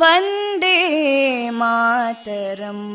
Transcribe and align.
वन्दे 0.00 0.76
मातरम् 1.60 2.86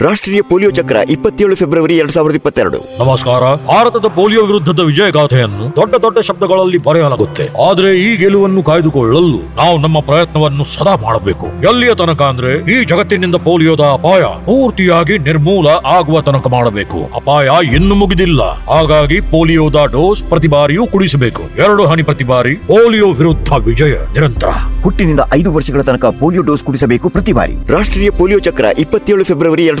ರಾಷ್ಟ್ರೀಯ 0.00 0.42
ಪೋಲಿಯೋ 0.42 0.70
ಚಕ್ರ 0.70 0.96
ಇಪ್ಪತ್ತೇಳು 1.10 1.56
ಫೆಬ್ರವರಿ 1.56 1.96
ಎರಡ್ 1.96 2.12
ಸಾವಿರದ 2.12 2.34
ಇಪ್ಪತ್ತೆರಡು. 2.34 3.04
ನಮಸ್ಕಾರ. 3.04 3.40
ಭಾರತದ 3.40 4.06
ಪೋಲಿಯೋ 4.08 4.42
ವಿರುದ್ಧದ 4.42 4.80
ವಿಜಯಗಾಥೆಯನ್ನು 4.80 5.76
ದೊಡ್ಡ 5.76 5.94
ದೊಡ್ಡ 5.94 6.18
ಶಬ್ದಗಳಲ್ಲಿ 6.18 6.78
ಬರೆಯಲಾಗುತ್ತೆ. 6.78 7.44
ಆದ್ರೆ 7.68 7.90
ಈ 7.96 8.16
ಗೆಲುವನ್ನು 8.16 8.62
ಕಾಯ್ದುಕೊಳ್ಳಲು 8.62 9.40
ನಾವು 9.56 9.78
ನಮ್ಮ 9.78 10.00
ಪ್ರಯತ್ನವನ್ನು 10.00 10.64
ಸದಾ 10.64 10.96
ಮಾಡಬೇಕು. 10.96 11.46
ಎಲ್ಲಿಯ 11.46 11.94
ತನಕ 11.94 12.22
ಅಂದ್ರೆ 12.22 12.52
ಈ 12.74 12.84
ಜಗತ್ತಿನಿಂದ 12.84 13.34
ಪೋಲಿಯೋದ 13.34 13.80
ಅಪಾಯ 13.80 14.22
ಪೂರ್ತಿಯಾಗಿ 14.22 15.18
ನಿರ್ಮೂಲ 15.18 15.68
ಆಗುವ 15.68 16.20
ತನಕ 16.20 16.46
ಮಾಡಬೇಕು. 16.46 17.00
ಅಪಾಯ 17.16 17.50
ಇನ್ನು 17.74 17.94
ಮುಗಿದಿಲ್ಲ. 17.94 18.42
ಹಾಗಾಗಿ 18.70 19.20
ಪೋಲಿಯೋದ 19.20 19.84
ಡೋಸ್ 19.92 20.24
ಪ್ರತಿ 20.24 20.48
ಬಾರಿಯೂ 20.48 20.86
ಕುಡಿಸಬೇಕು. 20.86 21.42
ಎರಡು 21.42 21.86
ಹನಿ 21.86 22.02
ಪ್ರತಿ 22.02 22.24
ಬಾರಿ 22.24 22.54
ಪೋಲಿಯೋ 22.54 23.10
ವಿರುದ್ಧ 23.10 23.52
ವಿಜಯ 23.52 23.92
ನಿರಂತರ. 23.92 24.48
ಹುಟ್ಟಿನಿಂದ 24.82 25.20
ಐದು 25.34 25.52
ವರ್ಷಗಳ 25.52 25.80
ತನಕ 25.80 26.04
ಪೋಲಿಯೋ 26.04 26.42
ಡೋಸ್ 26.42 26.64
ಕುಡಿಸಬೇಕು 26.64 27.08
ಪ್ರತಿ 27.08 27.32
ಬಾರಿ. 27.32 27.72
ರಾಷ್ಟ್ರೀಯ 27.72 28.10
ಪೋಲಿಯೋ 28.10 28.38
ಚಕ್ರ 28.38 28.64
ಇಪ್ಪತ್ತೇಳು 28.78 29.24
ಫೆಬ್ರವರಿ 29.24 29.66
ಎರಡ್ 29.66 29.80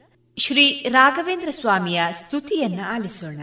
ಶ್ರೀ 0.40 0.66
ರಾಘವೇಂದ್ರ 0.92 1.50
ಸ್ವಾಮಿಯ 1.50 2.00
ಸ್ತುತಿಯನ್ನ 2.12 2.80
ಆಲಿಸೋಣ 2.94 3.40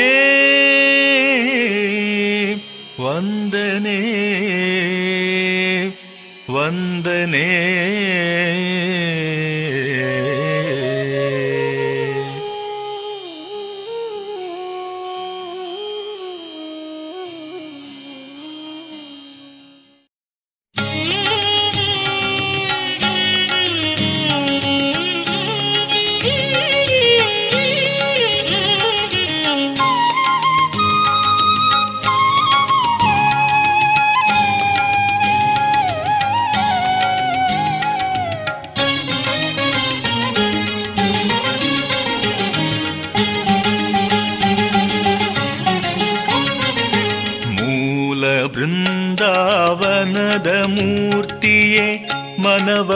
ವಂದನೆ 3.01 3.99
ವಂದನೆ 6.53 7.47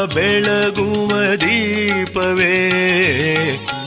ಬೆಳಗುವ 0.06 1.34
ದೀಪವೇ, 1.34 2.70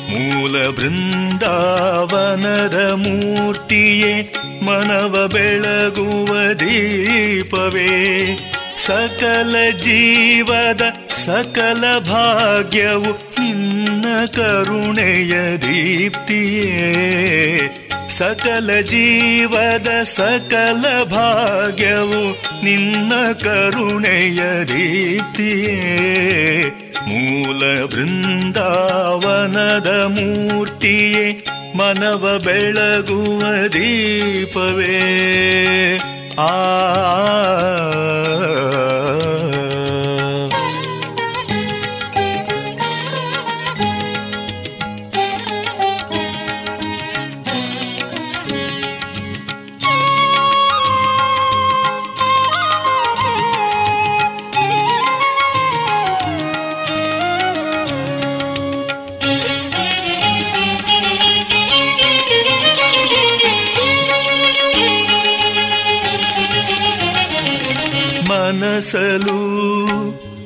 ಮೂಲ 0.10 0.70
ಬೃಂದಾವನದ 0.70 2.92
ಮೂರ್ತಿಯೇ, 2.92 4.34
ಮನವ 4.62 5.28
ಬೆಳಗುವ 5.28 6.54
ದೀಪವೇ. 6.54 8.38
ಸಕಲ 8.86 9.56
ಜೀವದ 9.78 10.82
ಸಕಲ 11.26 12.00
ಭಾಗ್ಯವು 12.00 13.34
ನಿನ್ನ 13.40 14.26
ಕರುಣೆಯ 14.26 15.58
ದೀಪ್ತಿಯೇ. 15.58 17.02
ಸಕಲ 18.18 18.82
ಜೀವದ 18.82 20.04
ಸಕಲ 20.04 21.04
ಭಾಗ್ಯವು 21.04 22.55
ನಿನ್ನ 22.66 23.32
ಕರುಣೆಯ 23.32 24.64
ದೀಪ್ತಿಯೇ 24.64 26.64
ಮೂಲ 27.08 27.86
ಬೃಂದಾವನದ 27.86 29.88
ಮೂರ್ತಿಯೇ 29.88 31.44
ಮನವ 31.76 32.40
ಬೆಳಗುವ 32.46 33.68
ದೀಪವೇ. 33.68 35.00
ಆ 36.40 36.52
ಮನಸಲು 68.86 69.40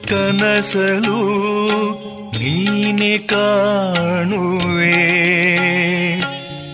ಕನಸಲು 0.07 1.19
ನೀನೆ 2.39 3.17
ಕಾಣುವೆ. 3.17 4.93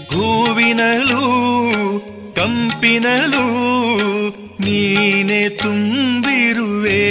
ಹೂವಿನಲು 0.06 1.26
ಕಂಪಿನಲು 2.34 3.48
ನೀನೆ 4.62 5.50
ತುಂಬಿರುವೆ. 5.50 7.06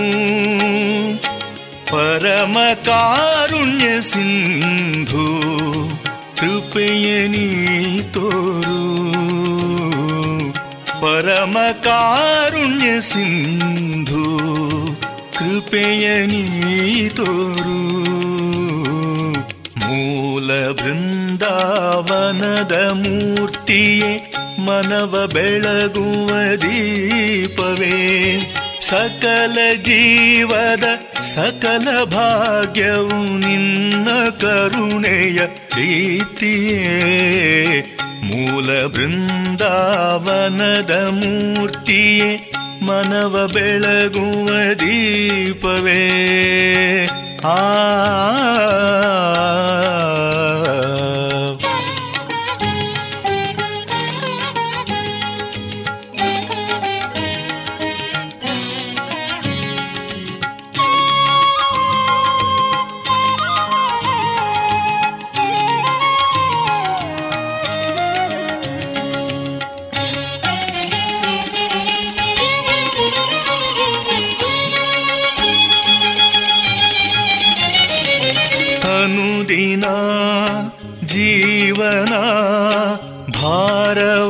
ಪರಮ 1.86 2.58
ಕಾರುಣ್ಯ 2.86 4.02
ಸಿಂಧು, 4.02 5.52
ಕೃಪೆಯ 6.36 7.28
ನೀ 7.28 8.00
ತೋರು. 8.00 9.12
ಪರಮ 11.02 11.58
ಕಾರುಣ್ಯ 11.84 13.02
ಸಿಂಧು, 13.02 14.26
ಕೃಪೆಯ 15.40 16.26
ನೀ 16.26 17.10
ತೋರು. 17.10 18.04
ಮೂಲ 19.80 20.72
ಬೃಂದಾವನದ 20.72 22.92
ಮೂರ್ತಿಯೇ 22.92 24.33
ಮನವ 24.66 25.30
ಬೆಳಗುವ 25.34 26.56
ದೀಪವೇ. 26.56 28.40
ಸಕಲ 28.90 29.76
ಜೀವದ 29.76 30.84
ಸಕಲ 31.22 32.04
ಭಾಗ್ಯವು 32.04 33.38
ನಿನ್ನ 33.38 34.08
ಕರುಣೆಯ 34.42 35.46
ಪ್ರೀತಿಯೇ. 35.46 37.98
ಮೂಲ 38.24 38.86
ಬೃಂದಾವನದ 38.86 41.08
ಮೂರ್ತಿಯೇ 41.12 42.52
ಮನವ 42.82 43.50
ಬೆಳಗುವ 43.54 44.74
ದೀಪವೇ. 44.74 46.10
ಆ 47.46 47.58
ಅನುದಿನ 79.54 79.86
ಜೀವನ 81.06 82.14
ಭಾರವಾಗಿದೆ. 83.42 84.30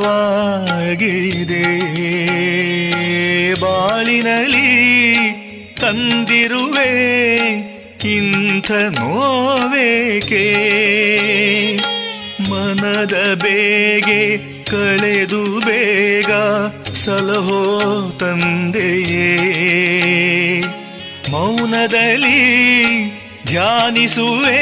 ಬಾಳಿನಲ್ಲಿ 3.60 4.74
ತಂದಿರುವೆ 5.80 6.90
ಇಂಥ 8.04 8.70
ನೋವೇಕೆ? 8.72 10.54
ಮನದ 12.50 13.40
ಬೇಗೆ 13.42 14.36
ಕಳೆದು 14.64 15.60
ಬೇಗ 15.60 16.32
ಸಲಹೋ 16.92 17.82
ತಂದೆಯೇ. 18.20 19.40
ಮೌನದಲ್ಲಿ 21.30 22.63
ಧ್ಯಾನಿಸುವೆ, 23.54 24.60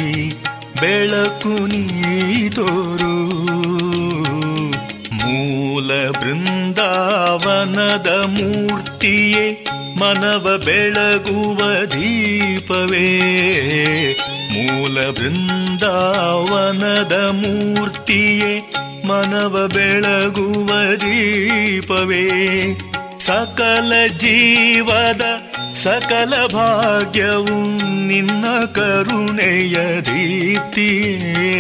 ಬೆಳಕು 0.81 1.67
ನೀ 1.67 2.49
ತೋರು. 2.49 3.15
ಮೂಲ 5.15 6.11
ಬೃಂದಾವನದ 6.11 8.27
ಮೂರ್ತಿಯೇ 8.27 9.68
ಮನವ 10.01 10.63
ಬೆಳಗುವ 10.65 11.85
ದೀಪವೇ. 11.85 13.21
ಮೂಲ 14.53 15.11
ಬೃಂದಾವನದ 15.11 17.13
ಮೂರ್ತಿಯೇ 17.13 18.71
ಮನವ 19.05 19.71
ಬೆಳಗುವ 19.75 20.95
ದೀಪವೇ. 20.95 22.29
ಸಕಲ 23.21 24.07
ಜೀವದ 24.07 25.23
ಸಕಲ 25.75 26.47
ಭಾಗ್ಯವು 26.47 27.77
ನಿನ್ನ 28.07 28.45
ಕರುಣೆಯ 28.75 30.01
ದೀಪ್ತಿಯೇ. 30.01 31.55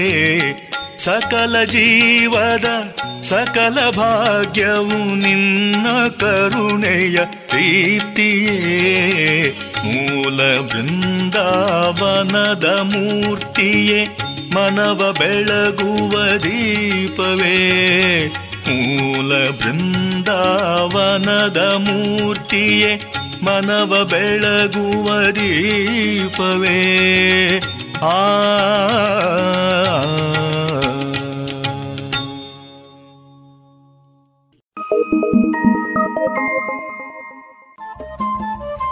ಸಕಲ 1.04 1.64
ಜೀವದ 1.64 2.94
ಸಕಲ 3.28 3.78
ಭಾಗ್ಯವು 3.96 5.14
ನಿನ್ನ 5.14 5.86
ಕರುಣೆಯ 6.20 7.18
ಪ್ರೀತಿಯೇ. 7.48 9.58
ಮೂಲ 9.84 10.60
ಬೃಂದಾವನದ 10.60 12.64
ಮೂರ್ತಿಯೇ. 12.64 14.16
ಮನವ 14.54 15.14
ಬೆಳಗುವ 15.18 16.36
ದೀಪವೇ. 16.36 18.32
ಮೂಲ 18.68 19.50
ಬೃಂದಾವನದ 19.50 21.74
ಮೂರ್ತಿಯೇ. 21.76 23.12
ಮನವ 23.42 24.08
ಬೆಳಗುವ 24.10 25.30
ದೀಪವೇ. 25.30 27.60
ಆ 28.02 28.28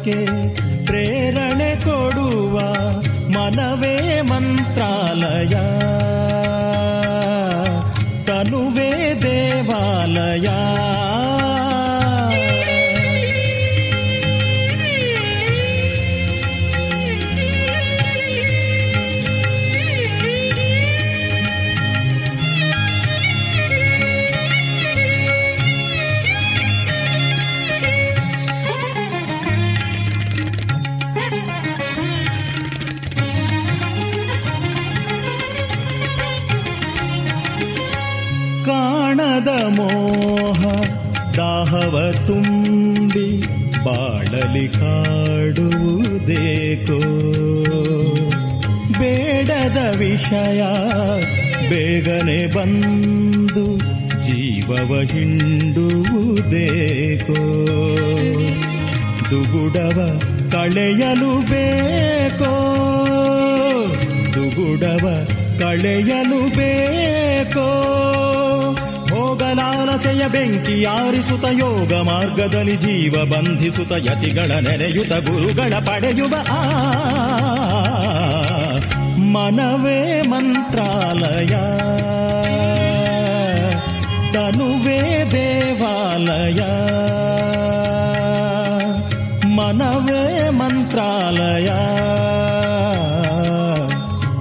ಪಥಕ್ಕೆ 0.00 0.86
ಪ್ರೇರಣೆ 0.86 1.70
ಕೊಡುವ 1.84 2.58
ಮನವೇ 3.28 4.20
ಮಂತ್ರಾಲಯ. 4.20 5.59
ತುಂಬಿ 42.30 43.40
ಬಾಳಲಿ 43.84 44.68
ಕಾಡುವುದೇಕೋ? 44.68 45.72
ಬೇಡದ 48.98 49.98
ವಿಷಯ 49.98 50.62
ಬೇಗನೆ 51.68 52.54
ಬಂದು 52.54 53.78
ಜೀವವ 54.24 55.00
ಹಿಂಡುವುದೇಕೋ? 55.00 55.76
ದುಗುಡವ 59.30 60.20
ಕಳೆಯಲು 60.52 61.50
ಬೇಕೋ? 61.50 62.76
ದುಗುಡವ 64.34 65.28
ಕಳೆಯಲು 65.58 66.56
ಬೇಕೋ? 66.56 67.86
ಹೋಗಲಾಲಸೆಯ 69.70 70.22
ಬೆಂಕಿ 70.32 70.84
ಆರಿಸುತ್ತ 70.84 71.44
ಯೋಗ 71.44 71.92
ಮಾರ್ಗದಲ್ಲಿ 71.92 72.76
ಜೀವ 72.76 73.14
ಬಂಧಿಸುತ್ತ 73.24 73.92
ಯತಿಗಳ 73.92 74.60
ನೆನೆಯುತ್ತ 74.60 75.12
ಗುರುಗಳ 75.12 75.72
ಪಡೆಯುವ 75.78 76.34
ಆ 76.50 76.62
ಮನವೇ 79.18 80.20
ಮಂತ್ರಾಲಯ. 80.20 81.46
ತನುವೇ 84.32 85.24
ದೇವಾಲಯ. 85.24 86.62
ಮನವೇ 89.48 90.50
ಮಂತ್ರಾಲಯ. 90.50 91.66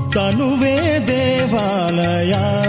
ತನುವೇ 0.09 0.99
ದೇವಾಲಯ. 1.07 2.68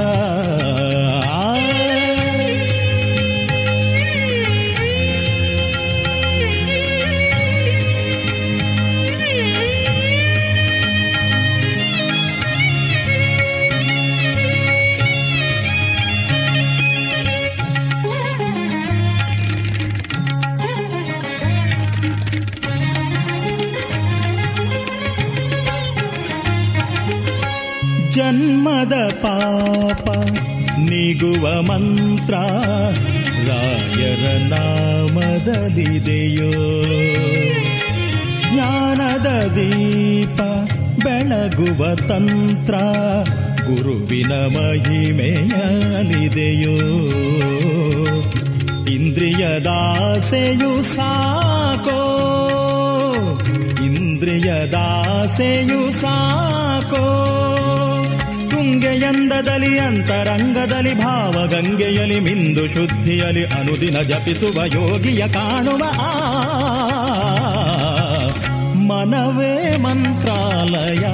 ಪಾಪ 29.23 30.11
ನಿಗುವ 30.79 31.63
ಮಂತ್ರ 31.63 32.35
ರಾಯರ 33.49 34.43
ನಾಮದಲ್ಲಿದೆಯೋ? 34.43 36.51
ಜ್ಞಾನದ 38.53 39.47
ದೀಪ 39.47 40.43
ಬೆಳಗುವ 41.05 41.95
ತಂತ್ರ 41.95 42.75
ಗುರುವಿನ 43.67 44.33
ಮಹಿಮೆಯಲಿದೆಯೋ 44.33 46.77
ಇಂದ್ರಿಯದಾಸೆಯು 48.95 50.97
ಸಾಕೋ? 50.97 52.01
ಇಂದ್ರಿಯದಾಸೆಯು 53.85 56.01
ಸಾಕೋ? 56.01 57.07
ತುಂಗೆಯಂದದಲ್ಲಿ 59.01 59.79
ಅಂತರಂಗದಲ್ಲಿ 59.79 60.95
ಭಾವಗಂಗೆಯಲಿ 60.95 62.21
ಮಿಂದು 62.21 62.67
ಶುದ್ಧಿಯಲಿ 62.67 63.45
ಅನುದಿನ 63.45 64.01
ಜಪಿಸುವ 64.01 64.63
ಯೋಗಿಯ 64.67 65.23
ಕಾಣುವ 65.29 65.83
ಆ 65.99 66.11
ಮನವೇ 68.75 69.77
ಮಂತ್ರಾಲಯ. 69.77 71.05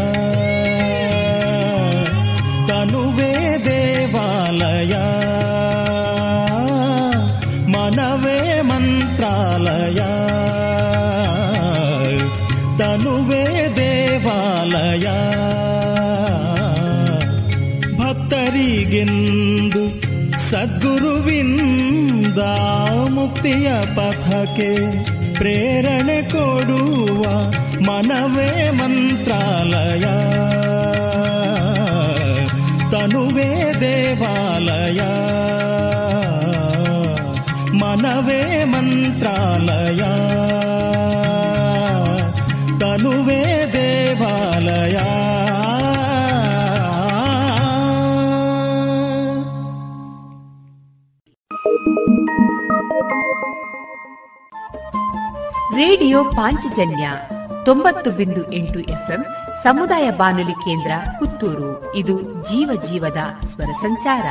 ಸದ್ಗುರುವಿಂದ 20.78 22.40
ಮುಕ್ತಿಯ 23.10 23.68
ಪಥಕ್ಕೆ 23.96 24.68
ಪ್ರೇರಣೆ 25.38 26.16
ಕೊಡುವ 26.32 27.22
ಮನವೇ 27.86 28.50
ಮಂತ್ರಾಲಯ 28.70 30.04
ತನುವೇ 32.92 33.48
ದೇವಾಲಯ 33.80 35.00
ಮನವೇ 37.82 38.42
ಮಂತ್ರಾಲಯ 38.66 40.02
ತನುವೇ 42.78 43.42
ದೇವಾಲಯ 43.74 44.96
ರೇಡಿಯೋ 56.16 56.32
ಪಾಂಚಜನ್ಯ 56.32 57.10
ತೊಂಬತ್ತು 57.64 58.10
ಬಿಂದು 58.10 58.52
ಎಂಟು 58.52 58.78
ಎಫ್ಎಂ 58.80 59.24
ಸಮುದಾಯ 59.62 60.10
ಬಾನುಲಿ 60.10 60.52
ಕೇಂದ್ರ 60.52 60.90
ಪುತ್ತೂರು. 61.18 61.94
ಇದು 61.94 62.22
ಜೀವ 62.22 62.82
ಜೀವದ 62.90 63.44
ಸ್ವರ 63.46 63.64
ಸಂಚಾರ. 63.64 64.26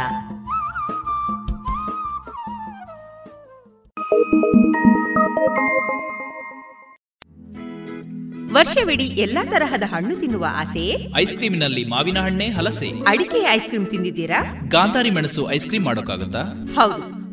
ವರ್ಷವಿಡೀ 8.54 9.04
ಎಲ್ಲಾ 9.04 9.46
ತರಹದ 9.46 9.84
ಹಣ್ಣು 9.92 10.16
ತಿನ್ನುವ 10.16 10.46
ಆಸೆಯೇ 10.50 11.14
ಐಸ್ 11.18 11.36
ಕ್ರೀಮಿನಲ್ಲಿ 11.36 11.86
ಮಾವಿನ 11.86 12.20
ಹಣ್ಣೆ 12.20 12.50
ಹಲಸೆ. 12.50 12.90
ಅಡಿಕೆ 13.08 13.42
ಐಸ್ 13.50 13.66
ಕ್ರೀಮ್ 13.66 13.88
ತಿಂದಿದ್ದೀರಾ? 13.88 14.58
ಗಾಂಧಾರಿ 14.68 15.10
ಮೆಣಸು 15.10 15.52
ಐಸ್ 15.52 15.68
ಕ್ರೀಮ್ 15.68 15.86
ಮಾಡೋಕ್ಕಾಗತ್ತಾ? 15.86 16.42
ಹೌದು. 16.76 17.15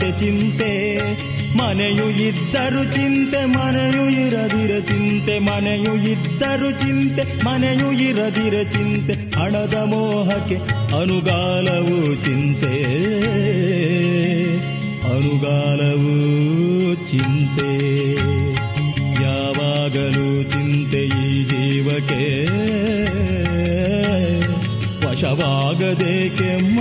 ಚಿಂತೆ, 0.00 0.96
ಮನೆಯು 1.56 2.10
ಇದ್ದರು 2.10 2.84
ಚಿಂತೆ, 2.84 3.44
ಮನೆಯು 3.44 4.26
ಇರದಿರ 4.26 4.80
ಚಿಂತೆ, 4.80 5.38
ಮನೆಯು 5.38 5.94
ಇದ್ದರು 5.96 6.70
ಚಿಂತೆ, 6.70 7.44
ಮನೆಯು 7.44 7.92
ಇರದಿರ 7.92 8.62
ಚಿಂತೆ, 8.62 9.12
ಹಣದ 9.12 9.74
ಮೋಹಕ್ಕೆ 9.74 10.54
ಅನುಗಾಲವು 11.00 12.14
ಚಿಂತೆ 12.24 12.74
ಅನುಗಾಲವು 15.16 16.14
ಚಿಂತೆ. 17.10 17.86
ಯಾವಾಗಲೂ 19.22 20.42
ಚಿಂತೆ 20.42 21.04
ಈ 21.04 21.44
ಜೀವಕ್ಕೆ 21.44 22.44
ವಶವಾಗದೇಕೆ 25.06 26.72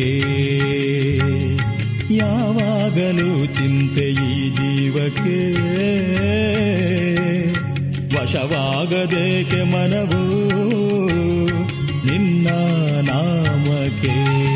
ನಾಮಕ್ಕೆ 0.00 0.18
ಯಾವಾಗಲೂ 2.14 3.46
ಚಿಂತೆ 3.46 4.10
ಈ 4.10 4.50
ಜೀವಕ್ಕೆ. 4.50 5.50
ವಶವಾಗದೇಕೆ 8.16 9.62
ಮನವು 9.62 10.22
ನಿನ್ನ 12.06 12.48
ನಾಮಕ್ಕೆ. 13.10 14.49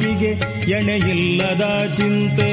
ಬದುಕಿಗೆ 0.00 0.30
ಎಣೆಯಿಲ್ಲದ 0.70 1.94
ಚಿಂತೆ. 1.98 2.50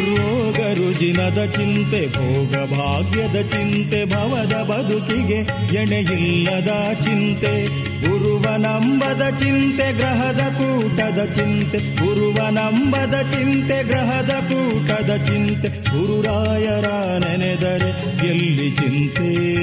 ರೋಗ 0.00 0.56
ರುಜಿನದ 0.56 1.44
ಚಿಂತೆ, 1.44 2.08
ಭೋಗ 2.08 2.70
ಭಾಗ್ಯದ 2.70 3.40
ಚಿಂತೆ, 3.40 4.04
ಭವದ 4.04 4.54
ಬದುಕಿಗೆ 4.62 5.38
ಎಣೆಯಿಲ್ಲದ 5.76 6.70
ಚಿಂತೆ. 7.04 7.66
ಗುರುವ 8.08 8.56
ನಂಬದ 8.56 9.22
ಚಿಂತೆ, 9.38 9.92
ಗ್ರಹದ 9.92 10.40
ಕೂಟದ 10.40 11.24
ಚಿಂತೆ. 11.24 11.78
ಗುರುವ 11.78 12.48
ನಂಬದ 12.48 13.14
ಚಿಂತೆ, 13.22 13.82
ಗ್ರಹದ 13.82 14.30
ಕೂಟದ 14.30 15.16
ಚಿಂತೆ. 15.16 15.68
ಗುರುರಾಯರ 15.68 16.88
ನೆನೆದರೆ 17.26 17.90
ಎಲ್ಲಿ 18.26 18.70
ಚಿಂತೆ? 18.70 19.62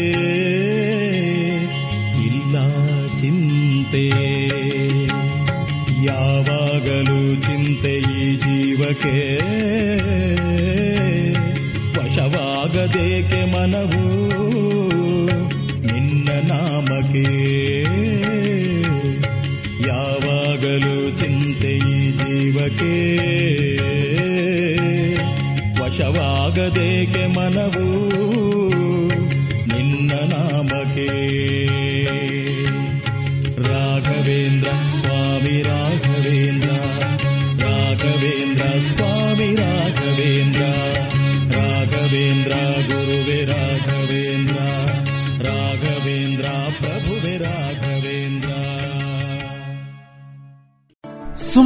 ಚಿಂತೆ 3.89 4.08
ಯಾವಾಗಲೂ 6.06 7.36
ಚಿಂತೆ 7.36 8.21
ಈ 8.21 8.36
ಜೀವಕ್ಕೆ. 8.36 9.36
ವಶವಾಗದೇಕೆ 11.99 13.52
ಮನವು. 13.52 14.30
ನಿನ್ನ 15.93 16.30
ನಾಮಕ್ಕೆ. 16.47 17.23
ಯಾವಾಗಲೂ 19.88 21.10
ಚಿಂತೆ 21.10 21.75
ಈ 21.75 22.12
ಜೀವಕ್ಕೆ. 22.12 23.17
ವಶವಾಗದೇಕೆ 25.84 27.28
ಮನವು. 27.28 28.09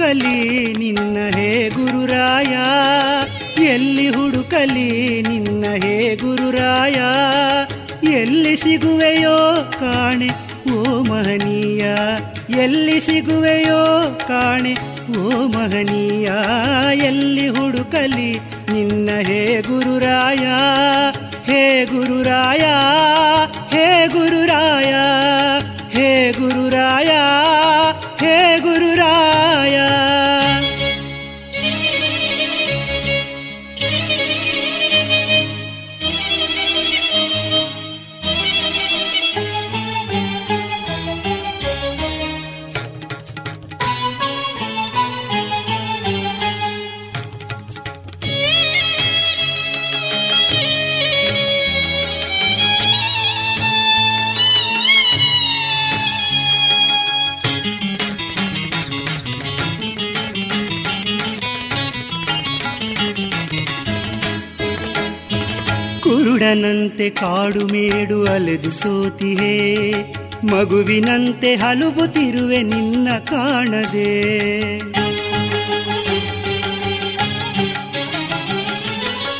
ಹುಡುಕಲಿ 0.00 0.72
ನಿನ್ನ 0.72 1.16
ಹೇ 1.36 1.68
ಗುರುರಾಯ. 1.68 2.56
ಎಲ್ಲಿ 3.64 4.08
ಹುಡುಕಲಿ 4.08 5.22
ನಿನ್ನ 5.22 5.64
ಹೇ 5.82 6.16
ಗುರುರಾಯ. 6.16 6.94
ಎಲ್ಲಿ 8.10 8.56
ಸಿಗುವೆಯೋ 8.56 9.70
ಕಾಣೆ, 9.80 10.28
ಓ 10.72 11.02
ಮಹನೀಯ. 11.02 11.84
ಎಲ್ಲಿ 12.60 13.00
ಸಿಗುವೆಯೋ 13.00 14.18
ಕಾಣೆ, 14.28 14.74
ಓ 15.18 15.28
ಮಹನೀಯ. 15.28 16.30
ಎಲ್ಲಿ 17.06 17.48
ಹುಡುಕಲಿ 17.48 18.38
ನಿನ್ನ 18.72 19.10
ಹೇ 19.26 19.60
ಗುರುರಾಯ. 19.60 20.46
ಹೇ 21.52 21.84
ಗುರುರಾಯ 21.84 22.64
ಹೇ 23.76 24.08
ಗುರುರಾಯ 24.08 24.94
ಹೇ 25.92 26.32
ಗುರುರಾಯ. 26.32 26.89
ಅಲೆದು 68.34 68.70
ಸೋತಿಹೇ, 68.70 69.90
ಮಗುವಿನಂತೆ 70.44 71.54
ಹಲುಬುತ್ತಿರುವೆ 71.54 72.62
ನಿನ್ನ 72.62 73.08
ಕಾಣದೆ. 73.18 74.38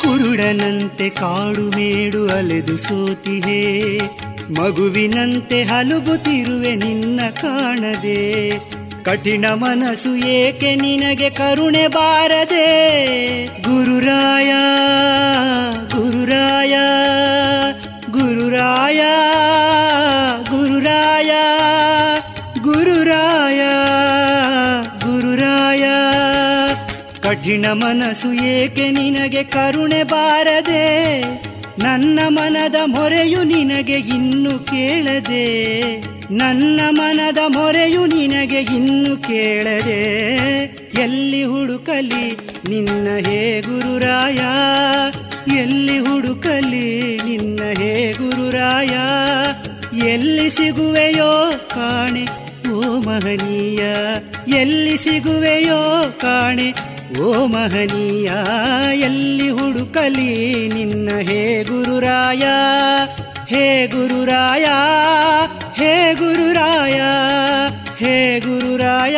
ಕುರುಡನಂತೆ 0.01 1.09
ಕಾಡು 1.09 1.69
ಮೇಡು 1.69 2.29
ಅಲೆದು 2.29 2.77
ಸೋತಿಹೇ, 2.77 3.97
ಮಗುವಿನಂತೆ 4.59 5.63
ಹಲುಬುತ್ತಿರುವೆ 5.63 6.75
ನಿನ್ನ 6.75 7.19
ಕಾಣದೆ. 7.41 8.49
ಕಠಿಣ 9.03 9.45
ಮನಸ್ಸು 9.45 10.15
ಏಕೆ 10.15 10.75
ನಿನಗೆ 10.75 11.29
ಕರುಣೆ 11.29 11.87
ಬಾರದೆ? 11.87 12.69
ಗುರುರಾಯ 13.45 14.51
ಗುರುರಾಯ. 15.97 16.73
ಗುರುರಾಯ 18.61 19.01
ಗುರುರಾಯ 20.49 21.31
ಗುರುರಾಯ 22.61 23.61
ಗುರುರಾಯ. 25.03 25.83
ಕಠಿಣ 27.19 27.65
ಮನಸ್ಸು 27.73 28.33
ಏಕೆ 28.33 28.89
ನಿನಗೆ 28.89 29.43
ಕರುಣೆ 29.43 30.03
ಬಾರದೆ? 30.03 31.21
ನನ್ನ 31.79 32.19
ಮನದ 32.27 32.75
ಮೊರೆಯು 32.85 33.43
ನಿನಗೆ 33.43 33.93
ಇನ್ನು 33.93 34.59
ಕೇಳದೆ? 34.59 35.45
ನನ್ನ 36.31 36.81
ಮನದ 36.89 37.37
ಮೊರೆಯು 37.47 38.05
ನಿನಗೆ 38.05 38.59
ಇನ್ನು 38.59 39.17
ಕೇಳದೆ? 39.17 40.01
ಎಲ್ಲಿ 41.01 41.43
ಹುಡುಕಲಿ 41.43 42.31
ನಿನ್ನ 42.69 43.07
ಹೇ 43.27 43.61
ಗುರುರಾಯ? 43.61 44.39
ಎಲ್ಲಿ 45.47 45.97
ಹುಡುಕಲಿ 45.99 47.17
ನಿನ್ನ 47.25 47.59
ಹೇ 47.77 48.13
ಗುರುರಾಯ? 48.13 48.97
ಎಲ್ಲಿ 50.07 50.49
ಸಿಗುವೆಯೋ 50.49 51.51
ಕಾಣೆ, 51.75 52.25
ಓ 52.71 52.99
ಮಹನೀಯ? 52.99 53.79
ಎಲ್ಲಿ 54.59 54.97
ಸಿಗುವೆಯೋ 54.97 56.13
ಕಾಣೆ, 56.17 56.73
ಓ 57.21 57.45
ಮಹನೀಯ? 57.45 58.31
ಎಲ್ಲಿ 58.93 59.49
ಹುಡುಕಲಿ 59.49 60.67
ನಿನ್ನ 60.67 61.09
ಹೇ 61.19 61.63
ಗುರುರಾಯ? 61.63 62.43
ಹೇ 63.47 63.87
ಗುರುರಾಯ 63.87 64.65
ಹೇ 65.75 66.13
ಗುರುರಾಯ 66.13 67.01
ಹೇ 67.99 68.39
ಗುರುರಾಯ? 68.39 69.17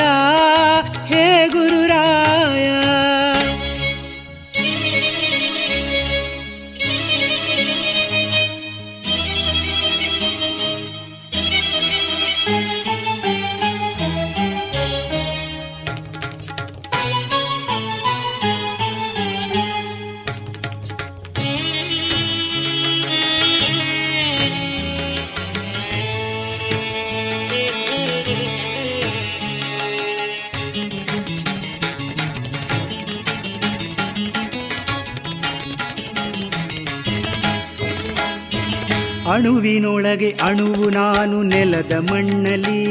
ಅಣುವಿನೊಳಗೆ 39.44 40.30
ಅಣುವು 40.42 40.90
ನಾನು 40.90 41.44
ನೆಲದ 41.44 41.94
ಮಣ್ಣಲಿ 42.12 42.84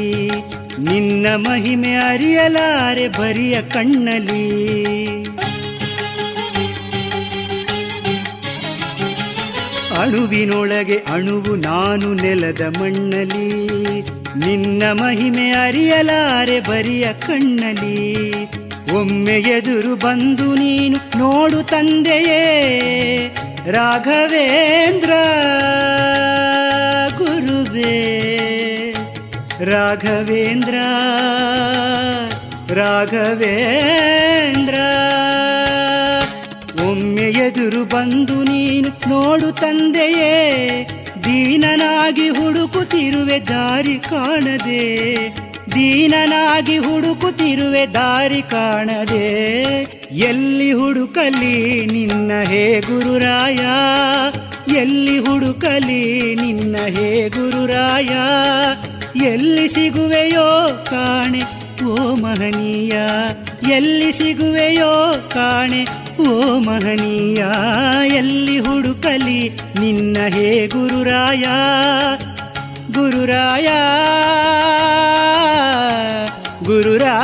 ನಿನ್ನ 0.79 1.27
ಮಹಿಮೆ 1.35 1.93
ಅರಿಯಲಾರೆ 1.95 3.07
ಬರಿಯ 3.07 3.61
ಕಣ್ಣಲಿ 3.61 4.43
ಅಣುವಿನೊಳಗೆ 10.01 10.97
ಅಣುವು 11.13 11.55
ನಾನು 11.55 12.13
ನೆಲದ 12.13 12.61
ಮಣ್ಣಲಿ 12.79 13.49
ನಿನ್ನ 14.45 14.83
ಮಹಿಮೆ 14.91 15.51
ಅರಿಯಲಾರೆ 15.51 16.59
ಬರಿಯ 16.59 17.07
ಕಣ್ಣಲಿ 17.27 17.97
ಒಮ್ಮೆ 18.97 19.37
ಎದುರು 19.49 19.95
ಬಂದು 19.95 20.55
ನೀನು 20.55 20.99
ನೋಡು 21.17 21.61
ತಂದೆಯೇ 21.63 22.43
ರಾಘವೇಂದ್ರ. 23.71 25.11
ರಾಘವೇಂದ್ರ 29.65 30.75
ರಾಘವೇಂದ್ರ, 32.71 34.75
ಒಮ್ಮೆ 36.87 37.21
ಎದುರು 37.21 37.85
ಬಂದು 37.85 38.43
ನೀನು 38.43 39.09
ನೋಡು 39.09 39.51
ತಂದೆಯೇ, 39.51 40.85
ದೀನನಾಗಿ 41.23 42.29
ಹುಡುಕುತ್ತಿರುವೆ 42.29 43.39
ದಾರಿ 43.39 44.09
ಕಾಣದೆ, 44.09 45.13
ದೀನನಾಗಿ 45.75 46.77
ಹುಡುಕುತ್ತಿರುವೆ 46.77 47.93
ದಾರಿ 47.93 48.41
ಕಾಣದೆ. 48.41 49.31
ಎಲ್ಲಿ 50.11 50.71
ಹುಡುಕಲಿ 50.71 51.85
ನಿನ್ನ 51.85 52.41
ಹೇ 52.41 52.79
ಗುರುರಾಯ 52.79 53.59
ಎಲ್ಲಿ 54.67 55.17
ಹುಡುಕಲಿ 55.17 56.35
ನಿನ್ನ 56.35 56.75
ಹೇ 56.85 57.29
ಗುರುರಾಯ? 57.29 58.09
ಎಲ್ಲಿ 59.23 59.67
ಸಿಗುವೆಯೋ 59.67 60.69
ಕಾಣೆ, 60.91 61.41
ಓ 61.85 62.15
ಮಹನೀಯ? 62.15 62.93
ಎಲ್ಲಿ 63.71 64.11
ಸಿಗುವೆಯೋ 64.11 65.13
ಕಾಣೆ, 65.33 65.87
ಓ 66.29 66.59
ಮಹನೀಯ? 66.59 67.45
ಎಲ್ಲಿ 68.15 68.59
ಹುಡುಕಲಿ 68.59 69.49
ನಿನ್ನ 69.79 70.17
ಹೇ 70.27 70.67
ಗುರುರಾಯ? 70.67 71.43
ಗುರುರಾಯ 72.93 73.67
ಗುರುರಾಯ. 76.63 77.23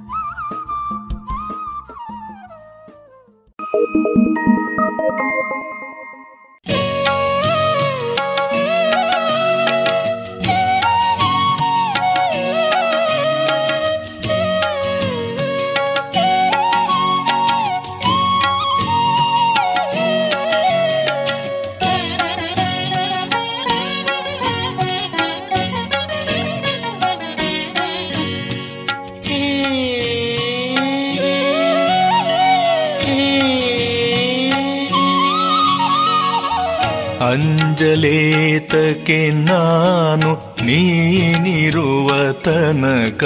ಅಂಜಲೇತಕ್ಕೆ 38.91 39.29
ನಾನು 39.29 40.55
ನೀನಿರುವ 40.65 42.31
ತನಕ. 42.31 43.23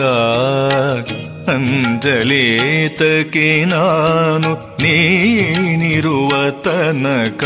ಅಂಜಲೇತಕ್ಕೆ 1.49 3.65
ನಾನು 3.65 4.53
ನೀನಿರುವ 4.53 6.49
ತನಕ. 6.49 7.43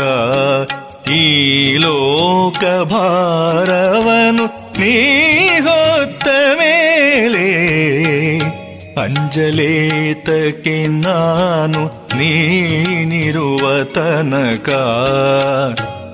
ಈ 1.10 1.76
ಲೋಕ 1.76 2.82
ಭಾರವನು 2.82 4.80
ನೀ 4.80 5.46
ಹೊತ್ತ 5.46 6.28
ಮೇಲೆ. 6.54 7.48
ಅಂಜಲೇತಕ್ಕೆ 9.02 10.86
ನಾನು 10.86 12.08
ನೀನಿರುವ 12.18 13.84
ತನಕ. 13.84 14.70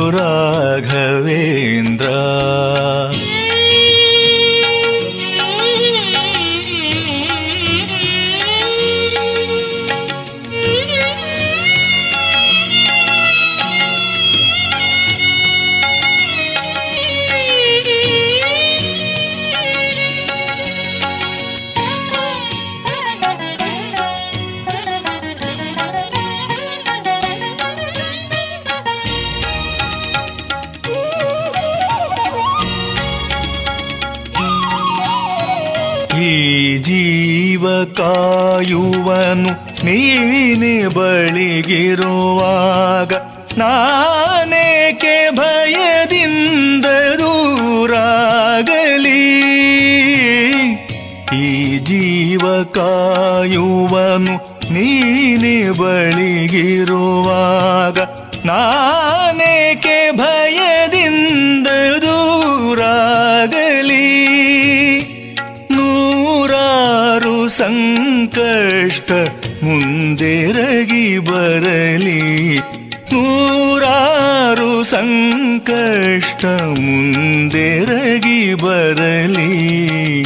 ಜೀವ 36.88 37.84
ಕಾಯುವನು 37.84 39.52
ನೀನೆ 39.86 40.88
ಬಳಿಗಿರುವಾಗ 40.88 43.14
ನಾನೇಕೆ 43.58 45.30
ಭಯದಿಂದ 45.30 46.86
ದೂರಾಗಲಿ? 47.20 49.24
ಈ 51.38 51.80
ಜೀವ 51.80 52.64
ಕಾಯುವನು 52.64 54.36
ನೀನೆ 54.74 55.72
ಬಳಿಗಿರುವಾಗ 55.72 58.00
ನಾನೇಕೆ 58.46 60.12
ಭಯದಿಂದ 60.12 61.68
ದೂರಾಗಲಿ? 62.02 64.08
ನೂರಾರು 66.88 67.50
ಸಂಕಷ್ಟ 67.50 69.12
ಮುಂದೆರಗಿ 69.64 71.18
ಬರಲಿ? 71.18 72.58
ನೂರಾರು 73.14 74.84
ಸಂಕಷ್ಟ 74.84 76.46
ಮುಂದೆರಗಿ 76.70 78.54
ಬರಲಿ. 78.54 80.24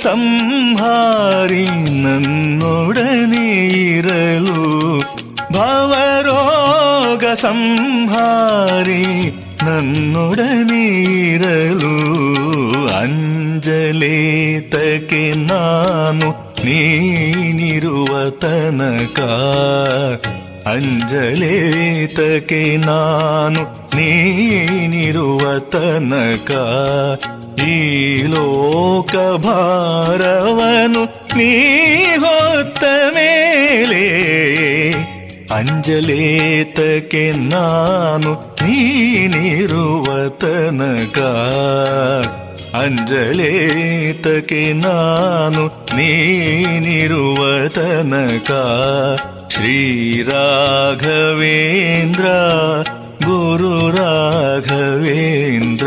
ಸಂಹಾರಿ 0.07 1.65
ನನ್ನೊಡನೆ 2.05 3.47
ಇರಲು 3.91 4.61
ಭವರೋಗ 5.53 7.25
ಸಂಹಾರಿ 7.43 9.05
ನನ್ನೊಡನೆ 9.67 10.83
ಇರಲು 11.25 11.95
ಅಂಜಲೇತಕ್ಕೆ 12.99 14.03
ನಾನು 15.45 16.29
ನೀನಿರುವ 16.65 18.13
ತನಕ 18.43 19.21
ಅಂಜಲೇತಕ್ಕೆ 20.69 22.63
ನಾನು 22.87 23.63
ನೀನಿರುವ 23.97 25.43
ತನಕ 25.71 26.53
ಈ 27.65 28.23
ಲೋಕ 28.23 29.37
ಭಾರವನು 29.37 31.37
ನೀ 31.37 32.03
ಹೊತ್ತ 32.03 32.85
ಮೇಲೆ 32.85 34.07
ಅಂಜಲೇತಕ್ಕೆ 35.55 37.33
ನಾನು 37.33 38.33
ನೀನಿರುವ 38.33 40.29
ತನಕ. 40.29 41.19
ಅಂಜಲೇತಕ್ಕೆ 42.77 44.73
ನಾನು 44.73 45.67
ನೀನಿರುವ 45.67 47.69
ತನಕ. 47.69 48.51
ಶ್ರೀರಾಘವೇಂದ್ರ 49.51 52.27
ಗುರು 53.25 53.91
ರಾಘವೇಂದ್ರ 53.91 55.87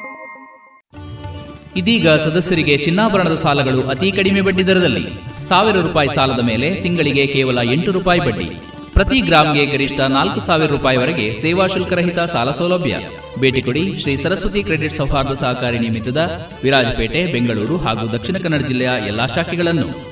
ಇದೀಗ 1.75 2.09
ಸದಸ್ಯರಿಗೆ 2.09 2.77
ಚಿನ್ನಾಭರಣದ 2.77 3.35
ಸಾಲಗಳು 3.35 3.87
ಅತಿ 3.87 4.11
ಕಡಿಮೆ 4.11 4.41
ಬಡ್ಡಿ 4.41 4.67
ದರದಲ್ಲಿ. 4.67 5.05
ಸಾವಿರ 5.47 5.77
ರೂಪಾಯಿ 5.77 6.09
ಸಾಲದ 6.15 6.39
ಮೇಲೆ 6.39 6.75
ತಿಂಗಳಿಗೆ 6.75 7.27
ಕೇವಲ 7.27 7.57
ಎಂಟು 7.57 7.91
ರೂಪಾಯಿ 7.91 8.19
ಬಡ್ಡಿ. 8.19 8.49
ಪ್ರತಿ 8.93 9.21
ಗ್ರಾಮ್ಗೆ 9.21 9.65
ಗರಿಷ್ಠ 9.65 9.99
ನಾಲ್ಕು 9.99 10.39
ಸಾವಿರ 10.39 10.69
ರೂಪಾಯಿವರೆಗೆ 10.69 11.41
ಸೇವಾ 11.41 11.67
ಶುಲ್ಕರಹಿತ 11.67 12.19
ಸಾಲ 12.19 12.51
ಸೌಲಭ್ಯ. 12.51 12.97
ಭೇಟಿ 13.39 13.61
ಕೊಡಿ 13.61 13.99
ಶ್ರೀ 13.99 14.17
ಸರಸ್ವತಿ 14.17 14.63
ಕ್ರೆಡಿಟ್ 14.63 14.93
ಸೌಹಾರ್ದ 14.93 15.33
ಸಹಕಾರಿ 15.33 15.79
ನಿಮಿತ್ತದ 15.79 16.47
ವಿರಾಜಪೇಟೆ, 16.63 17.25
ಬೆಂಗಳೂರು 17.25 17.77
ಹಾಗೂ 17.77 18.07
ದಕ್ಷಿಣ 18.11 18.37
ಕನ್ನಡ 18.37 18.65
ಜಿಲ್ಲೆಯ 18.65 18.89
ಎಲ್ಲಾ 19.07 19.27
ಶಾಖೆಗಳನ್ನು. 19.27 20.10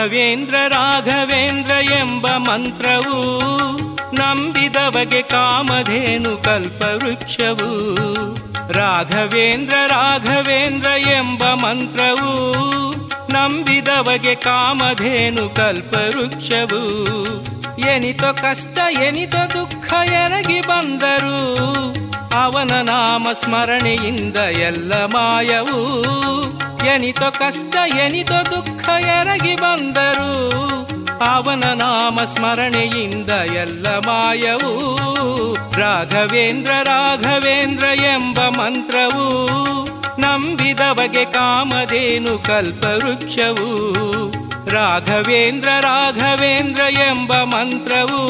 ರಾಘವೇಂದ್ರ 0.00 0.54
ರಾಘವೇಂದ್ರ 0.68 1.72
ಎಂಬ 1.92 2.28
ಮಂತ್ರವು 2.28 3.40
ನಂಬಿದವಗೆ 4.14 5.22
ಕಾಮಧೇನು 5.22 6.42
ಕಲ್ಪವೃಕ್ಷವು. 6.42 7.94
ರಾಘವೇಂದ್ರ 8.72 9.74
ರಾಘವೇಂದ್ರ 9.86 10.90
ಎಂಬ 11.08 11.44
ಮಂತ್ರವು 11.44 12.52
ನಂಬಿದವಗೆ 13.32 14.34
ಕಾಮಧೇನು 14.34 15.48
ಕಲ್ಪವೃಕ್ಷವು. 15.48 16.82
ಎನಿತೋ 17.78 18.32
ಕಷ್ಟ, 18.32 18.78
ಎನಿತ 19.02 19.34
ದುಃಖ 19.34 19.92
ಎರಗಿ 19.92 20.60
ಬಂದರು 20.60 21.36
ಅವನ 22.42 22.70
ನಾಮ 22.82 23.26
ಸ್ಮರಣೆಯಿಂದ 23.44 24.36
ಎಲ್ಲ 24.36 24.92
ಮಾಯವು. 24.92 26.02
ಎನಿತೋ 26.86 27.30
ಕಷ್ಟ, 27.30 27.76
ಎನಿತೋ 27.98 28.50
ದುಃಖ 28.50 28.88
ಎರಗಿ 28.88 29.54
ಬಂದರು 29.54 30.30
ಅವನ 31.24 31.64
ನಾಮ 31.72 32.20
ಸ್ಮರಣೆಯಿಂದ 32.24 33.30
ಎಲ್ಲ 33.30 33.86
ಮಾಯವು 33.98 34.72
ರಾಘವೇಂದ್ರ 35.80 36.72
ರಾಘವೇಂದ್ರ 36.82 37.84
ಎಂಬ 37.84 38.40
ಮಂತ್ರವು 38.40 39.26
ನಂಬಿದವಗೆ 40.20 41.24
ಕಾಮಧೇನು 41.24 42.38
ಕಲ್ಪವೃಕ್ಷವು 42.38 43.68
ರಾಘವೇಂದ್ರ 44.70 45.68
ರಾಘವೇಂದ್ರ 45.80 46.80
ಎಂಬ 46.80 47.32
ಮಂತ್ರವು 47.32 48.20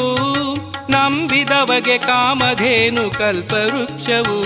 ನಂಬಿದವಗೆ 0.91 1.97
ಕಾಮಧೇನು 1.97 3.09
ಕಲ್ಪವೃಕ್ಷವು 3.09 4.37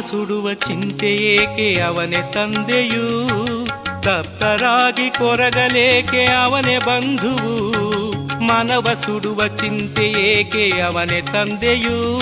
ಮನವ 0.00 0.54
ಚಿಂತೆ 0.54 1.12
ಏಕೆ 1.12 1.80
ಅವನೇ 1.80 2.30
ತಂದೆಯೂ? 2.32 3.26
ತಪ್ತರಾಗಿ 4.02 5.10
ಕೊರಗಲೇಕೆ 5.10 6.24
ಅವನೇ 6.24 6.78
ಬಂಧುವು? 6.78 7.54
ಮನವ 8.44 8.82
ಸುಡುವ 8.82 9.46
ಚಿಂತೆ 9.56 10.04
ಏಕೆ 10.04 10.80
ಅವನೇ 10.80 11.20
ತಂದೆಯೂ? 11.20 12.18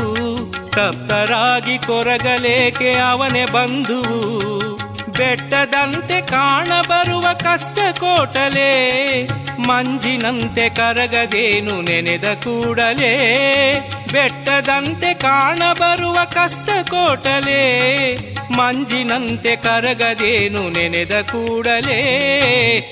ತಪ್ತರಾಗಿ 0.70 1.78
ಕೊರಗಲೇಕೆ 1.78 2.92
ಅವನೇ 2.92 3.44
ಬಂಧುವು? 3.44 4.42
ಬೆಟ್ಟದಂತೆ 5.82 6.20
ಕಾಣಬರುವ 6.20 7.20
ಕಷ್ಟ 7.20 7.78
ಕೋಟಲೆ 8.00 9.26
ಮಂಜಿನಂತೆ 9.68 10.68
ಕರಗದೇನು 10.68 11.82
ನೆನೆದ 11.82 12.24
ಕೂಡಲೇ, 12.24 13.16
ಬೆಟ್ಟದಂತೆ 14.12 15.14
ಕಾಣಬರುವ 15.14 16.12
ಕಷ್ಟ 16.12 16.90
ಕೋಟಲೆ 16.90 18.14
ಮಂಜಿನಂತೆ 18.56 19.56
ಕರಗದೇನು 19.56 20.70
ನೆನೆದ 20.70 21.12
ಕೂಡಲೇ, 21.12 22.00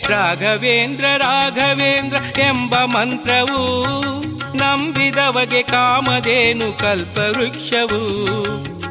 ರಾಘವೇಂದ್ರ 0.09 1.05
ರಾಘವೇಂದ್ರ 1.17 2.41
ಎಂಬ 2.41 2.75
ಮಂತ್ರವು, 2.77 3.81
ನಂಬಿದವಗೆ 4.57 5.63
ಕಾಮದೇನು 5.63 6.79
ಕಲ್ಪವೃಕ್ಷವು. 6.79 8.01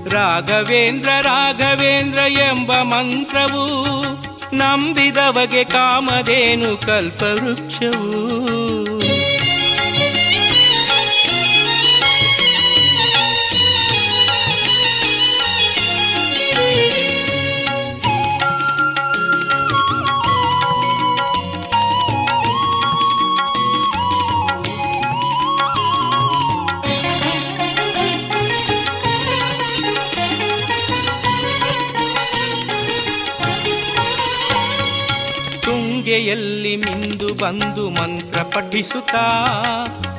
ರಾಘವೇಂದ್ರ 0.08 1.10
ರಾಘವೇಂದ್ರ 1.22 2.20
ಎಂಬ 2.20 2.74
ಮಂತ್ರವು 2.74 4.00
ನಂಬಿದವಗೆ 4.56 5.64
ಕಾಮಧೇನು 5.64 6.86
ಕಲ್ಪವೃಕ್ಷವು. 6.86 8.79
ತುಂಗೆಯಲ್ಲಿ 36.10 36.76
ಮಿಂದು 36.76 37.28
ಬಂದು 37.34 37.90
ಮಂತ್ರ 37.90 38.40
ಪಠಿಸುತ್ತಾ, 38.42 39.24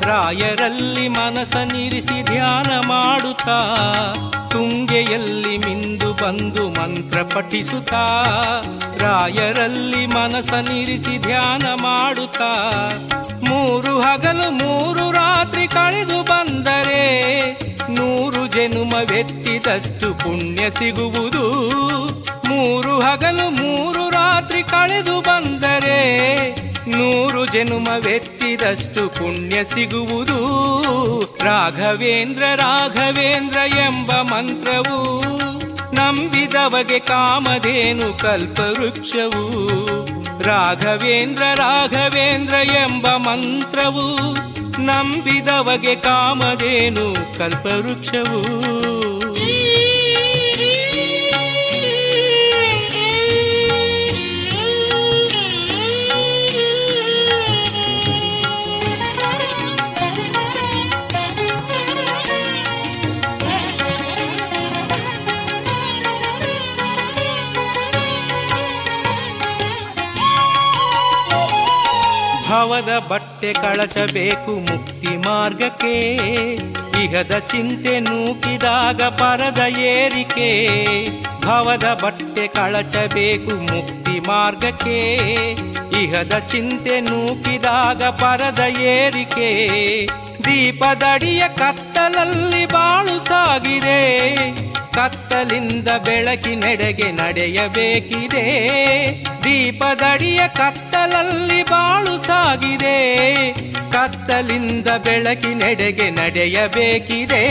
ರಾಯರಲ್ಲಿ 0.03 1.09
ಮನಸ 1.09 1.57
ನಿರಿಸಿ 1.57 2.25
ಧ್ಯಾನ 2.25 2.89
ಮಾಡುತ್ತಾ, 2.89 3.57
ತುಂಗೆಯಲ್ಲಿ 4.51 5.59
ಮಿಂದು 5.59 6.13
ಬಂದು 6.13 6.65
ಮಂತ್ರ 6.69 7.23
ಪಠಿಸುತ್ತಾ, 7.23 8.03
ರಾಯರಲ್ಲಿ 8.99 10.07
ಮನಸ 10.07 10.53
ನಿರಿಸಿ 10.53 11.19
ಧ್ಯಾನ 11.19 11.67
ಮಾಡುತ್ತಾ, 11.83 12.53
ಮೂರು 13.49 14.01
ಹಗಲು 14.01 14.51
ಮೂರು 14.51 15.11
ರಾತ್ರಿ 15.11 15.67
ಕಳೆದು 15.67 16.23
ಬಂದರೆ, 16.23 17.03
ನೂರು 17.91 18.30
ಜನುಮವೆತ್ತಿದಷ್ಟು 18.51 20.15
ಪುಣ್ಯ 20.15 20.71
ಸಿಗುವುದು. 20.71 21.45
ಮೂರು 22.49 23.01
ಹಗಲು, 23.01 23.51
ಮೂರು 23.51 24.11
ರಾತ್ರಿ 24.11 24.63
ಕಳೆದು 24.63 25.21
ಬಂದರೆ 25.21 26.51
ನೂರು 26.91 27.47
ಜನುಮವೆತ್ತಿದಷ್ಟು 27.47 29.09
ಪುಣ್ಯ 29.09 29.65
ಸಿಗುವುದು. 29.65 30.39
ರಾಘವೇಂದ್ರ 31.45 32.43
ರಾಘವೇಂದ್ರ 32.57 33.59
ಎಂಬ 33.59 34.13
ಮಂತ್ರವು 34.13 35.23
ನಂಬಿದವಗೆ 35.95 36.99
ಕಾಮಧೇನು 36.99 38.19
ಕಲ್ಪವೃಕ್ಷವು. 38.19 39.45
ರಾಘವೇಂದ್ರ 40.43 41.43
ರಾಘವೇಂದ್ರ 41.55 42.55
ಎಂಬ 42.55 43.07
ಮಂತ್ರವು 43.07 44.17
ನಂಬಿದವಗೆ 44.87 45.95
ಕಾಮದೇನು 45.97 47.39
ಕಲ್ಪವೃಕ್ಷವು. 47.39 48.41
ಭವದ 72.61 73.07
ಬಟ್ಟೆ 73.09 73.53
ಕಳಚಬೇಕು 73.53 74.53
ಮುಕ್ತಿ 74.53 75.17
ಮಾರ್ಗಕ್ಕೆ. 75.17 76.15
ಇಹದ 77.05 77.39
ಚಿಂತೆ 77.39 78.01
ನೂಕಿದಾಗ 78.01 79.03
ಪರದ 79.03 79.79
ಏರಿಕೆ. 79.79 80.67
ಭವದ 81.45 82.01
ಬಟ್ಟೆ 82.03 82.49
ಕಳಚಬೇಕು 82.49 83.75
ಮುಕ್ತಿ 83.75 84.21
ಮಾರ್ಗಕ್ಕೆ. 84.29 85.17
ಇಹದ 86.03 86.39
ಚಿಂತೆ 86.39 87.01
ನೂಕಿದಾಗ 87.01 88.03
ಪರದ 88.03 88.81
ಏರಿಕೆ. 88.81 89.67
ದೀಪದಡಿಯ 90.45 91.43
ಕತ್ತಲಲ್ಲಿ 91.49 92.67
ಬಾಳು 92.67 93.29
ಸಾಗಿದೆ. 93.29 94.31
ಕತ್ತಲಿಂದ 94.95 95.89
ಬೆಳಕಿನೆಡೆಗೆ 95.89 97.13
ನಡೆಯಬೇಕಿದೆ. 97.13 98.45
ದೀಪದಡಿಯ 99.45 100.41
ಕತ್ತಲಲ್ಲಿ 100.49 101.63
ಬಾಳು 101.63 102.25
ಸಾಗಿದೆ. 102.25 102.97
ಕತ್ತಲಿಂದ 103.93 104.89
ಬೆಳಕಿನೆಡೆಗೆ 104.89 106.11
ನಡೆಯಬೇಕಿದೆ. 106.11 107.43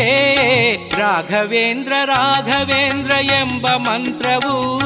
ರಾಘವೇಂದ್ರ 1.00 1.94
ರಾಘವೇಂದ್ರ 2.06 3.12
ಎಂಬ 3.12 3.68
ಮಂತ್ರವು 3.68 4.80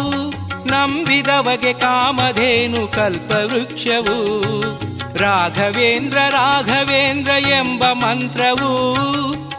ನಂಬಿದವಗೆ 0.67 1.73
ಕಾಮಧೇನು 1.73 2.87
ಕಲ್ಪವೃಕ್ಷವು. 2.87 4.41
ರಾಘವೇಂದ್ರ 5.17 6.17
ರಾಘವೇಂದ್ರ 6.29 7.31
ಎಂಬ 7.31 7.83
ಮಂತ್ರವು. 7.83 8.93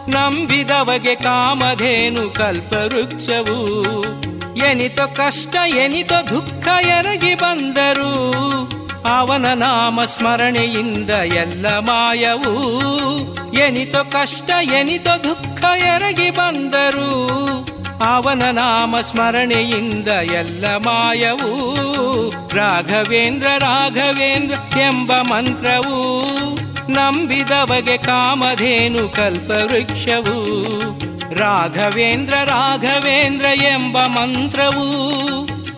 ನಂಬಿದವಗೆ 0.09 1.15
ಕಾಮಧೇನು 1.15 2.29
ಕಲ್ಪವೃಕ್ಷವು. 2.29 3.85
ಎನಿತ 4.57 5.01
ಕಷ್ಟ, 5.01 5.55
ಎನಿತ 5.67 6.13
ದುಃಖ 6.13 6.67
ಎರಗಿ 6.67 7.35
ಬಂದರು, 7.35 8.31
ಅವನ 9.15 9.45
ನಾಮ 9.53 10.03
ಸ್ಮರಣೆಯಿಂದ 10.05 11.09
ಎಲ್ಲ 11.09 11.67
ಮಾಯವು. 11.67 12.79
ಎನಿತ 13.53 13.95
ಕಷ್ಟ, 13.95 14.51
ಎನಿತ 14.61 15.07
ದುಃಖ 15.07 15.65
ಎರಗಿ 15.65 16.29
ಬಂದರು 16.29 17.35
ಅವನ 18.03 18.43
ನಾಮ 18.51 18.95
ಸ್ಮರಣೆಯಿಂದ 19.01 20.07
ಎಲ್ಲ 20.07 20.65
ಮಾಯವು. 20.77 21.75
ರಾಘವೇಂದ್ರ 22.55 23.47
ರಾಘವೇಂದ್ರ 23.57 24.79
ಎಂಬ 24.79 25.11
ಮಂತ್ರವು. 25.13 26.25
ನಂಬಿದವಗೆ 26.91 27.97
ಕಾಮಧೇನು 27.97 29.09
ಕಲ್ಪವೃಕ್ಷವು. 29.09 30.61
ರಾಘವೇಂದ್ರ 31.35 32.35
ರಾಘವೇಂದ್ರ 32.35 33.45
ಎಂಬ 33.45 33.97
ಮಂತ್ರವು. 34.05 35.05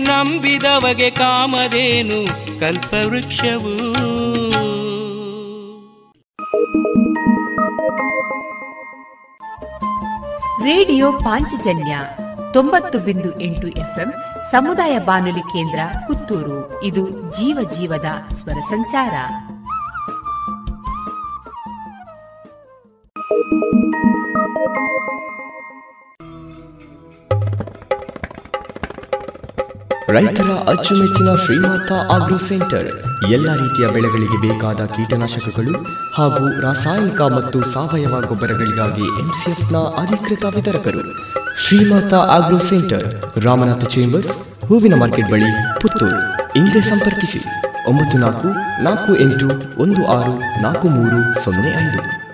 ನಂಬಿದವಗೆ 0.03 1.09
ಕಾಮಧೇನು 1.09 2.27
ಕಲ್ಪವೃಕ್ಷವು. 2.59 3.96
ರೇಡಿಯೋ 10.67 11.11
ಪಾಂಚಜನ್ಯ 11.11 11.99
ತೊಂಬತ್ತು 12.53 12.99
ಬಿಂದು 12.99 13.39
ಎಂಟು 13.39 13.67
ಎಫ್ಎಂ 13.67 14.13
ಸಮುದಾಯ 14.51 14.99
ಬಾನುಲಿ 14.99 15.39
ಕೇಂದ್ರ 15.39 15.79
ಪುತ್ತೂರು. 16.07 16.83
ಇದು 16.83 17.09
ಜೀವ 17.09 17.69
ಜೀವದ 17.77 18.05
ಸ್ವರ 18.33 18.53
ಸಂಚಾರ. 18.53 19.13
ರೈತರ 30.09 30.51
ಅಚ್ಚುಮೆಚ್ಚಿನ 30.51 31.35
ಶ್ರೀಮಾತ 31.35 31.91
ಆಗ್ರೋ 32.11 32.37
ಸೆಂಟರ್. 32.37 33.06
ಎಲ್ಲ 33.25 33.53
ರೀತಿಯ 33.53 33.87
ಬೆಳೆಗಳಿಗೆ 33.87 34.47
ಬೇಕಾದ 34.47 34.85
ಕೀಟನಾಶಕಗಳು 34.85 35.73
ಹಾಗೂ 36.17 36.61
ರಾಸಾಯನಿಕ 36.61 37.21
ಮತ್ತು 37.21 37.61
ಸಾವಯವ 37.61 38.21
ಗೊಬ್ಬರಗಳಿಗಾಗಿ 38.27 39.07
ಎಂಸಿಎಫ್ನ 39.21 39.77
ಅಧಿಕೃತ 39.77 40.45
ವಿತರಕರು. 40.55 41.01
Shrimata 41.59 42.13
agro 42.13 42.57
centre, 42.57 43.39
Ramanatha 43.43 43.85
chamber 43.85 44.27
ಹೂವಿನ 44.67 44.95
ಮಾರ್ಕೆಟ್ 44.95 45.31
ಬಳಿ 45.31 45.79
ಪುತ್ತೂರು. 45.81 46.19
ಹಿಂದೆ 46.53 46.81
ಸಂಪರ್ಕಿಸಿ. 46.81 47.41
ಒಂಬತ್ತು 47.89 48.17
ನಾಲ್ಕು 48.17 48.47
ನಾಲ್ಕು 48.83 49.15
ಎಂಟು 49.15 49.47
ಒಂದು 49.81 50.07
ಆರು 50.07 50.61
ನಾಲ್ಕು 50.61 50.87
ಮೂರು 50.87 51.43
ಸೊನ್ನೆ 51.43 51.69
ಐದು. 51.87 52.26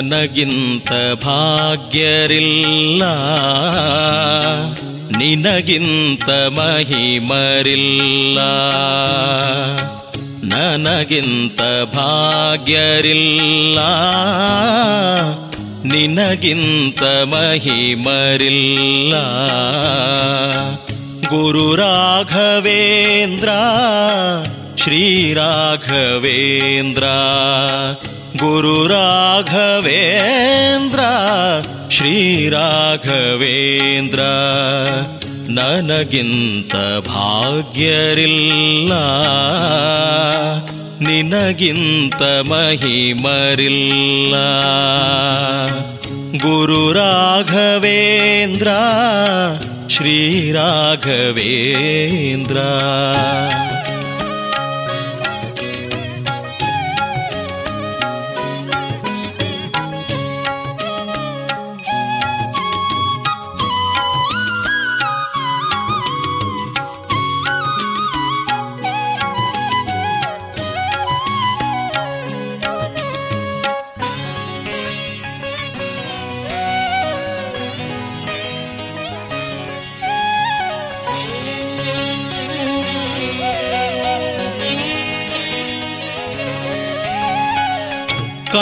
ನನಗಿಂತ 0.00 0.92
ಭಾಗ್ಯರಿಲ್ಲ. 1.24 3.02
ನಿನಗಿಂತ 5.18 6.30
ಮಹಿಮರಿಲ್ಲ. 6.30 8.38
ನನಗಿಂತ 10.54 11.60
ಭಾಗ್ಯರಿಲ್ಲ. 11.94 13.78
ನಿನಗಿಂತ 15.84 17.02
ಮಹಿಮರಿಲ್ಲ. 17.02 19.14
ಗುರು 21.28 21.76
ರಾಘವೇಂದ್ರ 21.76 23.48
ಶ್ರೀರಾಘವೇಂದ್ರ 24.76 27.02
ಗುರು 27.02 28.21
ರಾಘವೇಂದ್ರ 28.88 31.00
ಶ್ರೀರಾಘವೇಂದ್ರ 31.90 34.20
ನನಗಿಂತ 35.48 36.74
ಭಾಗ್ಯರಿಲ್ಲ 37.08 38.92
ನಿನಗಿಂತ 41.06 42.22
ಮಹಿಮರಿಲ್ಲ. 42.22 44.34
ಗುರು 46.38 46.92
ರಾಘವೇಂದ್ರ 46.92 48.68
ಶ್ರೀರಾಘವೇಂದ್ರ 49.88 52.56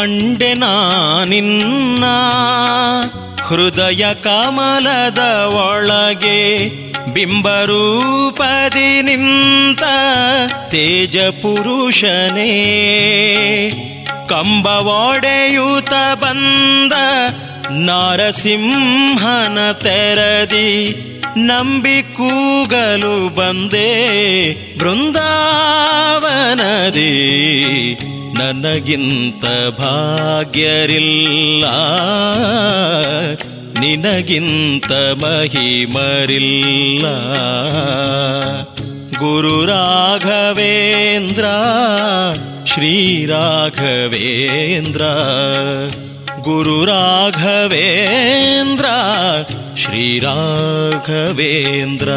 ಕಂಡೆ 0.01 0.55
ನಾನಿನ್ನ 0.55 2.05
ಹೃದಯ 3.49 4.15
ಕಮಲದ 4.15 5.47
ಒಳಗೆ 5.47 6.69
ಬಿಂಬರೂಪದಿ 7.13 9.03
ನಿಂತ 9.03 9.83
ತೇಜ 10.69 11.19
ಪುರುಷನೇ. 11.19 12.61
ಕಂಬ 14.29 14.67
ಒಡೆಯೂತ 14.67 15.93
ಬಂದ 16.15 16.93
ನಾರಸಿಂಹನ 17.71 19.73
ತೆರದಿ 19.73 20.97
ನಂಬಿ 21.37 22.03
ಕೂಗಲು 22.03 23.35
ಬಂದೆ 23.35 24.79
ಬೃಂದಾವನದಿ. 24.79 25.51
ನನಗಿಂತ 28.41 29.45
ಭಾಗ್ಯರಿಲ್ಲ. 29.81 31.65
ನಿನಗಿಂತ 33.81 34.93
ಮಹಿಮರಿಲ್ಲ. 34.93 37.07
ಗುರು 39.19 39.67
ರಾಘವೇಂದ್ರ 39.67 41.45
ಶ್ರೀರಾಘವೇಂದ್ರ 42.65 45.03
ಗುರು 46.43 46.85
ರಾಘವೇಂದ್ರ 46.85 48.87
ಶ್ರೀರಾಘವೇಂದ್ರ 49.77 52.09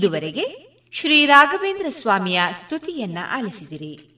ಇದುವರೆಗೆ 0.00 0.44
ಶ್ರೀ 0.92 1.26
ರಾಘವೇಂದ್ರ 1.26 1.86
ಸ್ವಾಮಿಯ 1.88 2.42
ಸ್ತುತಿಯನ್ನ 2.52 3.18
ಆಲಿಸಿದಿರಿ. 3.36 4.16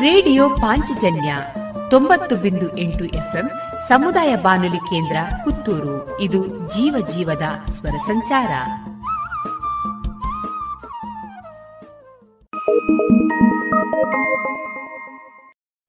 ರೇಡಿಯೋ 0.00 0.48
ಪಾಂಚಜನ್ಯ 0.48 1.34
ತೊಂಬತ್ತು 1.90 2.36
ಬಿಂದು 2.36 2.78
ಎಂಟು 2.78 3.04
ಎಫ್ಎಂ 3.04 3.50
ಸಮುದಾಯ 3.88 4.36
ಬಾನುಲಿ 4.36 4.76
ಕೇಂದ್ರ 4.76 5.16
ಪುತ್ತೂರು. 5.44 6.20
ಇದು 6.20 6.46
ಜೀವ 6.46 7.06
ಜೀವದ 7.06 7.70
ಸ್ವರ 7.70 7.96
ಸಂಚಾರ. 8.06 8.50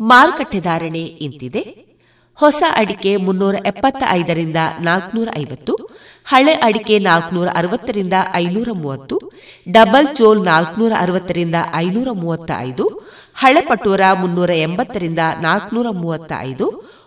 ಮಾರುಕಟ್ಟೆ 0.00 0.60
ಧಾರಣೆ 0.60 1.04
ಇಂತಿದೆ. 1.26 1.62
ಹೊಸ 2.38 2.62
ಅಡಿಕೆ 2.76 3.12
ಮುನ್ನೂರ 3.16 3.56
ಎಪ್ಪತ್ತ 3.66 4.02
ಐದರಿಂದ 4.10 4.56
ನಾಲ್ಕನೂರ 4.80 5.28
ಐವತ್ತು, 5.38 5.74
ಹಳೆ 6.26 6.52
ಅಡಿಕೆ 6.52 6.98
ನಾಲ್ಕನೂರ 6.98 7.48
ಅರವತ್ತರಿಂದ 7.54 8.16
ಐನೂರ 8.34 8.68
ಮೂವತ್ತು, 8.72 9.16
ಡಬಲ್ 9.66 10.08
ಚೋಲ್ 10.14 10.42
ನಾಲ್ಕನೂರ 10.44 10.92
ಅರವತ್ತರಿಂದ 10.98 11.54
ಐನೂರ 11.74 12.08
ಮೂವತ್ತ 12.12 12.50
ಐದು 12.58 12.84
ಹಳೆ 13.34 13.60
ಪಟೋರ 13.60 14.02
ಮುನ್ನೂರ 14.12 14.50
ಎಂಬತ್ತರಿಂದ 14.50 15.18
ನಾಲ್ಕನೂರ 15.40 15.88
ಮೂವತ್ತ 15.92 16.32
ಐದು 16.40 16.66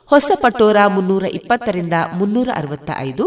ಹೊಸ 0.09 0.31
ಪಟೋರ 0.41 0.77
ಮುನ್ನೂರ 0.87 1.25
ಇಪ್ಪತ್ತರಿಂದ 1.31 1.93
ಮುನ್ನೂರ 2.13 2.49
ಅರವತ್ತ 2.55 2.91
ಐದು 2.99 3.25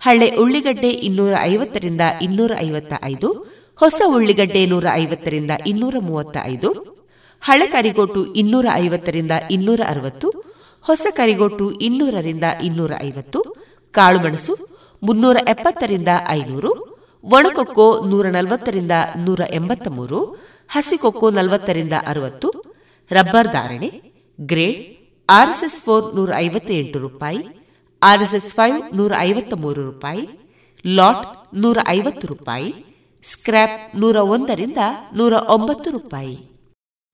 ಹಳೆ 0.00 0.28
ಉಳ್ಳಿಗಡ್ಡೆ 0.36 0.90
ಇನ್ನೂರ 0.90 1.34
ಐವತ್ತರಿಂದ 1.42 2.00
ಇನ್ನೂರ 2.20 2.52
ಐವತ್ತ 2.58 2.94
ಐದು 3.02 3.28
ಹೊಸ 3.80 4.00
ಉಳ್ಳಿಗಡ್ಡೆ 4.06 4.66
ನೂರ 4.66 4.86
ಐವತ್ತರಿಂದ 4.94 5.50
ಇನ್ನೂರ 5.66 5.96
ಮೂವತ್ತ 6.00 6.36
ಐದು 6.44 6.95
ಹಳೆ 7.40 7.66
ಕರಿಗೋಟು 7.66 8.34
ಇನ್ನೂರ 8.34 8.66
ಐವತ್ತರಿಂದ 8.72 9.30
ಇನ್ನೂರ 9.50 9.80
ಅರವತ್ತು, 9.88 10.30
ಹೊಸ 10.82 11.06
ಕರಿಗೋಟು 11.10 11.70
ಇನ್ನೂರರಿಂದ 11.70 12.44
ಇನ್ನೂರ 12.62 12.92
ಐವತ್ತು 13.02 13.56
ಕಾಳುಮೆಣಸು 13.90 14.54
ಮುನ್ನೂರ 15.02 15.36
ಎಪ್ಪತ್ತರಿಂದ 15.48 16.08
ಐನೂರು, 16.28 17.02
ಒಣಕೊಕ್ಕೋ 17.24 18.06
ನೂರ 18.06 18.26
ನಲವತ್ತರಿಂದ 18.26 18.90
ನೂರ 19.16 19.40
ಎಂಬತ್ತ 19.50 19.88
ಮೂರು 19.88 20.18
ಹಸಿಕೊಕ್ಕೋ 20.68 21.30
ನಲವತ್ತರಿಂದ 21.30 21.92
ಅರವತ್ತು, 22.06 22.76
ರಬ್ಬರ್ 23.10 23.48
ಧಾರಣೆ, 23.48 24.02
ಗ್ರೇಡ್, 24.40 24.96
ಆರ್ಎಸ್ಎಸ್ 25.28 25.80
ಫೋರ್ 25.80 26.16
ನೂರ 26.16 26.30
ಐವತ್ತ 26.36 26.70
ಎಂಟು 26.70 26.98
ರೂಪಾಯಿ, 26.98 27.38
ಆರ್ಎಸ್ಎಸ್ 28.02 28.54
ಫೈವ್ 28.54 28.96
ನೂರ 28.96 29.12
ಐವತ್ತ 29.18 29.54
ಮೂರು 29.54 29.84
ರೂಪಾಯಿ, 29.84 30.28
ಲಾಟ್ 30.86 31.54
ನೂರ 31.54 31.78
ಐವತ್ತು 31.88 32.26
ರೂಪಾಯಿ, 32.26 32.74
ಸ್ಕ್ರ್ಯಾಪ್ 33.22 33.96
ನೂರ 33.96 34.16
ಒಂದರಿಂದ 34.16 34.78
ನೂರ 35.14 35.32
ಒಂಬತ್ತು 35.32 35.90
ರೂಪಾಯಿ. 35.90 36.55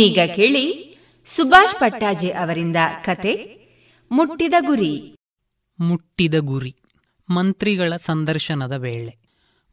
ಇನ್ನೀಗ 0.00 0.30
ಕೇಳಿ 0.34 0.96
ಸುಭಾಷ್ 1.26 1.80
ಪಟ್ಟಾಜೆ 1.80 2.30
ಅವರಿಂದ 2.30 2.76
ಕತೆ 3.04 3.58
ಮುಟ್ಟಿದ 4.10 4.54
ಗುರಿ. 4.60 5.16
ಮುಟ್ಟಿದ 5.80 6.34
ಗುರಿ. 6.38 6.76
ಮಂತ್ರಿಗಳ 7.30 7.96
ಸಂದರ್ಶನದ 7.96 8.72
ವೇಳೆ. 8.72 9.18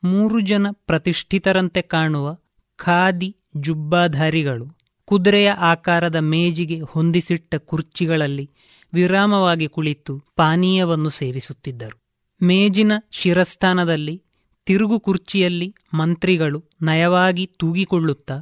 ಮೂರು 0.03 0.39
ಜನ 0.39 0.67
ಪ್ರತಿಷ್ಠಿತರಂತೆ 0.71 1.81
ಕಾಣುವ 1.81 2.37
ಖಾದಿ 2.75 3.37
ಜುಬ್ಬಾಧಾರಿಗಳು 3.57 4.77
ಕುದುರೆಯ 5.05 5.51
ಆಕಾರದ 5.51 6.15
ಮೇಜಿಗೆ 6.15 6.79
ಹೊಂದಿಸಿಟ್ಟ 6.79 7.55
ಕುರ್ಚಿಗಳಲ್ಲಿ 7.55 8.51
ವಿರಾಮವಾಗಿ 8.93 9.67
ಕುಳಿತು 9.67 10.23
ಪಾನೀಯವನ್ನು 10.35 11.09
ಸೇವಿಸುತ್ತಿದ್ದರು. 11.09 12.01
ಮೇಜಿನ 12.45 12.91
ಶಿರಸ್ಥಾನದಲ್ಲಿ 13.11 14.23
ತಿರುಗು 14.65 14.99
ಕುರ್ಚಿಯಲ್ಲಿ 14.99 15.75
ಮಂತ್ರಿಗಳು 15.93 16.63
ನಯವಾಗಿ 16.81 17.45
ತೂಗಿಕೊಳ್ಳುತ್ತಾ 17.45 18.35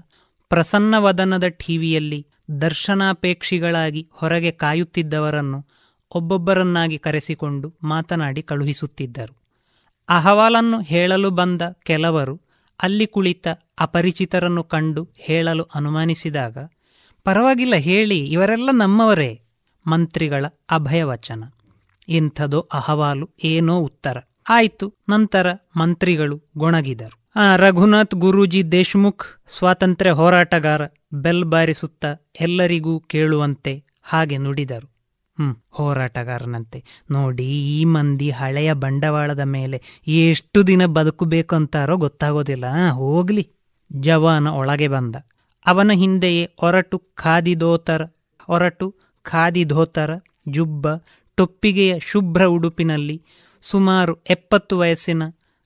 ಪ್ರಸನ್ನವದನದ 0.54 1.44
ಟಿವಿಯಲ್ಲಿ 1.44 2.28
ದರ್ಶನಾಪೇಕ್ಷಿಗಳಾಗಿ 2.62 4.10
ಹೊರಗೆ 4.12 4.52
ಕಾಯುತ್ತಿದ್ದವರನ್ನು 4.52 5.66
ಒಬ್ಬೊಬ್ಬರನ್ನಾಗಿ 6.12 6.98
ಕರೆಸಿಕೊಂಡು 6.98 7.74
ಮಾತನಾಡಿ 7.84 8.42
ಕಳುಹಿಸುತ್ತಿದ್ದರು. 8.42 9.38
ಅಹವಾಲನ್ನು 10.10 10.82
ಹೇಳಲು 10.82 11.32
ಬಂದ 11.32 11.62
ಕೆಲವರು 11.84 12.42
ಅಲ್ಲಿ 12.82 13.08
ಕುಳಿತ 13.08 13.48
ಅಪರಿಚಿತರನ್ನು 13.80 14.64
ಕಂಡು 14.64 15.10
ಹೇಳಲು 15.18 15.64
ಅನುಮಾನಿಸಿದಾಗ, 15.64 16.58
ಪರವಾಗಿಲ್ಲ, 17.24 17.76
ಹೇಳಿ, 17.76 18.20
ಇವರೆಲ್ಲ 18.28 18.70
ನಮ್ಮವರೇ? 18.74 19.42
ಮಂತ್ರಿಗಳ 19.88 20.46
ಅಭಯವಚನ. 20.72 21.44
ಇಂಥದೋ 22.10 22.60
ಅಹವಾಲು 22.60 23.30
ಏನೋ 23.44 23.80
ಉತ್ತರ. 23.80 24.18
ಆಯಿತು, 24.50 24.94
ನಂತರ 25.10 25.54
ಮಂತ್ರಿಗಳು 25.78 26.42
ಗೊಣಗಿದರು. 26.58 27.23
ರಘುನಾಥ್ 27.56 28.16
ಗುರೂಜಿ 28.16 28.72
ದೇಶ್ಮುಖ್ 28.72 29.24
ಸ್ವಾತಂತ್ರ್ಯ 29.58 30.12
ಹೋರಾಟಗಾರ 30.12 30.82
ಬೆಲ್ 31.14 31.46
ಬಾರಿಸುತ್ತ 31.46 32.06
ಎಲ್ಲರಿಗೂ 32.42 33.00
ಕೇಳುವಂತೆ 33.00 33.84
ಹಾಗೆ 34.04 34.38
ನುಡಿದರು. 34.38 34.88
ಹ್ಮ್, 35.38 35.56
ಹೋರಾಟಗಾರನಂತೆ. 35.70 36.84
ನೋಡಿ, 37.12 37.46
ಈ 37.46 37.86
ಮಂದಿ 37.86 38.30
ಹಳೆಯ 38.30 38.74
ಬಂಡವಾಳದ 38.74 39.40
ಮೇಲೆ 39.40 39.82
ಎಷ್ಟು 40.08 40.68
ದಿನ 40.68 40.86
ಬದುಕಬೇಕು 40.86 41.56
ಅಂತಾರೋ 41.56 41.98
ಗೊತ್ತಾಗೋದಿಲ್ಲ. 41.98 42.90
ಹೋಗ್ಲಿ. 42.90 43.50
ಜವಾನ 43.92 44.48
ಒಳಗೆ 44.48 44.88
ಬಂದ. 44.88 45.16
ಅವನ 45.66 45.92
ಹಿಂದೆಯೇ 45.92 46.56
ಒರಟು 46.64 47.02
ಹೊರಟು 47.24 48.14
ಒರಟು 48.50 48.96
ಖಾದಿಧೋತರ 49.22 50.10
ಜುಬ್ಬ 50.48 50.88
ಟೊಪ್ಪಿಗೆಯ 51.38 52.00
ಶುಭ್ರ 52.00 52.44
ಉಡುಪಿನಲ್ಲಿ 52.46 53.24
ಸುಮಾರು 53.62 54.16
ಎಪ್ಪತ್ತು 54.30 54.78
ವಯಸ್ಸಿನ 54.78 55.24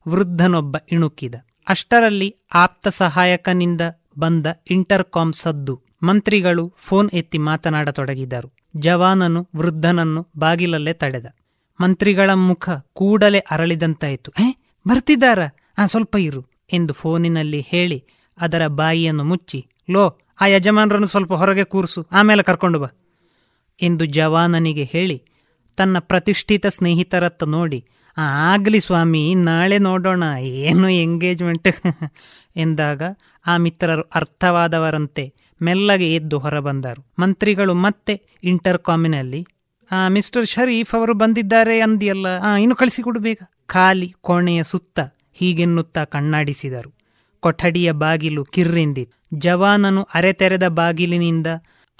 ವೃದ್ಧನೊಬ್ಬ 0.07 0.78
ಇಣುಕಿದ. 0.91 1.36
ಅಷ್ಟರಲ್ಲಿ 1.70 2.36
ಆಪ್ತ 2.53 2.88
ಸಹಾಯಕನಿಂದ 2.88 3.82
ಬಂದ 4.20 4.47
ಇಂಟರ್ಕಾಮ್ 4.72 5.34
ಸದ್ದು 5.34 5.82
ಮಂತ್ರಿಗಳು 6.03 6.74
ಫೋನ್ 6.78 7.09
ಎತ್ತಿ 7.13 7.38
ಮಾತನಾಡತೊಡಗಿದರು. 7.38 8.53
ಜವಾನನು 8.76 9.49
ವೃದ್ಧನನ್ನು 9.55 10.28
ಬಾಗಿಲಲ್ಲೇ 10.38 10.93
ತಡೆದ. 10.93 11.26
ಮಂತ್ರಿಗಳ 11.82 12.34
ಮುಖ 12.34 12.70
ಕೂಡಲೇ 12.93 13.39
ಅರಳಿದಂತಾಯಿತು. 13.39 14.32
ಏ, 14.39 14.53
ಬರ್ತಿದ್ದಾರ? 14.88 15.39
ಆ, 15.78 15.86
ಸ್ವಲ್ಪ 15.86 16.15
ಇರು, 16.15 16.45
ಎಂದು 16.74 16.93
ಫೋನಿನಲ್ಲಿ 16.93 17.61
ಹೇಳಿ 17.61 18.05
ಅದರ 18.41 18.68
ಬಾಯಿಯನ್ನು 18.68 19.24
ಮುಚ್ಚಿ, 19.24 19.68
ಲೋ, 19.89 20.20
ಆ 20.41 20.45
ಯಜಮಾನರನ್ನು 20.45 21.07
ಸ್ವಲ್ಪ 21.07 21.34
ಹೊರಗೆ 21.34 21.63
ಕೂರಿಸು, 21.63 22.07
ಆಮೇಲೆ 22.11 22.43
ಕರ್ಕೊಂಡು 22.43 22.80
ಬಾ, 22.80 22.88
ಎಂದು 23.82 24.05
ಜವಾನನಿಗೆ 24.05 24.84
ಹೇಳಿ 24.84 25.24
ತನ್ನ 25.78 25.99
ಪ್ರತಿಷ್ಠಿತ 25.99 26.68
ಸ್ನೇಹಿತರತ್ತ 26.68 27.43
ನೋಡಿ 27.43 27.86
ಆಗ್ಲಿ 28.20 28.80
ಸ್ವಾಮಿ, 28.80 29.36
ನಾಳೆ 29.36 29.78
ನೋಡೋಣ, 29.78 30.24
ಏನು 30.39 30.89
ಎಂಗೇಜ್ಮೆಂಟ್ 30.89 31.68
ಎಂದಾಗ 32.55 33.01
ಆ 33.47 33.57
ಮಿತ್ರರು 33.57 34.01
ಅರ್ಥವಾದವರಂತೆ 34.01 35.34
ಮೆಲ್ಲಗೆ 35.61 36.15
ಎದ್ದು 36.15 36.39
ಹೊರಬಂದರು. 36.39 37.05
ಮಂತ್ರಿಗಳು 37.20 37.74
ಮತ್ತೆ 37.74 38.22
ಇಂಟರ್ಕಾಮಿನಲ್ಲಿ 38.43 39.47
ಆ 39.91 40.07
ಮಿಸ್ಟರ್ 40.07 40.45
ಶರೀಫ್ 40.45 40.95
ಅವರು 40.95 41.13
ಬಂದಿದ್ದಾರೆ 41.13 41.82
ಅಂದಿಯಲ್ಲ, 41.82 42.28
ಆ, 42.43 42.57
ಇನ್ನು 42.57 42.76
ಕಳಿಸಿಕೊಡು 42.76 43.20
ಬೇಗ. 43.20 43.38
ಖಾಲಿ 43.65 44.13
ಕೋಣೆಯ 44.22 44.63
ಸುತ್ತ 44.63 44.99
ಹೀಗೆನ್ನುತ್ತಾ 45.34 46.03
ಕಣ್ಣಾಡಿಸಿದರು. 46.03 46.93
ಕೊಠಡಿಯ 47.39 47.91
ಬಾಗಿಲು 47.91 48.45
ಕಿರ್ರಿಂದಿತ್ತು. 48.45 49.39
ಜವಾನನು 49.39 50.07
ಅರೆತೆರೆದ 50.13 50.68
ಬಾಗಿಲಿನಿಂದ 50.68 51.47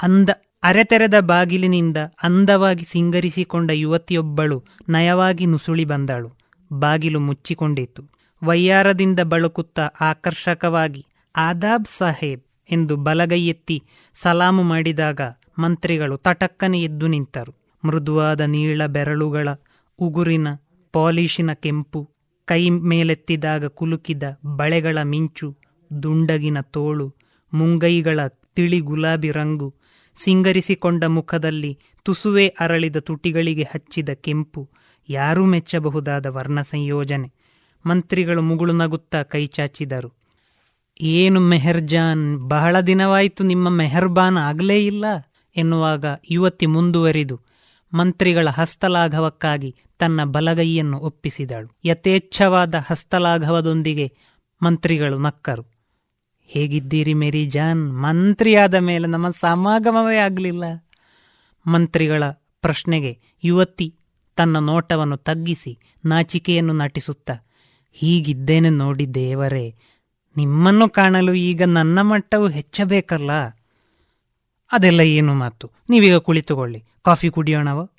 ಅಂದ 0.02 0.30
ಅರೆತೆರೆದ 0.68 1.14
ಬಾಗಿಲಿನಿಂದ 1.20 1.98
ಅಂದವಾಗಿ 2.24 2.84
ಸಿಂಗರಿಸಿಕೊಂಡ 2.84 3.72
ಯುವತಿಯೊಬ್ಬಳು 3.74 4.66
ನಯವಾಗಿ 4.90 5.46
ನುಸುಳಿ 5.46 5.86
ಬಂದಳು. 5.86 6.30
ಬಾಗಿಲು 6.72 7.20
ಮುಚ್ಚಿಕೊಂಡಿತು. 7.20 8.10
ವೈಯಾರದಿಂದ 8.44 9.20
ಬಳುಕುತ್ತಾ 9.20 9.82
ಆಕರ್ಷಕವಾಗಿ, 10.02 11.06
ಆದಾಬ್ 11.36 11.88
ಸಾಹೇಬ್ 11.88 12.44
ಎಂದು 12.72 12.96
ಬಲಗೈಯೆತ್ತಿ 12.96 13.84
ಸಲಾಮು 14.14 14.64
ಮಾಡಿದಾಗ 14.64 15.22
ಮಂತ್ರಿಗಳು 15.60 16.18
ತಟಕ್ಕನೆ 16.18 16.82
ಎದ್ದು 16.82 17.08
ನಿಂತರು. 17.08 17.54
ಮೃದುವಾದ 17.86 18.42
ನೀಳ 18.42 18.86
ಬೆರಳುಗಳ 18.86 19.48
ಉಗುರಿನ 20.00 20.48
ಪಾಲಿಶಿನ 20.94 21.54
ಕೆಂಪು 21.54 22.10
ಕೈ 22.46 22.70
ಮೇಲೆತ್ತಿದಾಗ 22.70 23.66
ಕುಲುಕಿದ 23.66 24.24
ಬಳೆಗಳ 24.46 24.98
ಮಿಂಚು, 25.04 25.56
ದುಂಡಗಿನ 26.04 26.62
ತೋಳು, 26.62 27.16
ಮುಂಗೈಗಳ 27.54 28.20
ತಿಳಿ 28.28 28.80
ಗುಲಾಬಿ 28.80 29.32
ರಂಗು 29.32 29.74
ಸಿಂಗರಿಸಿಕೊಂಡ 30.18 31.04
ಮುಖದಲ್ಲಿ 31.04 31.80
ತುಸುವೆ 32.04 32.48
ಅರಳಿದ 32.48 32.96
ತುಟಿಗಳಿಗೆ 32.96 33.64
ಹಚ್ಚಿದ 33.64 34.10
ಕೆಂಪು 34.10 34.70
ಯಾರೂ 35.10 35.46
ಮೆಚ್ಚಬಹುದಾದ 35.46 36.26
ವರ್ಣ 36.26 36.62
ಸಂಯೋಜನೆ. 36.62 37.34
ಮಂತ್ರಿಗಳು 37.86 38.42
ಮುಗುಳು 38.42 38.74
ನಗುತ್ತಾ 38.74 39.24
ಕೈಚಾಚಿದರು 39.24 40.14
ಏನು 41.02 41.40
ಮೆಹರ್ಜಾನ್, 41.40 42.50
ಬಹಳ 42.50 42.80
ದಿನವಾಯಿತು 42.80 43.44
ನಿಮ್ಮ 43.44 43.70
ಮೆಹರ್ಬಾನ್ 43.70 44.38
ಆಗಲೇ 44.38 44.86
ಇಲ್ಲ? 44.86 45.06
ಎನ್ನುವಾಗ 45.56 46.06
ಯುವತಿ 46.30 46.66
ಮುಂದುವರಿದು 46.66 47.42
ಮಂತ್ರಿಗಳ 47.94 48.48
ಹಸ್ತಲಾಘವಕ್ಕಾಗಿ 48.52 49.76
ತನ್ನ 50.00 50.24
ಬಲಗೈಯನ್ನು 50.24 51.00
ಒಪ್ಪಿಸಿದಳು. 51.00 51.78
ಯಥೇಚ್ಛವಾದ 51.86 52.76
ಹಸ್ತಲಾಘವದೊಂದಿಗೆ 52.88 54.12
ಮಂತ್ರಿಗಳು 54.64 55.18
ನಕ್ಕರು. 55.18 55.77
ಹೇಗಿದ್ದೀರಿ 56.48 57.14
ಮೇರಿ 57.14 57.46
ಜಾನ್? 57.46 58.02
ಮಂತ್ರಿಯಾದ 58.02 58.76
ಮೇಲೆ 58.76 59.08
ನಮ್ಮ 59.08 59.30
ಸಮಾಗಮವೇ 59.30 60.18
ಆಗಲಿಲ್ಲ. 60.18 60.64
ಮಂತ್ರಿಗಳ 61.68 62.24
ಪ್ರಶ್ನೆಗೆ 62.62 63.20
ಯುವತಿ 63.44 63.96
ತನ್ನ 64.36 64.58
ನೋಟವನ್ನು 64.58 65.18
ತಗ್ಗಿಸಿ 65.18 65.80
ನಾಚಿಕೆಯನ್ನು 66.06 66.74
ನಟಿಸುತ್ತಾ, 66.74 67.36
ಹೀಗಿದ್ದೇನೆ 67.94 68.70
ನೋಡಿ 68.70 69.06
ದೇವರೇ, 69.14 69.76
ನಿಮ್ಮನ್ನು 70.38 70.90
ಕಾಣಲು 70.90 71.34
ಈಗ 71.34 71.64
ನನ್ನ 71.64 72.02
ಮಟ್ಟವು 72.02 72.48
ಹೆಚ್ಚಬೇಕಲ್ಲ? 72.48 73.32
ಅದೆಲ್ಲ 74.72 75.00
ಏನು 75.00 75.34
ಮಾತು? 75.34 75.72
ನೀವೀಗ 75.90 76.16
ಕುಳಿತುಕೊಳ್ಳಿ. 76.16 76.84
ಕಾಫಿ 77.02 77.30
ಕುಡಿಯೋಣವ? 77.30 77.90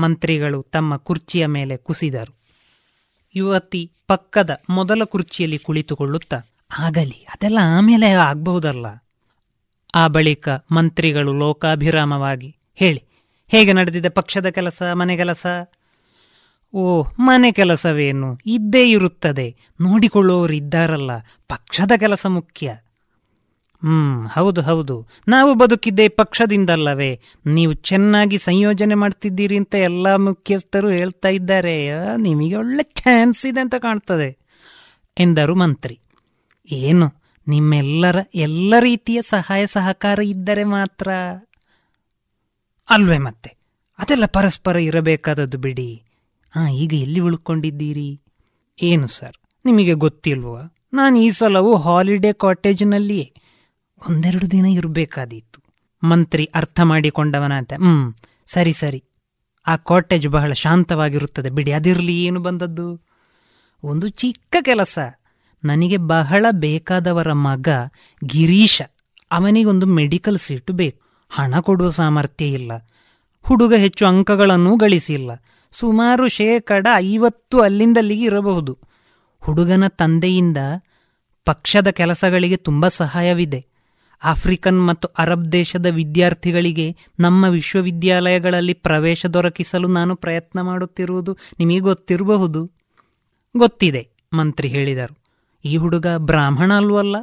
ಮಂತ್ರಿಗಳು 0.00 0.62
ತಮ್ಮ 0.62 0.96
ಕುರ್ಚಿಯ 0.96 1.46
ಮೇಲೆ 1.46 1.76
ಕುಸಿದರು. 1.76 2.34
ಯುವತಿ 3.34 3.90
ಪಕ್ಕದ 4.06 4.62
ಮೊದಲ 4.70 5.04
ಕುರ್ಚಿಯಲ್ಲಿ 5.04 5.58
ಕುಳಿತುಕೊಳ್ಳುತ್ತಾ 5.58 6.40
ಆಗಲಿ, 6.78 7.26
ಅದೆಲ್ಲ 7.28 7.58
ಆಮೇಲೆ 7.62 8.10
ಆಗ್ಬಹುದಲ್ಲ? 8.10 8.86
ಆ 9.94 10.06
ಬಳಿಕ 10.06 10.48
ಮಂತ್ರಿಗಳು 10.70 11.32
ಲೋಕಾಭಿರಾಮವಾಗಿ, 11.32 12.56
ಹೇಳಿ, 12.74 13.02
ಹೇಗೆ 13.48 13.72
ನಡೆದಿದೆ 13.72 14.08
ಪಕ್ಷದ 14.08 14.48
ಕೆಲಸ, 14.48 14.82
ಮನೆ 14.92 15.16
ಕೆಲಸ? 15.16 15.46
ಓ, 16.74 17.02
ಮನೆ 17.02 17.52
ಕೆಲಸವೇನು? 17.52 18.38
ಇದ್ದೇ 18.46 18.90
ಇರುತ್ತದೆ. 18.90 19.56
ನೋಡಿಕೊಳ್ಳುವವರು 19.80 20.52
ಇದ್ದಾರಲ್ಲ, 20.52 21.10
ಪಕ್ಷದ 21.48 21.92
ಕೆಲಸ 21.96 22.26
ಮುಖ್ಯ. 22.26 22.76
ಹ್ಮ್, 23.82 24.28
ಹೌದು 24.28 24.62
ಹೌದು. 24.62 25.08
ನಾವು 25.28 25.54
ಬದುಕಿದ್ದೇ 25.54 26.08
ಪಕ್ಷದಿಂದಲ್ಲವೇ? 26.08 27.20
ನೀವು 27.46 27.72
ಚೆನ್ನಾಗಿ 27.72 28.38
ಸಂಯೋಜನೆ 28.38 28.94
ಮಾಡ್ತಿದ್ದೀರಿ 28.94 29.56
ಅಂತ 29.56 29.74
ಎಲ್ಲ 29.74 30.16
ಮುಖ್ಯಸ್ಥರು 30.16 30.88
ಹೇಳ್ತಾ 30.88 31.28
ಇದ್ದಾರೆ. 31.28 31.88
ನಿಮಗೆ 32.16 32.56
ಒಳ್ಳೆ 32.56 32.82
ಚಾನ್ಸ್ 32.82 33.46
ಇದೆ 33.46 33.60
ಅಂತ 33.60 33.74
ಕಾಣ್ತದೆ, 33.74 34.36
ಎಂದರು 35.18 35.54
ಮಂತ್ರಿ. 35.54 36.00
ಏನು? 36.72 37.12
ನಿಮ್ಮೆಲ್ಲರ, 37.48 38.16
ಎಲ್ಲ 38.34 38.74
ರೀತಿಯ 38.80 39.22
ಸಹಾಯ 39.22 39.66
ಸಹಕಾರ 39.66 40.18
ಇದ್ದರೆ 40.18 40.64
ಮಾತ್ರ. 40.64 41.08
ಅಲ್ವೇ 42.90 43.18
ಮತ್ತೆ? 43.18 43.56
ಅದೆಲ್ಲ 43.98 44.26
ಪರಸ್ಪರ 44.26 44.76
ಇರಬೇಕಾದದ್ದು 44.76 45.58
ಬಿಡಿ. 45.58 46.02
ಆ, 46.56 46.68
ಈಗ 46.68 46.94
ಎಲ್ಲಿ 46.94 47.20
ಉಳ್ಕೊಂಡಿದ್ದೀರಿ? 47.20 48.18
ಏನು 48.82 49.06
ಸರ್? 49.06 49.36
ನಿಮಗೆ 49.64 49.92
ಗೊತ್ತಿಲ್ವಾ? 49.92 50.76
ನಾನು 50.92 51.18
ಈ 51.18 51.30
ಸಲವು 51.30 51.76
ಹಾಲಿಡೇ 51.76 52.32
ಕಾಟೇಜ್ನಲ್ಲಿಯೇ. 52.32 53.32
ಒಂದೆರಡು 54.10 54.50
ದಿನ 54.50 54.66
ಇರಬೇಕಾದೀತು. 54.66 55.62
ಮಂತ್ರಿ 56.08 56.50
ಅರ್ಥ 56.54 56.80
ಮಾಡಿಕೊಂಡವನಂತೆ. 56.80 57.76
ಹ್ಮ್, 57.76 58.14
ಸರಿ 58.46 58.72
ಸರಿ. 58.72 59.04
ಆ 59.66 59.76
ಕಾಟೇಜ್ 59.76 60.28
ಬಹಳ 60.28 60.52
ಶಾಂತವಾಗಿರುತ್ತದೆ 60.52 61.50
ಬಿಡಿ. 61.50 61.72
ಅದಿರಲಿ 61.72 62.24
ಏನು 62.24 62.40
ಬಂದದ್ದು? 62.40 63.00
ಒಂದು 63.84 64.08
ಚಿಕ್ಕ 64.08 64.56
ಕೆಲಸ. 64.60 64.98
ನನಗೆ 65.64 65.96
ಬಹಳ 65.96 66.46
ಬೇಕಾದವರ 66.50 67.32
ಮಗ 67.32 67.68
ಗಿರೀಶ. 68.24 68.82
ಅವನಿಗೊಂದು 69.32 69.86
ಮೆಡಿಕಲ್ 69.86 70.38
ಸೀಟು 70.38 70.72
ಬೇಕು. 70.72 71.00
ಹಣ 71.30 71.60
ಕೊಡುವ 71.60 71.90
ಸಾಮರ್ಥ್ಯ 71.90 72.46
ಇಲ್ಲ. 72.46 72.72
ಹುಡುಗ 73.42 73.74
ಹೆಚ್ಚು 73.74 74.06
ಅಂಕಗಳನ್ನೂ 74.06 74.76
ಗಳಿಸಿಲ್ಲ. 74.76 75.30
ಸುಮಾರು 75.70 76.28
ಶೇಕಡ 76.28 76.86
ಐವತ್ತು 76.94 77.60
ಅಲ್ಲಿಂದಲ್ಲಿಗೆ 77.60 78.24
ಇರಬಹುದು. 78.24 78.78
ಹುಡುಗನ 79.40 79.86
ತಂದೆಯಿಂದ 79.88 80.56
ಪಕ್ಷದ 81.44 81.88
ಕೆಲಸಗಳಿಗೆ 81.88 82.56
ತುಂಬ 82.56 82.88
ಸಹಾಯವಿದೆ. 82.88 83.66
ಆಫ್ರಿಕನ್ 84.24 84.86
ಮತ್ತು 84.86 85.08
ಅರಬ್ 85.08 85.52
ದೇಶದ 85.52 85.86
ವಿದ್ಯಾರ್ಥಿಗಳಿಗೆ 85.86 86.96
ನಮ್ಮ 87.20 87.44
ವಿಶ್ವವಿದ್ಯಾಲಯಗಳಲ್ಲಿ 87.44 88.72
ಪ್ರವೇಶ 88.72 89.26
ದೊರಕಿಸಲು 89.26 89.88
ನಾನು 89.88 90.16
ಪ್ರಯತ್ನ 90.16 90.60
ಮಾಡುತ್ತಿರುವುದು 90.60 91.36
ನಿಮಗೆ 91.58 91.78
ಗೊತ್ತಿರಬಹುದು? 91.78 92.70
ಗೊತ್ತಿದೆ, 93.56 94.08
ಮಂತ್ರಿ 94.32 94.68
ಹೇಳಿದರು. 94.68 95.19
ಈ 95.64 95.76
ಹುಡುಗ 95.76 96.06
ಬ್ರಾಹ್ಮಣ 96.16 96.72
ಅಲ್ವಲ್ಲ? 96.72 97.16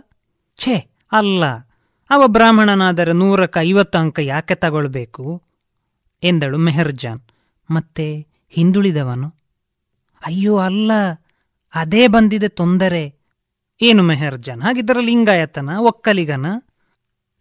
ಛೇ, 0.58 0.96
ಅಲ್ಲ. 1.12 1.46
ಅವ 2.10 2.24
ಬ್ರಾಹ್ಮಣನಾದರೆ 2.28 3.14
ನೂರಕ್ಕೆ 3.14 3.60
ಐವತ್ತು 3.60 4.00
ಅಂಕ 4.00 4.20
ಯಾಕೆ 4.20 4.56
ತಗೊಳ್ಬೇಕು? 4.56 5.44
ಎಂದಳು 6.24 6.58
ಮೆಹರ್ಜಾನ್. 6.58 7.20
ಮತ್ತೆ 7.72 8.28
ಹಿಂದುಳಿದವನು? 8.50 9.28
ಅಯ್ಯೋ, 10.26 10.58
ಅಲ್ಲ. 10.58 10.92
ಅದೇ 11.76 12.08
ಬಂದಿದೆ 12.08 12.48
ತೊಂದರೆ. 12.48 13.18
ಏನು 13.82 14.04
ಮೆಹರ್ಜಾನ್, 14.04 14.62
ಹಾಗಿದ್ದರ 14.62 14.98
ಲಿಂಗಾಯತನ, 15.00 15.70
ಒಕ್ಕಲಿಗನ? 15.78 16.46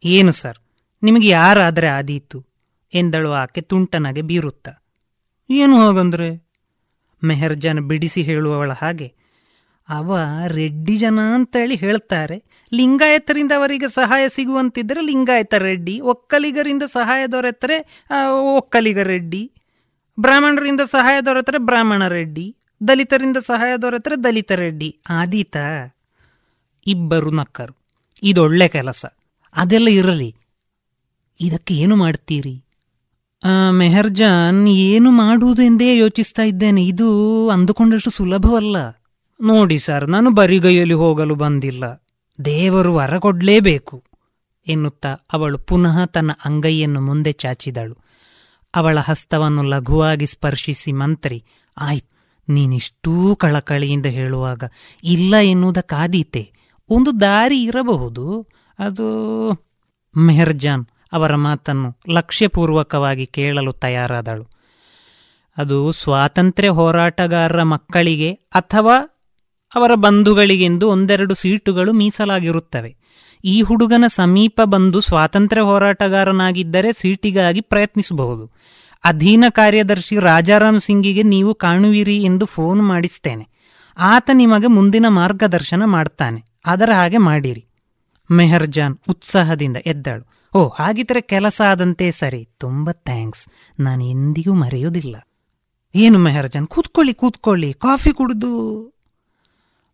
ಏನು 0.04 0.32
ಸರ್, 0.32 0.58
ನಿಮಗೆ 1.02 1.28
ಯಾರಾದರೆ 1.28 1.88
ಆದೀತು? 1.88 2.44
ಎಂದಳು 2.94 3.32
ಆಕೆ 3.32 3.60
ತುಂಟನಾಗೆ 3.60 4.22
ಬೀರುತ್ತ. 4.22 4.68
ಏನು 5.50 5.86
ಹಾಗಂದ್ರೆ? 5.86 6.48
ಮೆಹರ್ಜಾನ್ 7.24 7.80
ಬಿಡಿಸಿ 7.80 8.22
ಹೇಳುವವಳ 8.22 8.72
ಹಾಗೆ 8.72 9.14
ಅವ 9.88 10.18
ರೆಡ್ಡಿ 10.48 10.94
ಜನ 10.98 11.18
ಅಂತೇಳಿ 11.34 11.74
ಹೇಳ್ತಾರೆ. 11.76 12.36
ಲಿಂಗಾಯತರಿಂದ 12.72 13.52
ಅವರಿಗೆ 13.56 13.88
ಸಹಾಯ 13.88 14.24
ಸಿಗುವಂತಿದ್ದರೆ 14.28 15.00
ಲಿಂಗಾಯತ 15.00 15.54
ರೆಡ್ಡಿ, 15.54 16.00
ಒಕ್ಕಲಿಗರಿಂದ 16.00 16.82
ಸಹಾಯ 16.82 17.26
ದೊರೆತರೆ 17.26 17.76
ಒಕ್ಕಲಿಗ 18.56 18.98
ರೆಡ್ಡಿ, 18.98 19.42
ಬ್ರಾಹ್ಮಣರಿಂದ 20.18 20.80
ಸಹಾಯ 20.90 21.20
ದೊರೆತರೆ 21.20 21.58
ಬ್ರಾಹ್ಮಣ 21.58 22.08
ರೆಡ್ಡಿ, 22.08 22.46
ದಲಿತರಿಂದ 22.88 23.36
ಸಹಾಯ 23.36 23.72
ದೊರೆತರೆ 23.82 24.16
ದಲಿತ 24.24 24.52
ರೆಡ್ಡಿ. 24.52 24.90
ಆದೀತ, 25.10 25.56
ಇಬ್ಬರು 26.86 27.30
ನಕ್ಕರು. 27.30 27.74
ಇದೊಳ್ಳೆ 28.22 28.68
ಕೆಲಸ. 28.68 29.04
ಅದೆಲ್ಲ 29.56 29.88
ಇರಲಿ. 29.88 30.30
ಇದಕ್ಕೆ 31.40 31.74
ಏನು 31.74 31.96
ಮಾಡ್ತೀರಿ? 31.96 32.54
ಮೆಹರ್ಜಾನ್, 33.70 34.68
ಏನು 34.68 35.10
ಮಾಡುವುದು 35.10 35.62
ಎಂದೇ 35.62 35.96
ಯೋಚಿಸ್ತಾ 35.96 36.42
ಇದ್ದೇನೆ. 36.42 36.82
ಇದು 36.84 37.08
ಅಂದುಕೊಂಡಷ್ಟು 37.50 38.10
ಸುಲಭವಲ್ಲ. 38.10 38.76
ನೋಡಿ 39.40 39.78
ಸರ್, 39.78 40.08
ನಾನು 40.08 40.30
ಬರಿಗೈಯಲ್ಲಿ 40.30 40.94
ಹೋಗಲು 40.94 41.34
ಬಂದಿಲ್ಲ. 41.34 41.84
ದೇವರು 42.44 42.94
ವರ 42.94 43.18
ಕೊಡಲೇಬೇಕು, 43.18 44.04
ಎನ್ನುತ್ತಾ 44.66 45.12
ಅವಳು 45.32 45.58
ಪುನಃ 45.58 46.04
ತನ್ನ 46.04 46.30
ಅಂಗೈಯನ್ನು 46.44 47.00
ಮುಂದೆ 47.00 47.32
ಚಾಚಿದಳು. 47.32 47.96
ಅವಳ 48.74 48.98
ಹಸ್ತವನ್ನು 48.98 49.62
ಲಘುವಾಗಿ 49.62 50.26
ಸ್ಪರ್ಶಿಸಿ 50.26 50.92
ಮಂತ್ರಿ, 50.92 51.44
ಆಯ್ತು, 51.76 52.10
ನೀನಿಷ್ಟೂ 52.48 53.36
ಕಳಕಳಿಯಿಂದ 53.36 54.06
ಹೇಳುವಾಗ, 54.06 54.64
ಇಲ್ಲ 55.04 55.34
ಎನ್ನುವುದಕ್ಕಾದೀತೆ 55.42 56.52
ಒಂದು 56.90 57.20
ದಾರಿ 57.20 57.62
ಇರಬಹುದು, 57.62 58.46
ಅದು 58.78 59.06
ಮೆಹರ್ಜಾನ್ 60.16 60.84
ಅವರ 61.12 61.34
ಮಾತನ್ನು 61.34 61.90
ಲಕ್ಷ್ಯಪೂರ್ವಕವಾಗಿ 62.08 63.26
ಕೇಳಲು 63.26 63.72
ತಯಾರಾದಳು. 63.72 64.44
ಅದು 65.56 65.92
ಸ್ವಾತಂತ್ರ್ಯ 65.92 66.68
ಹೋರಾಟಗಾರರ 66.68 67.62
ಮಕ್ಕಳಿಗೆ 67.62 68.32
ಅಥವಾ 68.32 68.96
ಅವರ 69.74 69.94
ಬಂಧುಗಳಿಗೆಂದು 69.94 70.88
ಒಂದೆರಡು 70.88 71.34
ಸೀಟುಗಳು 71.34 71.92
ಮೀಸಲಾಗಿರುತ್ತವೆ. 71.92 72.96
ಈ 73.44 73.62
ಹುಡುಗನ 73.62 74.04
ಸಮೀಪ 74.06 74.60
ಬಂದು 74.64 75.00
ಸ್ವಾತಂತ್ರ್ಯ 75.00 75.62
ಹೋರಾಟಗಾರನಾಗಿದ್ದರೆ 75.62 76.92
ಸೀಟಿಗಾಗಿ 76.92 77.60
ಪ್ರಯತ್ನಿಸಬಹುದು. 77.60 78.50
ಅಧೀನ 79.04 79.44
ಕಾರ್ಯದರ್ಶಿ 79.48 80.18
ರಾಜಾರಾಮ್ 80.18 80.80
ಸಿಂಗಿಗೆ 80.80 81.22
ನೀವು 81.22 81.54
ಕಾಣುವಿರಿ 81.54 82.22
ಎಂದು 82.22 82.46
ಫೋನ್ 82.46 82.82
ಮಾಡಿಸ್ತೇನೆ. 82.82 83.48
ಆತ 83.98 84.30
ನಿಮಗೆ 84.32 84.66
ಮುಂದಿನ 84.66 85.06
ಮಾರ್ಗದರ್ಶನ 85.08 85.82
ಮಾಡ್ತಾನೆ. 85.84 86.44
ಅದರ 86.66 86.90
ಹಾಗೆ 86.92 87.16
ಮಾಡಿರಿ. 87.16 87.66
ಮೆಹರ್ಜಾನ್ 88.32 88.98
ಉತ್ಸಾಹದಿಂದ 89.08 89.76
ಎದ್ದಳು. 89.86 90.48
ಓ, 90.58 90.68
ಹಾಗಿದ್ರೆ 90.68 91.20
ಕೆಲಸ 91.20 91.60
ಆದಂತೆ 91.70 92.10
ಸರಿ. 92.10 92.48
ತುಂಬ 92.58 92.90
ಥ್ಯಾಂಕ್ಸ್. 92.90 93.48
ನಾನು 93.80 94.04
ಎಂದಿಗೂ 94.04 94.54
ಮರೆಯೋದಿಲ್ಲ 94.54 95.16
ಏನು 95.94 96.18
ಮೆಹರ್ಜಾನ್? 96.18 96.66
ಕೂತ್ಕೊಳ್ಳಿ 96.66 97.14
ಕೂತ್ಕೊಳ್ಳಿ. 97.14 97.72
ಕಾಫಿ 97.72 98.12
ಕುಡಿದು. 98.12 98.95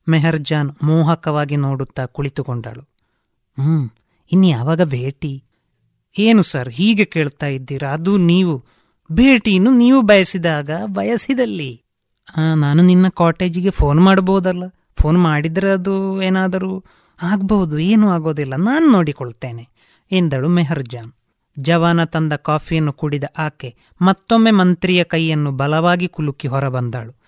ಮೆಹರ್ಜಾನ್ 0.09 0.71
ಮೋಹಕವಾಗಿ 0.83 1.57
ನೋಡುತ್ತಾ 1.57 2.07
ಕುಳಿತುಕೊಂಡಳು. 2.07 2.83
ಹ್ಮ್, 3.59 3.91
ಇನ್ನು 4.33 4.47
ಯಾವಾಗ 4.47 4.83
ಭೇಟಿ? 4.83 5.45
ಏನು 6.19 6.43
ಸರ್, 6.43 6.69
ಹೀಗೆ 6.69 7.05
ಕೇಳ್ತಾ 7.05 7.47
ಇದ್ದೀರಾ? 7.47 7.91
ಅದು 7.91 8.17
ನೀವು, 8.17 8.65
ಭೇಟಿಯನ್ನು 9.13 9.71
ನೀವು 9.71 10.03
ಬಯಸಿದಾಗ 10.03 10.71
ಬಯಸಿದಲ್ಲಿ. 10.87 11.83
ನಾನು 12.57 12.83
ನಿನ್ನ 12.83 13.09
ಕಾಟೇಜಿಗೆ 13.09 13.71
ಫೋನ್ 13.71 14.01
ಮಾಡಬಹುದಲ್ಲ 14.01 14.65
ಫೋನ್ 14.97 15.19
ಮಾಡಿದರೆ 15.19 15.71
ಅದು 15.71 16.23
ಏನಾದರೂ 16.23 16.85
ಆಗ್ಬಹುದು 17.23 17.79
ಏನೂ 17.79 18.09
ಆಗೋದಿಲ್ಲ, 18.09 18.55
ನಾನು 18.57 18.87
ನೋಡಿಕೊಳ್ತೇನೆ, 18.93 19.69
ಎಂದಳು 20.11 20.49
ಮೆಹರ್ಜಾನ್. 20.49 21.13
ಜವಾನ 21.59 22.05
ತಂದ 22.05 22.33
ಕಾಫಿಯನ್ನು 22.33 22.93
ಕುಡಿದ 22.93 23.25
ಆಕೆ 23.39 23.75
ಮತ್ತೊಮ್ಮೆ 24.01 24.51
ಮಂತ್ರಿಯ 24.51 25.05
ಕೈಯನ್ನು 25.05 25.51
ಬಲವಾಗಿ 25.53 26.09
ಕುಲುಕಿ 26.09 26.49
ಹೊರಬಂದಳು. 26.49 27.22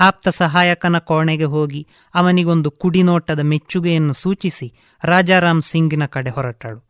ಆಪ್ತ 0.00 0.28
ಸಹಾಯಕನ 0.28 0.98
ಕೋಣೆಗೆ 0.98 1.44
ಹೋಗಿ 1.44 1.88
ಅವನಿಗೊಂದು 2.14 2.70
ಕುಡಿನೋಟದ 2.70 3.40
ಮೆಚ್ಚುಗೆಯನ್ನು 3.40 4.12
ಸೂಚಿಸಿ 4.12 4.72
ರಾಜಾರಾಮ್ 5.04 5.62
ಸಿಂಗಿನ 5.62 6.06
ಕಡೆ 6.06 6.30
ಹೊರಟಳು. 6.30 6.88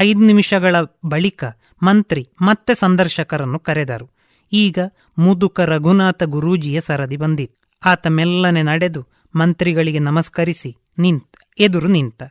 ಐದು 0.00 0.18
ನಿಮಿಷಗಳ 0.18 0.76
ಬಳಿಕ 1.06 1.44
ಮಂತ್ರಿ 1.82 2.28
ಮತ್ತೆ 2.42 2.74
ಸಂದರ್ಶಕರನ್ನು 2.74 3.58
ಕರೆದರು. 3.58 4.10
ಈಗ 4.52 4.78
ಮುದುಕ 5.18 5.60
ರಘುನಾಥ 5.60 6.22
ಗುರೂಜಿಯ 6.22 6.80
ಸರದಿ 6.80 7.16
ಬಂದಿತ್ತು. 7.16 7.78
ಆತ 7.90 8.06
ಮೆಲ್ಲನೆ 8.06 8.62
ನಡೆದು 8.62 9.06
ಮಂತ್ರಿಗಳಿಗೆ 9.36 9.98
ನಮಸ್ಕರಿಸಿ 9.98 10.76
ನಿಂತ, 10.98 11.34
ಎದುರು 11.58 11.88
ನಿಂತ. 11.88 12.22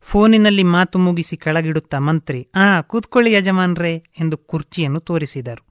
ಫೋನಿನಲ್ಲಿ 0.00 0.62
ಮಾತು 0.62 0.98
ಮುಗಿಸಿ 0.98 1.36
ಕೆಳಗಿಡುತ್ತಾ 1.36 1.98
ಮಂತ್ರಿ, 1.98 2.48
ಆ, 2.56 2.80
ಕೂತ್ಕೊಳ್ಳಿ 2.80 3.32
ಯಜಮಾನ್ರೇ 3.32 3.96
ಎಂದು 4.20 4.36
ಕುರ್ಚಿಯನ್ನು 4.36 5.00
ತೋರಿಸಿದರು. 5.00 5.66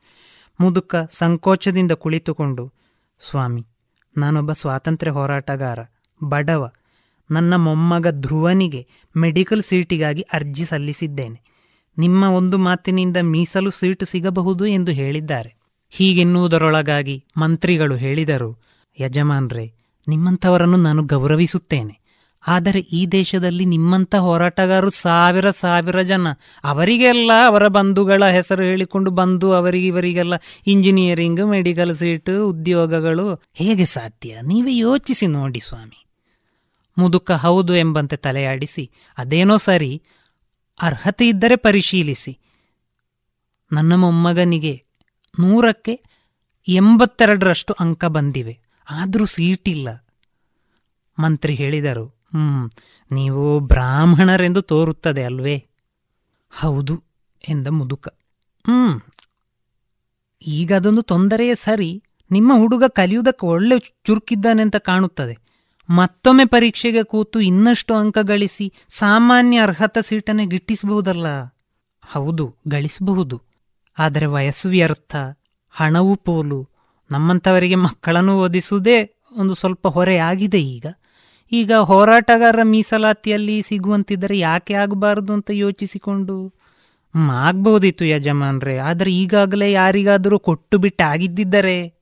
ಮುದುಕ 0.60 0.96
ಸಂಕೋಚದಿಂದ 0.96 1.92
ಕುಳಿತುಕೊಂಡು, 1.92 2.74
ಸ್ವಾಮಿ 3.30 3.68
ನಾನೊಬ್ಬ 4.18 4.51
ಸ್ವಾತಂತ್ರ್ಯ 4.51 5.12
ಹೋರಾಟಗಾರ, 5.12 5.80
ಬಡವ. 6.24 6.72
ನನ್ನ 7.32 7.55
ಮೊಮ್ಮಗ 7.55 8.07
ಧ್ರುವನಿಗೆ 8.07 8.88
ಮೆಡಿಕಲ್ 9.18 9.62
ಸೀಟಿಗಾಗಿ 9.62 10.22
ಅರ್ಜಿ 10.22 10.66
ಸಲ್ಲಿಸಿದ್ದೇನೆ. 10.66 11.41
ನಿಮ್ಮ 11.97 12.24
ಒಂದು 12.24 12.57
ಮಾತಿನಿಂದ 12.57 13.18
ಮೀಸಲು 13.18 13.70
ಸೀಟು 13.70 14.05
ಸಿಗಬಹುದು 14.05 14.66
ಎಂದು 14.66 14.91
ಹೇಳಿದ್ದಾರೆ. 14.91 15.55
ಹೀಗೆನ್ನುವುದರೊಳಗಾಗಿ 15.89 17.26
ಮಂತ್ರಿಗಳು 17.38 17.95
ಹೇಳಿದರು, 17.95 18.59
ಯಜಮಾನ್ರೇ, 18.99 19.74
ನಿಮ್ಮಂಥವರನ್ನು 20.07 20.78
ನಾನು 20.78 21.03
ಗೌರವಿಸುತ್ತೇನೆ. 21.03 22.01
ಆದರೆ 22.48 22.80
ಈ 22.80 23.08
ದೇಶದಲ್ಲಿ 23.08 23.66
ನಿಮ್ಮಂಥ 23.66 24.16
ಹೋರಾಟಗಾರರು 24.16 24.89
ಸಾವಿರ 24.89 25.50
ಸಾವಿರ 25.50 26.02
ಜನ. 26.02 26.28
ಅವರಿಗೆಲ್ಲ 26.64 27.32
ಅವರ 27.48 27.68
ಬಂಧುಗಳ 27.68 28.26
ಹೆಸರು 28.26 28.64
ಹೇಳಿಕೊಂಡು 28.64 29.12
ಬಂದು 29.12 29.54
ಅವರಿಗೆ 29.54 29.88
ಇವರಿಗೆಲ್ಲ 29.88 30.34
ಇಂಜಿನಿಯರಿಂಗ್ 30.68 31.46
ಮೆಡಿಕಲ್ 31.46 31.96
ಸೀಟು 31.96 32.50
ಉದ್ಯೋಗಗಳು. 32.50 33.42
ಹೇಗೆ 33.54 33.86
ಸಾಧ್ಯ? 33.86 34.42
ನೀವೇ 34.42 34.78
ಯೋಚಿಸಿ 34.78 35.28
ನೋಡಿ 35.28 35.60
ಸ್ವಾಮಿ. 35.60 36.06
ಮುದುಕ, 36.98 37.32
ಹೌದು 37.32 37.76
ಎಂಬಂತೆ 37.76 38.16
ತಲೆಯಾಡಿಸಿ, 38.16 38.92
ಅದೇನೋ 39.18 39.58
ಸರಿ. 39.58 40.02
ಅರ್ಹತೆ 40.82 41.28
ಇದ್ದರೆ 41.28 41.56
ಪರಿಶೀಲಿಸಿ. 41.56 42.39
ನನ್ನ 43.72 43.96
ಮೊಮ್ಮಗನಿಗೆ 43.96 44.84
ನೂರಕ್ಕೆ 45.39 46.02
ಎಂಬತ್ತೆರಡರಷ್ಟು 46.68 47.76
ಅಂಕ 47.80 48.06
ಬಂದಿವೆ. 48.06 48.60
ಆದರೂ 48.89 49.26
ಸೀಟಿಲ್ಲ, 49.26 50.08
ಮಂತ್ರಿ 51.20 51.54
ಹೇಳಿದರು. 51.54 52.21
ಹ್ಮ್, 52.34 52.66
ನೀವು 53.12 53.60
ಬ್ರಾಹ್ಮಣರೆಂದು 53.60 54.62
ತೋರುತ್ತದೆ 54.62 55.24
ಅಲ್ವೇ? 55.24 55.56
ಹೌದು, 56.52 56.96
ಎಂದ 57.42 57.68
ಮುದುಕ. 57.68 58.08
ಹ್ಮ್, 58.66 58.96
ಈಗ 60.42 60.74
ಅದೊಂದು 60.74 61.02
ತೊಂದರೆಯೇ 61.02 61.56
ಸರಿ. 61.56 61.92
ನಿಮ್ಮ 62.32 62.54
ಹುಡುಗ 62.58 62.84
ಕಲಿಯುವುದಕ್ಕೆ 62.88 63.46
ಒಳ್ಳೆ 63.46 63.80
ಚುರುಕಿದ್ದಾನೆ 63.80 64.62
ಅಂತ 64.62 64.76
ಕಾಣುತ್ತದೆ. 64.76 65.36
ಮತ್ತೊಮ್ಮೆ 65.90 66.46
ಪರೀಕ್ಷೆಗೆ 66.46 67.04
ಕೂತು 67.04 67.40
ಇನ್ನಷ್ಟು 67.42 67.94
ಅಂಕ 67.94 68.18
ಗಳಿಸಿ 68.22 68.74
ಸಾಮಾನ್ಯ 68.90 69.60
ಅರ್ಹತಾ 69.60 70.02
ಸೀಟನ್ನೇ 70.02 70.46
ಗಿಟ್ಟಿಸಬಹುದಲ್ಲ? 70.46 71.28
ಹೌದು, 72.04 72.56
ಗಳಿಸಬಹುದು. 72.68 73.38
ಆದರೆ 73.98 74.26
ವಯಸ್ಸು 74.26 74.70
ವ್ಯರ್ಥ, 74.70 75.16
ಹಣವು 75.74 76.16
ಪೋಲು. 76.16 76.60
ನಮ್ಮಂಥವರಿಗೆ 77.12 77.76
ಮಕ್ಕಳನ್ನು 77.76 78.40
ಓದಿಸುವುದೇ 78.40 78.98
ಒಂದು 79.32 79.54
ಸ್ವಲ್ಪ 79.54 79.88
ಹೊರೆಯಾಗಿದೆ 79.88 80.62
ಈಗ. 80.62 80.86
ಈಗ 81.52 81.74
ಹೋರಾಟಗಾರರ 81.74 82.60
ಮೀಸಲಾತಿಯಲ್ಲಿ 82.64 83.62
ಸಿಗುವಂತಿದ್ದರೆ 83.62 84.39
ಯಾಕೆ 84.39 84.74
ಆಗಬಾರದು 84.74 85.34
ಅಂತ 85.34 85.49
ಯೋಚಿಸಿಕೊಂಡು? 85.49 86.54
ಆಗ್ಬೋದಿತ್ತು 87.32 88.06
ಯಜಮಾನ್ರೆ. 88.06 88.78
ಆದರೆ 88.78 89.16
ಈಗಾಗಲೇ 89.16 89.72
ಯಾರಿಗಾದರೂ 89.72 90.39
ಕೊಟ್ಟು 90.39 90.78
ಬಿಟ್ಟು 90.78 91.10
ಆಗಿದ್ದಿದ್ದರೆ 91.10 91.93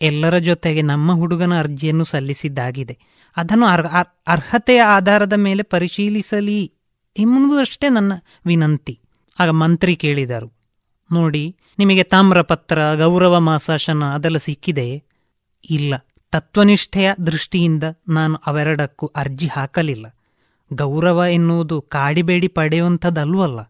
ಎಲ್ಲರ 0.00 0.38
ಜೊತೆಗೆ 0.38 0.82
ನಮ್ಮ 0.82 1.12
ಹುಡುಗನ 1.12 1.58
ಅರ್ಜಿಯನ್ನು 1.58 2.04
ಸಲ್ಲಿಸಿದ್ದಾಗಿದೆ. 2.04 2.98
ಅದನ್ನು 3.36 3.66
ಅರ್ 3.66 3.86
ಅರ್- 3.86 4.22
ಅರ್ಹತೆಯ 4.26 4.82
ಆಧಾರದ 4.82 5.32
ಮೇಲೆ 5.32 5.62
ಪರಿಶೀಲಿಸಲಿ 5.62 6.72
ಎಂಬುದು 7.18 7.58
ಅಷ್ಟೇ 7.58 7.88
ನನ್ನ 7.88 8.12
ವಿನಂತಿ. 8.46 9.00
ಆಗ 9.38 9.48
ಮಂತ್ರಿ 9.48 9.96
ಕೇಳಿದರು. 9.96 10.60
ನೋಡಿ, 11.12 11.56
ನಿಮಗೆ 11.78 12.02
ತಾಮ್ರಪತ್ರ, 12.02 12.94
ಗೌರವ 12.94 13.40
ಮಾಸಾಶನ 13.40 14.04
ಅದೆಲ್ಲ 14.04 14.36
ಸಿಕ್ಕಿದೆ? 14.36 15.04
ಇಲ್ಲ. 15.70 15.94
ತತ್ವನಿಷ್ಠೆಯ 16.32 17.08
ದೃಷ್ಟಿಯಿಂದ 17.26 17.84
ನಾನು 18.08 18.34
ಅವೆರಡಕ್ಕೂ 18.46 19.06
ಅರ್ಜಿ 19.16 19.46
ಹಾಕಲಿಲ್ಲ. 19.46 20.06
ಗೌರವ 20.70 21.22
ಎನ್ನುವುದು 21.30 21.76
ಕಾಡಿಬೇಡಿ 21.80 22.48
ಪಡೆಯುವಂಥದ್ದಲ್ವಲ್ಲ 22.48 23.60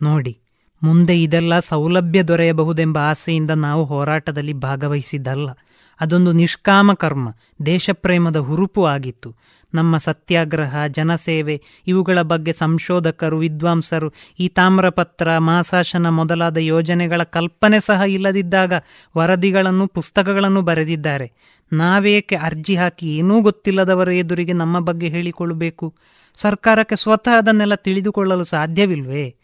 ನೋಡಿ, 0.00 0.38
ಮುಂದೆ 0.82 1.22
ಇದೆಲ್ಲ 1.22 1.58
ಸೌಲಭ್ಯ 1.58 2.22
ದೊರೆಯಬಹುದೆಂಬ 2.22 2.98
ಆಸೆಯಿಂದ 2.98 3.50
ನಾವು 3.50 3.84
ಹೋರಾಟದಲ್ಲಿ 3.84 4.52
ಭಾಗವಹಿಸಿದ್ದಲ್ಲ. 4.52 5.48
ಅದೊಂದು 6.00 6.32
ನಿಷ್ಕಾಮ 6.32 6.92
ಕರ್ಮ, 6.94 7.28
ದೇಶಪ್ರೇಮದ 7.66 8.36
ಹುರುಪು 8.36 8.86
ಆಗಿತ್ತು. 8.86 9.30
ನಮ್ಮ 9.74 9.96
ಸತ್ಯಾಗ್ರಹ, 9.96 10.86
ಜನಸೇವೆ, 10.86 11.62
ಇವುಗಳ 11.86 12.22
ಬಗ್ಗೆ 12.22 12.52
ಸಂಶೋಧಕರು, 12.52 13.38
ವಿದ್ವಾಂಸರು, 13.38 14.12
ಈ 14.40 14.48
ತಾಮ್ರಪತ್ರ, 14.48 15.38
ಮಾಸಾಶನ 15.38 16.08
ಮೊದಲಾದ 16.08 16.56
ಯೋಜನೆಗಳ 16.56 17.22
ಕಲ್ಪನೆ 17.22 17.80
ಸಹ 17.80 18.02
ಇಲ್ಲದಿದ್ದಾಗ 18.08 18.72
ವರದಿಗಳನ್ನು, 19.16 19.86
ಪುಸ್ತಕಗಳನ್ನು 19.86 20.62
ಬರೆದಿದ್ದಾರೆ. 20.62 21.32
ನಾವೇಕೆ 21.72 22.36
ಅರ್ಜಿ 22.36 22.76
ಹಾಕಿ 22.76 23.06
ಏನೂ 23.16 23.40
ಗೊತ್ತಿಲ್ಲದವರ 23.40 24.08
ಎದುರಿಗೆ 24.08 24.52
ನಮ್ಮ 24.52 24.78
ಬಗ್ಗೆ 24.80 25.08
ಹೇಳಿಕೊಳ್ಳಬೇಕು? 25.08 25.94
ಸರ್ಕಾರಕ್ಕೆ 26.34 26.96
ಸ್ವತಃ 26.96 27.38
ಅದನ್ನೆಲ್ಲ 27.38 27.74
ತಿಳಿದುಕೊಳ್ಳಲು 27.74 28.44
ಸಾಧ್ಯವಿಲ್ವೇ? 28.44 29.34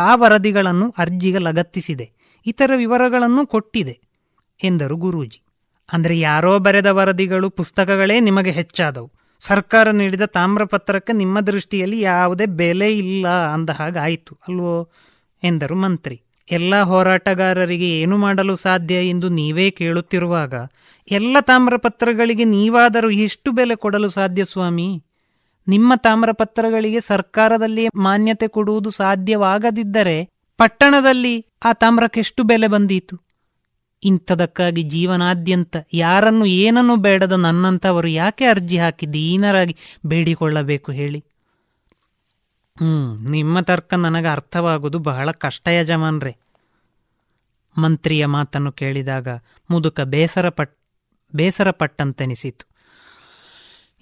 ಆ 0.00 0.14
ವರದಿಗಳನ್ನು 0.14 0.94
ಅರ್ಜಿಗೆ 0.98 1.38
ಲಗತ್ತಿಸಿದೆ. 1.38 2.10
ಇತರ 2.46 2.70
ವಿವರಗಳನ್ನು 2.76 3.46
ಕೊಟ್ಟಿದೆ, 3.46 3.94
ಎಂದರು 4.64 4.96
ಗುರೂಜಿ. 4.96 5.40
ಅಂದರೆ 5.92 6.20
ಯಾರೋ 6.20 6.58
ಬರೆದ 6.58 6.86
ವರದಿಗಳು, 6.86 7.50
ಪುಸ್ತಕಗಳೇ 7.50 8.20
ನಿಮಗೆ 8.20 8.50
ಹೆಚ್ಚಾದವು. 8.50 9.17
ಸರ್ಕಾರ 9.40 9.90
ನೀಡಿದ 9.90 10.22
ತಾಮ್ರಪತ್ರಕ್ಕೆ 10.22 11.12
ನಿಮ್ಮ 11.12 11.40
ದೃಷ್ಟಿಯಲ್ಲಿ 11.40 12.00
ಯಾವುದೇ 12.00 12.46
ಬೆಲೆ 12.46 12.98
ಇಲ್ಲ 12.98 13.28
ಅಂದ 13.28 13.70
ಹಾಗಾಯಿತು 13.70 14.38
ಅಲ್ವೋ? 14.48 14.90
ಎಂದರು 15.44 15.76
ಮಂತ್ರಿ. 15.76 16.22
ಎಲ್ಲ 16.50 16.82
ಹೋರಾಟಗಾರರಿಗೆ 16.82 18.00
ಏನು 18.00 18.16
ಮಾಡಲು 18.16 18.54
ಸಾಧ್ಯ 18.54 19.08
ಎಂದು 19.08 19.28
ನೀವೇ 19.28 19.70
ಕೇಳುತ್ತಿರುವಾಗ, 19.70 20.54
ಎಲ್ಲ 21.10 21.36
ತಾಮ್ರಪತ್ರಗಳಿಗೆ 21.40 22.44
ನೀವಾದರೂ 22.44 23.10
ಎಷ್ಟು 23.10 23.52
ಬೆಲೆ 23.52 23.76
ಕೊಡಲು 23.76 24.08
ಸಾಧ್ಯ 24.08 24.44
ಸ್ವಾಮಿ? 24.44 25.04
ನಿಮ್ಮ 25.68 25.92
ತಾಮ್ರಪತ್ರಗಳಿಗೆ 25.96 27.00
ಸರ್ಕಾರದಲ್ಲಿ 27.00 27.88
ಮಾನ್ಯತೆ 27.94 28.48
ಕೊಡುವುದು 28.48 28.90
ಸಾಧ್ಯವಾಗದಿದ್ದರೆ 28.90 30.28
ಪಟ್ಟಣದಲ್ಲಿ 30.56 31.46
ಆ 31.64 31.72
ತಾಮ್ರಕ್ಕೆಷ್ಟು 31.72 32.42
ಬೆಲೆ 32.42 32.66
ಬಂದೀತು? 32.66 33.27
ಇಂಥದಕ್ಕಾಗಿ 34.02 34.82
ಜೀವನಾದ್ಯಂತ 34.82 35.76
ಯಾರನ್ನು 35.92 36.46
ಏನನ್ನು 36.46 36.96
ಬೇಡದ 36.96 37.32
ನನ್ನಂಥವರು 37.32 38.08
ಯಾಕೆ 38.08 38.44
ಅರ್ಜಿ 38.44 38.78
ಹಾಕಿ 38.78 39.06
ದೀನರಾಗಿ 39.12 39.76
ಬೇಡಿಕೊಳ್ಳಬೇಕು 40.06 40.92
ಹೇಳಿ? 40.92 41.24
ಹ್ಞೂ 42.76 43.30
ನಿಮ್ಮ 43.30 43.60
ತರ್ಕ 43.60 43.94
ನನಗೆ 43.94 44.28
ಅರ್ಥವಾಗುವುದು 44.28 44.98
ಬಹಳ 44.98 45.30
ಕಷ್ಟ 45.30 45.68
ಯಜಮಾನ್ರೆ. 45.68 46.36
ಮಂತ್ರಿಯ 47.78 48.26
ಮಾತನ್ನು 48.26 48.72
ಕೇಳಿದಾಗ 48.72 49.28
ಮುದುಕ 49.70 50.00
ಬೇಸರ 50.00 50.48
ಪಟ್ 50.48 50.74
ಬೇಸರ 51.34 51.70
ಪಟ್ಟಂತೆನಿಸಿತು 51.70 52.64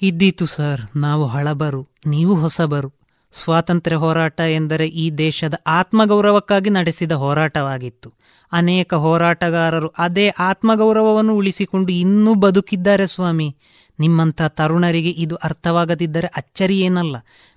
ಇದ್ದೀತು 0.03 0.47
ಸರ್, 0.47 0.81
ನಾವು 0.97 1.27
ಹಳಬರು, 1.27 1.89
ನೀವು 2.07 2.35
ಹೊಸಬರು. 2.35 2.93
ಸ್ವಾತಂತ್ರ್ಯ 3.33 3.97
ಹೋರಾಟ 3.97 4.41
ಎಂದರೆ 4.41 4.87
ಈ 4.87 5.11
ದೇಶದ 5.11 5.55
ಆತ್ಮಗೌರವಕ್ಕಾಗಿ 5.67 6.71
ನಡೆಸಿದ 6.71 7.13
ಹೋರಾಟವಾಗಿತ್ತು. 7.13 8.13
ಅನೇಕ 8.57 8.95
ಹೋರಾಟಗಾರರು 8.95 9.89
ಅದೇ 9.99 10.29
ಆತ್ಮಗೌರವವನ್ನು 10.29 11.35
ಉಳಿಸಿಕೊಂಡು 11.35 11.93
ಇನ್ನೂ 11.93 12.35
ಬದುಕಿದ್ದಾರೆ 12.35 13.07
ಸ್ವಾಮಿ. 13.07 13.57
ನಿಮ್ಮಂಥ 14.01 14.43
ತರುಣರಿಗೆ 14.43 15.11
ಇದು 15.11 15.37
ಅರ್ಥವಾಗದಿದ್ದರೆ 15.37 16.27
ಅಚ್ಚರಿ 16.27 16.81
ಏನಲ್ಲ. 16.81 17.17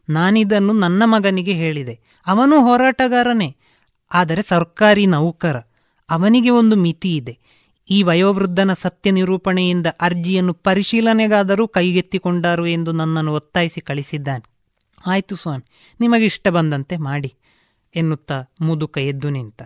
ನಾನಿದನ್ನು 0.09 0.73
ನನ್ನ 0.73 1.03
ಮಗನಿಗೆ 1.05 1.53
ಹೇಳಿದೆ. 1.53 1.99
ಅವನು 2.27 2.59
ಹೋರಾಟಗಾರನೇ. 2.59 3.55
ಆದರೆ 4.13 4.41
ಸರ್ಕಾರಿ 4.41 5.05
ನೌಕರ. 5.05 5.57
ಅವನಿಗೆ 6.09 6.49
ಒಂದು 6.49 6.75
ಮಿತಿ 6.75 7.15
ಇದೆ. 7.15 7.39
ಈ 7.89 8.03
ವಯೋವೃದ್ಧನ 8.03 8.73
ಸತ್ಯ 8.73 9.11
ನಿರೂಪಣೆಯಿಂದ 9.11 9.87
ಅರ್ಜಿಯನ್ನು 10.01 10.53
ಪರಿಶೀಲನೆಗಾದರೂ 10.53 11.67
ಕೈಗೆತ್ತಿಕೊಂಡರು 11.67 12.67
ಎಂದು 12.67 12.91
ನನ್ನನ್ನು 12.91 13.33
ಒತ್ತಾಯಿಸಿ 13.33 13.81
ಕಳಿಸಿದ್ದಾನೆ. 13.81 14.45
ಆಯಿತು 15.07 15.35
ಸ್ವಾಮಿ, 15.35 15.95
ನಿಮಗಿಷ್ಟ 15.99 16.47
ಬಂದಂತೆ 16.47 16.97
ಮಾಡಿ 16.97 17.33
ಎನ್ನುತ್ತಾ 17.95 18.43
ಮುದುಕ 18.61 18.97
ಎದ್ದು 18.97 19.29
ನಿಂತ. 19.29 19.61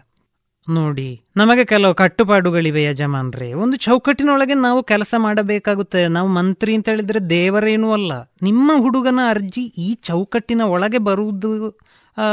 ನೋಡಿ, 0.68 1.22
ನಮಗೆ 1.38 1.66
ಕೆಲವು 1.66 1.94
ಕಟ್ಟುಪಾಡುಗಳಿವೆ 1.94 2.84
ಯಜಮಾನ್ರೆ. 2.84 3.54
ಒಂದು 3.54 3.78
ಚೌಕಟ್ಟಿನೊಳಗೆ 3.78 4.54
ನಾವು 4.54 4.84
ಕೆಲಸ 4.84 5.16
ಮಾಡಬೇಕಾಗುತ್ತದೆ 5.18 6.08
ನಾವು 6.08 6.28
ಮಂತ್ರಿ 6.28 6.76
ಅಂತ 6.76 6.90
ಹೇಳಿದ್ರೆ 6.90 7.20
ದೇವರೇನೂ 7.30 7.94
ಅಲ್ಲ. 7.94 8.14
ನಿಮ್ಮ 8.42 8.72
ಹುಡುಗನ 8.78 9.20
ಅರ್ಜಿ 9.28 9.64
ಈ 9.78 9.94
ಚೌಕಟ್ಟಿನ 9.94 10.62
ಒಳಗೆ 10.62 10.98
ಬರುವುದು 10.98 11.50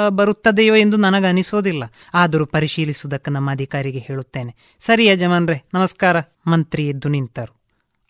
ಬರುತ್ತದೆಯೋ 0.09 0.74
ಎಂದು 0.74 0.97
ನನಗೆ 0.97 1.27
ಅನಿಸೋದಿಲ್ಲ. 1.27 1.85
ಆದರೂ 2.15 2.47
ಪರಿಶೀಲಿಸುವುದಕ್ಕೆ 2.47 3.31
ನಮ್ಮ 3.31 3.51
ಅಧಿಕಾರಿಗೆ 3.51 3.98
ಹೇಳುತ್ತೇನೆ. 3.98 4.55
ಸರಿ 4.81 5.07
ಯಜಮಾನ್ರೆ, 5.07 5.62
ನಮಸ್ಕಾರ. 5.74 6.16
ಮಂತ್ರಿ 6.47 6.89
ಎದ್ದು 6.89 7.09
ನಿಂತರು. 7.09 7.55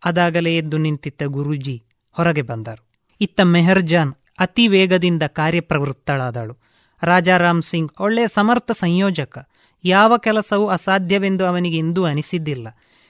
ಅದಾಗಲೇ 0.04 0.56
ಎದ್ದು 0.56 0.78
ನಿಂತಿದ್ದ 0.78 1.22
ಗುರೂಜಿ 1.26 1.76
ಹೊರಗೆ 2.10 2.42
ಬಂದರು. 2.42 2.82
ಇತ್ತ 3.20 3.40
ಮೆಹರ್ಜಾನ್ 3.44 4.12
ಅತಿ 4.38 4.66
ವೇಗದಿಂದ 4.68 5.22
ಕಾರ್ಯಪ್ರವೃತ್ತಳಾದಳು. 5.22 6.54
ರಾಜಾರಾಮ್ 7.02 7.62
ಸಿಂಗ್ 7.62 7.92
ಒಳ್ಳೆಯ 8.00 8.28
ಸಮರ್ಥ 8.28 8.70
ಸಂಯೋಜಕ. 8.70 9.38
ಯಾವ 9.84 10.18
ಕೆಲಸವೂ 10.18 10.68
ಅಸಾಧ್ಯವೆಂದು 10.68 11.46
ಅವನಿಗೆ 11.46 11.76
ಇಂದೂ 11.76 12.04
ಅನಿಸಿದ್ದಿಲ್ಲ. 12.04 12.68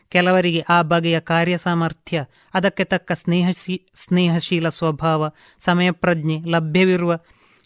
ಕೆಲವರಿಗೆ 0.09 0.65
ಆ 0.69 0.83
ಬಗೆಯ 0.83 1.21
ಕಾರ್ಯ 1.21 1.57
ಸಾಮರ್ಥ್ಯ 1.57 2.25
ಅದಕ್ಕೆ 2.55 2.85
ತಕ್ಕ 2.85 3.13
ಸ್ನೇಹಶೀ, 3.13 3.81
ಸ್ನೇಹಶೀಲ 3.95 4.69
ಸ್ವಭಾವ, 4.69 5.31
ಸಮಯಪ್ರಜ್ಞೆ 5.59 6.41
ಲಭ್ಯವಿರುವ 6.47 7.19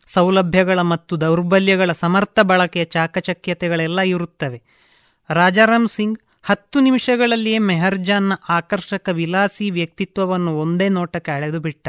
ಸೌಲಭ್ಯಗಳ 0.06 0.80
ಮತ್ತು 0.80 1.20
ದೌರ್ಬಲ್ಯಗಳ 1.20 1.92
ಸಮರ್ಥ 1.92 2.38
ಬಳಕೆಯ 2.42 2.84
ಚಾಕಚಕ್ಯತೆಗಳೆಲ್ಲ 2.84 4.00
ಇರುತ್ತವೆ. 4.00 4.62
ರಾಜಾರಾಮ್ 5.30 5.88
ಸಿಂಗ್ 5.88 6.18
ಹತ್ತು 6.46 6.80
ನಿಮಿಷಗಳಲ್ಲಿಯೇ 6.80 7.58
ಮೆಹರ್ಜಾನ್ನ 7.58 8.32
ಆಕರ್ಷಕ 8.48 9.08
ವಿಲಾಸಿ 9.12 9.70
ವ್ಯಕ್ತಿತ್ವವನ್ನು 9.70 10.58
ಒಂದೇ 10.58 10.88
ನೋಟಕ್ಕೆ 10.88 11.30
ಅಳೆದು 11.30 11.60
ಬಿಟ್ಟ 11.60 11.88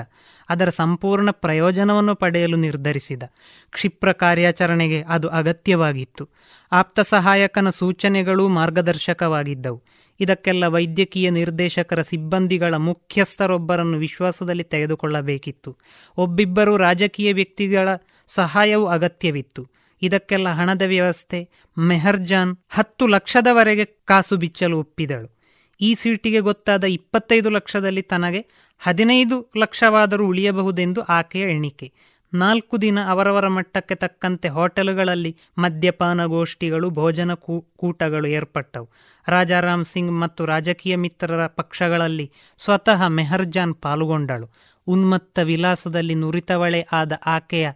ಅದರ 0.50 0.70
ಸಂಪೂರ್ಣ 0.70 1.32
ಪ್ರಯೋಜನವನ್ನು 1.32 2.16
ಪಡೆಯಲು 2.16 2.58
ನಿರ್ಧರಿಸಿದ. 2.58 3.24
ಕ್ಷಿಪ್ರ 3.72 4.12
ಕಾರ್ಯಾಚರಣೆಗೆ 4.12 5.04
ಅದು 5.04 5.28
ಅಗತ್ಯವಾಗಿತ್ತು. 5.28 6.30
ಆಪ್ತ 6.72 7.00
ಸಹಾಯಕನ 7.00 7.70
ಸೂಚನೆಗಳೂ 7.70 8.48
ಮಾರ್ಗದರ್ಶಕವಾಗಿದ್ದವು. 8.48 9.84
ಇದಕ್ಕೆಲ್ಲ 10.20 10.68
ವೈದ್ಯಕೀಯ 10.68 11.30
ನಿರ್ದೇಶಕರ 11.30 12.02
ಸಿಬ್ಬಂದಿಗಳ 12.02 12.76
ಮುಖ್ಯಸ್ಥರೊಬ್ಬರನ್ನು 12.76 13.98
ವಿಶ್ವಾಸದಲ್ಲಿ 13.98 14.64
ತೆಗೆದುಕೊಳ್ಳಬೇಕಿತ್ತು. 14.64 15.78
ಒಬ್ಬಿಬ್ಬರು 16.18 16.78
ರಾಜಕೀಯ 16.78 17.34
ವ್ಯಕ್ತಿಗಳ 17.34 17.90
ಸಹಾಯವು 18.28 18.86
ಅಗತ್ಯವಿತ್ತು. 18.86 19.76
ಇದಕ್ಕೆಲ್ಲ 20.02 20.50
ಹಣದ 20.50 20.82
ವ್ಯವಸ್ಥೆ. 20.82 21.50
ಮೆಹರ್ಜಾನ್ 21.78 22.58
ಹತ್ತು 22.70 23.08
ಲಕ್ಷದವರೆಗೆ 23.08 23.86
ಕಾಸು 23.86 24.38
ಬಿಚ್ಚಲು 24.38 24.80
ಒಪ್ಪಿದಳು. 24.80 25.40
ಈ 25.82 25.94
ಸೀಟಿಗೆ 25.94 26.40
ಗೊತ್ತಾದ 26.40 26.84
ಇಪ್ಪತ್ತೈದು 26.84 27.50
ಲಕ್ಷದಲ್ಲಿ 27.50 28.02
ತನಗೆ 28.02 28.46
ಹದಿನೈದು 28.80 29.52
ಲಕ್ಷವಾದರೂ 29.58 30.28
ಉಳಿಯಬಹುದೆಂದು 30.28 31.02
ಆಕೆಯ 31.02 31.42
ಎಣಿಕೆ. 31.42 31.94
ನಾಲ್ಕು 32.34 32.82
ದಿನ 32.82 33.00
ಅವರವರ 33.08 33.48
ಮಟ್ಟಕ್ಕೆ 33.48 33.96
ತಕ್ಕಂತೆ 33.96 34.50
ಹೋಟೆಲ್ಗಳಲ್ಲಿ 34.50 35.38
ಮದ್ಯಪಾನ 35.58 36.26
ಗೋಷ್ಠಿಗಳು 36.26 36.90
ಭೋಜನ 36.90 37.34
ಕೂಟಗಳು 37.78 38.28
ಏರ್ಪಟ್ಟವು. 38.28 38.90
ರಾಜಾರಾಮ್ 39.28 39.86
ಸಿಂಗ್ 39.86 40.20
ಮತ್ತು 40.20 40.46
ರಾಜಕೀಯ 40.46 40.96
ಮಿತ್ರರ 40.96 41.48
ಪಕ್ಷಗಳಲ್ಲಿ 41.48 42.32
ಸ್ವತಃ 42.58 43.08
ಮೆಹರ್ಜಾನ್ 43.08 43.76
ಪಾಲ್ಗೊಂಡಳು. 43.76 44.52
ಉನ್ಮತ್ತ 44.88 45.40
ವಿಲಾಸದಲ್ಲಿ 45.40 46.16
ನುರಿತವಳೆ 46.16 46.88
ಆದ 46.92 47.14
ಆಕೆಯ 47.26 47.72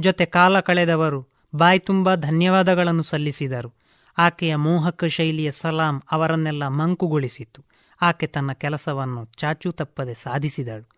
ಜೊತೆ 0.00 0.24
ಕಾಲ 0.24 0.60
ಕಳೆದವರು 0.60 1.33
ಬಾಯಿ 1.56 1.78
ತುಂಬ 1.78 2.14
ಧನ್ಯವಾದಗಳನ್ನು 2.14 3.02
ಸಲ್ಲಿಸಿದರು. 3.02 3.74
ಆಕೆಯ 4.18 4.56
ಮೋಹಕ 4.56 5.04
ಶೈಲಿಯ 5.04 5.50
ಸಲಾಂ 5.50 6.02
ಅವರನ್ನೆಲ್ಲ 6.12 6.68
ಮಂಕುಗೊಳಿಸಿತು 6.68 7.64
ಆಕೆ 8.02 8.26
ತನ್ನ 8.26 8.52
ಕೆಲಸವನ್ನು 8.52 9.24
ಚಾಚು 9.24 9.72
ತಪ್ಪದೆ 9.72 10.14
ಸಾಧಿಸಿದಳು. 10.14 10.94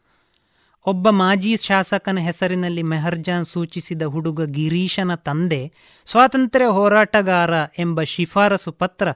ಒಬ್ಬ 0.86 1.10
ಮಾಜಿ 1.10 1.56
ಶಾಸಕನ 1.56 2.18
ಹೆಸರಿನಲ್ಲಿ 2.18 2.82
ಮೆಹರ್ಜಾನ್ 2.82 3.44
ಸೂಚಿಸಿದ 3.44 4.02
ಹುಡುಗ 4.02 4.44
ಗಿರೀಶನ 4.44 5.14
ತಂದೆ, 5.14 5.72
ಸ್ವಾತಂತ್ರ್ಯ 6.04 6.66
ಹೋರಾಟಗಾರ 6.66 7.50
ಎಂಬ 7.78 8.02
ಶಿಫಾರಸು 8.02 8.72
ಪತ್ರ 8.72 9.08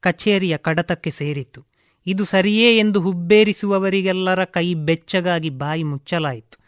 ಕಚೇರಿಯ 0.00 0.56
ಕಡತಕ್ಕೆ 0.56 1.10
ಸೇರಿತು 1.10 1.66
ಇದು 2.06 2.24
ಸರಿಯೇ 2.24 2.78
ಎಂದು 2.78 3.00
ಹುಬ್ಬೇರಿಸುವವರಿಗೆಲ್ಲರ 3.00 4.44
ಕೈ 4.44 4.74
ಬೆಚ್ಚಗಾಗಿ 4.74 5.50
ಬಾಯಿ 5.50 5.82
ಮುಚ್ಚಲಾಯಿತು. 5.82 6.58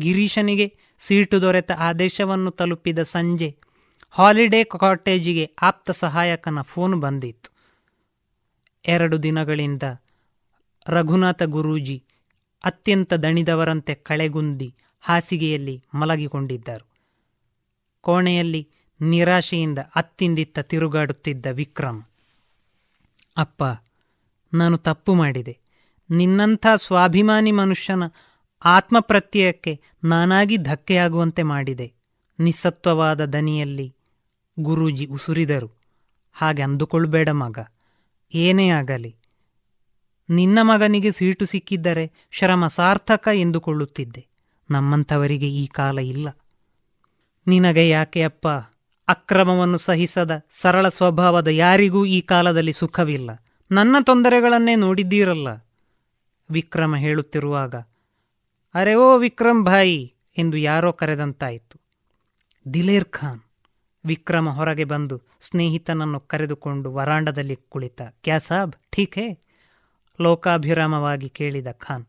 ಗಿರೀಶನಿಗೆ 0.00 0.76
ಸೀಟು 1.02 1.36
ದೊರೆತ 1.42 1.72
ಆದೇಶವನ್ನು 1.78 2.50
ತಲುಪಿದ 2.50 3.00
ಸಂಜೆ 3.12 3.48
ಹಾಲಿಡೇ 4.14 4.60
ಕಾಟೇಜಿಗೆ 4.64 5.44
ಆಪ್ತ 5.62 5.90
ಸಹಾಯಕನ 5.90 6.60
ಫೋನ್ 6.62 6.94
ಬಂದಿತ್ತು. 7.00 7.48
ಎರಡು 8.84 9.16
ದಿನಗಳಿಂದ 9.22 9.82
ರಘುನಾಥ 10.88 11.42
ಗುರೂಜಿ 11.42 11.98
ಅತ್ಯಂತ 12.64 13.14
ದಣಿದವರಂತೆ 13.14 13.94
ಕಳೆಗುಂದಿ 13.94 14.68
ಹಾಸಿಗೆಯಲ್ಲಿ 15.00 15.76
ಮಲಗಿಕೊಂಡಿದ್ದರು. 15.94 16.86
ಕೋಣೆಯಲ್ಲಿ 18.04 18.62
ನಿರಾಶೆಯಿಂದ 19.00 19.78
ಅತ್ತಿಂದಿತ್ತ 19.96 20.58
ತಿರುಗಾಡುತ್ತಿದ್ದ 20.60 21.46
ವಿಕ್ರಮ್, 21.50 22.00
ಅಪ್ಪ, 23.36 23.62
ನಾನು 24.52 24.76
ತಪ್ಪು 24.78 25.14
ಮಾಡಿದೆ. 25.14 25.54
ನಿನ್ನಂಥ 26.10 26.66
ಸ್ವಾಭಿಮಾನಿ 26.76 27.52
ಮನುಷ್ಯನ 27.52 28.04
ಆತ್ಮಪ್ರತ್ಯಯಕ್ಕೆ 28.64 29.80
ನಾನಾಗಿ 30.04 30.56
ಧಕ್ಕೆಯಾಗುವಂತೆ 30.56 31.42
ಮಾಡಿದೆ. 31.42 31.92
ನಿಸ್ಸತ್ವವಾದ 32.40 33.24
ದನಿಯಲ್ಲಿ 33.24 33.94
ಗುರೂಜಿ 34.60 35.06
ಉಸುರಿದರು. 35.06 35.70
ಹಾಗೆ 36.32 36.62
ಅಂದುಕೊಳ್ಬೇಡ 36.62 37.28
ಮಗ. 37.28 37.58
ಏನೇ 38.34 38.68
ಆಗಲಿ. 38.68 39.16
ನಿನ್ನ 40.30 40.58
ಮಗನಿಗೆ 40.62 41.12
ಸೀಟು 41.12 41.44
ಸಿಕ್ಕಿದ್ದರೆ 41.44 42.12
ಶ್ರಮ 42.30 42.66
ಸಾರ್ಥಕ 42.66 43.28
ಎಂದುಕೊಳ್ಳುತ್ತಿದ್ದೆ. 43.34 44.26
ನಮ್ಮಂಥವರಿಗೆ 44.70 45.48
ಈ 45.48 45.66
ಕಾಲ 45.66 45.98
ಇಲ್ಲ. 45.98 46.28
ನಿನಗೆ 47.46 47.88
ಯಾಕೆ 47.88 48.22
ಅಪ್ಪ? 48.22 48.48
ಅಕ್ರಮವನ್ನು 49.08 49.78
ಸಹಿಸದ 49.78 50.42
ಸರಳ 50.50 50.88
ಸ್ವಭಾವದ 50.88 51.48
ಯಾರಿಗೂ 51.48 52.04
ಈ 52.04 52.20
ಕಾಲದಲ್ಲಿ 52.20 52.72
ಸುಖವಿಲ್ಲ. 52.72 53.30
ನನ್ನ 53.70 53.96
ತೊಂದರೆಗಳನ್ನೇ 54.06 54.74
ನೋಡಿದ್ದೀರಲ್ಲ? 54.74 55.48
ವಿಕ್ರಮ 56.50 56.96
ಹೇಳುತ್ತಿರುವಾಗ 56.96 57.74
ಅರೆ 58.74 58.94
ಓ 58.94 59.18
ವಿಕ್ರಮ್ 59.18 59.64
ಭಾಯಿ 59.64 60.14
ಎಂದು 60.38 60.56
ಯಾರೋ 60.56 60.92
ಕರೆದಂತಾಯಿತು. 60.92 61.80
ದಿಲೇರ್ 62.74 63.04
ಖಾನ್ 63.04 63.40
ವಿಕ್ರಮ 64.04 64.50
ಹೊರಗೆ 64.50 64.84
ಬಂದು 64.84 65.22
ಸ್ನೇಹಿತನನ್ನು 65.40 66.20
ಕರೆದುಕೊಂಡು 66.20 66.92
ವರಾಂಡದಲ್ಲಿ 66.92 67.56
ಕುಳಿತ. 67.68 68.02
ಕ್ಯಾ 68.02 68.38
ಸಾಬ್, 68.38 68.72
ಠೀಕ್ 68.92 69.18
ಹೇ? 69.18 69.38
ಲೋಕಾಭಿರಾಮವಾಗಿ 70.20 71.28
ಕೇಳಿದ 71.28 71.66
ಖಾನ್, 71.72 72.06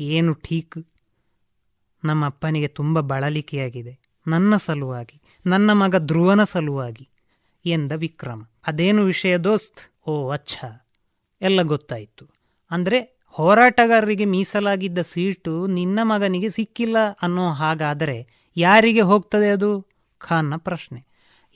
ಏನು 0.00 0.34
ಠೀಕ್? 0.34 0.88
ನಮ್ಮ 2.04 2.26
ಅಪ್ಪನಿಗೆ 2.26 2.68
ತುಂಬ 2.68 3.00
ಬಳಲಿಕೆಯಾಗಿದೆ. 3.00 4.00
ನನ್ನ 4.26 4.56
ಸಲುವಾಗಿ, 4.56 5.22
ನನ್ನ 5.46 5.72
ಮಗ 5.72 5.96
ಧ್ರುವನ 5.96 6.44
ಸಲುವಾಗಿ 6.44 7.08
ಎಂದ 7.64 7.92
ವಿಕ್ರಮ. 7.92 8.42
ಅದೇನು 8.66 9.04
ವಿಷಯ 9.04 9.38
ದೋಸ್ತ್? 9.38 10.08
ಓ, 10.08 10.30
ಅಚ್ಛ. 10.30 10.64
ಎಲ್ಲ 11.40 11.62
ಗೊತ್ತಾಯಿತು. 11.62 12.26
ಅಂದರೆ 12.70 13.19
ಹೋರಾಟಗಾರರಿಗೆ 13.30 14.24
ಮೀಸಲಾಗಿದ್ದ 14.24 15.00
ಸೀಟು 15.02 15.66
ನಿನ್ನ 15.66 15.98
ಮಗನಿಗೆ 16.02 16.48
ಸಿಕ್ಕಿಲ್ಲ 16.48 16.96
ಅನ್ನೋ 17.22 17.50
ಹಾಗಾದರೆ 17.50 18.26
ಯಾರಿಗೆ 18.56 19.00
ಹೋಗ್ತದೆ 19.00 19.50
ಅದು? 19.50 19.86
ಖಾನ್ನ 20.18 20.54
ಪ್ರಶ್ನೆ. 20.56 21.04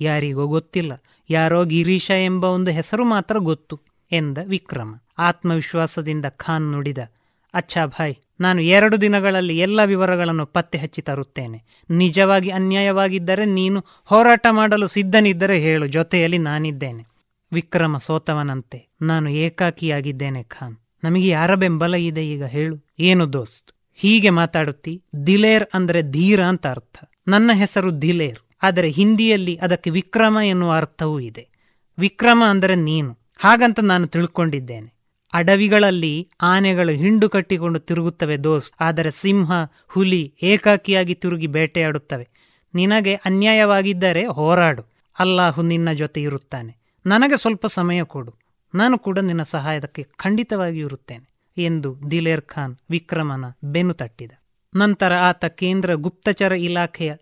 ಯಾರಿಗೋ 0.00 0.46
ಗೊತ್ತಿಲ್ಲ. 0.46 0.92
ಯಾರೋ 1.30 1.64
ಗಿರೀಶ 1.64 2.10
ಎಂಬ 2.10 2.44
ಒಂದು 2.44 2.70
ಹೆಸರು 2.70 3.04
ಮಾತ್ರ 3.04 3.38
ಗೊತ್ತು 3.38 3.80
ಎಂದ 4.12 4.38
ವಿಕ್ರಮ. 4.44 4.94
ಆತ್ಮವಿಶ್ವಾಸದಿಂದ 5.18 6.26
ಖಾನ್ 6.36 6.72
ನುಡಿದ 6.72 6.98
ಅಚ್ಛಾ 7.54 7.86
ಭಾಯ್, 7.86 8.14
ನಾನು 8.40 8.62
ಎರಡು 8.62 9.00
ದಿನಗಳಲ್ಲಿ 9.00 9.58
ಎಲ್ಲ 9.58 9.84
ವಿವರಗಳನ್ನು 9.84 10.46
ಪತ್ತೆ 10.46 10.78
ಹಚ್ಚಿ 10.78 11.02
ತರುತ್ತೇನೆ. 11.02 11.58
ನಿಜವಾಗಿ 11.90 12.50
ಅನ್ಯಾಯವಾಗಿದ್ದರೆ 12.50 13.44
ನೀನು 13.44 13.84
ಹೋರಾಟ 14.04 14.46
ಮಾಡಲು 14.50 14.86
ಸಿದ್ಧನಿದ್ದರೆ 14.86 15.60
ಹೇಳು, 15.60 15.86
ಜೊತೆಯಲ್ಲಿ 15.86 16.38
ನಾನಿದ್ದೇನೆ. 16.38 17.04
ವಿಕ್ರಮ 17.52 17.98
ಸೋತವನಂತೆ, 17.98 18.88
ನಾನು 19.02 19.30
ಏಕಾಕಿಯಾಗಿದ್ದೇನೆ 19.30 20.42
ಖಾನ್. 20.42 20.76
ನಮಗೆ 21.04 21.28
ಯಾರ 21.28 21.54
ಬೆಂಬಲ 21.54 21.94
ಇದೆ 21.94 22.22
ಈಗ 22.28 22.44
ಹೇಳು. 22.44 22.76
ಏನು 23.00 23.24
ದೋಸ್ತ್? 23.32 23.70
ಹೀಗೆ 23.98 24.30
ಮಾತಾಡುತ್ತಿ, 24.30 24.94
ದಿಲೇರ್ 25.26 25.66
ಅಂದ್ರೆ 25.74 26.00
ಧೀರ 26.10 26.40
ಅಂತ 26.44 26.66
ಅರ್ಥ. 26.66 26.96
ನನ್ನ 27.28 27.50
ಹೆಸರು 27.52 27.90
ದಿಲೇರ್, 28.02 28.40
ಆದರೆ 28.62 28.88
ಹಿಂದಿಯಲ್ಲಿ 28.90 29.54
ಅದಕ್ಕೆ 29.62 29.90
ವಿಕ್ರಮ 29.90 30.38
ಎನ್ನುವ 30.44 30.72
ಅರ್ಥವೂ 30.72 31.20
ಇದೆ. 31.20 31.44
ವಿಕ್ರಮ 31.98 32.42
ಅಂದರೆ 32.46 32.74
ನೀನು. 32.74 33.12
ಹಾಗಂತ 33.38 33.80
ನಾನು 33.80 34.06
ತಿಳ್ಕೊಂಡಿದ್ದೇನೆ. 34.06 34.88
ಅಡವಿಗಳಲ್ಲಿ 35.32 36.28
ಆನೆಗಳು 36.42 36.92
ಹಿಂಡು 36.92 37.26
ಕಟ್ಟಿಕೊಂಡು 37.30 37.78
ತಿರುಗುತ್ತವೆ 37.78 38.36
ದೋಸ್ 38.44 38.68
ಆದರೆ 38.80 39.10
ಸಿಂಹ, 39.10 39.52
ಹುಲಿ 39.88 40.22
ಏಕಾಕಿಯಾಗಿ 40.42 41.14
ತಿರುಗಿ 41.14 41.46
ಬೇಟೆಯಾಡುತ್ತವೆ. 41.46 42.26
ನಿನಗೆ 42.74 43.14
ಅನ್ಯಾಯವಾಗಿದ್ದರೆ 43.14 44.22
ಹೋರಾಡು. 44.26 44.82
ಅಲ್ಲಾಹು 45.16 45.62
ನಿನ್ನ 45.62 45.92
ಜೊತೆ 45.92 46.20
ಇರುತ್ತಾನೆ. 46.22 46.72
ನನಗೆ 47.06 47.36
ಸ್ವಲ್ಪ 47.36 47.66
ಸಮಯ 47.66 48.02
ಕೊಡು. 48.04 48.32
ನಾನು 48.74 48.98
ಕೂಡ 48.98 49.18
ನಿನ್ನ 49.18 49.42
ಸಹಾಯದಕ್ಕೆ 49.42 50.06
ಖಂಡಿತವಾಗಿ 50.16 50.78
ಇರುತ್ತೇನೆ 50.78 51.34
ಎಂದು 51.62 52.10
ದಿಲೇರ್ 52.10 52.40
ಖಾನ್ 52.40 52.76
ವಿಕ್ರಮನ 52.90 53.44
ಬೆನ್ನು 53.64 53.94
ತಟ್ಟಿದ. 53.94 54.32
ನಂತರ 54.76 55.12
ಆತ 55.12 55.44
ಕೇಂದ್ರ 55.44 55.94
ಗುಪ್ತಚರ 55.94 56.52
ಇಲಾಖೆಯ 56.52 57.14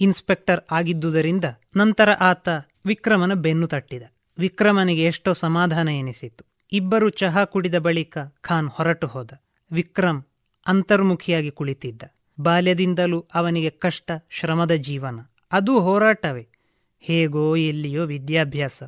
ಇನ್ಸ್ಪೆಕ್ಟರ್ 0.00 0.60
ಆಗಿದ್ದುದರಿಂದ 0.72 1.44
ನಂತರ 1.76 2.08
ಆತ 2.20 2.48
ವಿಕ್ರಮನ 2.86 3.34
ಬೆನ್ನು 3.34 3.66
ತಟ್ಟಿದ. 3.66 4.02
ವಿಕ್ರಮನಿಗೆ 4.38 5.04
ಎಷ್ಟೋ 5.04 5.32
ಸಮಾಧಾನ 5.32 5.88
ಎನಿಸಿತು 5.88 6.44
ಇಬ್ಬರು 6.72 7.10
ಚಹಾ 7.10 7.44
ಕುಡಿದ 7.44 7.74
ಬಳಿಕ 7.74 8.18
ಖಾನ್ 8.40 8.68
ಹೊರಟು 8.68 9.06
ಹೋದ. 9.06 9.30
ವಿಕ್ರಮ್ 9.72 10.22
ಅಂತರ್ಮುಖಿಯಾಗಿ 10.66 11.50
ಕುಳಿತಿದ್ದ. 11.50 12.02
ಬಾಲ್ಯದಿಂದಲೂ 12.40 13.26
ಅವನಿಗೆ 13.34 13.70
ಕಷ್ಟ, 13.70 14.10
ಶ್ರಮದ 14.30 14.72
ಜೀವನ, 14.72 15.20
ಅದು 15.52 15.80
ಹೋರಾಟವೇ. 15.80 16.48
ಹೇಗೋ 17.00 17.56
ಎಲ್ಲಿಯೋ 17.56 18.06
ವಿದ್ಯಾಭ್ಯಾಸ. 18.06 18.82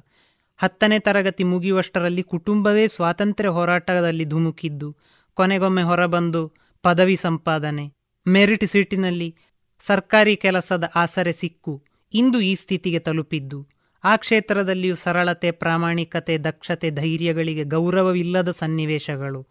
ಹತ್ತನೇ 0.62 0.98
ತರಗತಿ 0.98 1.44
ಮುಗಿಯುವಷ್ಟರಲ್ಲಿ 1.44 2.22
ಕುಟುಂಬವೇ 2.22 2.86
ಸ್ವಾತಂತ್ರ್ಯ 2.86 3.50
ಹೋರಾಟದಲ್ಲಿ 3.50 4.24
ಧುಮುಕಿದ್ದು, 4.24 4.96
ಕೊನೆಗೊಮ್ಮೆ 5.34 5.82
ಹೊರಬಂದು 5.82 6.52
ಪದವಿ 6.82 7.16
ಸಂಪಾದನೆ. 7.16 7.92
ಮೆರಿಟ್ 8.28 8.66
ಸೀಟಿನಲ್ಲಿ 8.66 9.36
ಸರ್ಕಾರಿ 9.80 10.36
ಕೆಲಸದ 10.36 10.90
ಆಸರೆ 10.96 11.32
ಸಿಕ್ಕು, 11.32 11.84
ಇಂದು 12.14 12.40
ಈ 12.40 12.54
ಸ್ಥಿತಿಗೆ 12.54 12.98
ತಲುಪಿದ್ದು. 12.98 13.68
ಆ 14.04 14.16
ಕ್ಷೇತ್ರದಲ್ಲಿಯೂ 14.16 14.94
ಸರಳತೆ, 14.94 15.50
ಪ್ರಾಮಾಣಿಕತೆ, 15.50 16.38
ದಕ್ಷತೆ, 16.38 16.90
ಧೈರ್ಯಗಳಿಗೆ 16.90 17.64
ಗೌರವವಿಲ್ಲದ 17.64 18.50
ಸನ್ನಿವೇಶಗಳು. 18.50 19.46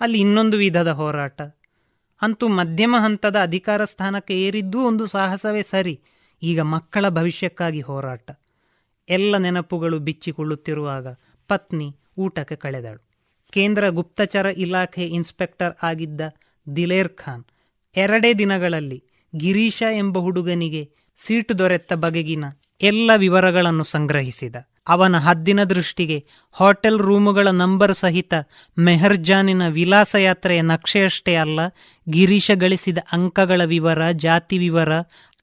ಅಲ್ಲಿ 0.00 0.18
ಇನ್ನೊಂದು 0.20 0.56
ವಿಧದ 0.56 0.88
ಹೋರಾಟ. 0.88 1.42
ಅಂತೂ 2.22 2.48
ಮಧ್ಯಮ 2.48 2.96
ಹಂತದ 2.98 3.36
ಅಧಿಕಾರ 3.42 3.84
ಸ್ಥಾನಕ್ಕೆ 3.84 4.42
ಏರಿದ್ದೂ 4.42 4.80
ಒಂದು 4.80 5.06
ಸಾಹಸವೇ 5.06 5.62
ಸರಿ. 5.62 6.00
ಈಗ 6.42 6.60
ಮಕ್ಕಳ 6.60 7.08
ಭವಿಷ್ಯಕ್ಕಾಗಿ 7.08 7.80
ಹೋರಾಟ. 7.80 8.30
ಎಲ್ಲ 9.08 9.36
ನೆನಪುಗಳು 9.36 9.98
ಬಿಚ್ಚಿಕೊಳ್ಳುತ್ತಿರುವಾಗ 9.98 11.06
ಪತ್ನಿ 11.48 11.96
ಊಟಕ್ಕೆ 12.18 12.56
ಕಳೆದಳು. 12.56 13.08
ಕೇಂದ್ರ 13.52 13.88
ಗುಪ್ತಚರ 13.88 14.46
ಇಲಾಖೆ 14.46 15.04
ಇನ್ಸ್ಪೆಕ್ಟರ್ 15.04 15.84
ಆಗಿದ್ದ 15.84 16.20
ದಿಲೇರ್ 16.76 17.08
ಖಾನ್ 17.08 17.44
ಎರಡೇ 17.96 18.34
ದಿನಗಳಲ್ಲಿ 18.34 19.04
ಗಿರೀಶ 19.36 19.82
ಎಂಬ 19.96 20.18
ಹುಡುಗನಿಗೆ 20.18 20.90
ಸೀಟು 21.16 21.58
ದೊರೆತ 21.58 21.92
ಬಗೆಗಿನ 21.92 22.44
ಎಲ್ಲ 22.82 23.10
ವಿವರಗಳನ್ನು 23.16 23.84
ಸಂಗ್ರಹಿಸಿದ. 23.84 24.56
ಅವನ 24.88 25.18
ಹದ್ದಿನ 25.18 25.64
ದೃಷ್ಟಿಗೆ 25.64 26.24
ಹೋಟೆಲ್ 26.50 26.98
ರೂಮುಗಳ 26.98 27.48
ನಂಬರ್ 27.48 27.94
ಸಹಿತ 27.94 28.34
ಮೆಹರ್ಜಾನಿನ 28.78 29.68
ವಿಲಾಸ 29.68 30.14
ಯಾತ್ರೆಯ 30.14 30.60
ನಕ್ಷೆಯಷ್ಟೇ 30.60 31.34
ಅಲ್ಲ, 31.34 31.60
ಗಿರೀಶ 32.10 32.50
ಗಳಿಸಿದ 32.54 32.98
ಅಂಕಗಳ 33.12 33.64
ವಿವರ, 33.64 34.10
ಜಾತಿ 34.10 34.58
ವಿವರ 34.58 34.88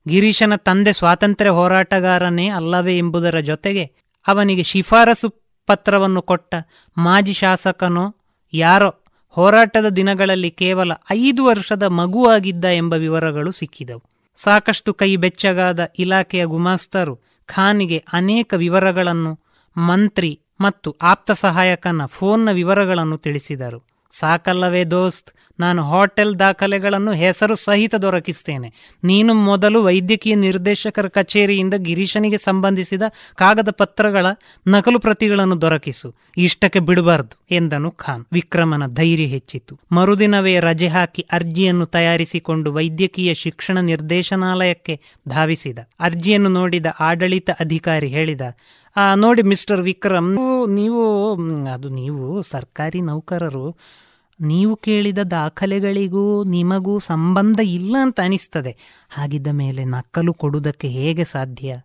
ಗಿರೀಶನ 0.08 0.56
ತಂದೆ 0.56 0.94
ಸ್ವಾತಂತ್ರ್ಯ 0.94 1.52
ಹೋರಾಟಗಾರನೇ 1.52 2.48
ಅಲ್ಲವೇ 2.48 2.98
ಎಂಬುದರ 2.98 3.40
ಜೊತೆಗೆ 3.40 3.84
ಅವನಿಗೆ 4.28 4.64
ಶಿಫಾರಸು 4.64 5.30
ಪತ್ರವನ್ನು 5.68 6.22
ಕೊಟ್ಟ 6.22 6.56
ಮಾಜಿ 6.98 7.34
ಶಾಸಕನೋ 7.34 8.16
ಯಾರೋ 8.54 8.96
ಹೋರಾಟದ 9.30 9.86
ದಿನಗಳಲ್ಲಿ 9.90 10.52
ಕೇವಲ 10.52 10.92
ಐದು 11.12 11.46
ವರ್ಷದ 11.46 11.84
ಮಗುವಾಗಿದ್ದ 11.84 12.66
ಎಂಬ 12.66 12.94
ವಿವರಗಳು 12.94 13.52
ಸಿಕ್ಕಿದವು. 13.52 14.04
ಸಾಕಷ್ಟು 14.36 14.94
ಕೈ 14.94 15.16
ಬೆಚ್ಚಗಾದ 15.16 15.92
ಇಲಾಖೆಯ 16.00 16.46
ಗುಮಾಸ್ತರು 16.46 17.16
ಖಾನಿಗೆ 17.46 18.06
ಅನೇಕ 18.14 18.54
ವಿವರಗಳನ್ನು 18.58 19.40
ಮಂತ್ರಿ 19.78 20.40
ಮತ್ತು 20.62 20.96
ಆಪ್ತ 21.02 21.32
ಸಹಾಯಕನ 21.32 22.06
ಫೋನ್ನ 22.06 22.52
ವಿವರಗಳನ್ನು 22.52 23.18
ತಿಳಿಸಿದರು. 23.18 23.99
ಸಾಕಲ್ಲವೇ 24.12 24.84
ದೋಸ್ತ್, 24.86 25.32
ನಾನು 25.60 25.82
ಹೋಟೆಲ್ 25.84 26.40
ದಾಖಲೆಗಳನ್ನು 26.40 27.12
ಹೆಸರು 27.12 27.56
ಸಹಿತ 27.56 27.96
ದೊರಕಿಸ್ತೇನೆ. 27.96 28.70
ನೀನು 29.04 29.34
ಮೊದಲು 29.34 29.84
ವೈದ್ಯಕೀಯ 29.84 30.36
ನಿರ್ದೇಶಕರ 30.36 31.08
ಕಚೇರಿಯಿಂದ 31.08 31.74
ಗಿರೀಶನಿಗೆ 31.78 32.38
ಸಂಬಂಧಿಸಿದ 32.38 33.04
ಕಾಗದ 33.36 33.72
ಪತ್ರಗಳ 33.72 34.26
ನಕಲು 34.68 35.00
ಪ್ರತಿಗಳನ್ನು 35.00 35.62
ದೊರಕಿಸು. 35.62 36.10
ಇಷ್ಟಕ್ಕೆ 36.38 36.80
ಬಿಡಬಾರ್ದು, 36.80 37.36
ಎಂದನು 37.52 37.92
ಖಾನ್. 37.92 38.26
ವಿಕ್ರಮನ 38.34 38.88
ಧೈರ್ಯ 38.94 39.26
ಹೆಚ್ಚಿತು 39.26 39.76
ಮರುದಿನವೇ 39.92 40.60
ರಜೆ 40.60 40.88
ಹಾಕಿ 40.88 41.26
ಅರ್ಜಿಯನ್ನು 41.32 41.86
ತಯಾರಿಸಿಕೊಂಡು 41.86 42.74
ವೈದ್ಯಕೀಯ 42.74 43.34
ಶಿಕ್ಷಣ 43.34 43.78
ನಿರ್ದೇಶನಾಲಯಕ್ಕೆ 43.80 45.00
ಧಾವಿಸಿದ. 45.28 45.80
ಅರ್ಜಿಯನ್ನು 46.00 46.50
ನೋಡಿದ 46.50 46.86
ಆಡಳಿತ 47.00 47.50
ಅಧಿಕಾರಿ 47.60 48.08
ಹೇಳಿದ 48.08 48.42
ನೋಡಿ 49.16 49.42
ಮಿಸ್ಟರ್ 49.42 49.82
ವಿಕ್ರಮ್, 49.82 50.30
ನೀವು 50.76 51.02
ಅದು 51.74 51.90
ನೀವು 51.90 52.26
ಸರ್ಕಾರಿ 52.44 53.02
ನೌಕರರು, 53.02 53.68
ನೀವು 54.40 54.74
ಕೇಳಿದ 54.76 55.22
ದಾಖಲೆಗಳಿಗೂ 55.32 56.26
ನಿಮಗೂ 56.44 56.96
ಸಂಬಂಧ 57.00 57.60
ಇಲ್ಲ 57.60 57.96
ಅಂತ 58.02 58.20
ಅನಿಸ್ತದೆ. 58.24 58.74
ಹಾಗಿದ್ದ 59.10 59.50
ಮೇಲೆ 59.62 59.84
ನಕ್ಕಲು 59.96 60.34
ಕೊಡುವುದಕ್ಕೆ 60.34 60.88
ಹೇಗೆ 60.88 61.24
ಸಾಧ್ಯ? 61.24 61.78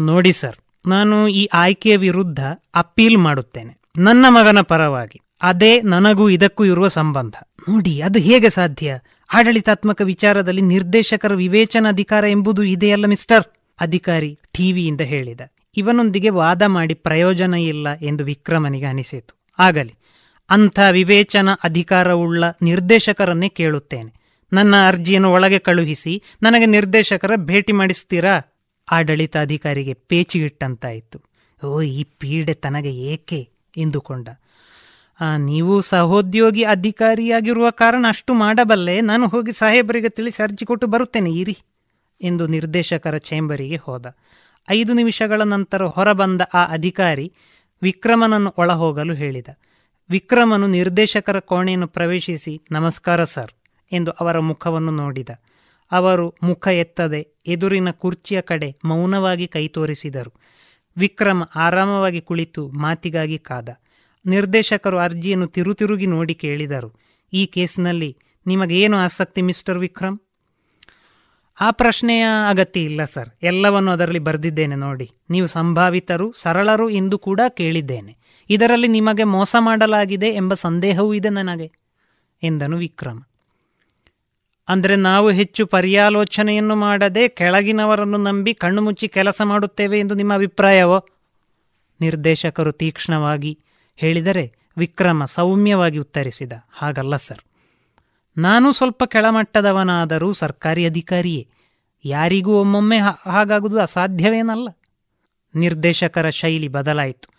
ನೋಡಿ 0.00 0.32
ಸರ್, 0.32 0.58
ನಾನು 0.86 1.16
ಈ 1.28 1.42
ಆಯ್ಕೆಯ 1.54 1.96
ವಿರುದ್ಧ 1.96 2.40
ಅಪೀಲ್ 2.74 3.18
ಮಾಡುತ್ತೇನೆ. 3.18 3.72
ನನ್ನ 3.98 4.24
ಮಗನ 4.28 4.60
ಪರವಾಗಿ, 4.72 5.18
ಅದೇ 5.42 5.72
ನನಗೂ 5.94 6.24
ಇದಕ್ಕೂ 6.28 6.62
ಇರುವ 6.64 6.88
ಸಂಬಂಧ. 6.88 7.34
ನೋಡಿ, 7.68 7.94
ಅದು 8.02 8.18
ಹೇಗೆ 8.18 8.50
ಸಾಧ್ಯ? 8.50 8.98
ಆಡಳಿತಾತ್ಮಕ 9.30 10.00
ವಿಚಾರದಲ್ಲಿ 10.04 10.62
ನಿರ್ದೇಶಕರ 10.74 11.32
ವಿವೇಚನಾಧಿಕಾರ 11.34 12.24
ಎಂಬುದು 12.28 12.62
ಇದೆಯಲ್ಲ 12.74 13.06
ಮಿಸ್ಟರ್? 13.06 13.46
ಅಧಿಕಾರಿ 13.78 14.32
ಟಿವಿಯಿಂದ 14.56 15.02
ಹೇಳಿದ. 15.12 15.40
ಇವನೊಂದಿಗೆ 15.76 16.30
ವಾದ 16.30 16.62
ಮಾಡಿ 16.66 16.94
ಪ್ರಯೋಜನ 16.94 17.54
ಇಲ್ಲ 17.54 17.94
ಎಂದು 18.02 18.24
ವಿಕ್ರಮನಿಗೆ 18.24 18.84
ಅನಿಸಿತು. 18.84 19.32
ಆಗಲಿ, 19.58 19.94
ಅಂಥ 20.50 20.78
ವಿವೇಚನ 20.90 21.48
ಅಧಿಕಾರವುಳ್ಳ 21.64 22.44
ನಿರ್ದೇಶಕರನ್ನೇ 22.62 23.48
ಕೇಳುತ್ತೇನೆ. 23.48 24.12
ನನ್ನ 24.52 24.74
ಅರ್ಜಿಯನ್ನು 24.88 25.30
ಒಳಗೆ 25.32 25.58
ಕಳುಹಿಸಿ 25.58 26.22
ನನಗೆ 26.42 26.66
ನಿರ್ದೇಶಕರ 26.66 27.32
ಭೇಟಿ 27.36 27.72
ಮಾಡಿಸ್ತೀರಾ 27.72 28.34
ಆಡಳಿತಾಧಿಕಾರಿಗೆ 28.88 29.94
ಪೇಚಿಗಿಟ್ಟಂತಾಯಿತು. 29.94 31.18
ಓ 31.66 31.82
ಈ 31.82 32.02
ಪೀಡೆ 32.18 32.54
ತನಗೆ 32.54 32.92
ಏಕೆ? 33.12 33.40
ಎಂದುಕೊಂಡ. 33.76 34.28
ನೀವು 35.38 35.74
ಸಹೋದ್ಯೋಗಿ 35.80 36.62
ಅಧಿಕಾರಿಯಾಗಿರುವ 36.64 37.70
ಕಾರಣ 37.70 38.04
ಅಷ್ಟು 38.08 38.34
ಮಾಡಬಲ್ಲೆ. 38.34 39.00
ನಾನು 39.00 39.28
ಹೋಗಿ 39.28 39.52
ಸಾಹೇಬರಿಗೆ 39.52 40.08
ತಿಳಿಸಿ 40.08 40.42
ಅರ್ಜಿ 40.42 40.64
ಕೊಟ್ಟು 40.66 40.86
ಬರುತ್ತೇನೆ, 40.86 41.32
ಇರಿ 41.32 41.56
ಎಂದು 42.20 42.46
ನಿರ್ದೇಶಕರ 42.46 43.16
ಚೇಂಬರಿಗೆ 43.28 43.76
ಹೋದ. 43.76 44.06
ಐದು 44.70 44.92
ನಿಮಿಷಗಳ 44.92 45.42
ನಂತರ 45.42 45.82
ಹೊರಬಂದ 45.82 46.40
ಆ 46.54 46.64
ಅಧಿಕಾರಿ 46.64 47.32
ವಿಕ್ರಮನನ್ನು 47.82 48.54
ಒಳಹೋಗಲು 48.58 49.14
ಹೇಳಿದ. 49.14 49.48
ವಿಕ್ರಮನು 50.10 50.66
ನಿರ್ದೇಶಕರ 50.66 51.38
ಕೋಣೆಯನ್ನು 51.38 51.86
ಪ್ರವೇಶಿಸಿ, 51.86 52.62
ನಮಸ್ಕಾರ 52.70 53.24
ಸರ್ 53.24 53.50
ಎಂದು 53.92 54.10
ಅವರ 54.10 54.38
ಮುಖವನ್ನು 54.38 54.90
ನೋಡಿದ. 54.90 55.28
ಅವರು 55.92 56.34
ಮುಖ 56.42 56.68
ಎತ್ತದೆ 56.68 57.28
ಎದುರಿನ 57.46 57.90
ಕುರ್ಚಿಯ 57.90 58.40
ಕಡೆ 58.40 58.76
ಮೌನವಾಗಿ 58.84 59.46
ಕೈ 59.46 59.68
ತೋರಿಸಿದರು. 59.68 60.32
ವಿಕ್ರಮ 60.96 61.42
ಆರಾಮವಾಗಿ 61.56 62.20
ಕುಳಿತು 62.20 62.68
ಮಾತಿಗಾಗಿ 62.68 63.38
ಕಾದ. 63.38 63.68
ನಿರ್ದೇಶಕರು 64.26 64.98
ಅರ್ಜಿಯನ್ನು 64.98 65.46
ತಿರುತಿರುಗಿ 65.46 66.06
ನೋಡಿ 66.06 66.34
ಕೇಳಿದರು. 66.34 66.92
ಈ 67.32 67.46
ಕೇಸ್ನಲ್ಲಿ 67.46 68.16
ನಿಮಗೇನು 68.46 68.96
ಆಸಕ್ತಿ, 68.96 69.42
ಮಿಸ್ಟರ್ 69.42 69.78
ವಿಕ್ರಮ್? 69.78 70.18
ಆ 71.60 71.70
ಪ್ರಶ್ನೆಯ 71.70 72.24
ಅಗತ್ಯ 72.48 72.80
ಇಲ್ಲ, 72.80 73.04
ಸರ್. 73.04 73.28
ಎಲ್ಲವನ್ನು 73.42 73.90
ಅದರಲ್ಲಿ 73.90 74.18
ಬರೆದಿದ್ದೇನೆ, 74.18 74.74
ನೋಡಿ. 74.74 75.10
ನೀವು 75.30 75.46
ಸಂಭಾವಿತರು, 75.46 76.32
ಸರಳರು 76.32 76.90
ಎಂದು 76.90 77.18
ಕೂಡ 77.18 77.40
ಕೇಳಿದ್ದೇನೆ. 77.48 78.16
ಇದರಲ್ಲಿ 78.50 78.88
ನಿಮಗೆ 78.88 79.24
ಮೋಸ 79.24 79.56
ಮಾಡಲಾಗಿದೆ 79.58 80.28
ಎಂಬ 80.28 80.54
ಸಂದೇಹವೂ 80.54 81.14
ಇದೆ 81.14 81.28
ನನಗೆ, 81.28 81.70
ಎಂದನು 82.42 82.76
ವಿಕ್ರಮ್. 82.76 83.22
ಅಂದರೆ 84.68 84.96
ನಾವು 84.96 85.30
ಹೆಚ್ಚು 85.30 85.66
ಪರ್ಯಾಲೋಚನೆಯನ್ನು 85.66 86.76
ಮಾಡದೆ 86.76 87.28
ಕೆಳಗಿನವರನ್ನು 87.28 88.18
ನಂಬಿ 88.18 88.54
ಕಣ್ಣು 88.54 88.82
ಮುಚ್ಚಿ 88.82 89.08
ಕೆಲಸ 89.08 89.42
ಮಾಡುತ್ತೇವೆ 89.44 90.00
ಎಂದು 90.00 90.14
ನಿಮ್ಮ 90.14 90.34
ಅಭಿಪ್ರಾಯವೋ? 90.34 91.06
ನಿರ್ದೇಶಕರು 92.00 92.72
ತೀಕ್ಷ್ಣವಾಗಿ 92.72 93.58
ಹೇಳಿದರೆ 93.96 94.52
ವಿಕ್ರಮ 94.78 95.24
ಸೌಮ್ಯವಾಗಿ 95.24 95.98
ಉತ್ತರಿಸಿದ, 95.98 96.52
ಹಾಗಲ್ಲ, 96.72 97.16
ಸರ್. 97.16 97.53
ನಾನು 98.36 98.72
ಸ್ವಲ್ಪ 98.72 99.04
ಕೆಳಮಟ್ಟದವನಾದರೂ 99.04 100.32
ಸರ್ಕಾರಿ 100.32 100.86
ಅಧಿಕಾರಿಯೇ. 100.86 101.48
ಯಾರಿಗೂ 102.04 102.60
ಒಮ್ಮೊಮ್ಮೆ 102.60 102.98
ಹಾಗಾಗುವುದು 103.26 103.80
ಅಸಾಧ್ಯವೇನಲ್ಲ. 103.80 104.68
ನಿರ್ದೇಶಕರ 105.54 106.30
ಶೈಲಿ 106.30 106.68
ಬದಲಾಯಿತು. 106.68 107.34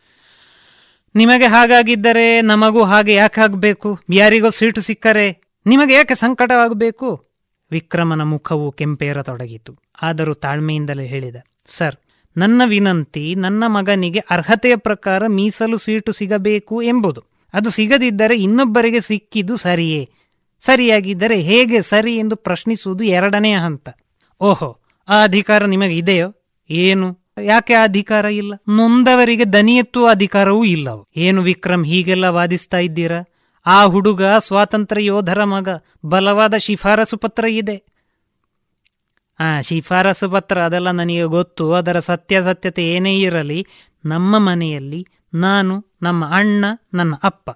ನಿಮಗೆ 1.15 1.45
ಹಾಗಾಗಿದ್ದರೆ 1.45 2.41
ನಮಗೂ 2.41 2.83
ಹಾಗೆ 2.83 3.13
ಯಾಕೆ 3.13 3.41
ಆಗಬೇಕು? 3.41 3.99
ಯಾರಿಗೋ 4.13 4.49
ಸೀಟು 4.49 4.81
ಸಿಕ್ಕರೆ 4.81 5.41
ನಿಮಗೆ 5.65 5.93
ಯಾಕೆ 5.93 6.15
ಸಂಕಟವಾಗಬೇಕು? 6.15 7.25
ವಿಕ್ರಮನ 7.71 8.21
ಮುಖವು 8.21 8.71
ಕೆಂಪೇರತೊಡಗಿತು. 8.71 9.75
ಆದರೂ 10.01 10.33
ತಾಳ್ಮೆಯಿಂದಲೇ 10.33 11.05
ಹೇಳಿದ, 11.05 11.35
ಸರ್, 11.65 11.95
ನನ್ನ 12.37 12.61
ವಿನಂತಿ, 12.65 13.35
ನನ್ನ 13.35 13.63
ಮಗನಿಗೆ 13.67 14.19
ಅರ್ಹತೆಯ 14.19 14.75
ಪ್ರಕಾರ 14.75 15.27
ಮೀಸಲು 15.27 15.77
ಸೀಟು 15.77 16.11
ಸಿಗಬೇಕು 16.11 16.81
ಎಂಬುದು. 16.81 17.23
ಅದು 17.53 17.69
ಸಿಗದಿದ್ದರೆ 17.69 18.35
ಇನ್ನೊಬ್ಬರಿಗೆ 18.37 18.99
ಸಿಕ್ಕಿದ್ದು 18.99 19.55
ಸರಿಯೇ. 19.55 20.09
ಸರಿಯಾಗಿದ್ದರೆ 20.65 21.39
ಹೇಗೆ 21.39 21.81
ಸರಿ 21.81 22.17
ಎಂದು 22.17 22.35
ಪ್ರಶ್ನಿಸುವುದು 22.35 23.03
ಎರಡನೆಯ 23.03 23.57
ಹಂತ. 23.57 23.89
ಓಹೋ, 24.41 24.79
ಆ 25.09 25.23
ಅಧಿಕಾರ 25.23 25.65
ನಿಮಗೆ 25.65 25.97
ಇದೆಯೋ? 25.97 26.33
ಏನು? 26.69 27.19
ಯಾಕೆ 27.43 27.73
ಆ 27.73 27.83
ಅಧಿಕಾರ 27.83 28.25
ಇಲ್ಲ? 28.25 28.53
ನೊಂದವರಿಗೆ 28.69 29.45
ದನಿಯೆತ್ತುವ 29.45 30.07
ಅಧಿಕಾರವೂ 30.07 30.63
ಇಲ್ಲವು? 30.63 31.07
ಏನು 31.17 31.41
ವಿಕ್ರಮ್ 31.41 31.85
ಹೀಗೆಲ್ಲ 31.85 32.25
ವಾದಿಸ್ತಾ 32.25 32.77
ಇದ್ದೀರಾ? 32.77 33.23
ಆ 33.65 33.83
ಹುಡುಗ 33.83 34.23
ಸ್ವಾತಂತ್ರ್ಯ 34.23 35.05
ಯೋಧರ 35.05 35.43
ಮಗ, 35.43 35.69
ಬಲವಾದ 36.05 36.57
ಶಿಫಾರಸು 36.57 37.17
ಪತ್ರ 37.17 37.45
ಇದೆ. 37.45 37.83
ಆ, 39.39 39.61
ಶಿಫಾರಸು 39.61 40.29
ಪತ್ರ 40.29 40.61
ಅದೆಲ್ಲ 40.61 40.91
ನನಗೆ 40.91 41.23
ಗೊತ್ತು, 41.23 41.73
ಅದರ 41.73 41.99
ಸತ್ಯಾಸತ್ಯತೆ 41.99 42.87
ಏನೇ 42.87 43.19
ಇರಲಿ, 43.19 43.67
ನಮ್ಮ 44.05 44.37
ಮನೆಯಲ್ಲಿ 44.37 45.07
ನಾನು, 45.33 45.85
ನಮ್ಮ 46.01 46.25
ಅಣ್ಣ, 46.25 46.65
ನನ್ನ 46.93 47.13
ಅಪ್ಪ, 47.23 47.49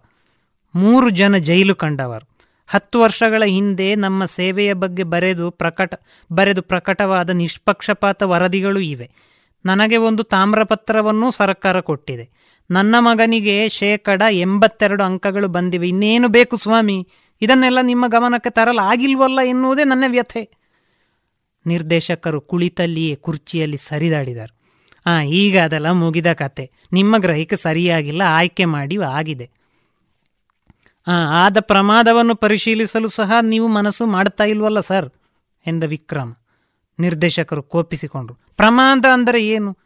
ಮೂರು 0.75 1.09
ಜನ 1.09 1.37
ಜೈಲು 1.37 1.75
ಕಂಡವರು. 1.75 2.38
ಹತ್ತು 2.71 2.99
ವರ್ಷಗಳ 2.99 3.43
ಹಿಂದೆ 3.45 3.95
ನಮ್ಮ 3.95 4.25
ಸೇವೆಯ 4.25 4.73
ಬಗ್ಗೆ 4.73 5.03
ಬರೆದು 5.03 5.51
ಪ್ರಕಟ, 5.51 5.93
ಬರೆದು 6.31 6.61
ಪ್ರಕಟವಾದ 6.61 7.29
ನಿಷ್ಪಕ್ಷಪಾತ 7.29 8.23
ವರದಿಗಳು 8.23 8.79
ಇವೆ. 8.79 9.09
ನನಗೆ 9.65 9.97
ಒಂದು 9.97 10.23
ತಾಮ್ರಪತ್ರವನ್ನು 10.23 11.31
ಸರ್ಕಾರ 11.31 11.79
ಕೊಟ್ಟಿದೆ. 11.79 12.29
ನನ್ನ 12.71 12.95
ಮಗನಿಗೆ 12.99 13.69
ಶೇಕಡ 13.69 14.21
ಎಂಬತ್ತೆರಡು 14.31 15.03
ಅಂಕಗಳು 15.03 15.47
ಬಂದಿವೆ. 15.47 15.89
ಇನ್ನೇನು 15.89 16.27
ಬೇಕು 16.27 16.55
ಸ್ವಾಮಿ? 16.55 17.07
ಇದನ್ನೆಲ್ಲ 17.41 17.77
ನಿಮ್ಮ 17.81 18.07
ಗಮನಕ್ಕೆ 18.07 18.49
ತರಲಾಗಿಲ್ವಲ್ಲ 18.49 19.39
ಎನ್ನುವುದೇ 19.45 19.83
ನನ್ನ 19.83 20.03
ವ್ಯಥೆ. 20.07 20.49
ನಿರ್ದೇಶಕರು 21.65 22.41
ಕುಳಿತಲ್ಲಿಯೇ 22.41 23.15
ಕುರ್ಚಿಯಲ್ಲಿ 23.15 23.77
ಸರಿದಾಡಿದರು. 23.77 24.59
ಆ, 25.05 25.21
ಈಗ 25.21 25.59
ಅದೆಲ್ಲ 25.59 25.91
ಮುಗಿದ 25.91 26.33
ಕತೆ. 26.33 26.71
ನಿಮ್ಮ 26.93 27.17
ಗ್ರಹಿಕೆ 27.17 27.55
ಸರಿಯಾಗಿಲ್ಲ, 27.55 28.21
ಆಯ್ಕೆ 28.25 28.65
ಮಾಡಿ 28.65 28.97
ಆಗಿದೆ. 28.97 29.58
ಆದ 31.31 31.59
ಪ್ರಮಾದವನ್ನು 31.59 32.35
ಪರಿಶೀಲಿಸಲು 32.35 33.07
ಸಹ 33.07 33.31
ನೀವು 33.41 33.67
ಮನಸ್ಸು 33.67 34.05
ಮಾಡ್ತಾ 34.05 34.43
ಇಲ್ವಲ್ಲ, 34.43 34.79
ಸರ್? 34.79 35.09
ಎಂದ 35.65 35.83
ವಿಕ್ರಮ್. 35.83 36.35
ನಿರ್ದೇಶಕರು 36.99 37.63
ಕೋಪಿಸಿಕೊಂಡರು. 37.63 38.37
ಪ್ರಮಾದ 38.57 39.05
ಅಂದರೆ 39.13 39.45
ಏನು? 39.47 39.77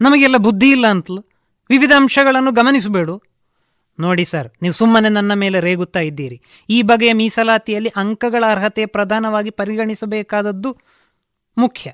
ನಮಗೆಲ್ಲ 0.00 0.36
ಬುದ್ಧಿ 0.36 0.70
ಇಲ್ಲ 0.70 0.86
ಅಂತಲೂ 0.86 1.24
ವಿವಿಧ 1.70 1.92
ಅಂಶಗಳನ್ನು 1.96 2.52
ಗಮನಿಸಬೇಡು. 2.52 3.22
ನೋಡಿ, 4.00 4.24
ಸರ್, 4.24 4.48
ನೀವು 4.62 4.74
ಸುಮ್ಮನೆ 4.74 5.08
ನನ್ನ 5.08 5.34
ಮೇಲೆ 5.34 5.60
ರೇಗುತ್ತಾ 5.60 6.00
ಇದ್ದೀರಿ. 6.00 6.42
ಈ 6.70 6.82
ಬಗೆಯ 6.82 7.12
ಮೀಸಲಾತಿಯಲ್ಲಿ 7.12 7.92
ಅಂಕಗಳ 7.96 8.44
ಅರ್ಹತೆ 8.48 8.86
ಪ್ರಧಾನವಾಗಿ 8.86 9.50
ಪರಿಗಣಿಸಬೇಕಾದದ್ದು 9.50 10.76
ಮುಖ್ಯ. 11.58 11.92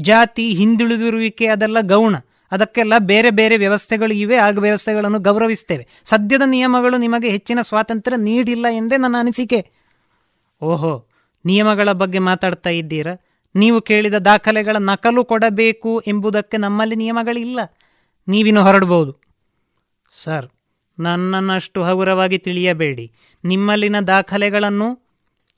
ಜಾತಿ, 0.00 0.50
ಹಿಂದುಳಿದಿರುವಿಕೆ, 0.50 1.46
ಅದೆಲ್ಲ 1.46 1.80
ಗೌಣ. 1.80 2.14
ಅದಕ್ಕೆಲ್ಲ 2.52 2.92
ಬೇರೆ 2.98 3.30
ಬೇರೆ 3.30 3.56
ವ್ಯವಸ್ಥೆಗಳು 3.56 4.14
ಇವೆ, 4.14 4.36
ಆಗ 4.36 4.58
ವ್ಯವಸ್ಥೆಗಳನ್ನು 4.58 5.18
ಗೌರವಿಸ್ತೇವೆ. 5.18 5.88
ಸದ್ಯದ 6.04 6.42
ನಿಯಮಗಳು 6.46 6.96
ನಿಮಗೆ 6.96 7.30
ಹೆಚ್ಚಿನ 7.30 7.58
ಸ್ವಾತಂತ್ರ್ಯ 7.60 8.16
ನೀಡಿಲ್ಲ 8.16 8.66
ಎಂದೇ 8.70 8.96
ನನ್ನ 8.96 9.16
ಅನಿಸಿಕೆ. 9.18 9.70
ಓಹೋ, 10.62 11.08
ನಿಯಮಗಳ 11.44 11.92
ಬಗ್ಗೆ 11.92 12.18
ಮಾತಾಡ್ತಾ 12.18 12.70
ಇದ್ದೀರಾ? 12.70 13.14
ನೀವು 13.54 13.80
ಕೇಳಿದ 13.80 14.14
ದಾಖಲೆಗಳ 14.14 14.76
ನಕಲು 14.78 15.24
ಕೊಡಬೇಕು 15.24 16.02
ಎಂಬುದಕ್ಕೆ 16.06 16.56
ನಮ್ಮಲ್ಲಿ 16.56 16.96
ನಿಯಮಗಳಿಲ್ಲ. 16.96 17.60
ನೀವಿನ್ನು 18.28 18.62
ಹೊರಡಬಹುದು 18.62 19.16
ಸರ್ 20.12 20.46
ನನ್ನನ್ನಷ್ಟು 20.98 21.82
ಹಗುರವಾಗಿ 21.82 22.38
ತಿಳಿಯಬೇಡಿ. 22.38 23.12
ನಿಮ್ಮಲ್ಲಿನ 23.44 24.00
ದಾಖಲೆಗಳನ್ನು 24.00 25.09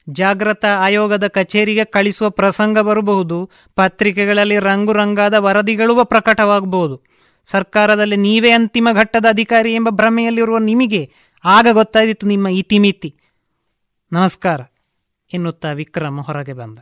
ಜಾಗೃತ 0.08 0.64
ಆಯೋಗದ 0.64 1.26
ಕಚೇರಿಗೆ 1.26 1.84
ಕಳಿಸುವ 1.84 2.30
ಪ್ರಸಂಗ 2.30 2.78
ಬರಬಹುದು. 2.78 3.50
ಪತ್ರಿಕೆಗಳಲ್ಲಿ 3.74 4.58
ರಂಗು 4.58 4.92
ರಂಗಾದ 4.92 5.34
ವರದಿಗಳು 5.34 6.04
ಪ್ರಕಟವಾಗಬಹುದು. 6.04 7.02
ಸರ್ಕಾರದಲ್ಲಿ 7.46 8.16
ನೀವೇ 8.16 8.50
ಅಂತಿಮ 8.50 8.88
ಘಟ್ಟದ 8.92 9.26
ಅಧಿಕಾರಿ 9.28 9.74
ಎಂಬ 9.74 9.88
ಭ್ರಮೆಯಲ್ಲಿರುವ 9.88 10.58
ನಿಮಗೆ 10.58 11.12
ಆಗ 11.44 11.66
ಗೊತ್ತಾಯಿತು 11.72 12.26
ನಿಮ್ಮ 12.26 12.48
ಇತಿಮಿತಿ. 12.48 13.16
ನಮಸ್ಕಾರ. 14.12 14.60
ಎನ್ನುತ್ತಾ 15.34 15.72
ವಿಕ್ರಮ 15.72 16.20
ಹೊರಗೆ 16.20 16.52
ಬಂದ. 16.52 16.78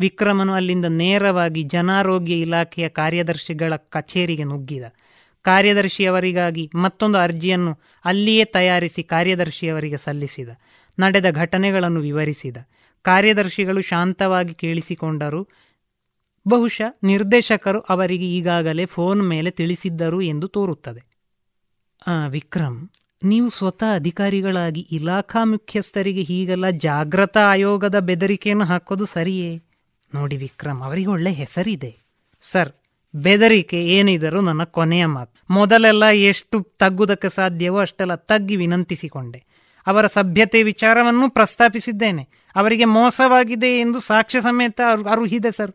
ವಿಕ್ರಮನು 0.00 0.52
ಅಲ್ಲಿಂದ 0.52 0.84
ನೇರವಾಗಿ 0.84 1.62
ಜನಾರೋಗ್ಯ 1.62 2.34
ಇಲಾಖೆಯ 2.34 2.88
ಕಾರ್ಯದರ್ಶಿಗಳ 2.88 3.76
ಕಚೇರಿಗೆ 3.76 4.44
ನುಗ್ಗಿದ. 4.44 4.82
ಕಾರ್ಯದರ್ಶಿಯವರಿಗಾಗಿ 5.42 6.70
ಮತ್ತೊಂದು 6.74 7.18
ಅರ್ಜಿಯನ್ನು 7.18 7.78
ಅಲ್ಲಿಯೇ 8.04 8.44
ತಯಾರಿಸಿ 8.44 9.02
ಕಾರ್ಯದರ್ಶಿಯವರಿಗೆ 9.02 9.96
ಸಲ್ಲಿಸಿದ. 9.96 10.48
ನಡೆದ 11.00 11.30
ಘಟನೆಗಳನ್ನು 11.30 12.00
ವಿವರಿಸಿದ. 12.00 12.56
ಕಾರ್ಯದರ್ಶಿಗಳು 13.02 13.80
ಶಾಂತವಾಗಿ 13.80 14.54
ಕೇಳಿಸಿಕೊಂಡರು. 14.54 15.48
ಬಹುಶಃ 16.48 16.98
ನಿರ್ದೇಶಕರು 17.02 17.80
ಅವರಿಗೆ 17.80 18.36
ಈಗಾಗಲೇ 18.36 18.86
ಫೋನ್ 18.86 19.28
ಮೇಲೆ 19.28 19.50
ತಿಳಿಸಿದ್ದರು 19.50 20.22
ಎಂದು 20.22 20.48
ತೋರುತ್ತದೆ. 20.48 21.08
ಆ 22.06 22.26
ವಿಕ್ರಮ್ 22.26 22.88
ನೀವು 23.24 23.50
ಸ್ವತಃ 23.50 23.94
ಅಧಿಕಾರಿಗಳಾಗಿ 23.94 24.86
ಇಲಾಖಾ 24.92 25.44
ಮುಖ್ಯಸ್ಥರಿಗೆ 25.44 26.22
ಹೀಗೆಲ್ಲ 26.22 26.70
ಜಾಗ್ರತಾ 26.70 27.40
ಆಯೋಗದ 27.40 27.98
ಬೆದರಿಕೆಯನ್ನು 27.98 28.64
ಹಾಕೋದು 28.64 29.04
ಸರಿಯೇ? 29.04 29.62
ನೋಡಿ 30.14 30.36
ವಿಕ್ರಮ್ 30.36 30.82
ಅವರಿಗೆ 30.82 31.06
ಒಳ್ಳೆ 31.06 31.32
ಹೆಸರಿದೆ. 31.32 31.96
ಸರ್, 32.40 32.72
ಬೆದರಿಕೆ 33.14 33.86
ಏನಿದರೂ 33.86 34.40
ನನ್ನ 34.40 34.64
ಕೊನೆಯ 34.64 35.06
ಮಾತು. 35.06 35.54
ಮೊದಲೆಲ್ಲ 35.54 36.06
ಎಷ್ಟು 36.06 36.62
ತಗ್ಗುದಕ್ಕೆ 36.78 37.28
ಸಾಧ್ಯವೋ 37.28 37.78
ಅಷ್ಟೆಲ್ಲ 37.78 38.14
ತಗ್ಗಿ 38.14 38.56
ವಿನಂತಿಸಿಕೊಂಡೆ. 38.56 39.44
ಅವರ 39.88 40.06
ಸಭ್ಯತೆ 40.06 40.62
ವಿಚಾರವನ್ನು 40.62 41.30
ಪ್ರಸ್ತಾಪಿಸಿದ್ದೇನೆ. 41.30 42.28
ಅವರಿಗೆ 42.56 42.84
ಮೋಸವಾಗಿದೆ 42.84 43.80
ಎಂದು 43.80 43.98
ಸಾಕ್ಷ್ಯ 43.98 44.40
ಸಮೇತ 44.40 44.80
ಅರುಹಿದೆ 45.10 45.50
ಸರ್. 45.50 45.72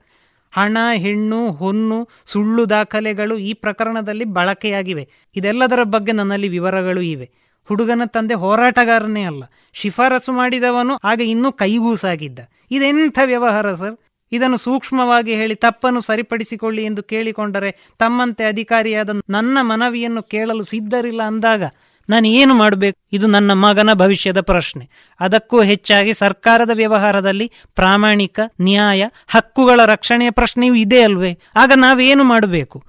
ಹಣ, 0.51 0.77
ಹೆಣ್ಣು, 0.95 1.51
ಹೊನ್ನು, 1.51 2.09
ಸುಳ್ಳು 2.25 2.69
ದಾಖಲೆಗಳು 2.69 3.37
ಈ 3.37 3.53
ಪ್ರಕರಣದಲ್ಲಿ 3.53 4.25
ಬಳಕೆಯಾಗಿವೆ. 4.25 5.09
ಇದೆಲ್ಲದರ 5.35 5.83
ಬಗ್ಗೆ 5.83 6.11
ನನ್ನಲ್ಲಿ 6.11 6.47
ವಿವರಗಳು 6.47 7.01
ಇವೆ. 7.01 7.31
ಹುಡುಗನ 7.65 8.01
ತಂದೆ 8.05 8.33
ಹೋರಾಟಗಾರನೇ 8.33 9.23
ಅಲ್ಲ. 9.23 9.43
ಶಿಫಾರಸು 9.73 10.31
ಮಾಡಿದವನು 10.31 10.95
ಆಗ 11.03 11.21
ಇನ್ನೂ 11.21 11.51
ಕೈಗೂಸಾಗಿದ್ದ. 11.51 12.39
ಇದೆಂಥ 12.71 13.19
ವ್ಯವಹಾರ 13.25 13.73
ಸರ್? 13.73 13.97
ಇದನ್ನು 14.31 14.57
ಸೂಕ್ಷ್ಮವಾಗಿ 14.57 15.35
ಹೇಳಿ 15.35 15.55
ತಪ್ಪನ್ನು 15.55 16.01
ಸರಿಪಡಿಸಿಕೊಳ್ಳಿ 16.01 16.83
ಎಂದು 16.83 17.03
ಕೇಳಿಕೊಂಡರೆ 17.03 17.75
ತಮ್ಮಂತೆ 17.99 18.43
ಅಧಿಕಾರಿಯಾದ 18.43 19.09
ನನ್ನ 19.29 19.57
ಮನವಿಯನ್ನು 19.61 20.23
ಕೇಳಲು 20.23 20.63
ಸಿದ್ಧರಿಲ್ಲ 20.63 21.23
ಅಂದಾಗ 21.23 21.63
ನಾನು 22.09 22.27
ಏನು 22.27 22.53
ಮಾಡಬೇಕು? 22.53 22.99
ಇದು 23.13 23.27
ನನ್ನ 23.27 23.53
ಮಗನ 23.53 23.89
ಭವಿಷ್ಯದ 23.93 24.41
ಪ್ರಶ್ನೆ. 24.41 24.89
ಅದಕ್ಕೂ 25.19 25.61
ಹೆಚ್ಚಾಗಿ 25.61 26.13
ಸರ್ಕಾರದ 26.13 26.69
ವ್ಯವಹಾರದಲ್ಲಿ 26.73 27.51
ಪ್ರಾಮಾಣಿಕ, 27.75 28.39
ನ್ಯಾಯ, 28.61 29.07
ಹಕ್ಕುಗಳ 29.27 29.79
ರಕ್ಷಣೆಯ 29.85 30.29
ಪ್ರಶ್ನೆಯೂ 30.31 30.75
ಇದೆ 30.75 31.01
ಅಲ್ವೇ? 31.01 31.39
ಆಗ 31.55 31.71
ನಾವೇನು 31.75 32.23
ಮಾಡಬೇಕು? 32.23 32.83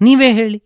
ನೀವೇ 0.00 0.32
ಹೇಳಿ. 0.32 0.62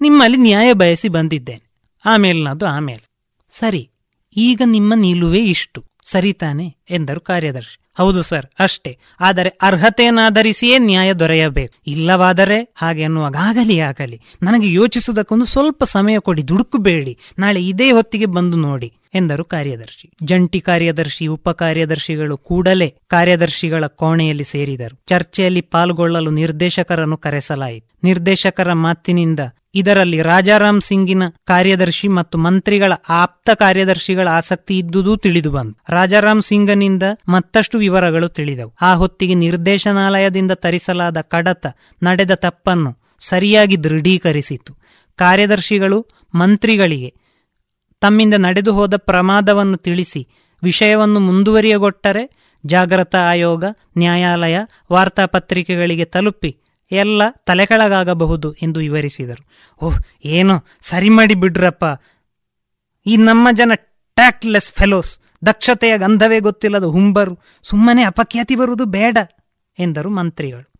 ನಿಮ್ಮಲ್ಲಿ 0.00 0.36
ನ್ಯಾಯ 0.36 0.72
ಬಯಸಿ 0.72 1.08
ಬಂದಿದ್ದೇನೆ. 1.08 1.74
ಆಮೇಲಿನದು 2.06 2.66
ಆಮೇಲೆ. 2.66 3.08
ಸರಿ, 3.48 3.90
ಈಗ 4.36 4.62
ನಿಮ್ಮ 4.64 4.94
ನಿಲುವೇ 4.96 5.38
ಇಷ್ಟು. 5.38 5.84
ಸರಿ 6.02 6.32
ತಾನೆ, 6.32 6.76
ಎಂದರು 6.90 7.20
ಕಾರ್ಯದರ್ಶಿ. 7.20 7.83
ಹೌದು 7.98 8.22
ಸರ್, 8.22 8.46
ಅಷ್ಟೇ. 8.58 8.98
ಆದರೆ 9.20 9.50
ಅರ್ಹತೆಯನ್ನಾಧರಿಸಿಯೇ 9.62 10.78
ನ್ಯಾಯ 10.78 11.12
ದೊರೆಯಬೇಕು. 11.12 11.74
ಇಲ್ಲವಾದರೆ 11.86 12.74
ಹಾಗೆ 12.76 13.02
ಅನ್ನುವಾಗಲಿ 13.02 13.80
ಆಗಲಿ. 13.80 14.20
ನನಗೆ 14.42 14.72
ಯೋಚಿಸುವುದಕ್ಕೊಂದು 14.72 15.44
ಸ್ವಲ್ಪ 15.44 15.84
ಸಮಯ 15.84 16.18
ಕೊಡಿ, 16.18 16.48
ದುಡುಕಬೇಡಿ. 16.48 17.18
ನಾಳೆ 17.38 17.66
ಇದೇ 17.66 17.90
ಹೊತ್ತಿಗೆ 17.90 18.26
ಬಂದು 18.26 18.56
ನೋಡಿ, 18.56 18.92
ಎಂದರು 19.14 19.44
ಕಾರ್ಯದರ್ಶಿ. 19.44 20.10
ಜಂಟಿ 20.22 20.60
ಕಾರ್ಯದರ್ಶಿ, 20.60 21.26
ಉಪ 21.26 21.50
ಕಾರ್ಯದರ್ಶಿಗಳು 21.50 22.36
ಕೂಡಲೇ 22.38 22.94
ಕಾರ್ಯದರ್ಶಿಗಳ 23.08 23.86
ಕೋಣೆಯಲ್ಲಿ 23.86 24.44
ಸೇರಿದರು. 24.44 25.00
ಚರ್ಚೆಯಲ್ಲಿ 25.06 25.60
ಪಾಲ್ಗೊಳ್ಳಲು 25.60 26.30
ನಿರ್ದೇಶಕರನ್ನು 26.30 27.16
ಕರೆಸಲಾಯಿತು. 27.16 27.88
ನಿರ್ದೇಶಕರ 28.04 28.72
ಮಾತಿನಿಂದ 28.72 29.40
ಇದರಲ್ಲಿ 29.74 30.22
ರಾಜಾರಾಮ್ 30.22 30.80
ಸಿಂಗಿನ 30.80 31.22
ಕಾರ್ಯದರ್ಶಿ 31.44 32.08
ಮತ್ತು 32.08 32.38
ಮಂತ್ರಿಗಳ 32.38 32.92
ಆಪ್ತ 33.08 33.50
ಕಾರ್ಯದರ್ಶಿಗಳ 33.50 34.28
ಆಸಕ್ತಿ 34.28 34.78
ಇದ್ದುದೂ 34.78 35.16
ತಿಳಿದು 35.16 35.50
ಬಂತು. 35.50 35.92
ರಾಜಾರಾಮ್ 35.92 36.42
ಸಿಂಗನಿಂದ 36.42 37.02
ಮತ್ತಷ್ಟು 37.28 37.78
ವಿವರಗಳು 37.78 38.28
ತಿಳಿದವು. 38.28 38.74
ಆ 38.82 38.94
ಹೊತ್ತಿಗೆ 38.94 39.34
ನಿರ್ದೇಶನಾಲಯದಿಂದ 39.34 40.50
ತರಿಸಲಾದ 40.50 41.20
ಕಡತ 41.20 41.66
ನಡೆದ 42.02 42.34
ತಪ್ಪನ್ನು 42.34 43.04
ಸರಿಯಾಗಿ 43.18 43.84
ದೃಢೀಕರಿಸಿತು. 43.84 44.78
ಕಾರ್ಯದರ್ಶಿಗಳು 45.16 46.06
ಮಂತ್ರಿಗಳಿಗೆ 46.34 47.14
ತಮ್ಮಿಂದ 48.00 48.34
ನಡೆದು 48.34 48.74
ಹೋದ 48.74 48.96
ಪ್ರಮಾದವನ್ನು 48.96 49.76
ತಿಳಿಸಿ 49.76 50.28
ವಿಷಯವನ್ನು 50.62 51.20
ಮುಂದುವರಿಯಗೊಟ್ಟರೆ 51.20 52.44
ಜಾಗ್ರತಾ 52.66 53.18
ಆಯೋಗ, 53.18 53.64
ನ್ಯಾಯಾಲಯ 53.98 54.58
ವಾರ್ತಾಪತ್ರಿಕೆಗಳಿಗೆ 54.92 56.04
ತಲುಪಿ 56.04 56.63
ಎಲ್ಲ 56.94 57.22
ತಲೆಕೆಳಗಾಗಬಹುದು 57.30 58.52
ಎಂದು 58.52 58.80
ವಿವರಿಸಿದರು. 58.80 59.44
ಓಹ್, 59.84 59.98
ಏನೋ? 60.24 60.64
ಸರಿ 60.80 61.08
ಮಾಡಿ 61.08 61.34
ಬಿಡ್ರಪ್ಪ. 61.34 61.84
ಈ 63.06 63.16
ನಮ್ಮ 63.16 63.48
ಜನ 63.52 63.72
ಟ್ಯಾಕ್ಟ್ಲೆಸ್ 64.14 64.72
ಫೆಲೋಸ್, 64.72 65.18
ದಕ್ಷತೆಯ 65.46 65.98
ಗಂಧವೇ 65.98 66.40
ಗೊತ್ತಿಲ್ಲದ 66.40 66.84
ಹುಂಬರು, 66.84 67.38
ಸುಮ್ಮನೆ 67.62 68.02
ಅಪಖ್ಯಾತಿ 68.02 68.56
ಬರುವುದು 68.56 68.84
ಬೇಡ, 68.84 69.18
ಎಂದರು 69.78 70.10
ಮಂತ್ರಿಗಳು. 70.10 70.70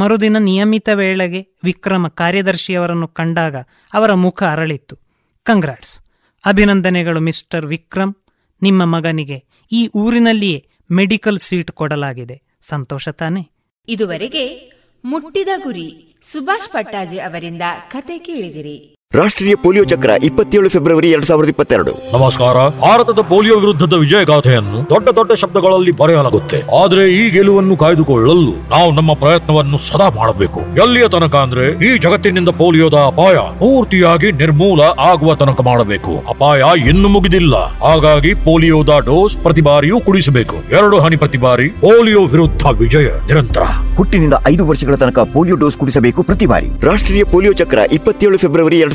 ಮರುದಿನ 0.00 0.38
ನಿಯಮಿತ 0.38 0.88
ವೇಳೆಗೆ 0.94 1.48
ವಿಕ್ರಮ 1.64 2.08
ಕಾರ್ಯದರ್ಶಿಯವರನ್ನು 2.08 3.08
ಕಂಡಾಗ 3.08 3.56
ಅವರ 3.94 4.14
ಮುಖ 4.14 4.42
ಅರಳಿತ್ತು. 4.42 4.98
ಕಂಗ್ರಾಟ್ಸ್, 5.42 6.00
ಅಭಿನಂದನೆಗಳು 6.46 7.20
ಮಿಸ್ಟರ್ 7.20 7.66
ವಿಕ್ರಮ್. 7.66 8.14
ನಿಮ್ಮ 8.62 8.84
ಮಗನಿಗೆ 8.84 9.44
ಈ 9.72 9.90
ಊರಿನಲ್ಲಿಯೇ 9.94 10.68
ಮೆಡಿಕಲ್ 10.90 11.38
ಸೀಟ್ 11.38 11.70
ಕೊಡಲಾಗಿದೆ. 11.70 12.42
ಸಂತೋಷ 12.60 13.08
ತಾನೆ? 13.08 13.50
ಇದುವರೆಗೆ 13.88 14.74
ಮುಟ್ಟಿದ 15.04 15.48
ಗುರಿ. 15.62 16.14
ಸುಭಾಷ್ 16.22 16.72
ಪಟ್ಟಾಜೆ 16.72 17.18
ಅವರಿಂದ 17.20 17.62
ಕತೆ 17.90 18.18
ಕೇಳಿದಿರಿ. 18.18 18.94
ರಾಷ್ಟ್ರೀಯ 19.14 19.54
ಪೋಲಿಯೋ 19.54 19.84
ಚಕ್ರ 19.84 20.10
ಇಪ್ಪತ್ತೇಳು 20.22 20.68
ಫೆಬ್ರವರಿ 20.68 21.10
ಎರಡ್ 21.10 21.24
ಸಾವಿರದ 21.24 21.48
ಇಪ್ಪತ್ತೆರಡು. 21.48 22.18
ನಮಸ್ಕಾರ. 22.18 22.56
ಭಾರತದ 22.56 23.20
ಪೋಲಿಯೋ 23.28 23.56
ವಿರುದ್ಧದ 23.56 23.92
ವಿಜಯಗಾಥೆಯನ್ನು 23.92 24.90
ದೊಡ್ಡ 24.90 25.08
ದೊಡ್ಡ 25.08 25.32
ಶಬ್ದಗಳಲ್ಲಿ 25.32 25.90
ಬರೆಯಲಾಗುತ್ತೆ. 25.90 26.58
ಆದ್ರೆ 26.82 27.04
ಈ 27.10 27.30
ಗೆಲುವನ್ನು 27.30 27.76
ಕಾಯ್ದುಕೊಳ್ಳಲು 27.76 28.54
ನಾವು 28.70 28.92
ನಮ್ಮ 28.92 29.12
ಪ್ರಯತ್ನವನ್ನು 29.14 29.78
ಸದಾ 29.78 30.08
ಮಾಡಬೇಕು. 30.08 30.60
ಎಲ್ಲಿಯ 30.60 31.08
ತನಕ 31.08 31.36
ಅಂದ್ರೆ 31.36 31.66
ಈ 31.88 31.98
ಜಗತ್ತಿನಿಂದ 31.98 32.48
ಪೋಲಿಯೋದ 32.48 32.94
ಅಪಾಯ 32.94 33.34
ಪೂರ್ತಿಯಾಗಿ 33.34 34.32
ನಿರ್ಮೂಲ 34.32 34.80
ಆಗುವ 34.80 35.34
ತನಕ 35.34 35.60
ಮಾಡಬೇಕು. 35.60 36.14
ಅಪಾಯ 36.28 36.64
ಇನ್ನು 36.88 37.08
ಮುಗಿದಿಲ್ಲ. 37.08 37.54
ಹಾಗಾಗಿ 37.84 38.34
ಪೋಲಿಯೋದ 38.34 38.98
ಡೋಸ್ 38.98 39.36
ಪ್ರತಿ 39.36 39.60
ಬಾರಿಯೂ 39.60 40.00
ಕುಡಿಸಬೇಕು. 40.00 40.56
ಎರಡು 40.56 40.98
ಹನಿ 40.98 41.16
ಪ್ರತಿ 41.16 41.38
ಬಾರಿ 41.38 41.68
ಪೋಲಿಯೋ 41.68 42.24
ವಿರುದ್ಧ 42.24 42.66
ವಿಜಯ 42.66 43.06
ನಿರಂತರ. 43.06 43.62
ಹುಟ್ಟಿನಿಂದ 43.96 44.34
ಐದು 44.48 44.66
ವರ್ಷಗಳ 44.66 44.94
ತನಕ 44.94 45.18
ಪೋಲಿಯೋ 45.18 45.56
ಡೋಸ್ 45.56 45.78
ಕುಡಿಸಬೇಕು 45.78 46.22
ಪ್ರತಿ 46.22 46.46
ಬಾರಿ. 46.46 46.66
ರಾಷ್ಟ್ರೀಯ 46.86 47.24
ಪೋಲಿಯೋ 47.24 47.52
ಚಕ್ರ 47.52 47.78
ಇಪ್ಪತ್ತೇಳು 47.92 48.38
ಫೆಬ್ರವರಿ 48.38 48.78
ಎರಡ್ 48.78 48.94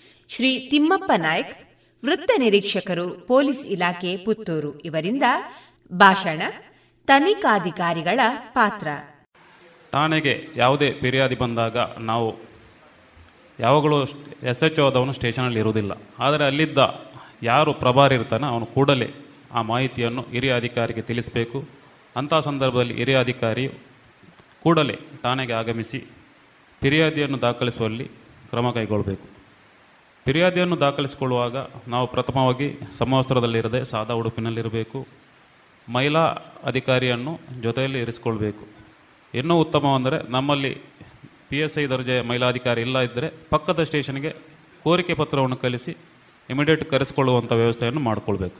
ಶ್ರೀ 0.35 0.69
ತಿಮ್ಮಪ್ಪ 0.69 1.11
ನಾಯ್ಕ್, 1.17 1.53
ವೃತ್ತ 2.05 2.31
ನಿರೀಕ್ಷಕರು, 2.37 3.27
ಪೊಲೀಸ್ 3.27 3.65
ಇಲಾಖೆ 3.65 4.17
ಪುತ್ತೂರು. 4.17 4.79
ಇವರಿಂದ 4.79 5.23
ಭಾಷಣ, 5.93 6.41
ತನಿಖಾಧಿಕಾರಿಗಳ 7.07 8.19
ಪಾತ್ರ. 8.51 8.87
ಠಾಣೆಗೆ 9.91 10.47
ಯಾವುದೇ 10.55 10.91
ಫಿರ್ಯಾದಿ 11.01 11.35
ಬಂದಾಗ 11.35 11.77
ನಾವು 11.99 12.39
ಯಾವಾಗಲೂ 13.59 14.05
ಎಸ್ 14.43 14.63
ಎಚ್ 14.63 14.79
ಓದವನು 14.79 15.13
ಸ್ಟೇಷನಲ್ಲಿ 15.13 15.59
ಇರುವುದಿಲ್ಲ. 15.59 15.91
ಆದರೆ 16.19 16.43
ಅಲ್ಲಿದ್ದ 16.45 16.77
ಯಾರು 17.43 17.73
ಪ್ರಭಾರಿ 17.73 18.15
ಇರ್ತಾನೆ 18.15 18.47
ಅವನು 18.47 18.65
ಕೂಡಲೇ 18.65 19.13
ಆ 19.53 19.61
ಮಾಹಿತಿಯನ್ನು 19.61 20.21
ಹಿರಿಯ 20.21 20.55
ಅಧಿಕಾರಿಗೆ 20.55 21.01
ತಿಳಿಸಬೇಕು. 21.01 21.65
ಅಂಥ 22.15 22.33
ಸಂದರ್ಭದಲ್ಲಿ 22.33 22.93
ಹಿರಿಯ 22.93 23.19
ಅಧಿಕಾರಿ 23.19 23.67
ಕೂಡಲೇ 24.63 24.99
ಠಾಣೆಗೆ 25.23 25.53
ಆಗಮಿಸಿ 25.53 25.99
ಫಿರ್ಯಾದಿಯನ್ನು 26.81 27.41
ದಾಖಲಿಸುವಲ್ಲಿ 27.41 28.07
ಕ್ರಮ 28.49 28.71
ಕೈಗೊಳ್ಳಬೇಕು 28.71 29.40
ಫಿರ್ಯಾದಿಯನ್ನು 30.25 30.79
ದಾಖಲಿಸಿಕೊಳ್ಳುವಾಗ 30.79 31.57
ನಾವು 31.87 32.07
ಪ್ರಥಮವಾಗಿ 32.07 32.67
ಸಮವಸ್ತ್ರದಲ್ಲಿರದೆ 32.93 33.83
ಸಾದಾ 33.83 34.13
ಉಡುಪಿನಲ್ಲಿರಬೇಕು. 34.13 35.07
ಮಹಿಳಾ 35.91 36.23
ಅಧಿಕಾರಿಯನ್ನು 36.63 37.39
ಜೊತೆಯಲ್ಲಿ 37.61 37.99
ಇರಿಸಿಕೊಳ್ಬೇಕು. 37.99 38.63
ಇನ್ನೂ 39.33 39.59
ಉತ್ತಮವೆಂದರೆ 39.59 40.17
ನಮ್ಮಲ್ಲಿ 40.31 40.71
ಪಿ 41.49 41.57
ಎಸ್ 41.59 41.77
ಐ 41.77 41.85
ದರ್ಜೆಯ 41.85 42.21
ಮಹಿಳಾಧಿಕಾರಿ 42.21 42.81
ಇಲ್ಲ 42.81 42.99
ಇದ್ದರೆ 42.99 43.27
ಪಕ್ಕದ 43.49 43.83
ಸ್ಟೇಷನ್ಗೆ 43.83 44.35
ಕೋರಿಕೆ 44.83 45.13
ಪತ್ರವನ್ನು 45.13 45.57
ಕಲಿಸಿ 45.57 45.97
ಇಮಿಡಿಯೇಟ್ 46.49 46.89
ಕರೆಸಿಕೊಳ್ಳುವಂಥ 46.89 47.51
ವ್ಯವಸ್ಥೆಯನ್ನು 47.51 48.01
ಮಾಡಿಕೊಳ್ಬೇಕು. 48.01 48.59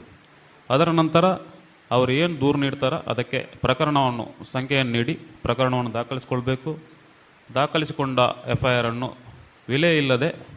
ಅದರ 0.70 0.88
ನಂತರ 0.90 1.24
ಅವರು 1.90 2.12
ಏನು 2.12 2.40
ದೂರು 2.40 2.58
ನೀಡ್ತಾರೋ 2.58 2.96
ಅದಕ್ಕೆ 2.96 3.38
ಪ್ರಕರಣವನ್ನು, 3.60 4.26
ಸಂಖ್ಯೆಯನ್ನು 4.52 4.92
ನೀಡಿ 4.92 5.14
ಪ್ರಕರಣವನ್ನು 5.42 5.92
ದಾಖಲಿಸಿಕೊಳ್ಬೇಕು. 5.92 6.78
ದಾಖಲಿಸಿಕೊಂಡ 7.54 8.18
ಎಫ್ 8.48 8.64
ಐ 8.64 8.74
ಆರನ್ನು 8.78 9.08
ವಿಲೆ 9.68 9.98
ಇಲ್ಲದೆ 9.98 10.51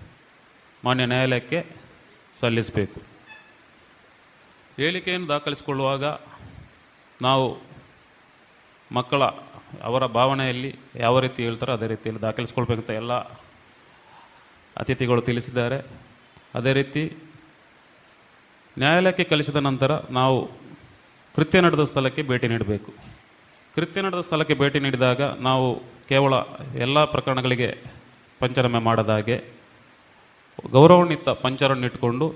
ಮಾನ್ಯ 0.86 1.06
ನ್ಯಾಯಾಲಯಕ್ಕೆ 1.06 1.66
ಸಲ್ಲಿಸಬೇಕು. 2.40 3.02
ಹೇಳಿಕೆಯನ್ನು 4.78 5.28
ದಾಖಲಿಸಿಕೊಳ್ಳುವಾಗ 5.28 6.04
ನಾವು 7.22 7.46
ಮಕ್ಕಳ 8.92 9.24
ಅವರ 9.84 10.06
ಭಾವನೆಯಲ್ಲಿ 10.06 10.76
ಯಾವ 10.96 11.20
ರೀತಿ 11.20 11.44
ಹೇಳ್ತಾರೋ 11.44 11.74
ಅದೇ 11.74 11.88
ರೀತಿಯಲ್ಲಿ 11.88 12.22
ದಾಖಲಿಸ್ಕೊಳ್ಬೇಕಂತ 12.22 12.90
ಎಲ್ಲ 12.90 13.14
ಅತಿಥಿಗಳು 14.78 15.22
ತಿಳಿಸಿದ್ದಾರೆ. 15.22 15.78
ಅದೇ 16.56 16.74
ರೀತಿ 16.74 17.04
ನ್ಯಾಯಾಲಯಕ್ಕೆ 18.78 19.24
ಕಲಿಸಿದ 19.24 19.56
ನಂತರ 19.56 19.92
ನಾವು 20.10 20.38
ಕೃತ್ಯ 21.36 21.62
ನಡೆದ 21.62 21.84
ಸ್ಥಳಕ್ಕೆ 21.84 22.24
ಭೇಟಿ 22.24 22.48
ನೀಡಬೇಕು. 22.48 22.94
ಕೃತ್ಯ 23.76 24.02
ನಡೆದ 24.02 24.22
ಸ್ಥಳಕ್ಕೆ 24.22 24.54
ಭೇಟಿ 24.54 24.80
ನೀಡಿದಾಗ 24.80 25.22
ನಾವು 25.22 25.80
ಕೇವಲ 26.10 26.34
ಎಲ್ಲ 26.80 27.06
ಪ್ರಕರಣಗಳಿಗೆ 27.06 27.70
ಪಂಚನಾಮೆ 28.40 28.80
ಮಾಡದ 28.80 29.10
ಹಾಗೆ 29.10 29.44
ಗೌರವಾನ್ವಿತ 30.72 31.30
ಪಂಚರನ್ನು 31.30 31.86
ಇಟ್ಟುಕೊಂಡು 31.86 32.28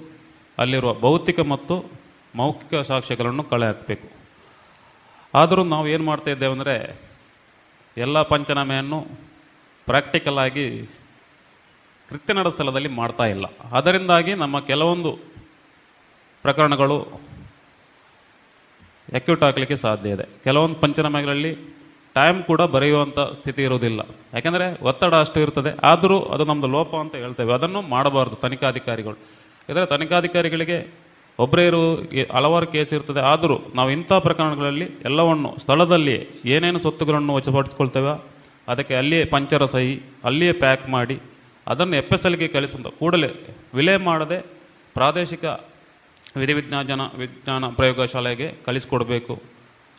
ಅಲ್ಲಿರುವ 0.58 0.94
ಭೌತಿಕ 0.94 1.40
ಮತ್ತು 1.40 1.92
ಮೌಖಿಕ 2.36 2.76
ಸಾಕ್ಷ್ಯಗಳನ್ನು 2.76 3.44
ಕಳೆ 3.44 3.66
ಹಾಕಬೇಕು. 3.66 4.08
ಆದರೂ 5.34 5.64
ನಾವು 5.64 5.88
ಏನು 5.88 6.04
ಮಾಡ್ತಾ 6.04 6.32
ಇದ್ದೇವೆ 6.32 6.52
ಅಂದರೆ 6.52 6.76
ಎಲ್ಲ 7.98 8.22
ಪಂಚನಾಮೆಯನ್ನು 8.22 9.00
ಪ್ರಾಕ್ಟಿಕಲ್ 9.86 10.38
ಆಗಿ 10.38 10.86
ಕೃತ್ಯ 12.10 12.34
ನಡೆದ 12.34 12.52
ಸ್ಥಳದಲ್ಲಿ 12.52 12.90
ಮಾಡ್ತಾ 12.90 13.26
ಇಲ್ಲ. 13.26 13.46
ಅದರಿಂದಾಗಿ 13.72 14.34
ನಮ್ಮ 14.34 14.60
ಕೆಲವೊಂದು 14.60 15.12
ಪ್ರಕರಣಗಳು 16.44 17.22
ಎಕ್ಯೂಟ್ 19.14 19.44
ಆಗಲಿಕ್ಕೆ 19.44 19.76
ಸಾಧ್ಯ 19.76 20.10
ಇದೆ. 20.10 20.24
ಕೆಲವೊಂದು 20.44 20.76
ಪಂಚನಾಮೆಗಳಲ್ಲಿ 20.76 21.79
ಟೈಮ್ 22.16 22.44
ಕೂಡ 22.44 22.62
ಬರೆಯುವಂಥ 22.62 23.20
ಸ್ಥಿತಿ 23.20 23.64
ಇರುವುದಿಲ್ಲ. 23.64 24.02
ಯಾಕೆಂದರೆ 24.34 24.84
ಒತ್ತಡ 24.84 25.16
ಅಷ್ಟು 25.16 25.40
ಇರ್ತದೆ. 25.40 25.78
ಆದರೂ 25.84 26.20
ಅದು 26.20 26.46
ನಮ್ಮದು 26.46 26.68
ಲೋಪ 26.68 26.96
ಅಂತ 26.96 27.16
ಹೇಳ್ತೇವೆ. 27.16 27.54
ಅದನ್ನು 27.54 27.82
ಮಾಡಬಾರ್ದು 27.82 28.36
ತನಿಖಾಧಿಕಾರಿಗಳು. 28.36 29.18
ಇದರ 29.70 29.86
ತನಿಖಾಧಿಕಾರಿಗಳಿಗೆ 29.86 30.94
ಒಬ್ಬರೇ 31.40 31.68
ಇರುವ 31.68 31.96
ಹಲವಾರು 32.36 32.68
ಕೇಸ್ 32.68 32.94
ಇರ್ತದೆ. 32.94 33.20
ಆದರೂ 33.20 33.60
ನಾವು 33.76 33.92
ಇಂಥ 33.92 34.14
ಪ್ರಕರಣಗಳಲ್ಲಿ 34.14 34.88
ಎಲ್ಲವನ್ನು 35.06 35.56
ಸ್ಥಳದಲ್ಲಿ 35.60 36.28
ಏನೇನು 36.46 36.80
ಸೊತ್ತುಗಳನ್ನು 36.80 37.34
ವಶಪಡಿಸ್ಕೊಳ್ತೇವೆ 37.34 38.26
ಅದಕ್ಕೆ 38.68 38.96
ಅಲ್ಲಿಯೇ 38.96 39.26
ಪಂಚರ 39.26 39.66
ಸಹಿ, 39.66 40.02
ಅಲ್ಲಿಯೇ 40.24 40.52
ಪ್ಯಾಕ್ 40.52 40.90
ಮಾಡಿ, 40.90 41.20
ಅದನ್ನು 41.68 41.96
ಎಫ್ 41.96 42.14
ಎಸ್ 42.14 42.26
ಎಲ್ಗೆ 42.26 42.48
ಕಳಿಸುವಂಥ 42.48 42.88
ಕೂಡಲೇ 42.88 43.30
ವಿಲೇ 43.74 43.98
ಮಾಡದೆ 43.98 44.40
ಪ್ರಾದೇಶಿಕ 44.94 45.46
ವಿಧಿವಿಜ್ಞಾನ 46.38 46.92
ವಿಜ್ಞಾನ 47.18 47.68
ಪ್ರಯೋಗಶಾಲೆಗೆ 47.68 48.54
ಕಳಿಸ್ಕೊಡ್ಬೇಕು. 48.66 49.42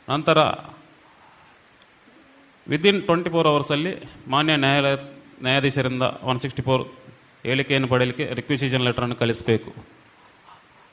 ನಂತರ 0.08 0.38
ವಿದಿನ್ 2.70 2.98
ಟ್ವೆಂಟಿ 3.06 3.30
ಫೋರ್ 3.34 3.48
ಅವರ್ಸಲ್ಲಿ 3.52 3.92
ಮಾನ್ಯ 4.32 4.56
ನ್ಯಾಯಾಲಯ, 4.64 4.96
ನ್ಯಾಯಾಧೀಶರಿಂದ 5.44 6.04
ಒನ್ 6.30 6.38
ಸಿಕ್ಸ್ಟಿ 6.42 6.62
ಫೋರ್ 6.66 6.82
ಹೇಳಿಕೆಯನ್ನು 7.48 7.88
ಪಡೆಯಲಿಕ್ಕೆ 7.92 8.26
ರಿಕ್ವಿಸಿಷನ್ 8.38 8.84
ಲೆಟರನ್ನು 8.88 9.16
ಕಳಿಸಬೇಕು. 9.22 9.70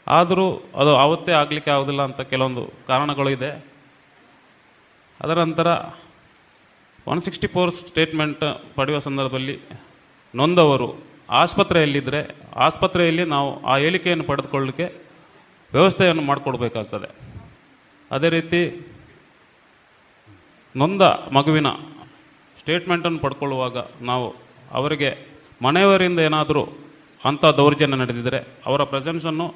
ಆದರೂ 0.08 0.46
ಅದು 0.82 0.92
ಆವತ್ತೇ 1.04 1.34
ಆಗಲಿಕ್ಕೆ 1.42 1.72
ಆಗೋದಿಲ್ಲ 1.76 2.02
ಅಂತ 2.10 2.22
ಕೆಲವೊಂದು 2.32 2.64
ಕಾರಣಗಳು 2.90 3.30
ಇದೆ. 3.38 3.52
ಅದರ 5.20 5.38
ನಂತರ 5.48 5.68
ಒನ್ 7.12 7.22
ಸಿಕ್ಸ್ಟಿ 7.28 7.48
ಫೋರ್ 7.54 7.72
ಸ್ಟೇಟ್ಮೆಂಟ್ 7.72 8.44
ಪಡೆಯುವ 8.78 9.00
ಸಂದರ್ಭದಲ್ಲಿ 9.08 9.56
ನೊಂದವರು 10.34 10.90
ಆಸ್ಪತ್ರೆಯಲ್ಲಿದ್ದರೆ 11.42 12.22
ಆಸ್ಪತ್ರೆಯಲ್ಲಿ 12.66 13.24
ನಾವು 13.36 13.50
ಆ 13.72 13.76
ಹೇಳಿಕೆಯನ್ನು 13.84 14.26
ಪಡೆದುಕೊಳ್ಳಲಿಕ್ಕೆ 14.32 14.88
ವ್ಯವಸ್ಥೆಯನ್ನು 15.74 16.24
ಮಾಡಿಕೊಡ್ಬೇಕಾಗ್ತದೆ. 16.30 17.10
ಅದೇ 18.12 18.30
ರೀತಿ 18.38 18.62
ನೊಂದ 20.80 21.02
ಮಗುವಿನ 21.32 21.70
ಸ್ಟೇಟ್ಮೆಂಟನ್ನು 22.60 23.20
ಪಡ್ಕೊಳ್ಳುವಾಗ 23.20 23.78
ನಾವು 24.02 24.28
ಅವರಿಗೆ 24.72 25.10
ಮನೆಯವರಿಂದ 25.62 26.20
ಏನಾದರೂ 26.20 26.64
ಅಂಥ 27.26 27.46
ದೌರ್ಜನ್ಯ 27.60 27.98
ನಡೆದಿದ್ದರೆ 27.98 28.40
ಅವರ 28.66 28.84
ಪ್ರೆಸೆನ್ಸನ್ನು 28.84 29.48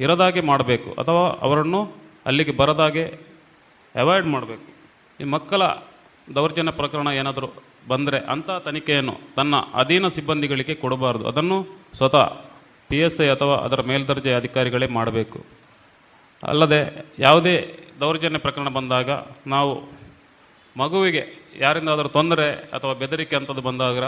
ಇರದಾಗೆ 0.00 0.40
ಮಾಡಬೇಕು 0.40 0.90
ಅಥವಾ 0.90 1.24
ಅವರನ್ನು 1.46 1.80
ಅಲ್ಲಿಗೆ 2.26 2.52
ಬರದಾಗೆ 2.52 3.04
ಅವಾಯ್ಡ್ 3.94 4.26
ಮಾಡಬೇಕು. 4.26 4.68
ಈ 5.20 5.24
ಮಕ್ಕಳ 5.24 5.62
ದೌರ್ಜನ್ಯ 6.34 6.72
ಪ್ರಕರಣ 6.72 7.06
ಏನಾದರೂ 7.06 7.48
ಬಂದರೆ 7.88 8.18
ಅಂಥ 8.18 8.50
ತನಿಖೆಯನ್ನು 8.50 9.14
ತನ್ನ 9.36 9.54
ಅಧೀನ 9.74 10.08
ಸಿಬ್ಬಂದಿಗಳಿಗೆ 10.08 10.74
ಕೊಡಬಾರದು. 10.74 11.24
ಅದನ್ನು 11.28 11.58
ಸ್ವತಃ 11.96 12.24
ಪಿ 12.88 12.96
ಎಸ್ 12.96 13.20
ಐ 13.20 13.28
ಅಥವಾ 13.28 13.56
ಅದರ 13.56 13.80
ಮೇಲ್ದರ್ಜೆ 13.80 14.32
ಅಧಿಕಾರಿಗಳೇ 14.32 14.86
ಮಾಡಬೇಕು. 14.86 15.38
ಅಲ್ಲದೆ 16.48 16.80
ಯಾವುದೇ 17.18 17.54
ದೌರ್ಜನ್ಯ 18.00 18.38
ಪ್ರಕರಣ 18.38 18.68
ಬಂದಾಗ 18.68 19.10
ನಾವು 19.46 19.72
ಮಗುವಿಗೆ 20.76 21.22
ಯಾರಿಂದಾದರೂ 21.56 22.08
ತೊಂದರೆ 22.08 22.46
ಅಥವಾ 22.74 22.94
ಬೆದರಿಕೆ 22.94 23.36
ಅಂಥದ್ದು 23.36 23.62
ಬಂದಾಗ 23.62 24.06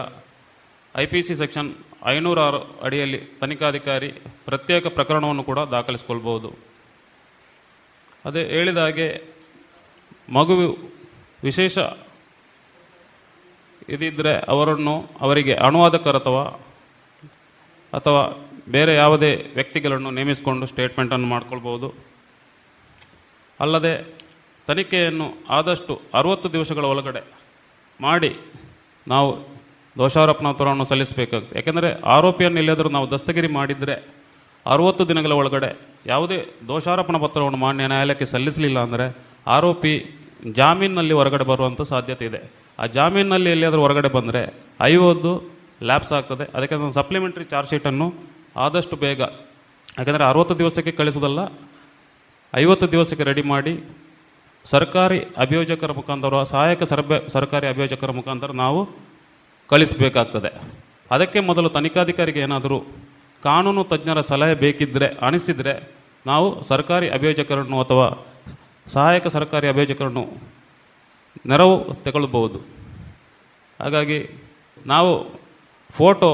ಐ 0.95 1.05
ಪಿ 1.07 1.21
ಸಿ 1.23 1.35
ಸೆಕ್ಷನ್ 1.35 1.69
ಐನೂರ 2.07 2.39
ಆರು 2.41 2.61
ಅಡಿಯಲ್ಲಿ 2.83 3.19
ತನಿಖಾಧಿಕಾರಿ 3.41 4.11
ಪ್ರತ್ಯೇಕ 4.45 4.87
ಪ್ರಕರಣವನ್ನು 4.89 5.43
ಕೂಡ 5.43 5.61
ದಾಖಲಿಸಿಕೊಳ್ಬೋದು 5.71 6.51
ಅದೇ 8.25 8.43
ಹೇಳಿದ 8.49 8.79
ಹಾಗೆ 8.79 9.09
ಮಗು 10.29 10.55
ವಿಶೇಷ 11.43 11.79
ಇದಿದ್ದರೆ 13.89 14.33
ಅವರನ್ನು 14.49 14.95
ಅವರಿಗೆ 15.21 15.55
ಅನುವಾದಕರು 15.55 16.19
ಅಥವಾ 16.19 16.45
ಅಥವಾ 17.93 18.23
ಬೇರೆ 18.69 18.95
ಯಾವುದೇ 18.95 19.33
ವ್ಯಕ್ತಿಗಳನ್ನು 19.55 20.11
ನೇಮಿಸಿಕೊಂಡು 20.11 20.67
ಸ್ಟೇಟ್ಮೆಂಟನ್ನು 20.67 21.27
ಮಾಡ್ಕೊಳ್ಬೋದು 21.27 21.89
ಅಲ್ಲದೆ 23.61 23.93
ತನಿಖೆಯನ್ನು 24.69 25.27
ಆದಷ್ಟು 25.57 25.95
ಅರುವತ್ತು 26.19 26.47
ದಿವಸಗಳ 26.55 26.85
ಒಳಗಡೆ 26.93 27.23
ಮಾಡಿ 28.01 28.31
ನಾವು 29.07 29.29
ದೋಷಾರೋಪಣಾ 29.97 30.51
ಪತ್ರವನ್ನು 30.53 30.85
ಸಲ್ಲಿಸಬೇಕಾಗುತ್ತೆ. 30.91 31.53
ಯಾಕೆಂದರೆ 31.59 31.89
ಆರೋಪಿಯನ್ನು 32.15 32.59
ಎಲ್ಲಿಯಾದರೂ 32.63 32.89
ನಾವು 32.97 33.07
ದಸ್ತಗಿರಿ 33.15 33.49
ಮಾಡಿದರೆ 33.59 33.97
ಅರುವತ್ತು 34.67 35.03
ದಿನಗಳ 35.11 35.33
ಒಳಗಡೆ 35.41 35.71
ಯಾವುದೇ 36.13 36.39
ದೋಷಾರೋಪಣಾ 36.71 37.19
ಪತ್ರವನ್ನು 37.25 37.59
ಮಾನ್ಯ 37.65 37.87
ನ್ಯಾಯಾಲಯಕ್ಕೆ 37.93 38.27
ಸಲ್ಲಿಸಲಿಲ್ಲ 38.35 38.79
ಅಂದರೆ 38.87 39.07
ಆರೋಪಿ 39.57 39.93
ಜಾಮೀನಿನಲ್ಲಿ 40.59 41.15
ಹೊರಗಡೆ 41.19 41.45
ಬರುವಂಥ 41.51 41.83
ಸಾಧ್ಯತೆ 41.93 42.25
ಇದೆ. 42.31 42.41
ಆ 42.81 42.87
ಜಾಮೀನಿನಲ್ಲಿ 42.97 43.51
ಎಲ್ಲಿಯಾದರೂ 43.55 43.81
ಹೊರಗಡೆ 43.87 44.09
ಬಂದರೆ 44.17 44.43
ಐವತ್ತು 44.91 45.33
ಲ್ಯಾಪ್ಸ್ 45.89 46.13
ಆಗ್ತದೆ. 46.19 46.45
ಅದಕ್ಕೆ 46.57 46.75
ಒಂದು 46.87 46.97
ಸಪ್ಲಿಮೆಂಟ್ರಿ 47.01 47.45
ಚಾರ್ಜ್ 47.53 47.71
ಶೀಟನ್ನು 47.73 48.09
ಆದಷ್ಟು 48.65 48.97
ಬೇಗ, 49.05 49.21
ಯಾಕೆಂದರೆ 49.99 50.25
ಅರುವತ್ತು 50.31 50.55
ದಿವಸಕ್ಕೆ 50.61 50.93
ಕಳಿಸೋದಲ್ಲ 51.01 51.41
ಐವತ್ತು 52.53 52.87
ದಿವಸಕ್ಕೆ 52.95 53.25
ರೆಡಿ 53.31 53.45
ಮಾಡಿ 53.53 53.73
ಸರ್ಕಾರಿ 54.67 55.19
ಅಭಿಯೋಜಕರ 55.37 55.93
ಮುಖಾಂತರ, 55.93 56.43
ಸಹಾಯಕ 56.43 56.83
ಸರ್ಬೆ, 56.83 57.29
ಸರ್ಕಾರಿ 57.29 57.67
ಅಭಿಯೋಜಕರ 57.67 58.11
ಮುಖಾಂತರ 58.11 58.51
ನಾವು 58.51 58.81
ಕಳಿಸಬೇಕಾಗ್ತದೆ. 59.69 60.51
ಅದಕ್ಕೆ 61.11 61.41
ಮೊದಲು 61.41 61.69
ತನಿಖಾಧಿಕಾರಿಗೆ 61.69 62.41
ಏನಾದರೂ 62.41 62.79
ಕಾನೂನು 63.43 63.85
ತಜ್ಞರ 63.85 64.21
ಸಲಹೆ 64.21 64.55
ಬೇಕಿದ್ದರೆ 64.55 65.07
ಅನಿಸಿದರೆ 65.07 65.75
ನಾವು 66.27 66.63
ಸರ್ಕಾರಿ 66.63 67.09
ಅಭಿಯೋಜಕರನ್ನು 67.09 67.81
ಅಥವಾ 67.81 68.07
ಸಹಾಯಕ 68.87 69.27
ಸರ್ಕಾರಿ 69.27 69.69
ಅಭಿಯೋಜಕರನ್ನು 69.69 70.25
ನೆರವು 71.47 71.95
ತಗೊಳ್ಬಹುದು. 71.95 72.59
ಹಾಗಾಗಿ 73.81 74.19
ನಾವು 74.87 75.13
ಫೋಟೋ 75.91 76.31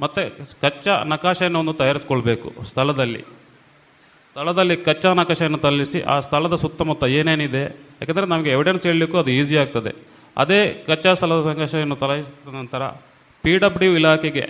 ಮತ್ತು 0.00 0.22
ಕಚ್ಚಾ 0.60 1.02
ನಕಾಶೆಯನ್ನು 1.02 1.58
ಒಂದು 1.60 1.72
ತಯಾರಿಸ್ಕೊಳ್ಬೇಕು 1.72 2.64
ಸ್ಥಳದಲ್ಲಿ. 2.64 3.24
ಸ್ಥಳದಲ್ಲಿ 4.38 4.74
ಕಚ್ಚಾ 4.86 5.10
ನಕಾಶೆಯನ್ನು 5.18 5.58
ತಲ್ಲಿಸಿ 5.62 6.00
ಆ 6.12 6.16
ಸ್ಥಳದ 6.24 6.56
ಸುತ್ತಮುತ್ತ 6.62 7.04
ಏನೇನಿದೆ, 7.20 7.62
ಯಾಕಂದರೆ 8.00 8.26
ನಮಗೆ 8.32 8.50
ಎವಿಡೆನ್ಸ್ 8.56 8.84
ಹೇಳಲಿಕ್ಕೂ 8.88 9.16
ಅದು 9.22 9.30
ಈಸಿ 9.36 9.56
ಆಗ್ತದೆ. 9.62 9.92
ಅದೇ 10.42 10.58
ಕಚ್ಚಾ 10.88 11.12
ಸ್ಥಳದ 11.20 11.40
ನಕಾಶೆಯನ್ನು 11.52 11.96
ತಲಾಯಿಸಿದ 12.02 12.52
ನಂತರ 12.58 12.82
ಪಿ 13.44 13.52
ಡಬ್ಲ್ಯೂ 13.64 13.90
ಇಲಾಖೆಗೆ 14.00 14.44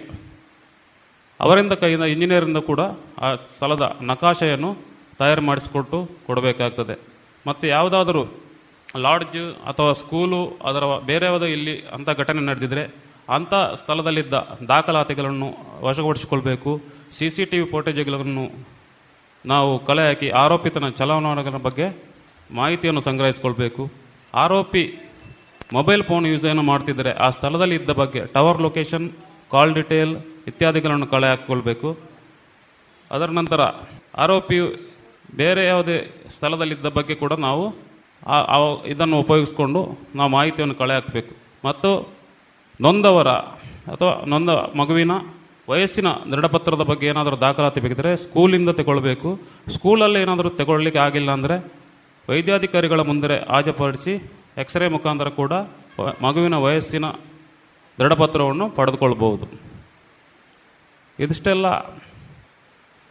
ಅವರಿಂದ 1.41 1.73
ಕೈಯಿಂದ 1.83 2.07
ಇಂಜಿನಿಯರಿಂದ 2.15 2.63
ಕೂಡ 2.71 2.81
ಆ 3.25 3.33
ಸ್ಥಳದ 3.57 3.85
ನಕಾಶೆಯನ್ನು 4.13 4.73
ತಯಾರು 5.23 5.45
ಮಾಡಿಸಿಕೊಟ್ಟು 5.49 6.01
ಕೊಡಬೇಕಾಗ್ತದೆ. 6.29 6.97
ಮತ್ತು 7.49 7.67
ಯಾವುದಾದರೂ 7.75 8.25
ಲಾಡ್ಜ್ 9.07 9.43
ಅಥವಾ 9.73 9.91
ಸ್ಕೂಲು 10.05 10.45
ಅದರ 10.71 10.85
ಬೇರೆ 11.11 11.27
ಯಾವುದೋ 11.31 11.49
ಇಲ್ಲಿ 11.57 11.77
ಅಂಥ 11.99 12.09
ಘಟನೆ 12.23 12.43
ನಡೆದಿದ್ದರೆ 12.51 12.85
ಅಂಥ 13.37 13.55
ಸ್ಥಳದಲ್ಲಿದ್ದ 13.83 14.35
ದಾಖಲಾತಿಗಳನ್ನು 14.75 15.49
ವಶಪಡಿಸಿಕೊಳ್ಬೇಕು, 15.89 16.73
ಸಿ 17.19 17.29
ಸಿ 17.37 17.45
ಟಿ 17.53 17.61
ವಿ 17.63 17.69
ಫೋಟೇಜ್ಗಳನ್ನು 17.77 18.45
ನಾವು 19.47 19.85
ಕಲೆ 19.85 20.07
ಹಾಕಿ 20.09 20.31
ಆರೋಪಿತನ 20.31 20.89
ಚಲಾವಣೆಗಳ 20.89 21.57
ಬಗ್ಗೆ 21.57 21.87
ಮಾಹಿತಿಯನ್ನು 22.51 23.01
ಸಂಗ್ರಹಿಸಿಕೊಳ್ಬೇಕು. 23.01 23.91
ಆರೋಪಿ 24.35 25.01
ಮೊಬೈಲ್ 25.73 26.03
ಫೋನ್ 26.03 26.27
ಯೂಸ್ 26.27 26.45
ಏನು 26.45 26.63
ಮಾಡ್ತಿದ್ದರೆ, 26.63 27.13
ಆ 27.13 27.31
ಸ್ಥಳದಲ್ಲಿ 27.31 27.75
ಇದ್ದ 27.75 27.91
ಬಗ್ಗೆ 27.91 28.27
ಟವರ್ 28.27 28.63
ಲೊಕೇಶನ್, 28.63 29.11
ಕಾಲ್ 29.51 29.75
ಡಿಟೇಲ್ 29.75 30.17
ಇತ್ಯಾದಿಗಳನ್ನು 30.47 31.07
ಕಳೆ 31.07 31.27
ಹಾಕಿಕೊಳ್ಬೇಕು. 31.27 31.99
ಅದರ 33.11 33.27
ನಂತರ 33.27 33.61
ಆರೋಪಿಯು 34.17 34.67
ಬೇರೆ 35.37 35.67
ಯಾವುದೇ 35.67 36.15
ಸ್ಥಳದಲ್ಲಿದ್ದ 36.31 36.87
ಬಗ್ಗೆ 36.87 37.15
ಕೂಡ 37.15 37.33
ನಾವು 37.33 37.65
ಇದನ್ನು 38.87 39.19
ಉಪಯೋಗಿಸ್ಕೊಂಡು 39.21 39.99
ನಾವು 40.15 40.31
ಮಾಹಿತಿಯನ್ನು 40.31 40.75
ಕಳೆ 40.75 40.95
ಹಾಕಬೇಕು. 40.95 41.37
ಮತ್ತು 41.65 42.09
ನೊಂದವರ 42.81 43.29
ಅಥವಾ 43.93 44.25
ನೊಂದ 44.27 44.51
ಮಗುವಿನ 44.51 45.11
ವಯಸ್ಸಿನ 45.71 46.09
ದೃಢಪತ್ರದ 46.33 46.83
ಬಗ್ಗೆ 46.91 47.07
ಏನಾದರೂ 47.13 47.37
ದಾಖಲಾತಿ 47.45 47.81
ಬೇಕಿದ್ರೆ 47.85 48.11
ಸ್ಕೂಲಿಂದ 48.25 48.71
ತಗೊಳ್ಬೇಕು. 48.81 49.31
ಸ್ಕೂಲಲ್ಲಿ 49.75 50.19
ಏನಾದರೂ 50.25 50.51
ತಗೊಳ್ಳಿಕ್ಕೆ 50.61 51.01
ಆಗಿಲ್ಲ 51.07 51.31
ಅಂದರೆ 51.37 51.57
ವೈದ್ಯಾಧಿಕಾರಿಗಳ 52.31 53.01
ಮುಂದೆ 53.11 53.37
ಹಾಜರುಪಡಿಸಿ 53.53 54.15
ಎಕ್ಸ್ರೇ 54.63 54.87
ಮುಖಾಂತರ 54.97 55.29
ಕೂಡ 55.41 55.53
ಮಗುವಿನ 56.27 56.57
ವಯಸ್ಸಿನ 56.67 57.07
ದೃಢಪತ್ರವನ್ನು 57.99 58.67
ಪಡೆದುಕೊಳ್ಬೋದು 58.79 59.47
ಇದಿಷ್ಟೆಲ್ಲ 61.19 61.67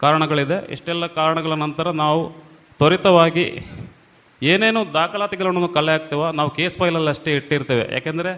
ಕಾರಣಗಳಿದೆ. 0.03 0.57
ಇಷ್ಟೆಲ್ಲ 0.75 1.05
ಕಾರಣಗಳ 1.19 1.53
ನಂತರ 1.65 1.87
ನಾವು 2.03 2.21
ತ್ವರಿತವಾಗಿ 2.79 3.47
ಏನೇನು 4.41 4.81
ದಾಖಲಾತಿಗಳನ್ನು 4.99 5.69
ಕಲೆ 5.77 5.91
ಹಾಕ್ತೇವೋ 5.95 6.27
ನಾವು 6.39 6.49
ಕೇಸ್ 6.57 6.75
ಫೈಲಲ್ಲಿ 6.81 7.09
ಅಷ್ಟೇ 7.13 7.31
ಇಟ್ಟಿರ್ತೇವೆ. 7.39 7.85
ಯಾಕೆಂದರೆ 7.95 8.31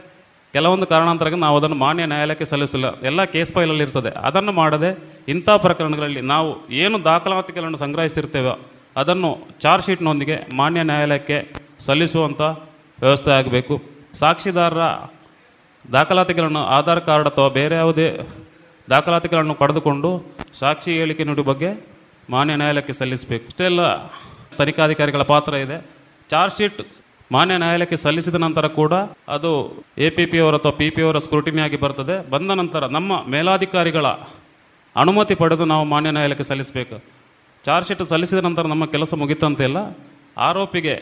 ಕೆಲವೊಂದು 0.54 0.86
ಕಾರಣಾಂತರಕ್ಕೆ 0.92 1.40
ನಾವು 1.46 1.56
ಅದನ್ನು 1.60 1.78
ಮಾನ್ಯ 1.86 2.06
ನ್ಯಾಯಾಲಯಕ್ಕೆ 2.12 2.46
ಸಲ್ಲಿಸಿಲ್ಲ 2.52 2.88
ಎಲ್ಲ 3.10 3.24
ಕೇಸ್ 3.34 3.52
ಫೈಲಲ್ಲಿ 3.56 3.84
ಇರ್ತದೆ. 3.88 4.12
ಅದನ್ನು 4.28 4.52
ಮಾಡದೆ 4.62 4.90
ಇಂಥ 5.34 5.50
ಪ್ರಕರಣಗಳಲ್ಲಿ 5.66 6.22
ನಾವು 6.34 6.50
ಏನು 6.84 6.98
ದಾಖಲಾತಿಗಳನ್ನು 7.10 7.78
ಸಂಗ್ರಹಿಸಿರ್ತೇವೋ 7.84 8.54
ಅದನ್ನು 9.02 9.30
ಚಾರ್ಜ್ 9.64 9.86
ಶೀಟ್ನೊಂದಿಗೆ 9.88 10.38
ಮಾನ್ಯ 10.60 10.84
ನ್ಯಾಯಾಲಯಕ್ಕೆ 10.90 11.38
ಸಲ್ಲಿಸುವಂಥ 11.86 12.42
ವ್ಯವಸ್ಥೆ 13.04 13.32
ಆಗಬೇಕು. 13.40 13.76
ಸಾಕ್ಷಿದಾರರ 14.22 14.86
ದಾಖಲಾತಿಗಳನ್ನು 15.92 16.64
ಆಧಾರ್ 16.78 17.02
ಕಾರ್ಡ್ 17.06 17.28
ಅಥವಾ 17.32 17.50
ಬೇರೆ 17.60 17.76
ಯಾವುದೇ 17.76 18.08
ದಾಖಲಾತಿಗಳನ್ನು 18.90 19.56
ಪಡೆದುಕೊಂಡು 19.62 20.10
ಸಾಕ್ಷಿ 20.60 20.92
ಹೇಳಿಕೆ 21.00 21.24
ನುಡಿ 21.30 21.44
ಬಗ್ಗೆ 21.52 21.70
ಮಾನ್ಯ 22.30 22.56
ನ್ಯಾಯಾಲಯಕ್ಕೆ 22.62 22.94
ಸಲ್ಲಿಸಬೇಕು. 22.94 23.46
ಇಷ್ಟೆಲ್ಲ 23.52 23.82
ತನಿಖಾಧಿಕಾರಿಗಳ 24.60 25.24
ಪಾತ್ರ 25.34 25.54
ಇದೆ. 25.66 25.78
ಚಾರ್ಜ್ 26.32 26.56
ಶೀಟ್ 26.58 26.82
ಮಾನ್ಯ 27.32 27.58
ನ್ಯಾಯಾಲಯಕ್ಕೆ 27.58 27.98
ಸಲ್ಲಿಸಿದ 27.98 28.36
ನಂತರ 28.36 28.68
ಕೂಡ 28.68 28.94
ಅದು 29.36 29.52
ಎ 29.98 30.10
ಪಿ 30.10 30.26
ಪಿ 30.26 30.38
ಅವರ 30.38 30.56
ಅಥವಾ 30.56 30.72
ಪಿ 30.72 30.90
ಪಿ 30.90 31.02
ಅವರ 31.02 31.18
ಸ್ಕ್ರೂಟಿನಿಯಾಗಿ 31.18 31.78
ಬರ್ತದೆ. 31.78 32.16
ಬಂದ 32.30 32.52
ನಂತರ 32.52 32.88
ನಮ್ಮ 32.88 33.12
ಮೇಲಾಧಿಕಾರಿಗಳ 33.28 34.06
ಅನುಮತಿ 34.96 35.36
ಪಡೆದು 35.36 35.66
ನಾವು 35.66 35.84
ಮಾನ್ಯ 35.84 36.12
ನ್ಯಾಯಾಲಯಕ್ಕೆ 36.12 36.44
ಸಲ್ಲಿಸಬೇಕು. 36.44 36.96
ಚಾರ್ಜ್ 37.66 37.88
ಶೀಟ್ 37.88 38.04
ಸಲ್ಲಿಸಿದ 38.10 38.42
ನಂತರ 38.48 38.66
ನಮ್ಮ 38.68 38.86
ಕೆಲಸ 38.86 39.14
ಮುಗಿತಂತೆಲ್ಲ 39.14 39.78
ಆರೋಪಿಗೆ 40.38 40.96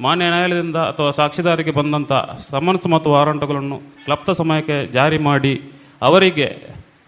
ಮಾನ್ಯ 0.00 0.26
ನ್ಯಾಯಾಲಯದಿಂದ 0.28 0.76
ಅಥವಾ 0.76 1.10
ಸಾಕ್ಷಿದಾರಿಗೆ 1.10 1.70
ಬಂದಂಥ 1.70 2.12
ಸಮನ್ಸ್ 2.50 2.86
ಮತ್ತು 2.86 3.10
ವಾರಂಟ್ಗಳನ್ನು 3.10 3.78
ಕ್ಲಪ್ತ 4.04 4.30
ಸಮಯಕ್ಕೆ 4.30 4.86
ಜಾರಿ 4.86 5.18
ಮಾಡಿ 5.18 5.54
ಅವರಿಗೆ 6.02 6.48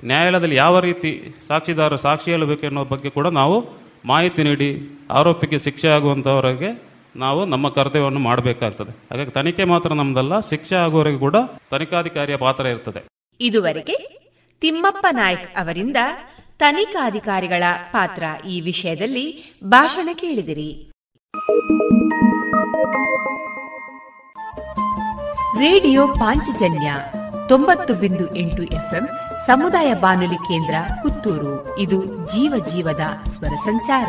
ನ್ಯಾಯಾಲಯದಲ್ಲಿ 0.04 0.56
ಯಾವ 0.56 0.80
ರೀತಿ 0.80 1.10
ಸಾಕ್ಷಿದಾರರು 1.48 1.96
ಸಾಕ್ಷಿ 1.96 2.30
ಹೇಳಬೇಕು 2.30 2.66
ಎನ್ನುವ 2.66 2.84
ಬಗ್ಗೆ 2.84 3.10
ಕೂಡ 3.10 3.26
ನಾವು 3.40 3.56
ಮಾಹಿತಿ 4.04 4.42
ನೀಡಿ 4.42 4.68
ಆರೋಪಿಗೆ 5.10 5.58
ಶಿಕ್ಷೆ 5.58 5.88
ಆಗುವಂಥವರಿಗೆ 5.88 6.70
ನಾವು 7.16 7.44
ನಮ್ಮ 7.44 7.68
ಕರ್ತವ್ಯವನ್ನು 7.68 8.20
ಮಾಡಬೇಕಾಗ್ತದೆ. 8.20 8.90
ಹಾಗಾಗಿ 8.90 9.30
ತನಿಖೆ 9.30 9.64
ಮಾತ್ರ 9.64 9.92
ನಮ್ದಲ್ಲ, 9.92 10.40
ಶಿಕ್ಷೆ 10.40 10.76
ಆಗುವವರೆಗೂ 10.76 11.18
ಕೂಡ 11.18 11.36
ತನಿಖಾಧಿಕಾರಿಯ 11.70 12.36
ಪಾತ್ರ 12.36 12.66
ಇರ್ತದೆ. 12.66 13.04
ಇದುವರೆಗೆ 13.40 14.24
ತಿಮ್ಮಪ್ಪ 14.60 15.06
ನಾಯ್ಕ್ 15.10 15.58
ಅವರಿಂದ 15.58 15.96
ತನಿಖಾಧಿಕಾರಿಗಳ 16.58 17.62
ಪಾತ್ರ 17.92 18.22
ಈ 18.48 18.60
ವಿಷಯದಲ್ಲಿ 18.60 19.54
ಭಾಷಣ 19.64 20.08
ಕೇಳಿದಿರಿ. 20.14 20.90
ರೇಡಿಯೋ 25.58 26.06
ಪಾಂಚಜನ್ಯ 26.06 26.94
ತೊಂಬತ್ತು 27.48 27.94
ಬಿಂದು 27.94 28.36
ಎಂಟು 28.36 28.62
ಎಫ್ಎಂ 28.62 29.08
ಸಮುದಾಯ 29.46 29.94
ಬಾನುಲಿ 29.94 30.34
ಕೇಂದ್ರ 30.34 30.74
ಪುತ್ತೂರು. 31.02 31.78
ಇದು 31.78 32.04
ಜೀವ 32.04 32.64
ಜೀವದ 32.72 33.00
ಸ್ವರ 33.30 33.54
ಸಂಚಾರ. 33.64 34.08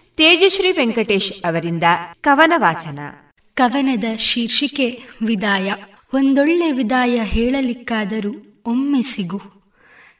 ತೇಜಶ್ರೀ 0.21 0.71
ವೆಂಕಟೇಶ್ 0.71 1.33
ಅವರಿಂದ 1.45 1.83
ಕವನ 2.21 2.53
ವಾಚನ. 2.55 2.99
ಕವನದ 3.53 4.03
ಶೀರ್ಷಿಕೆ, 4.17 5.01
ವಿದಾಯ. 5.25 5.73
ಒಂದೊಳ್ಳೆ 6.13 6.71
ವಿದಾಯ 6.71 7.21
ಹೇಳಲಿಕ್ಕಾದರೂ 7.23 8.61
ಒಮ್ಮೆ 8.65 9.01
ಸಿಗು. 9.01 9.41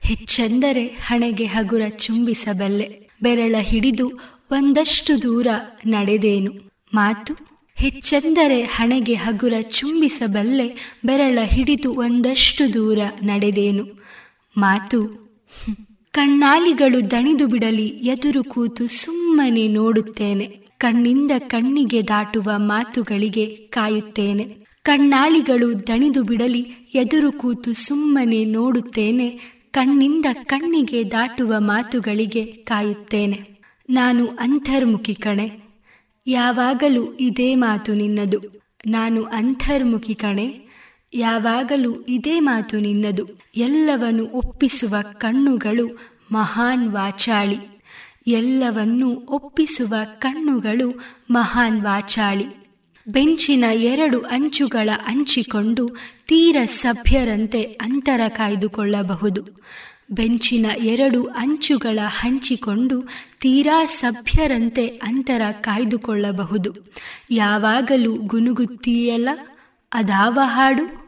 ಹೆಚ್ಚೆಂದರೆ 0.01 0.87
ಹಣೆಗೆ 0.87 1.45
ಹಗುರ 1.45 1.81
ಚುಂಬಿಸಬಲ್ಲೆ. 1.89 3.09
ಬೆರಳ 3.21 3.55
ಹಿಡಿದು 3.59 4.19
ಒಂದಷ್ಟು 4.51 5.21
ದೂರ 5.21 5.47
ನಡೆದೇನು. 5.85 6.71
ಮಾತು? 6.93 7.33
ಹೆಚ್ಚೆಂದರೆ 7.75 8.61
ಹಣೆಗೆ 8.61 9.13
ಹಗುರ 9.13 9.53
ಚುಂಬಿಸಬಲ್ಲೆ, 9.69 10.97
ಬೆರಳ 11.05 11.39
ಹಿಡಿದು 11.45 11.93
ಒಂದಷ್ಟು 11.93 12.73
ದೂರ 12.73 12.99
ನಡೆದೇನು. 13.23 14.03
ಮಾತು? 14.57 15.21
ಕಣ್ಣಾಲಿಗಳು 16.13 17.11
ದಣಿದು 17.11 17.47
ಬಿಡಲಿ, 17.47 17.87
ಎದುರು 17.87 18.43
ಕೂತು 18.43 18.87
ಸುಮ್ಮನೆ 18.87 19.67
ನೋಡುತ್ತೇನೆ. 19.67 20.45
ಕಣ್ಣಿಂದ 20.77 21.31
ಕಣ್ಣಿಗೆ 21.37 22.07
ದಾಟುವ 22.07 22.51
ಮಾತುಗಳಿಗೆ 22.55 23.45
ಕಾಯುತ್ತೇನೆ. 23.45 24.43
ಕಣ್ಣಾಲಿಗಳು 24.83 25.87
ದಣಿದು 25.87 26.23
ಬಿಡಲಿ, 26.23 26.61
ಎದುರು 26.93 27.31
ಕೂತು 27.31 27.73
ಸುಮ್ಮನೆ 27.73 28.45
ನೋಡುತ್ತೇನೆ. 28.45 29.29
ಕಣ್ಣಿಂದ 29.71 30.25
ಕಣ್ಣಿಗೆ 30.33 31.11
ದಾಟುವ 31.11 31.53
ಮಾತುಗಳಿಗೆ 31.57 32.45
ಕಾಯುತ್ತೇನೆ. 32.45 33.39
ನಾನು 33.89 34.25
ಅಂತರ್ಮುಖಿ 34.27 35.15
ಕಣೆ, 35.15 35.51
ಯಾವಾಗಲೂ 36.27 37.13
ಇದೇ 37.13 37.55
ಮಾತು 37.55 37.93
ನಿನ್ನದು. 37.93 38.39
ನಾನು 38.87 39.23
ಅಂತರ್ಮುಖಿ 39.23 40.15
ಕಣೆ 40.15 40.70
ಯಾವಾಗಲೂ 41.13 42.01
ಇದೇ 42.01 42.39
ಮಾತು 42.39 42.77
ನಿನ್ನದು. 42.77 43.27
ಎಲ್ಲವನ್ನು 43.55 44.25
ಒಪ್ಪಿಸುವ 44.25 44.95
ಕಣ್ಣುಗಳು 45.01 45.99
ಮಹಾನ್ 46.31 46.93
ವಾಚಾಳಿ. 46.93 47.57
ಎಲ್ಲವನ್ನು 48.27 49.09
ಒಪ್ಪಿಸುವ 49.09 49.95
ಕಣ್ಣುಗಳು 50.17 51.03
ಮಹಾನ್ 51.31 51.81
ವಾಚಾಳಿ. 51.81 52.45
ಬೆಂಚಿನ 53.07 53.63
ಎರಡು 53.73 54.19
ಅಂಚುಗಳ 54.19 54.89
ಹಂಚಿಕೊಂಡು 55.05 55.95
ತೀರ 56.27 56.55
ಸಭ್ಯರಂತೆ 56.65 57.61
ಅಂತರ 57.61 58.21
ಕಾಯ್ದುಕೊಳ್ಳಬಹುದು. 58.27 59.47
ಬೆಂಚಿನ 60.11 60.65
ಎರಡು 60.77 61.23
ಅಂಚುಗಳ 61.23 61.99
ಹಂಚಿಕೊಂಡು 62.07 63.09
ತೀರಾ 63.39 63.85
ಸಭ್ಯರಂತೆ 63.85 64.87
ಅಂತರ 64.87 65.41
ಕಾಯ್ದುಕೊಳ್ಳಬಹುದು. 65.51 66.93
ಯಾವಾಗಲೂ 67.31 68.13
ಗುನುಗುತ್ತೀಯಲ್ಲ, 68.13 69.29
ಅದಾವ 69.93 70.39
ಹಾಡು? 70.43 71.00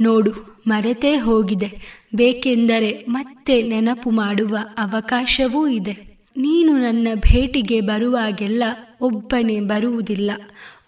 ನೋಡು, 0.00 0.62
ಮರೆತೇ 0.66 1.16
ಹೋಗಿದೆ. 1.16 2.00
ಬೇಕೆಂದರೆ 2.14 3.04
ಮತ್ತೆ 3.08 3.62
ನೆನಪು 3.62 4.10
ಮಾಡುವ 4.10 4.58
ಅವಕಾಶವೂ 4.78 5.68
ಇದೆ. 5.68 6.14
ನೀನು 6.36 6.78
ನನ್ನ 6.78 7.08
ಭೇಟಿಗೆ 7.14 7.80
ಬರುವಾಗೆಲ್ಲ 7.80 8.62
ಒಬ್ಬನೇ 9.00 9.60
ಬರುವುದಿಲ್ಲ. 9.60 10.30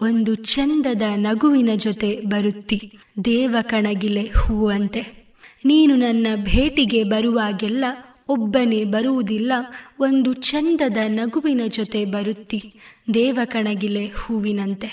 ಒಂದು 0.00 0.34
ಚಂದದ 0.34 1.02
ನಗುವಿನ 1.16 1.70
ಜೊತೆ 1.76 2.20
ಬರುತ್ತಿ. 2.20 2.92
ದೇವ 3.24 3.56
ಕಣಗಿಲೆ 3.62 4.22
ಹೂವಂತೆ. 4.22 5.26
ನೀನು 5.64 5.96
ನನ್ನ 5.96 6.26
ಭೇಟಿಗೆ 6.36 7.02
ಬರುವಾಗೆಲ್ಲ 7.02 7.84
ಒಬ್ಬನೇ 8.28 8.84
ಬರುವುದಿಲ್ಲ. 8.84 9.52
ಒಂದು 10.00 10.32
ಚಂದದ 10.32 10.96
ನಗುವಿನ 11.06 11.60
ಜೊತೆ 11.68 12.04
ಬರುತ್ತಿ. 12.04 12.74
ದೇವ 13.14 13.38
ಕಣಗಿಲೆ 13.44 14.06
ಹೂವಿನಂತೆ. 14.06 14.86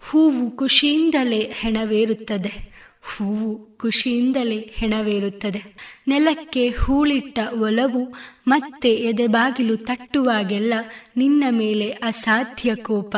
ಹೂವು 0.00 0.50
ಖುಷಿಯಿಂದಲೇ 0.50 1.52
ಹೆಣವೇರುತ್ತದೆ. 1.54 2.75
ಹೂವು 3.14 3.76
ಖುಷಿಯಿಂದಲೇ 3.76 4.70
ಹೆಣವೇರುತ್ತದೆ. 4.74 5.62
ನೆಲಕ್ಕೆ 6.08 6.68
ಹೂಳಿಟ್ಟ 6.68 7.38
ಒಲವು 7.58 8.14
ಮತ್ತೆ 8.48 8.94
ಎದೆಬಾಗಿಲು 8.94 9.76
ತಟ್ಟುವಾಗೆಲ್ಲ 9.76 10.74
ನಿನ್ನ 11.16 11.44
ಮೇಲೆ 11.50 11.90
ಅಸಾಧ್ಯ 11.90 12.74
ಕೋಪ. 12.74 13.16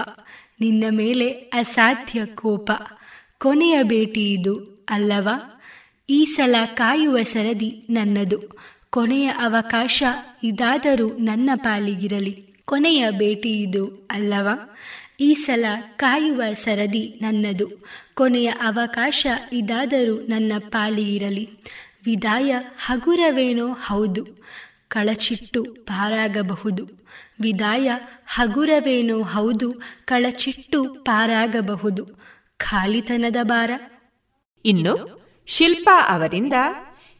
ನಿನ್ನ 0.61 0.85
ಮೇಲೆ 0.91 1.29
ಅಸಾಧ್ಯ 1.31 2.27
ಕೋಪ. 2.27 2.71
ಕೊನೆಯ 3.39 3.83
ಭೇಟಿ 3.83 4.33
ಇದು 4.33 4.87
ಅಲ್ಲವಾ? 4.91 5.63
ಈ 6.11 6.25
ಸಲ 6.25 6.55
ಕಾಯುವ 6.75 7.19
ಸರದಿ 7.23 7.85
ನನ್ನದು. 7.91 8.39
ಕೊನೆಯ 8.91 9.27
ಅವಕಾಶ 9.27 10.03
ಇದಾದರೂ 10.43 11.09
ನನ್ನ 11.09 11.51
ಪಾಲಿಗಿರಲಿ. 11.55 12.47
ಕೊನೆಯ 12.65 13.11
ಭೇಟಿ 13.11 13.51
ಇದು 13.51 14.09
ಅಲ್ಲವಾ? 14.11 14.77
ಈ 15.21 15.35
ಸಲ 15.35 15.65
ಕಾಯುವ 15.97 16.43
ಸರದಿ 16.53 17.19
ನನ್ನದು. 17.23 17.69
ಕೊನೆಯ 18.15 18.47
ಅವಕಾಶ 18.47 19.27
ಇದಾದರೂ 19.53 20.15
ನನ್ನ 20.15 20.53
ಪಾಲಿ 20.69 21.17
ಇರಲಿ. 21.17 21.49
ವಿದಾಯ 22.05 22.57
ಹಗುರವೇನೋ 22.85 23.73
ಹೌದು. 23.73 24.27
ಕಳಚಿಟ್ಟು 24.89 25.63
ಪಾರಾಗಬಹುದು. 25.63 27.07
ವಿದಾಯ 27.41 27.91
ಹಗುರವೇನೋ 28.27 29.23
ಹೌದು. 29.23 29.83
ಕಳಚಿಟ್ಟು 30.05 30.85
ಪಾರಾಗಬಹುದು. 30.85 32.07
ಖಾಲಿತನದ 32.57 33.37
ಬಾರ 33.43 33.71
ಇನ್ನು 34.65 35.25
ಶಿಲ್ಪಾ 35.47 36.15
ಅವರಿಂದ 36.15 36.53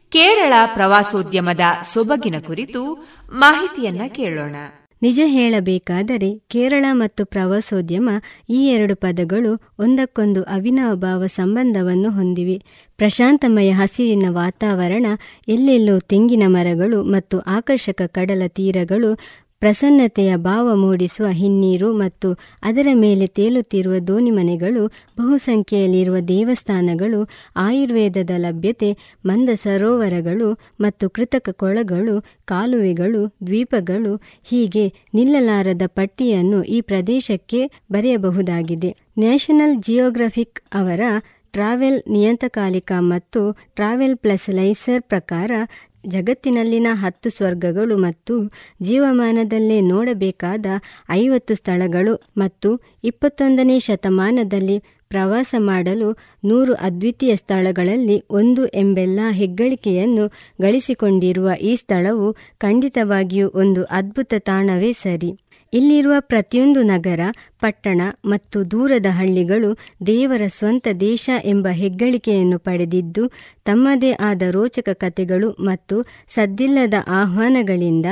ಕೇರಳ 0.09 0.53
ಪ್ರವಾಸೋದ್ಯಮದ 0.65 1.59
ಸೊಬಗಿನ 1.93 2.39
ಕುರಿತು 2.39 3.09
ಮಾಹಿತಿಯನ್ನ 3.31 4.01
ಕೇಳೋಣ. 4.07 4.55
ನಿಜ 5.01 5.19
ಹೇಳಬೇಕಾದರೆ 5.25 6.29
ಕೇರಳ 6.47 6.85
ಮತ್ತು 6.91 7.25
ಪ್ರವಾಸೋದ್ಯಮ 7.25 8.09
ಈ 8.49 8.67
ಎರಡು 8.67 8.95
ಪದಗಳು 8.95 9.51
ಒಂದಕ್ಕೊಂದು 9.79 10.43
ಅವಿನಾಭಾವ 10.43 11.25
ಸಂಬಂಧವನ್ನು 11.25 12.09
ಹೊಂದಿವೆ. 12.09 12.57
ಪ್ರಶಾಂತಮಯ 12.97 13.69
ಹಸಿರಿನ 13.71 14.25
ವಾತಾವರಣ, 14.29 15.05
ಎಲ್ಲೆಲ್ಲೋ 15.47 15.99
ತೆಂಗಿನ 15.99 16.43
ಮರಗಳು 16.47 17.03
ಮತ್ತು 17.03 17.39
ಆಕರ್ಷಕ 17.39 18.01
ಕಡಲ 18.07 18.43
ತೀರಗಳು 18.47 19.11
ಪ್ರಸನ್ನತೆಯ 19.61 20.35
ಭಾವ 20.37 20.75
ಮೂಡಿಸುವ 20.75 21.27
ಹಿನ್ನೀರು 21.31 21.93
ಮತ್ತು 21.93 22.29
ಅದರ 22.63 22.87
ಮೇಲೆ 22.95 23.27
ತೇಲುತ್ತಿರುವ 23.27 23.95
ದೋಣಿಮನೆಗಳು 23.99 24.83
ಬಹುಸಂಖ್ಯೆಯಲ್ಲಿರುವ 25.17 26.19
ದೇವಸ್ಥಾನಗಳು, 26.27 27.19
ಆಯುರ್ವೇದದ 27.57 28.29
ಲಭ್ಯತೆ 28.37 28.91
ಮಂದ 29.25 29.49
ಸರೋವರಗಳು 29.55 30.49
ಮತ್ತು 30.79 31.09
ಕೃತಕ 31.09 31.49
ಕೊಳಗಳು, 31.51 32.15
ಕಾಲುವೆಗಳು, 32.45 33.23
ದ್ವೀಪಗಳು 33.45 34.13
ಹೀಗೆ 34.43 34.85
ನಿಲ್ಲಲಾರದ 35.13 35.81
ಪಟ್ಟಿಯನ್ನು 35.87 36.63
ಈ 36.67 36.81
ಪ್ರದೇಶಕ್ಕೆ 36.81 37.61
ಬರೆಯಬಹುದಾಗಿದೆ. 37.91 38.91
ನ್ಯಾಷನಲ್ 39.19 39.77
ಜಿಯೋಗ್ರಫಿಕ್ 39.81 40.59
ಅವರ 40.73 41.01
ಟ್ರಾವೆಲ್ 41.53 41.99
ನಿಯತಕಾಲಿಕ 42.07 42.91
ಮತ್ತು 42.99 43.41
ಟ್ರಾವೆಲ್ 43.75 44.17
ಪ್ಲಸ್ 44.17 44.49
ಲೈಸರ್ 44.49 45.01
ಪ್ರಕಾರ 45.01 45.51
ಜಗತ್ತಿನಲ್ಲಿನ 46.03 46.87
ಹತ್ತು 46.93 47.29
ಸ್ವರ್ಗಗಳು 47.29 47.97
ಮತ್ತು 47.97 48.35
ಜೀವಮಾನದಲ್ಲೇ 48.81 49.81
ನೋಡಬೇಕಾದ 49.81 50.65
ಐವತ್ತು 51.09 51.55
ಸ್ಥಳಗಳು 51.55 52.13
ಮತ್ತು 52.37 52.69
ಇಪ್ಪತ್ತೊಂದನೇ 53.03 53.79
ಶತಮಾನದಲ್ಲಿ 53.79 54.77
ಪ್ರವಾಸ 55.11 55.55
ಮಾಡಲು 55.59 56.09
ನೂರು 56.43 56.73
ಅದ್ವಿತೀಯ 56.73 57.35
ಸ್ಥಳಗಳಲ್ಲಿ 57.35 58.23
ಒಂದು 58.31 58.65
ಎಂಬೆಲ್ಲ 58.75 59.19
ಹೆಗ್ಗಳಿಕೆಯನ್ನು 59.31 60.25
ಗಳಿಸಿಕೊಂಡಿರುವ 60.61 61.49
ಈ 61.61 61.75
ಸ್ಥಳವು 61.75 62.27
ಖಂಡಿತವಾಗಿಯೂ 62.59 63.49
ಒಂದು 63.55 63.83
ಅದ್ಭುತ 63.83 64.33
ತಾಣವೇ 64.39 64.91
ಸರಿ. 64.93 65.31
ಇಲ್ಲಿರುವ 65.73 66.13
ಪ್ರತಿಯೊಂದು 66.19 66.83
ನಗರ, 66.83 67.19
ಪಟ್ಟಣ 67.59 68.01
ಮತ್ತು 68.25 68.71
ದೂರದ 68.71 69.05
ಹಳ್ಳಿಗಳು 69.09 69.77
ದೇವರ 70.07 70.41
ಸ್ವಂತ 70.47 70.87
ದೇಶ 70.99 71.29
ಎಂಬ 71.45 71.67
ಹೆಗ್ಗಳಿಕೆಯನ್ನು 71.71 72.59
ಪಡೆದಿದ್ದು, 72.59 73.31
ತಮ್ಮದೇ 73.65 74.11
ಆದ 74.11 74.41
ರೋಚಕ 74.51 74.89
ಕಥೆಗಳು 74.93 75.51
ಮತ್ತು 75.51 76.05
ಸದ್ದಿಲ್ಲದ 76.27 76.93
ಆಹ್ವಾನಗಳಿಂದ 77.07 78.05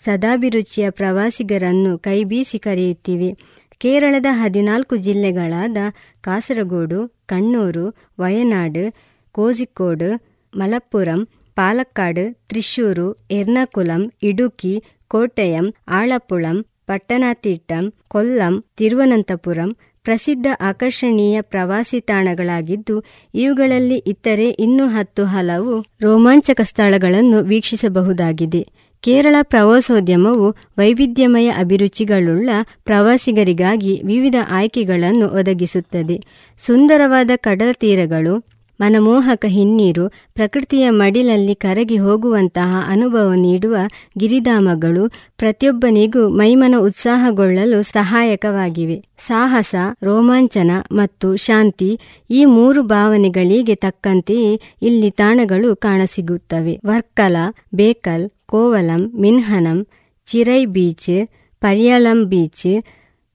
ಸದಾಭಿರುಚಿಯ 0.00 0.90
ಪ್ರವಾಸಿಗರನ್ನು 0.90 1.98
ಕೈಬೀಸಿ 1.98 2.58
ಕರೆಯುತ್ತಿವೆ. 2.58 3.30
ಕೇರಳದ 3.78 4.26
ಹದಿನಾಲ್ಕು 4.30 4.96
ಜಿಲ್ಲೆಗಳಾದ 4.96 5.76
ಕಾಸರಗೋಡು, 6.20 7.08
ಕಣ್ಣೂರು, 7.26 7.86
ವಯನಾಡು 8.18 8.84
ಕೋಝಿಕೋಡ್ 9.32 10.08
ಮಲಪ್ಪುರಂ, 10.56 11.28
ಪಾಲಕ್ಕಾಡು, 11.54 12.34
ತ್ರಿಶೂರು, 12.48 13.06
ಎರ್ನಾಕುಲಂ, 13.30 14.12
ಇಡುಕಿ 14.22 14.74
ಕೋಟಯಂ 15.08 15.74
ಆಳಪ್ಪುಳಂ 15.88 16.66
ಪಟ್ಟಣತಿಟ್ಟಂ 16.86 17.92
ಕೊಲ್ಲಂ, 18.08 18.64
ತಿರುವನಂತಪುರಂ 18.76 19.76
ಪ್ರಸಿದ್ಧ 20.02 20.46
ಆಕರ್ಷಣೀಯ 20.60 21.40
ಪ್ರವಾಸಿ 21.40 22.00
ತಾಣಗಳಾಗಿದ್ದು, 22.00 23.04
ಇವುಗಳಲ್ಲಿ 23.34 23.96
ಇತರೆ 24.06 24.48
ಇನ್ನೂ 24.48 24.86
ಹತ್ತು 24.86 25.24
ಹಲವು 25.24 25.84
ರೋಮಾಂಚಕ 26.02 26.60
ಸ್ಥಳಗಳನ್ನು 26.64 27.42
ವೀಕ್ಷಿಸಬಹುದಾಗಿದೆ. 27.42 28.66
ಕೇರಳ 29.00 29.36
ಪ್ರವಾಸೋದ್ಯಮವು 29.42 30.50
ವೈವಿಧ್ಯಮಯ 30.78 31.48
ಅಭಿರುಚಿಗಳುಳ್ಳ 31.50 32.50
ಪ್ರವಾಸಿಗರಿಗಾಗಿ 32.84 34.00
ವಿವಿಧ 34.04 34.34
ಆಯ್ಕೆಗಳನ್ನು 34.50 35.28
ಒದಗಿಸುತ್ತದೆ. 35.28 36.24
ಸುಂದರವಾದ 36.56 37.30
ಕಡಲ 37.36 37.72
ತೀರಗಳು 37.72 38.53
ಮನಮೋಹಕ 38.80 39.44
ಹಿನ್ನೀರು 39.48 40.08
ಪ್ರಕೃತಿಯ 40.08 40.90
ಮಡಿಲಲ್ಲಿ 40.90 41.54
ಕರಗಿ 41.54 41.96
ಹೋಗುವಂತಹ 41.96 42.84
ಅನುಭವ 42.88 43.32
ನೀಡುವ 43.32 43.76
ಗಿರಿಧಾಮಗಳು 44.18 45.08
ಪ್ರತಿಯೊಬ್ಬನಿಗೂ 45.38 46.28
ಮೈಮನ 46.28 46.74
ಉತ್ಸಾಹಗೊಳ್ಳಲು 46.78 47.82
ಸಹಾಯಕವಾಗಿವೆ. 47.82 49.04
ಸಾಹಸ, 49.18 49.74
ರೋಮಾಂಚನ 50.02 50.70
ಮತ್ತು 50.92 51.36
ಶಾಂತಿ 51.36 52.00
ಈ 52.30 52.44
ಮೂರು 52.44 52.82
ಭಾವನೆಗಳಿಗೆ 52.82 53.74
ತಕ್ಕಂತೆಯೇ 53.74 54.60
ಇಲ್ಲಿ 54.82 55.10
ತಾಣಗಳು 55.10 55.76
ಕಾಣಸಿಗುತ್ತವೆ. 55.76 56.80
ವರ್ಕಲ, 56.86 57.36
ಬೇಕಲ್, 57.74 58.30
ಕೋವಲಂ, 58.46 59.12
ಮಿನ್ಹನಂ 59.20 59.86
ಚಿರೈ 60.26 60.64
ಬೀಚ್ 60.64 61.28
ಪರ್ಯಾಳಂ 61.60 62.24
ಬೀಚ್, 62.24 62.84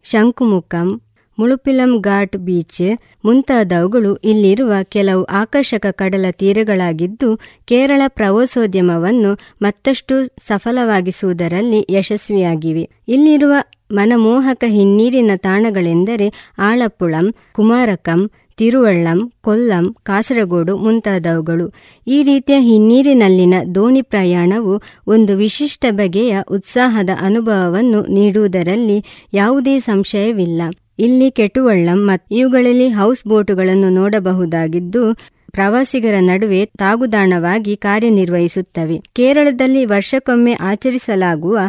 ಶಂಕುಮುಖಂ 0.04 1.02
ಮುಳುಪಿಲಂ 1.40 2.02
ಘಾಟ್ 2.02 2.38
ಬೀಚ್ 2.38 2.98
ಮುಂತಾದವುಗಳು 3.26 4.16
ಇಲ್ಲಿರುವ 4.16 4.74
ಕೆಲವು 4.84 5.24
ಆಕರ್ಷಕ 5.24 5.86
ಕಡಲ 5.92 6.26
ತೀರಗಳಾಗಿದ್ದು, 6.32 7.40
ಕೇರಳ 7.66 8.02
ಪ್ರವಾಸೋದ್ಯಮವನ್ನು 8.08 9.38
ಮತ್ತಷ್ಟು 9.62 10.26
ಸಫಲವಾಗಿಸುವುದರಲ್ಲಿ 10.26 11.88
ಯಶಸ್ವಿಯಾಗಿವೆ. 11.90 12.90
ಇಲ್ಲಿರುವ 13.08 13.54
ಮನಮೋಹಕ 13.92 14.64
ಹಿನ್ನೀರಿನ 14.68 15.32
ತಾಣಗಳೆಂದರೆ 15.36 16.34
ಆಳಪ್ಪುಳಂ 16.60 17.34
ಕುಮಾರಕಂ, 17.54 18.32
ತಿರುವಳ್ಳಂ, 18.58 19.34
ಕೊಲ್ಲಂ, 19.42 19.96
ಕಾಸರಗೋಡು 20.04 20.78
ಮುಂತಾದವುಗಳು. 20.78 21.74
ಈ 22.08 22.24
ರೀತಿಯ 22.24 22.60
ಹಿನ್ನೀರಿನಲ್ಲಿನ 22.60 23.54
ದೋಣಿ 23.76 24.02
ಪ್ರಯಾಣವು 24.02 24.82
ಒಂದು 25.08 25.38
ವಿಶಿಷ್ಟ 25.38 25.86
ಬಗೆಯ 25.92 26.38
ಉತ್ಸಾಹದ 26.52 27.10
ಅನುಭವವನ್ನು 27.22 28.06
ನೀಡುವುದರಲ್ಲಿ 28.06 29.06
ಯಾವುದೇ 29.34 29.80
ಸಂಶಯವಿಲ್ಲ. 29.80 30.62
ಇಲ್ಲಿ 31.00 31.32
ಕೆಟುವಳ್ಳಂ 31.32 32.08
ಮತ್ತು 32.08 32.36
ಇವುಗಳಲ್ಲಿ 32.36 32.90
ಹೌಸ್ 32.90 33.28
ಬೋಟುಗಳನ್ನು 33.28 33.90
ನೋಡಬಹುದಾಗಿದ್ದು, 33.90 35.14
ಪ್ರವಾಸಿಗರ 35.52 36.14
ನಡುವೆ 36.20 36.66
ತಾಗುದಾಣವಾಗಿ 36.66 37.78
ಕಾರ್ಯನಿರ್ವಹಿಸುತ್ತವೆ. 37.78 39.02
ಕೇರಳದಲ್ಲಿ 39.16 39.86
ವರ್ಷಕ್ಕೊಮ್ಮೆ 39.86 40.54
ಆಚರಿಸಲಾಗುವ 40.54 41.60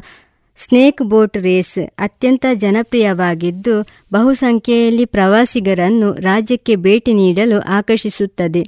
ಸ್ನೇಕ್ 0.57 1.03
ಬೋಟ್ 1.03 1.37
ರೇಸ್ 1.37 1.79
ಅತ್ಯಂತ 1.99 2.47
ಜನಪ್ರಿಯವಾಗಿದ್ದು, 2.55 3.83
ಬಹುಸಂಖ್ಯೆಯಲ್ಲಿ 4.13 5.05
ಪ್ರವಾಸಿಗರನ್ನು 5.05 6.13
ರಾಜ್ಯಕ್ಕೆ 6.13 6.77
ಭೇಟಿ 6.77 7.13
ನೀಡಲು 7.13 7.61
ಆಕರ್ಷಿಸುತ್ತದೆ. 7.61 8.63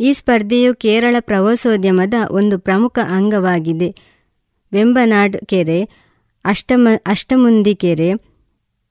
ಈ 0.00 0.12
ಸ್ಪರ್ಧೆಯು 0.12 0.74
ಕೇರಳ 0.74 1.16
ಪ್ರವಾಸೋದ್ಯಮದ 1.20 2.14
ಒಂದು 2.30 2.58
ಪ್ರಮುಖ 2.58 2.98
ಅಂಗವಾಗಿದೆ. 3.08 3.94
ವೆಂಬನಾಡ್ 4.72 5.36
ಕೆರೆ, 5.46 5.82
ಅಷ್ಟಮ, 6.44 6.88
ಅಷ್ಟಮುಂದಿ 7.06 7.74
ಕೆರೆ 7.74 8.27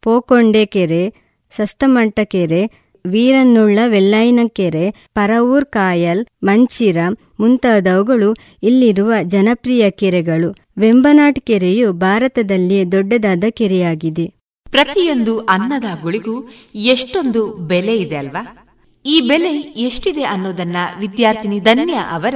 ಪೋಕೊಂಡೆ 0.02 0.66
ಕೆರೆ 0.66 1.14
ಸಸ್ತಮಂಟ 1.52 2.20
ಕೆರೆ 2.24 2.88
ವೀರನ್ನುಳ್ಳ 3.06 3.80
ವೆಲ್ಲೈನ 3.88 4.40
ಕೆರೆ 4.48 4.92
ಪರವೂರ್ 5.14 5.66
ಕಾಯಲ್ 5.66 6.26
ಮಂಚಿರ 6.44 6.98
ಮುಂತಾದವುಗಳು 7.40 8.36
ಇಲ್ಲಿರುವ 8.64 9.14
ಜನಪ್ರಿಯ 9.24 9.90
ಕೆರೆಗಳು. 9.90 10.56
ವೆಂಬನಾಟ್ 10.78 11.40
ಕೆರೆಯು 11.40 11.94
ಭಾರತದಲ್ಲಿಯೇ 11.94 12.86
ದೊಡ್ಡದಾದ 12.86 13.44
ಕೆರೆಯಾಗಿದೆ. 13.50 14.34
ಪ್ರತಿಯೊಂದು 14.72 15.40
ಅನ್ನದ 15.40 15.84
ಗುಳಿಗೂ 16.02 16.50
ಎಷ್ಟೊಂದು 16.76 17.54
ಬೆಲೆ 17.54 17.98
ಇದೆ 17.98 18.16
ಅಲ್ವಾ? 18.16 18.64
ಈ 19.06 19.22
ಬೆಲೆ 19.22 19.60
ಎಷ್ಟಿದೆ 19.60 20.24
ಅನ್ನೋದನ್ನ 20.24 20.76
ವಿದ್ಯಾರ್ಥಿನಿ 21.00 21.60
ಧನ್ಯ 21.60 21.94
ಅವರ 21.94 22.36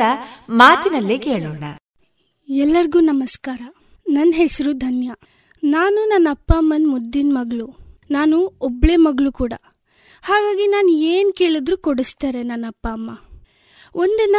ಮಾತಿನಲ್ಲೇ 0.49 1.17
ಕೇಳೋಣ. 1.17 1.63
ಎಲ್ಲರಿಗೂ 2.49 2.99
ನಮಸ್ಕಾರ. 2.99 3.61
ನನ್ನ 4.09 4.33
ಹೆಸರು 4.35 4.73
ಧನ್ಯ. 4.73 5.11
ನಾನು 5.63 6.09
ನನ್ನ 6.09 6.27
ಅಪ್ಪ 6.31 6.51
ಅಮ್ಮನ 6.53 6.83
ಮುದ್ದಿನ 6.85 7.37
ಮಗಳು. 7.37 7.77
ನಾನು 8.11 8.53
ಒಬ್ಳೆ 8.61 8.95
ಮಗಳು 8.95 9.31
ಕೂಡ. 9.31 9.53
ಹಾಗಾಗಿ 10.21 10.67
ನಾನು 10.67 10.89
ಏನು 10.89 11.33
ಕೇಳಿದ್ರು 11.33 11.77
ಕೊಡಿಸ್ತಾರೆ 11.77 12.43
ನನ್ನ 12.43 12.65
ಅಪ್ಪ 12.67 12.87
ಅಮ್ಮ. 12.87 13.19
ಒಂದಿನ 13.95 14.35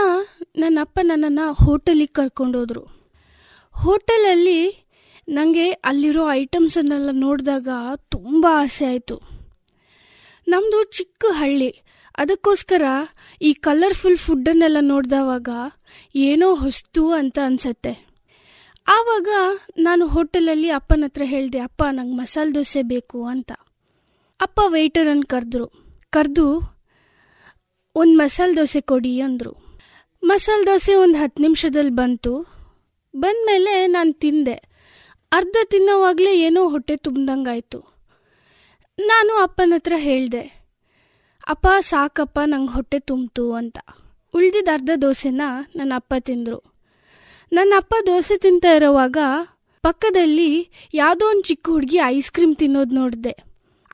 ನನ್ನ 0.56 0.78
ಅಪ್ಪ 0.80 0.98
ನನ್ನನ್ನು 1.02 1.52
ಹೋಟೆಲಿಗೆ 1.52 2.12
ಕರ್ಕೊಂಡೋದ್ರು 2.12 2.86
ಹೋಟೆಲಲ್ಲಿ 3.72 4.88
ನನಗೆ 5.28 5.70
ಅಲ್ಲಿರೋ 5.70 6.30
ಐಟಮ್ಸನ್ನೆಲ್ಲ 6.30 7.08
ನೋಡಿದಾಗ 7.12 7.68
ತುಂಬ 8.08 8.46
ಆಸೆ 8.50 8.84
ಆಯಿತು. 8.84 9.20
ನಮ್ಮದು 10.48 10.82
ಚಿಕ್ಕ 10.82 11.24
ಹಳ್ಳಿ. 11.30 11.82
ಅದಕ್ಕೋಸ್ಕರ 12.18 12.82
ಈ 13.42 13.52
ಕಲರ್ಫುಲ್ 13.52 14.16
ಫುಡ್ಡನ್ನೆಲ್ಲ 14.16 14.76
ನೋಡಿದವಾಗ 14.80 15.48
ಏನೋ 16.14 16.54
ಹೊಸ್ತು 16.54 17.12
ಅಂತ 17.12 17.38
ಅನ್ಸತ್ತೆ. 17.46 18.11
ಆವಾಗ 18.86 19.28
ನಾನು 19.78 20.06
ಹೋಟೆಲಲ್ಲಿ 20.06 20.70
ಅಪ್ಪನ 20.70 21.04
ಹತ್ರ 21.04 21.22
ಹೇಳಿದೆ, 21.24 21.58
ಅಪ್ಪ, 21.58 21.82
ನಂಗೆ 21.90 22.16
ಮಸಾಲೆ 22.16 22.54
ದೋಸೆ 22.54 22.82
ಬೇಕು 22.82 23.24
ಅಂತ. 23.24 23.52
ಅಪ್ಪ 24.40 24.60
ವೆಯ್ಟರನ್ನು 24.66 25.22
ಕರೆದ್ರು. 25.22 25.66
ಕರೆದು, 26.10 26.76
ಒಂದು 27.94 28.18
ಮಸಾಲೆ 28.18 28.56
ದೋಸೆ 28.56 28.80
ಕೊಡಿ, 28.80 29.20
ಅಂದರು. 29.20 29.78
ಮಸಾಲೆ 30.24 30.66
ದೋಸೆ 30.66 30.94
ಒಂದು 30.94 31.18
ಹತ್ತು 31.18 31.42
ನಿಮಿಷದಲ್ಲಿ 31.42 31.90
ಬಂತು. 31.90 32.46
ಬಂದಮೇಲೆ 33.16 33.86
ನಾನು 33.86 34.12
ತಿಂದೆ. 34.12 34.54
ಅರ್ಧ 35.32 35.56
ತಿನ್ನೋವಾಗಲೇ 35.64 36.38
ಏನೋ 36.38 36.68
ಹೊಟ್ಟೆ 36.68 36.96
ತುಂಬ್ದಂಗಾಯಿತು. 36.96 37.94
ನಾನು 38.98 39.42
ಅಪ್ಪನ 39.42 39.72
ಹತ್ರ 39.76 39.92
ಹೇಳಿದೆ, 39.96 40.68
ಅಪ್ಪ, 41.48 41.66
ಸಾಕಪ್ಪ, 41.80 42.38
ನಂಗೆ 42.46 42.72
ಹೊಟ್ಟೆ 42.72 42.98
ತುಂಬಿತು, 42.98 43.52
ಅಂತ. 43.54 43.78
ಉಳಿದಿದ್ದ 44.34 44.68
ಅರ್ಧ 44.72 44.90
ದೋಸೆನ 45.02 45.42
ನನ್ನ 45.76 45.92
ಅಪ್ಪ 45.96 46.14
ತಿಂದರು. 46.18 46.71
ನನ್ನ 47.52 47.72
ಅಪ್ಪ 47.76 47.94
ದೋಸೆ 48.06 48.36
ತಿಂತಾ 48.36 48.74
ಇರೋವಾಗ 48.74 49.16
ಪಕ್ಕದಲ್ಲಿ 49.82 50.68
ಯಾವುದೋ 50.94 51.28
ಒಂದು 51.28 51.42
ಚಿಕ್ಕ 51.42 51.68
ಹುಡುಗಿ 51.68 51.96
ಐಸ್ 51.96 52.32
ಕ್ರೀಮ್ 52.32 52.56
ತಿನ್ನೋದು 52.56 52.94
ನೋಡಿದೆ. 52.94 53.36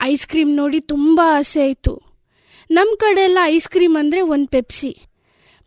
ಐಸ್ 0.03 0.27
ಕ್ರೀಮ್ 0.27 0.57
ನೋಡಿ 0.57 0.81
ತುಂಬ 0.81 1.21
ಆಸೆ 1.25 1.63
ಆಯಿತು. 1.63 2.03
ನಮ್ಮ 2.71 2.91
ಕಡೆ 2.97 3.21
ಎಲ್ಲ 3.21 3.39
ಐಸ್ 3.45 3.69
ಕ್ರೀಮ್ 3.69 3.97
ಅಂದರೆ 3.97 4.21
ಒಂದು 4.21 4.49
ಪೆಪ್ಸಿ 4.49 4.97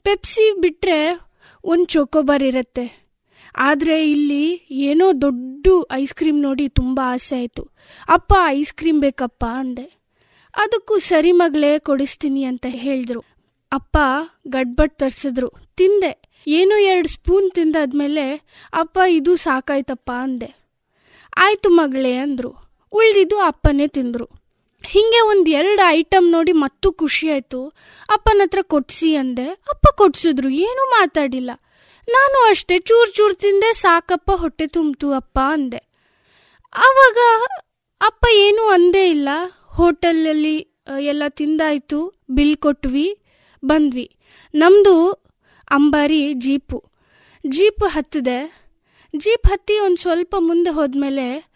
ಪೆಪ್ಸಿ 0.04 0.62
ಬಿಟ್ಟರೆ 0.62 1.20
ಒಂದು 1.64 1.86
ಚೋಕೋಬಾರ್ 1.86 2.44
ಇರುತ್ತೆ. 2.44 3.10
ಆದರೆ 3.56 4.12
ಇಲ್ಲಿ 4.12 4.68
ಏನೋ 4.72 5.22
ದೊಡ್ಡ 5.22 5.68
ಐಸ್ 5.92 6.14
ಕ್ರೀಮ್ 6.14 6.42
ನೋಡಿ 6.42 6.70
ತುಂಬ 6.70 7.00
ಆಸೆ 7.04 7.36
ಆಯಿತು. 7.36 7.70
ಅಪ್ಪ 8.10 8.34
ಐಸ್ 8.48 8.74
ಕ್ರೀಮ್ 8.74 9.02
ಬೇಕಪ್ಪ 9.02 9.46
ಅಂದೆ. 9.46 10.02
ಅದಕ್ಕೂ 10.56 10.98
ಸರಿ 10.98 11.32
ಮಗಳೇ, 11.32 11.80
ಕೊಡಿಸ್ತೀನಿ 11.80 12.44
ಅಂತ 12.44 12.66
ಹೇಳಿದ್ರು. 12.70 13.20
ಅಪ್ಪ 13.72 13.98
ಗಡ್ಬಟ್ 14.48 15.00
ತರಿಸಿದ್ರು. 15.00 15.50
ತಿಂದೆ. 15.76 16.31
ಏನೋ 16.48 16.78
ಎರಡು 16.78 17.08
ಸ್ಪೂನ್ 17.08 17.52
ತಿಂದಾದ್ಮೇಲೆ, 17.52 18.36
ಅಪ್ಪ, 18.74 19.00
ಇದು 19.10 19.36
ಸಾಕಾಯ್ತಪ್ಪ 19.36 20.12
ಅಂದೆ. 20.12 20.62
ಆಯಿತು 21.38 21.70
ಮಗಳೇ 21.70 22.14
ಅಂದರು. 22.16 22.72
ಉಳಿದಿದ್ದು 22.92 23.40
ಅಪ್ಪನೇ 23.40 23.88
ತಿಂದರು. 23.88 24.30
ಹೀಗೆ 24.86 25.22
ಒಂದು 25.22 25.50
ಎರಡು 25.50 25.88
ಐಟಮ್ 25.88 26.32
ನೋಡಿ 26.32 26.52
ಮತ್ತೂ 26.52 26.92
ಖುಷಿ 26.92 27.30
ಆಯಿತು. 27.30 27.68
ಅಪ್ಪನ 28.10 28.42
ಹತ್ರ 28.44 28.60
ಕೊಡಿಸಿ 28.62 29.16
ಅಂದೆ. 29.16 29.48
ಅಪ್ಪ 29.48 29.88
ಕೊಡ್ಸಿದ್ರು 29.88 30.50
ಏನೂ 30.50 30.90
ಮಾತಾಡಿಲ್ಲ. 30.90 31.52
ನಾನು 32.10 32.46
ಅಷ್ಟೇ 32.50 32.78
ಚೂರು 32.78 33.12
ಚೂರು 33.12 33.34
ತಿಂದೆ, 33.34 33.74
ಸಾಕಪ್ಪ, 33.74 34.32
ಹೊಟ್ಟೆ 34.32 34.68
ತುಂಬಿತು 34.68 35.14
ಅಪ್ಪ 35.14 35.40
ಅಂದೆ. 35.40 35.78
ಆವಾಗ 36.74 37.18
ಅಪ್ಪ 38.02 38.26
ಏನೂ 38.34 38.70
ಅಂದೇ 38.70 39.10
ಇಲ್ಲ. 39.10 39.30
ಹೋಟೆಲಲ್ಲಿ 39.68 40.58
ಎಲ್ಲ 41.00 41.24
ತಿಂದಾಯಿತು. 41.30 42.24
ಬಿಲ್ 42.30 42.58
ಕೊಟ್ವಿ, 42.58 43.20
ಬಂದ್ವಿ. 43.66 44.16
ನಮ್ಮದು 44.56 45.21
ಅಂಬಾರಿ 45.72 46.34
ಜೀಪು. 46.34 46.84
ಜೀಪ್ 47.48 47.84
ಹತ್ತಿದೆ. 47.88 48.62
ಜೀಪ್ 49.16 49.48
ಹತ್ತಿ 49.48 49.80
ಒಂದು 49.80 49.98
ಸ್ವಲ್ಪ 49.98 50.36
ಮುಂದೆ 50.40 50.70
ಹೋದ್ಮೇಲೆ 50.70 51.52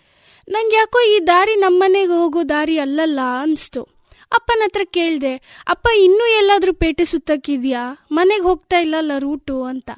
ನಂಗೆ 0.49 0.75
ಯಾಕೋ 0.75 0.99
ಈ 0.99 1.19
ದಾರಿ 1.27 1.55
ನಮ್ಮನೆಗೆ 1.55 2.11
ಹೋಗೋ 2.11 2.43
ದಾರಿ 2.43 2.79
ಅಲ್ಲಲ್ಲ 2.79 3.19
ಅನಿಸ್ತು. 3.41 3.83
ಅಪ್ಪನ 4.31 4.61
ಹತ್ರ 4.65 4.81
ಕೇಳಿದೆ, 4.85 5.63
ಅಪ್ಪ, 5.67 5.87
ಇನ್ನೂ 5.97 6.25
ಎಲ್ಲಾದರೂ 6.25 6.73
ಪೇಟೆ 6.73 7.05
ಸುತ್ತಕ್ಕಿದೆಯಾ? 7.05 8.07
ಮನೆಗೆ 8.11 8.43
ಹೋಗ್ತಾ 8.43 8.79
ಇಲ್ಲಲ್ಲ 8.79 9.11
ರೂಟು? 9.17 9.63
ಅಂತ. 9.63 9.91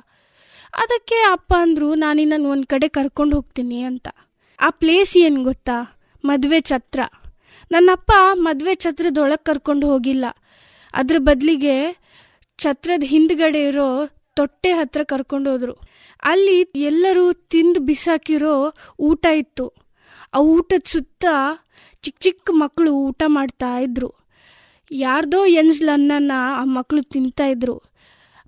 ಅದಕ್ಕೆ 0.73 1.15
ಅಪ್ಪ 1.15 1.53
ಅಂದರು 1.59 1.93
ಇನ್ನೊಂದು 2.21 2.49
ಒಂದು 2.49 2.67
ಕಡೆ 2.67 2.87
ಕರ್ಕೊಂಡು 2.87 3.35
ಹೋಗ್ತೀನಿ 3.35 3.81
ಅಂತ. 3.81 4.07
ಆ 4.59 4.69
ಪ್ಲೇಸ್ 4.69 5.17
ಏನು 5.17 5.43
ಗೊತ್ತಾ? 5.43 5.99
ಮದುವೆ 6.25 6.59
ಛತ್ರ. 6.61 6.99
ನನ್ನಪ್ಪ 7.71 8.11
ಮದುವೆ 8.33 8.75
ಛತ್ರದೊಳಗೆ 8.75 9.43
ಕರ್ಕೊಂಡು 9.43 9.87
ಹೋಗಿಲ್ಲ. 9.87 10.25
ಅದ್ರ 10.93 11.15
ಬದಲಿಗೆ 11.19 12.06
ಛತ್ರದ 12.57 13.03
ಹಿಂದ್ಗಡೆ 13.03 13.67
ಇರೋ 13.67 14.09
ತೊಟ್ಟೆ 14.33 14.71
ಹತ್ರ 14.71 15.03
ಕರ್ಕೊಂಡು 15.03 15.51
ಹೋದ್ರು. 15.51 15.73
ಅಲ್ಲಿ 16.23 16.61
ಎಲ್ಲರೂ 16.75 17.33
ತಿಂದು 17.33 17.79
ಬಿಸಾಕಿರೋ 17.79 18.73
ಊಟ 18.99 19.25
ಇತ್ತು. 19.25 19.73
ಆ 20.33 20.39
ಊಟದ 20.39 20.81
ಸುತ್ತ 20.85 21.25
ಚಿಕ್ಕ 22.01 22.19
ಚಿಕ್ಕ 22.19 22.49
ಮಕ್ಕಳು 22.53 22.91
ಊಟ 22.91 23.23
ಮಾಡ್ತಾ 23.27 23.79
ಇದ್ರು. 23.79 24.13
ಯಾರ್ದೋ 24.91 25.45
ಎನ್ಸ್ಲ 25.45 25.89
ಅನ್ನನ 25.93 26.31
ಆ 26.55 26.63
ಮಕ್ಕಳು 26.63 27.01
ತಿಂತಾ 27.01 27.47
ಇದ್ರು. 27.47 27.81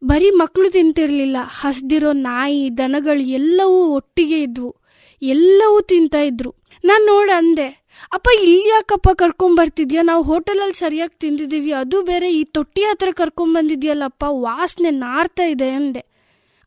ಬರೀ 0.04 0.30
ಮಕ್ಕಳು 0.30 0.70
ತಿಂತಿರ್ಲಿಲ್ಲ, 0.70 1.38
ಹಸ್ದಿರೋ 1.60 2.12
ನಾಯಿ, 2.12 2.78
ದನಗಳು 2.78 3.22
ಎಲ್ಲವೂ 3.22 3.96
ಒಟ್ಟಿಗೆ 3.96 4.42
ಇದ್ವು. 4.42 4.76
ಎಲ್ಲವೂ 5.22 5.82
ತಿಂತಾ 5.82 6.22
ಇದ್ರು. 6.22 6.56
ನಾನು 6.84 7.06
ನೋಡ 7.06 7.30
ಅಂದೆ 7.36 7.79
ಅಪ್ಪ, 8.12 8.28
ಇಲ್ಲಿ 8.40 8.70
ಯಾಕಪ್ಪ 8.70 9.10
ಕರ್ಕೊಂಬರ್ತಿದ್ಯಾ 9.10 10.02
ನಾವು 10.02 10.24
ಹೋಟೆಲಲ್ಲಿ 10.24 10.74
ಸರಿಯಾಗಿ 10.74 11.20
ತಿಂದಿದ್ದೀವಿ. 11.20 11.72
ಅದು 11.72 12.02
ಬೇರೆ, 12.02 12.34
ಈ 12.34 12.44
ತೊಟ್ಟಿ 12.44 12.82
ಹತ್ರ 12.82 13.08
ಕರ್ಕೊಂಬಂದಿದ್ಯಲ್ಲಪ್ಪ 13.12 14.24
ವಾಸನೆ 14.28 14.90
ನಾರ್ತಾ 14.90 15.44
ಇದೆ 15.44 15.70
ಅಂದೆ. 15.70 16.06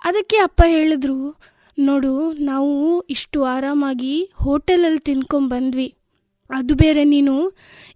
ಅದಕ್ಕೆ 0.04 0.36
ಅಪ್ಪ 0.36 0.62
ಹೇಳಿದ್ರು, 0.66 1.40
ನೋಡು, 1.78 2.32
ನಾವು 2.32 3.02
ಇಷ್ಟು 3.10 3.44
ಆರಾಮಾಗಿ 3.44 4.30
ಹೋಟೆಲಲ್ಲಿ 4.34 4.98
ತಿನ್ಕೊಂಬಂದ್ವಿ 4.98 5.94
ಅದು 6.50 6.74
ಬೇರೆ, 6.74 7.04
ನೀನು 7.04 7.34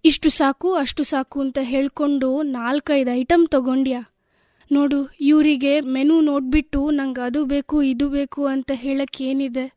ಇಷ್ಟು 0.05 0.29
ಸಾಕು, 0.29 0.73
ಅಷ್ಟು 0.73 1.03
ಸಾಕು 1.03 1.41
ಅಂತ 1.41 1.57
ಹೇಳ್ಕೊಂಡು 1.61 2.41
ನಾಲ್ಕೈದು 2.41 3.11
ಐಟಮ್ 3.11 3.47
ತಗೊಂಡ್ಯಾ. 3.47 3.99
ನೋಡು, 4.71 5.09
ಇವರಿಗೆ 5.21 5.79
ಮೆನು 5.79 6.21
ನೋಡ್ಬಿಟ್ಟು 6.21 6.91
ನಂಗೆ 6.91 7.21
ಅದು 7.21 7.45
ಬೇಕು, 7.45 7.81
ಇದು 7.81 8.09
ಬೇಕು 8.09 8.45
ಅಂತ 8.45 8.71
ಹೇಳಕ್ಕೆ 8.75 9.23
ಏನಿದೆ? 9.23 9.76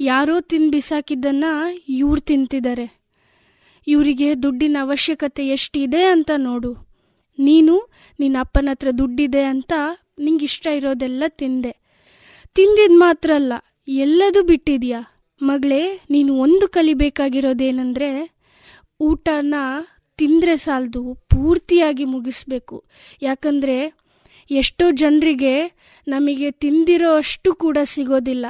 ಯಾರೋ 0.00 0.40
ತಿಂದು 0.40 0.70
ಬಿಸಾಕಿದ್ದನ್ನು 0.70 1.84
ಇವ್ರು 1.88 2.20
ತಿಂತಿದ್ದಾರೆ 2.20 3.06
ಇವರಿಗೆ 3.86 4.42
ದುಡ್ಡಿನ 4.42 4.76
ಅವಶ್ಯಕತೆ 4.80 5.48
ಎಷ್ಟಿದೆ 5.48 6.04
ಅಂತ 6.04 6.30
ನೋಡು. 6.36 6.74
ನೀನು 7.38 7.88
ನಿನ್ನ 8.20 8.36
ಅಪ್ಪನ 8.40 8.68
ಹತ್ರ 8.70 8.88
ದುಡ್ಡಿದೆ 8.98 9.42
ಅಂತ 9.42 9.72
ನಿಂಗೆ 10.18 10.44
ಇಷ್ಟ 10.44 10.66
ಇರೋದೆಲ್ಲ 10.66 11.22
ತಿಂದೆ. 11.28 11.76
ತಿಂದಿದ್ 12.54 12.98
ಮಾತ್ರ 12.98 13.30
ಅಲ್ಲ, 13.34 13.52
ಎಲ್ಲದೂ 13.88 14.42
ಬಿಟ್ಟಿದ್ಯಾ? 14.42 15.28
ಮಗಳೇ, 15.42 16.00
ನೀನು 16.10 16.34
ಒಂದು 16.34 16.68
ಕಲಿಬೇಕಾಗಿರೋದೇನೆಂದರೆ 16.68 18.36
ಊಟನ 19.00 19.54
ತಿಂದರೆ 20.16 20.56
ಸಾಲದು, 20.56 21.14
ಪೂರ್ತಿಯಾಗಿ 21.14 22.04
ಮುಗಿಸ್ಬೇಕು. 22.04 22.84
ಯಾಕಂದರೆ 23.22 23.92
ಎಷ್ಟೋ 24.50 24.90
ಜನರಿಗೆ 24.90 25.72
ನಮಗೆ 26.08 26.50
ತಿಂದಿರೋ 26.50 27.16
ಅಷ್ಟು 27.16 27.54
ಕೂಡ 27.54 27.78
ಸಿಗೋದಿಲ್ಲ. 27.82 28.46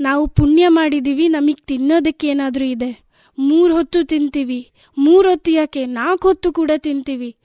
ನಾವು 0.00 0.26
ಪುಣ್ಯ 0.28 0.68
ಮಾಡಿದ್ದೀವಿ 0.68 1.28
ನಮಗೆ 1.28 1.64
ತಿನ್ನೋದಕ್ಕೆ 1.66 2.28
ಏನಾದರೂ 2.28 2.64
ಇದೆ. 2.64 3.10
ಮೂರು 3.38 3.74
ಹೊತ್ತು 3.74 4.02
ತಿಂತೀವಿ, 4.02 4.70
ಮೂರು 4.98 5.28
ಹೊತ್ತು 5.28 5.50
ಯಾಕೆ, 5.50 5.86
ನಾಲ್ಕು 5.86 6.28
ಹೊತ್ತು 6.28 6.52
ಕೂಡ 6.52 6.70
ತಿಂತೀವಿ. 6.76 7.36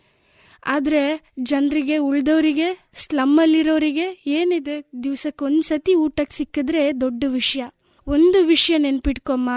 ಆದರೆ 0.65 1.31
ಜನರಿಗೆ, 1.43 1.97
ಉಳಿದವರಿಗೆ, 1.97 2.87
ಸ್ಲಮ್ಮಲ್ಲಿರೋರಿಗೆ 2.93 4.23
ಏನಿದೆ 4.27 4.89
ದಿವ್ಸಕ್ಕೊಂದು 5.03 5.61
ಸತಿ 5.61 5.95
ಊಟಕ್ಕೆ 5.95 6.37
ಸಿಕ್ಕಿದ್ರೆ 6.37 7.01
ದೊಡ್ಡ 7.01 7.23
ವಿಷಯ. 7.27 7.63
ಒಂದು 8.07 8.43
ವಿಷಯ 8.43 8.77
ನೆನ್ಪಿಟ್ಕೊಮ್ಮ, 8.77 9.49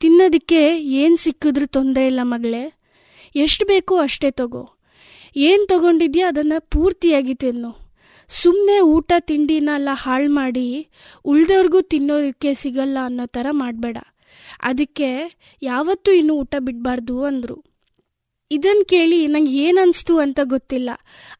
ತಿನ್ನೋದಕ್ಕೆ 0.00 0.78
ಏನು 0.78 1.16
ಸಿಕ್ಕಿದ್ರೂ 1.16 1.66
ತೊಂದರೆ 1.66 2.06
ಇಲ್ಲ 2.06 2.20
ಮಗಳೇ. 2.22 2.72
ಎಷ್ಟು 3.36 3.66
ಬೇಕೋ 3.66 3.96
ಅಷ್ಟೇ 3.96 4.30
ತಗೋ. 4.30 4.70
ಏನು 5.36 5.66
ತಗೊಂಡಿದ್ಯಾ, 5.66 6.28
ಅದನ್ನು 6.28 6.68
ಪೂರ್ತಿಯಾಗಿ 6.70 7.34
ತಿನ್ನು. 7.34 7.81
ಸುಮ್ಮನೆ 8.32 8.80
ಊಟ 8.80 9.12
ತಿಂಡಿನೆಲ್ಲ 9.18 9.88
ಹಾಳು 9.92 10.30
ಮಾಡಿ 10.30 10.88
ಉಳ್ದವ್ರಿಗೂ 11.24 11.80
ತಿನ್ನೋದಕ್ಕೆ 11.80 12.54
ಸಿಗಲ್ಲ 12.54 12.98
ಅನ್ನೋ 13.04 13.26
ಥರ 13.26 13.46
ಮಾಡಬೇಡ. 13.50 13.98
ಅದಕ್ಕೆ 14.62 15.38
ಯಾವತ್ತೂ 15.62 16.12
ಇನ್ನೂ 16.12 16.34
ಊಟ 16.34 16.54
ಬಿಡಬಾರ್ದು 16.58 17.24
ಅಂದರು. 17.24 17.64
ಇದನ್ನು 18.50 18.84
ಕೇಳಿ 18.84 19.26
ನಂಗೆ 19.26 19.52
ಏನು 19.56 19.80
ಅನಿಸ್ತು 19.80 20.18
ಅಂತ 20.18 20.40
ಗೊತ್ತಿಲ್ಲ. 20.44 20.90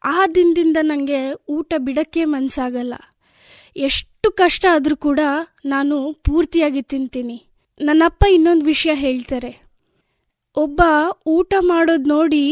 ಆ 0.03 0.27
ದಿನದಿಂದ 0.35 0.77
ನನಗೆ 0.81 1.19
ಊಟ 1.49 1.73
ಬಿಡೋಕ್ಕೆ 1.77 2.25
ಮನಸ್ಸಾಗಲ್ಲ 2.25 2.93
ಎಷ್ಟು 3.75 4.31
ಕಷ್ಟ 4.31 4.65
ಆದರೂ 4.71 4.95
ಕೂಡ 4.97 5.19
ನಾನು 5.65 6.13
ಪೂರ್ತಿಯಾಗಿ 6.13 6.81
ತಿಂತೀನಿ. 6.81 7.37
ನನ್ನಪ್ಪ 7.81 8.23
ಇನ್ನೊಂದು 8.31 8.65
ವಿಷಯ 8.65 8.93
ಹೇಳ್ತಾರೆ. 8.93 9.51
ಒಬ್ಬ 10.55 10.81
ಊಟ 11.27 11.53
ಮಾಡೋದು 11.59 12.09
ನೋಡಿ 12.09 12.45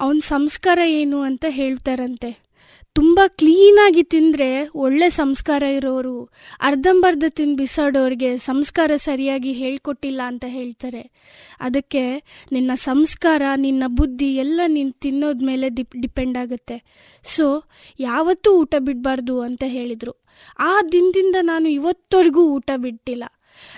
ಅವನ 0.00 0.18
ಸಂಸ್ಕಾರ 0.22 0.78
ಏನು 0.86 1.20
ಅಂತ 1.20 1.44
ಹೇಳ್ತಾರಂತೆ. 1.48 2.49
ತುಂಬ 2.94 3.20
ಕ್ಲೀನಾಗಿ 3.26 4.02
ತಿಂದರೆ 4.02 4.68
ಒಳ್ಳೆ 4.74 5.08
ಸಂಸ್ಕಾರ 5.08 5.62
ಇರೋರು, 5.62 6.30
ಅರ್ಧಂಬರ್ಧ 6.60 7.24
ತಿಂದು 7.28 7.56
ಬಿಸಾಡೋರಿಗೆ 7.56 8.36
ಸಂಸ್ಕಾರ 8.36 8.90
ಸರಿಯಾಗಿ 8.96 9.52
ಹೇಳ್ಕೊಟ್ಟಿಲ್ಲ 9.52 10.20
ಅಂತ 10.26 10.44
ಹೇಳ್ತಾರೆ. 10.48 11.12
ಅದಕ್ಕೆ 11.60 12.22
ನಿನ್ನ 12.52 12.70
ಸಂಸ್ಕಾರ, 12.74 13.42
ನಿನ್ನ 13.56 13.82
ಬುದ್ಧಿ 13.86 14.36
ಎಲ್ಲ 14.36 14.60
ನೀನು 14.66 14.90
ತಿನ್ನೋದ 14.90 15.42
ಮೇಲೆ 15.44 15.68
ಡಿಪ್, 15.68 15.96
ಡಿಪೆಂಡ್ 15.96 16.38
ಆಗುತ್ತೆ. 16.38 16.82
ಸೊ 17.22 17.64
ಯಾವತ್ತೂ 18.00 18.52
ಊಟ 18.52 18.74
ಬಿಡಬಾರ್ದು 18.78 19.40
ಅಂತ 19.40 19.64
ಹೇಳಿದರು. 19.66 20.24
ಆ 20.58 20.82
ದಿನದಿಂದ 20.92 21.36
ನಾನು 21.40 21.68
ಇವತ್ತವರೆಗೂ 21.68 22.44
ಊಟ 22.44 22.70
ಬಿಟ್ಟಿಲ್ಲ. 22.76 23.24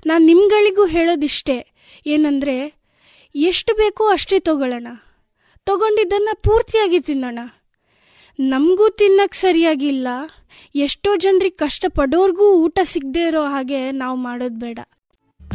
ನಾನು 0.07 0.25
ನಿಮ್ಗಳಿಗೂ 0.25 0.87
ಹೇಳೋದಿಷ್ಟೇ, 0.87 1.67
ಏನಂದರೆ, 2.07 2.75
ಎಷ್ಟು 3.35 3.75
ಬೇಕೋ 3.75 4.07
ಅಷ್ಟೇ 4.07 4.39
ತಗೊಳ್ಳೋಣ. 4.39 4.87
ತಗೊಂಡಿದ್ದನ್ನು 5.67 6.43
ಪೂರ್ತಿಯಾಗಿ 6.43 7.01
ತಿನ್ನೋಣ. 7.01 7.39
ನಮಗೂ 8.39 8.89
ತಿನ್ನಕ್ಕೆ 8.89 9.39
ಸರಿಯಾಗಿಲ್ಲ. 9.39 10.09
ಎಷ್ಟೋ 10.75 11.17
ಜನರಿಗೆ 11.17 11.57
ಕಷ್ಟಪಡೋರ್ಗೂ 11.57 12.55
ಊಟ 12.55 12.79
ಸಿಗದೇ 12.83 13.27
ಇರೋ 13.27 13.45
ಹಾಗೆ 13.45 13.91
ನಾವು 13.91 14.17
ಮಾಡೋದು 14.17 14.55
ಬೇಡ. 14.55 14.79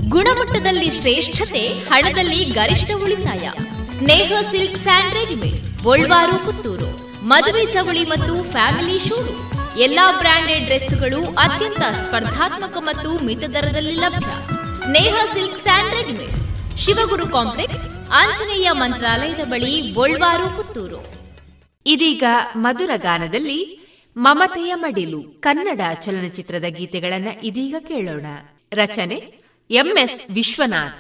ಗುಣಮಟ್ಟದಲ್ಲಿ 0.10 0.90
ಶ್ರೇಷ್ಠತೆ, 0.90 1.68
ಹಣದಲ್ಲಿ 1.68 2.45
ಗರಿಷ್ಠ 2.45 2.91
ಉಳಿತಾಯ. 3.04 3.52
Sneha 3.98 4.34
silks 4.52 4.78
and 4.78 5.84
Golwaru, 5.84 6.45
Puttur. 6.45 7.18
ಮದುವೆ 7.24 7.66
ಚವಳಿ 7.66 8.04
ಮತ್ತು 8.04 8.52
ಫ್ಯಾಮಿಲಿ 8.52 8.99
ಶೂರು. 8.99 9.52
ಎಲ್ಲಾ 9.80 10.12
ಬ್ರಾಂಡೆಡ್ 10.12 10.66
ಡ್ರೆಸ್ಗಳು 10.66 11.26
ಅತ್ಯಂತ 11.26 11.80
ಸ್ಪರ್ಧಾತ್ಮಕ 11.80 12.78
ಮತ್ತು 12.78 13.26
ಮಿತ 13.26 13.40
ದರದಲ್ಲಿ 13.40 13.95
ಲಭ್ಯ. 13.95 14.28
Sneha 14.78 15.16
silks 15.34 15.62
and 15.62 15.94
readymades. 15.94 16.78
Shivaguru 16.86 17.28
complex, 17.28 18.10
Anjaneya 18.12 18.72
ಮಂತ್ರಾಲಯದ 18.72 19.45
ಬಳಿ 19.45 19.82
ಗೋಲ್ವಾರು, 19.82 20.58
ಪುತ್ತೂರು. 20.58 21.16
ಇದೀಗ 21.89 22.23
ಮಧುರ 22.55 22.89
ಗಾನದಲ್ಲಿ 22.95 23.88
ಮಮತೆಯ 24.18 24.76
ಮಡಿಲು 24.76 25.23
ಕನ್ನಡ 25.23 25.81
ಚಲನಚಿತ್ರದ 25.93 26.64
ಗೀತೆಗಳನ್ನ 26.68 27.27
ಇದೀಗ 27.43 27.76
ಕೇಳೋಣ. 27.88 28.26
ರಚನೆ 28.73 29.34
ಎಂಎಸ್ 29.69 30.31
ವಿಶ್ವನಾಥ್. 30.34 30.99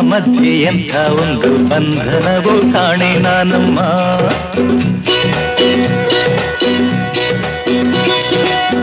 ಮಧ್ಯೆ 0.00 0.60
ಎಂಥ 0.60 0.96
ಒಂದು 0.96 1.68
ಬಂಧನವು 1.68 2.72
ಕಾಣೆ 2.72 3.18
ನಾನಮ್ಮ. 3.18 3.80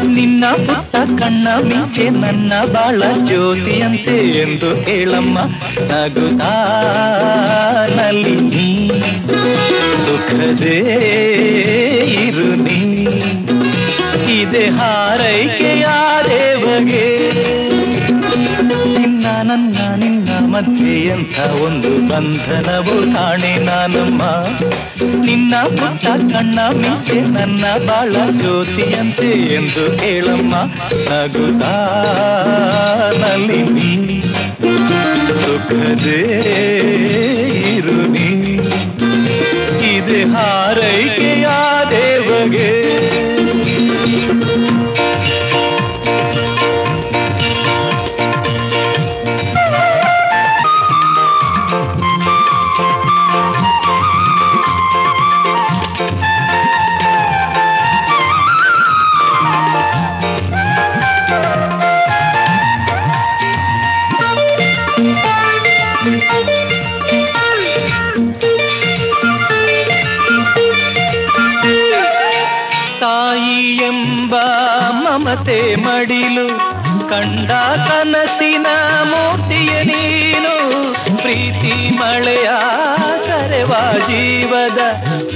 ನಿನ್ನ 0.08 0.46
ಪುಟ್ಟ 0.56 0.96
ಕಣ್ಣ 0.96 1.48
ಮಿಂಚೆ 1.64 2.10
ನನ್ನ 2.10 2.54
ಬಾಳ 2.66 3.04
ಜ್ಯೋತಿಯಂತೆ 3.26 4.18
ಎಂದು 4.42 4.76
ಹೇಳಮ್ಮ. 4.76 5.40
ನಗುತ್ತಾ 5.92 6.66
ನಲ್ಲಿ 7.96 8.36
ನೀ. 8.36 8.88
ಸುಖದೇ 10.06 10.80
ಇರು 12.28 12.56
ನೀ. 12.56 12.94
ಇದೆ 14.34 14.70
ದೇವಗೆ 14.70 16.30
ನಿನ್ನ 16.30 17.13
ಮಧ್ಯೆ 20.68 21.00
ಎಂಥ 21.00 21.40
ಒಂದು 21.40 22.08
ಬಂಧನವು 22.08 23.16
ಕಾಣೆ 23.16 23.58
ನಾನಮ್ಮ. 23.58 24.22
ನಿನ್ನ 25.26 25.56
ಪುಟ್ಟ 25.64 26.06
ಕಣ್ಣ 26.06 26.60
ಮಿಂಚೆ 26.78 27.22
ನನ್ನ 27.22 27.66
ಬಾಳ 27.88 28.16
ಜ್ಯೋತಿಯಂತೆ 28.32 29.56
ಎಂದು 29.56 30.00
ಕೇಳಮ್ಮ. 30.00 30.56
ನಗುತ್ತಾ 31.12 31.90
ನಲ್ಲಿ 33.20 33.62
ನೀ. 33.62 34.22
ಸುಖದೇ 35.46 36.22
ಇರು 37.76 38.08
ನೀ. 38.12 38.54
ಇದೆ 39.98 40.24
ಹಾರೈಕೆಯ 40.24 41.48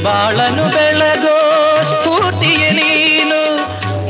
ಬಾಳನು 0.07 0.65
ಬೆಳಗೋ 0.75 1.37
ಸ್ಫೂರ್ತಿಯ 1.89 2.63
ನೀನು, 2.79 3.39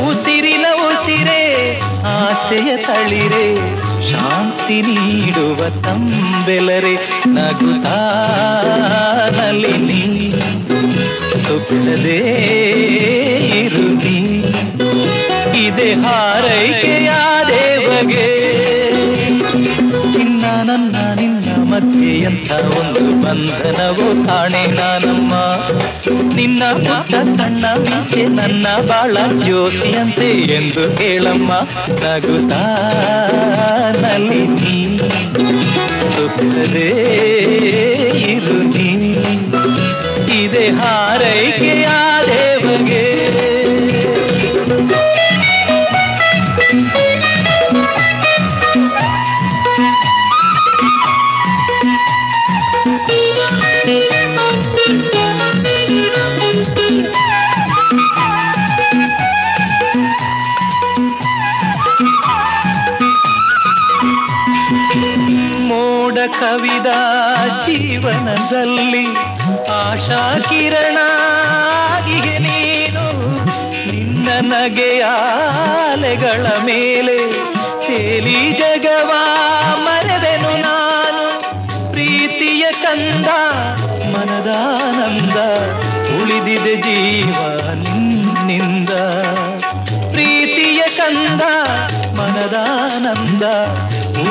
ಉಸಿರಿನ 0.08 0.66
ಉಸಿರೇ 0.88 1.44
ಆಸೆಯ 2.16 2.70
ತಳಿರೆ, 2.88 3.46
ಶಾಂತಿ 4.10 4.78
ನೀಡುವ 4.88 5.60
ತಂಬೆಲರೆ 5.86 6.94
ನಗುತ್ತಾ 7.36 7.98
ನೀ 9.88 10.04
ಸುಖದೇ 11.46 12.20
ಇರು 13.62 13.86
ನೀ 14.04 14.18
ಇದೆ 15.66 15.90
ಹಾರೈಕೆಯ 16.04 17.10
ಎಂಥ 22.28 22.52
ಒಂದು 22.52 23.26
ಬಂಧನವು 23.26 24.28
ಕಾಣೆ 24.28 24.68
ನಾನಮ್ಮ. 24.68 25.34
ನಿನ್ನ 26.36 26.64
ಪುಟ್ಟ 26.74 27.16
ಸಣ್ಣ 27.16 27.66
ಮೀಚೆ 27.66 28.26
ನನ್ನ 28.26 28.68
ಬಾಳ 28.88 29.18
ಜ್ಯೋತಿಯಂತೆ 29.42 30.32
ಎಂದು 30.32 30.90
ಹೇಳಮ್ಮ. 30.90 31.54
ನಗುತ್ತಾ 32.06 32.64
ನಲಿನಿ 34.02 35.00
ಸುಖದೇ 36.16 36.90
ಇರು 38.32 38.58
ನೀ. 38.64 39.14
ಇದೆ 40.44 40.70
ಹಾರೈಕೆಯ 40.70 41.88
ಆಶಾ 70.08 70.40
ಕಿರಣ 70.50 70.98
ನೀನು 72.40 73.06
ನಿನ್ನ 73.92 74.28
ನಗೆಯ 74.40 75.06
ಅಲೆಗಳ 75.92 76.48
ಮೇಲೆ 76.66 77.18
ತೇಲಿ 77.88 78.52
ಜಗವ 78.52 79.12
ಮರೆದೆನು 79.76 80.58
ನಾನು. 80.58 81.42
ಪ್ರೀತಿಯ 81.92 82.72
ಕಂದ 82.72 83.28
ಮನದಾನಂದ 84.16 85.38
ಉಳಿದಿದೆ 86.22 86.76
ಜೀವ 86.76 87.36
ನಿನ್ನಿಂದ. 87.74 88.90
ಪ್ರೀತಿಯ 90.12 90.84
ಕಂದ 90.98 91.42
ಮನದಾನಂದ 92.18 93.44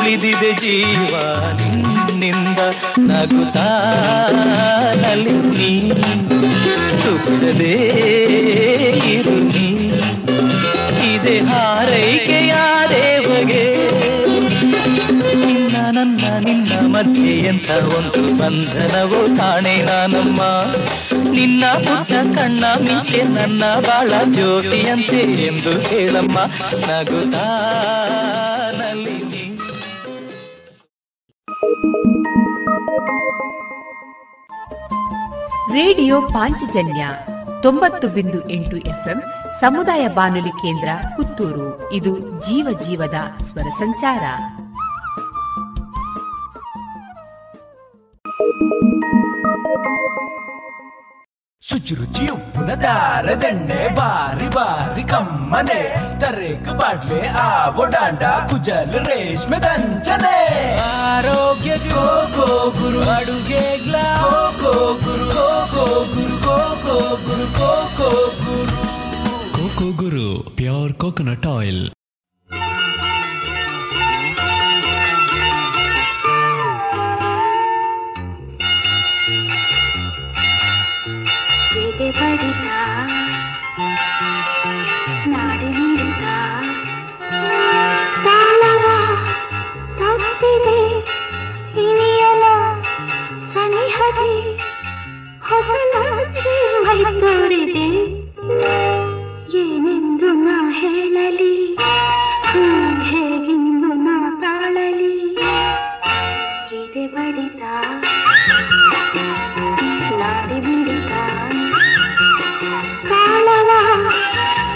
ಉಳಿದಿದೆ 0.07 0.53
ಜೀವ 0.53 1.15
ನಿನ್ನಿಂದ 1.53 2.59
ನಗುತ್ತಾ 2.99 3.67
ನಲಿನಿ 4.97 5.93
ಸುಖದೇ 7.03 7.73
ಇರು 9.07 9.35
ನೀ. 9.35 9.93
ಇದೆ 11.15 11.39
ಹಾರೈಕೆಯ 11.39 12.55
ದೇವಗೆ. 12.91 13.91
ನಿನ್ನ 15.47 15.77
ನನ್ನ 15.91 16.21
ನಿನ್ನ 16.45 16.97
ಮಧ್ಯೆ 16.97 17.33
ಎಂಥ 17.33 17.71
ಒಂದು 17.71 18.39
ಬಂಧನವು 18.39 19.39
ತಾಣೆ 19.39 19.83
ನಾನಮ್ಮ. 19.83 20.43
ನಿನ್ನ 21.31 21.65
ಪುಟ್ಟ 21.67 22.13
ಕಣ್ಣ 22.13 22.65
ಮಿಂಚೆ 22.65 23.23
ನನ್ನ 23.23 23.65
ಬಾಳ 23.65 24.13
ಜ್ಯೋತಿಯಂತೆ 24.35 25.45
ಎಂದು 25.47 25.81
ಹೇಳಮ್ಮ. 25.81 26.39
ನಗುತ್ತಾ 26.91 27.73
ರೇಡಿಯೋ 35.77 36.21
ಪಾಂಚಜನ್ಯ 36.21 37.09
ತೊಂಬತ್ತು 37.63 38.09
ಬಿಂದು 38.09 38.51
ಎಂಟು 38.51 38.77
ಎಫ್ಎಂ 38.77 39.23
ಸಮುದಾಯ 39.61 40.09
ಬಾನುಲಿ 40.09 40.49
ಕೇಂದ್ರ 40.49 40.89
ಪುತ್ತೂರು. 41.17 41.93
ಇದು 41.93 42.19
ಜೀವ 42.19 42.79
ಜೀವದ 42.87 43.15
ಸ್ವರ 43.43 43.63
ಸಂಚಾರ. 43.63 44.23
ಶುಚಿರುಚಿ 51.61 52.29
ಉಪ್ಪಿನ 52.29 52.75
ದಾರದಣ್ಣೆ 52.75 53.89
ಬಾರಿ 53.95 54.49
ಬಾರಿ 54.49 55.03
ಕಮ್ಮನೆ. 55.03 55.95
ತರೇಕು 56.21 56.79
ಬಾಡ್ಲೆ 56.79 57.29
ಆವೋ 57.29 57.85
ಡಾಂಡ 57.85 58.23
ಕುಜಲ್ 58.23 58.93
ರೇಷ್ಮೆ 58.93 59.59
ದಂಚನೆ. 59.59 60.39
ಆರೋಗ್ಯ 61.15 61.77
ಗೋ 61.77 62.29
ಗೋ 62.37 62.71
Guru 62.71 63.11
ಅಡುಗೆಗ್ಲ 63.11 63.97
go 64.23 64.53
go 64.63 64.95
Guru. 64.95 65.56
Coco 69.57 69.89
Guru 69.97 70.29
pure 70.57 70.93
coconut 70.93 71.47
oil 71.47 71.83
ಸನಿಹದೆ. 93.53 94.56
ಹೊಸ 95.57 95.73
ನಾಚೆ 95.93 96.55
ಮೈ 96.85 96.99
ತೋರಿದೆ 97.21 97.87
ಏನೆಂದು 99.61 100.31
ನಾ 100.41 100.57
ಹೇಳಲಿ 100.79 101.53
ಹ್ಮ್, 102.51 102.75
ಹೇಗೆಂದು 103.09 103.91
ನಾ 104.05 104.15
ತಾಳಲಿ 104.43 105.15
ಎದೆ 106.79 107.05
ಬಡಿತ 107.15 107.63
ನಾಡಿ 110.21 110.59
ಬಿಡಿತ 110.67 111.13
ತಾಳವ 113.11 113.71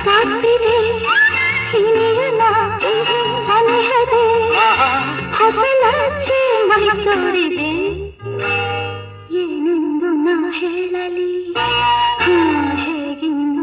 ತಪ್ಪಿದೆ 0.07 0.77
ಹಿರಿಯನ 1.73 2.43
ಸನಿಹದೆ 3.47 4.25
ಹೊಸಲಚ್ಚೆ 5.39 6.41
ಮೈ 6.71 6.85
ತೋರಿದೆ 7.05 7.73
ಏನೆಂದು 9.41 9.77
ನಾ 9.87 9.90
ಹೇಳಲಿ. 10.35 11.53
ಹಾ, 12.19 13.60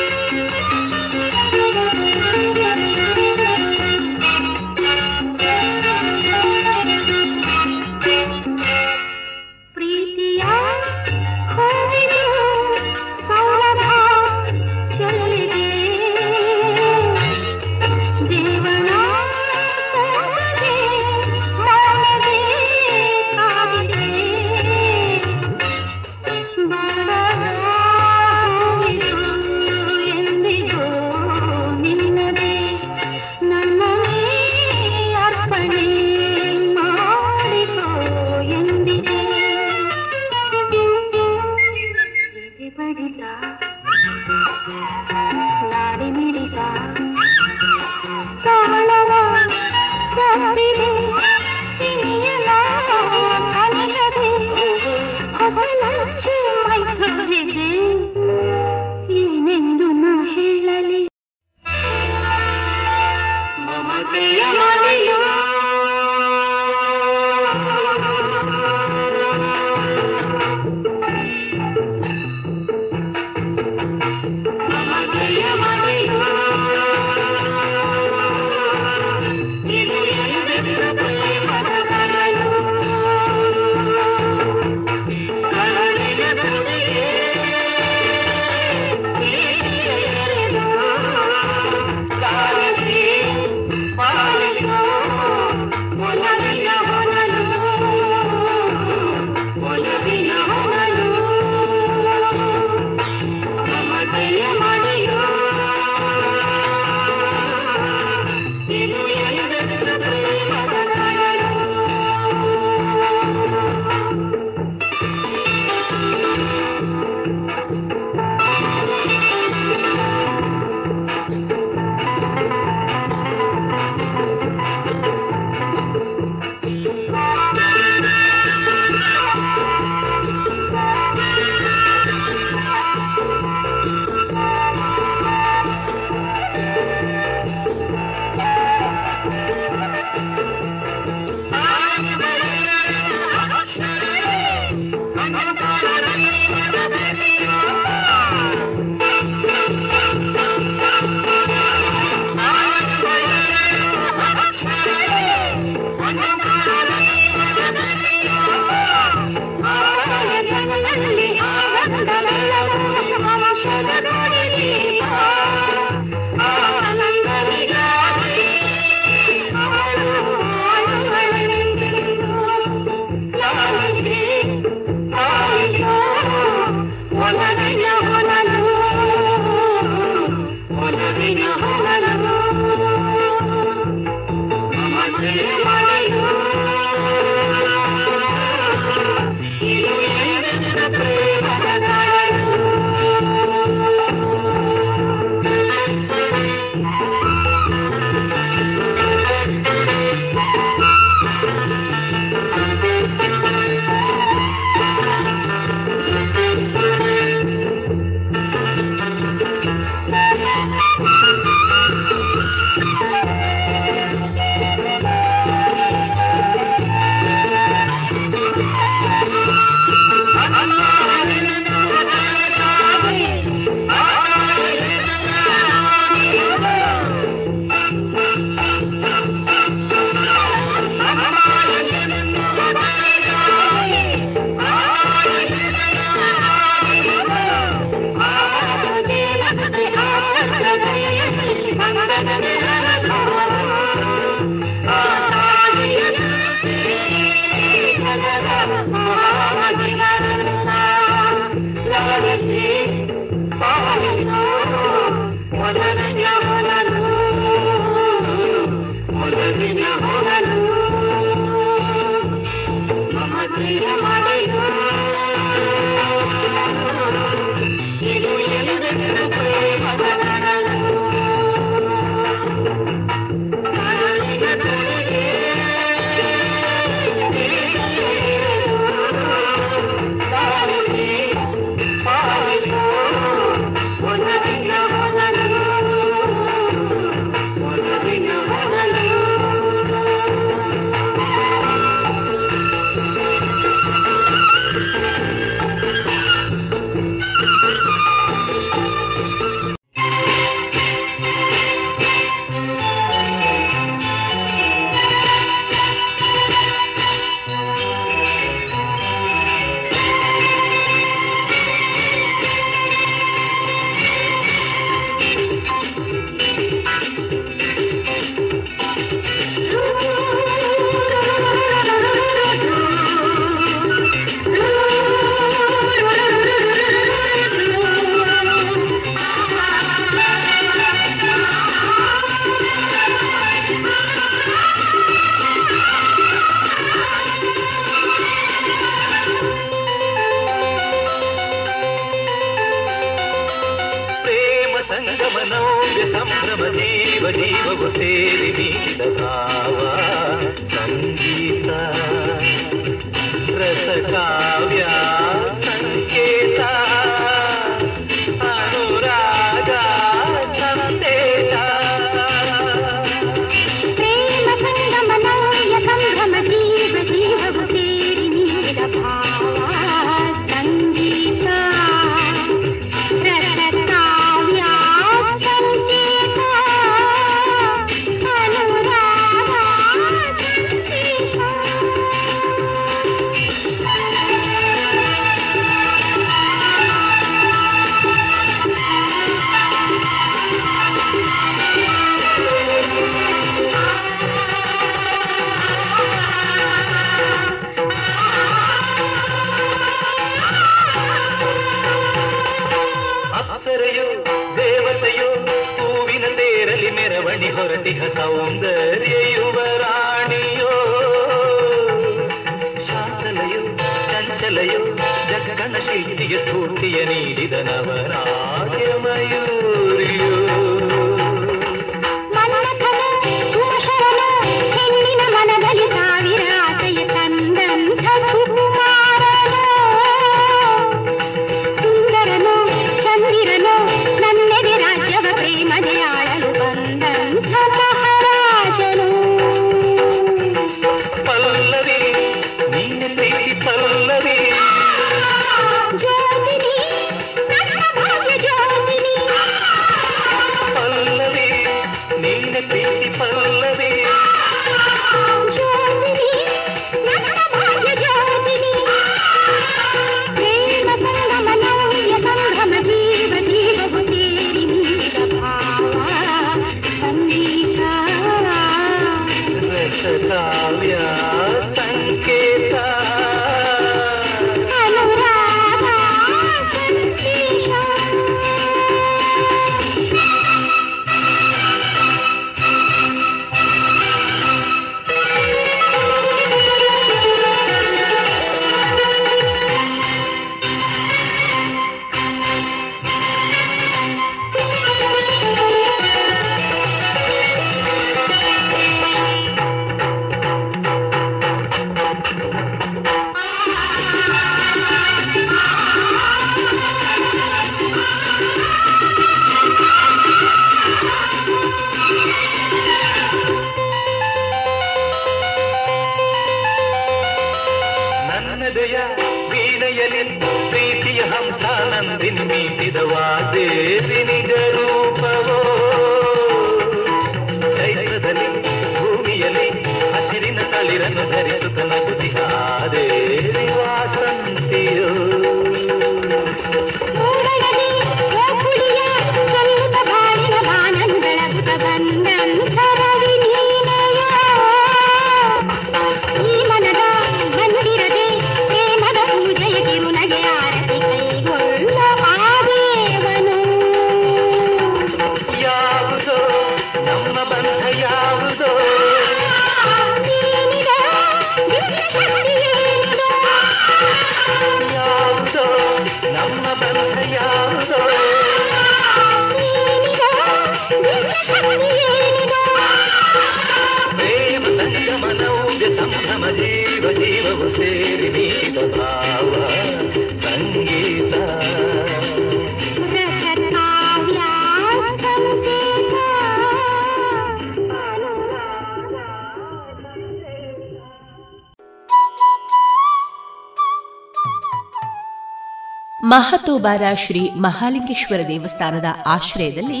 ಮಹತೋಬಾರ 596.82 597.14
ಶ್ರೀ 597.16 597.40
ಮಹಾಲಿಂಗೇಶ್ವರ 597.64 598.40
ದೇವಸ್ಥಾನದ 598.48 599.08
ಆಶ್ರಯದಲ್ಲಿ 599.26 600.00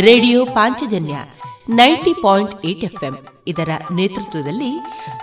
radio 0.00 0.44
Panchajanya 0.56 1.14
ninety 1.68 2.12
point 2.22 2.54
eight 2.66 2.84
FM 2.84 3.14
ಇದರ 3.46 3.70
ನೇತೃತ್ವದಲ್ಲಿ 3.92 4.70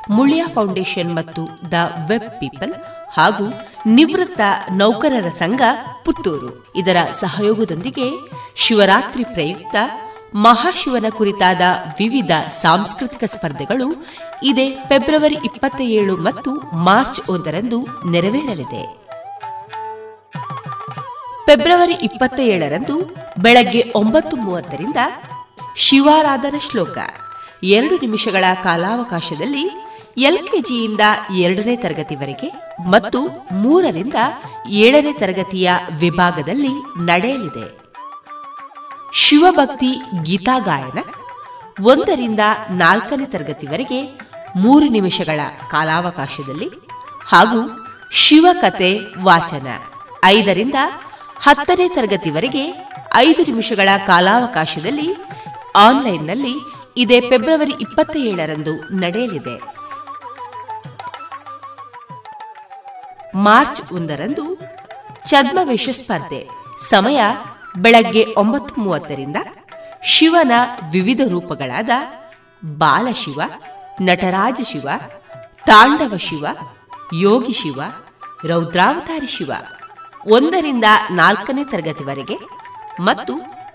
ಮುಳಿಯ 0.10 0.44
ಫೌಂಡೇಶನ್ 0.48 1.16
ಮತ್ತು 1.16 1.44
ದ 1.72 1.74
ವೆಬ್ 2.10 2.30
ಪೀಪಲ್ 2.42 2.74
ಹಾಗೂ 3.14 3.46
ನಿವೃತ್ತ 3.96 4.42
ನೌಕರರ 4.72 5.30
ಸಂಘ 5.38 5.62
ಪುತ್ತೂರು. 6.06 6.52
ಇದರ 6.76 6.98
ಸಹಯೋಗದೊಂದಿಗೆ 7.22 8.08
ಶಿವರಾತ್ರಿ 8.56 9.24
ಪ್ರಯುಕ್ತ 9.24 9.76
ಮಹಾಶಿವನ 10.36 11.10
ಕುರಿತಾದ 11.18 11.62
ವಿವಿಧ 12.00 12.32
ಸಾಂಸ್ಕೃತಿಕ 12.62 13.24
ಸ್ಪರ್ಧೆಗಳು 13.26 13.90
ಇದೇ 14.44 14.70
ಫೆಬ್ರವರಿ 14.90 15.38
ಇಪ್ಪತ್ತ 15.46 15.82
ಏಳು 16.00 16.16
ಮತ್ತು 16.18 16.54
ಮಾರ್ಚ್ 16.88 17.22
ಒಂದರಂದು 17.30 17.80
ನೆರವೇರಲಿದೆ. 18.12 18.84
ಫೆಬ್ರವರಿ 21.50 21.94
ಇಪ್ಪತ್ತ 21.94 22.40
ಏಳರಂದು 22.40 22.96
ಬೆಳಗ್ಗೆ 23.40 23.92
ಒಂಬತ್ತು 23.96 24.36
ಮೂವತ್ತರಿಂದ 24.38 24.98
ಶಿವಾರಾಧನ 25.76 26.56
ಶ್ಲೋಕ. 26.58 26.98
ಎರಡು 27.64 27.96
ನಿಮಿಷಗಳ 27.96 28.44
ಕಾಲಾವಕಾಶದಲ್ಲಿ 28.64 29.64
ಎಲ್ಕೆಜಿಯಿಂದ 30.18 31.02
ಎರಡನೇ 31.38 31.76
ತರಗತಿವರೆಗೆ 31.76 32.50
ಮತ್ತು 32.88 33.20
ಮೂರರಿಂದ 33.52 34.14
ಏಳನೇ 34.68 35.14
ತರಗತಿಯ 35.14 35.72
ವಿಭಾಗದಲ್ಲಿ 36.00 36.74
ನಡೆಯಲಿದೆ. 37.06 37.66
ಶಿವಭಕ್ತಿ 39.14 39.92
ಗೀತಾ 40.24 40.60
ಗಾಯನ 40.60 41.00
ಒಂದರಿಂದ 41.84 42.40
ನಾಲ್ಕನೇ 42.70 43.26
ತರಗತಿವರೆಗೆ 43.26 44.02
ಮೂರು 44.56 44.86
ನಿಮಿಷಗಳ 44.86 45.40
ಕಾಲಾವಕಾಶದಲ್ಲಿ 45.72 46.70
ಹಾಗೂ 47.26 47.62
ಶಿವಕತೆ 48.12 49.00
ವಾಚನ 49.24 49.68
ಐದರಿಂದ 50.26 50.76
ಹತ್ತನೇ 51.42 51.88
ತರಗತಿವರೆಗೆ 51.88 52.88
ಐದು 53.16 53.42
ನಿಮಿಷಗಳ 53.42 53.90
ಕಾಲಾವಕಾಶದಲ್ಲಿ 54.08 55.16
ಆನ್ಲೈನ್ನಲ್ಲಿ 55.76 56.54
ಇದೇ 56.98 57.22
ಫೆಬ್ರವರಿ 57.22 57.74
ಇಪ್ಪತ್ತ 57.82 58.18
ಏಳರಂದು 58.18 58.74
ನಡೆಯಲಿದೆ. 58.96 59.62
ಮಾರ್ಚ್ 63.36 63.92
ಒಂದರಂದು 63.94 64.58
ಛದ್ಮವೇಷ 65.26 65.90
ಸ್ಪರ್ಧೆ. 65.90 66.48
ಸಮಯ 66.90 67.22
ಬೆಳಗ್ಗೆ 67.78 68.26
ಒಂಬತ್ತು 68.38 68.82
ಮೂವತ್ತರಿಂದ 68.82 69.36
ಶಿವನ 70.04 70.52
ವಿವಿಧ 70.92 71.22
ರೂಪಗಳಾದ 71.28 71.90
ಬಾಲಶಿವ, 72.66 73.42
ನಟರಾಜ 74.02 74.62
ಶಿವ, 74.64 74.90
ತಾಂಡವ 75.66 76.18
ಶಿವ, 76.18 76.46
ಯೋಗಿ 77.14 77.52
ಶಿವ, 77.52 77.82
ರೌದ್ರಾವತಾರಿ 78.46 79.28
ಶಿವ. 79.28 79.52
ಒಂದರಿಂದ 80.28 80.84
ನಾಲ್ಕನೇ 81.12 81.64
ತರಗತಿವರೆಗೆ 81.64 82.38
ಮತ್ತು 83.00 83.34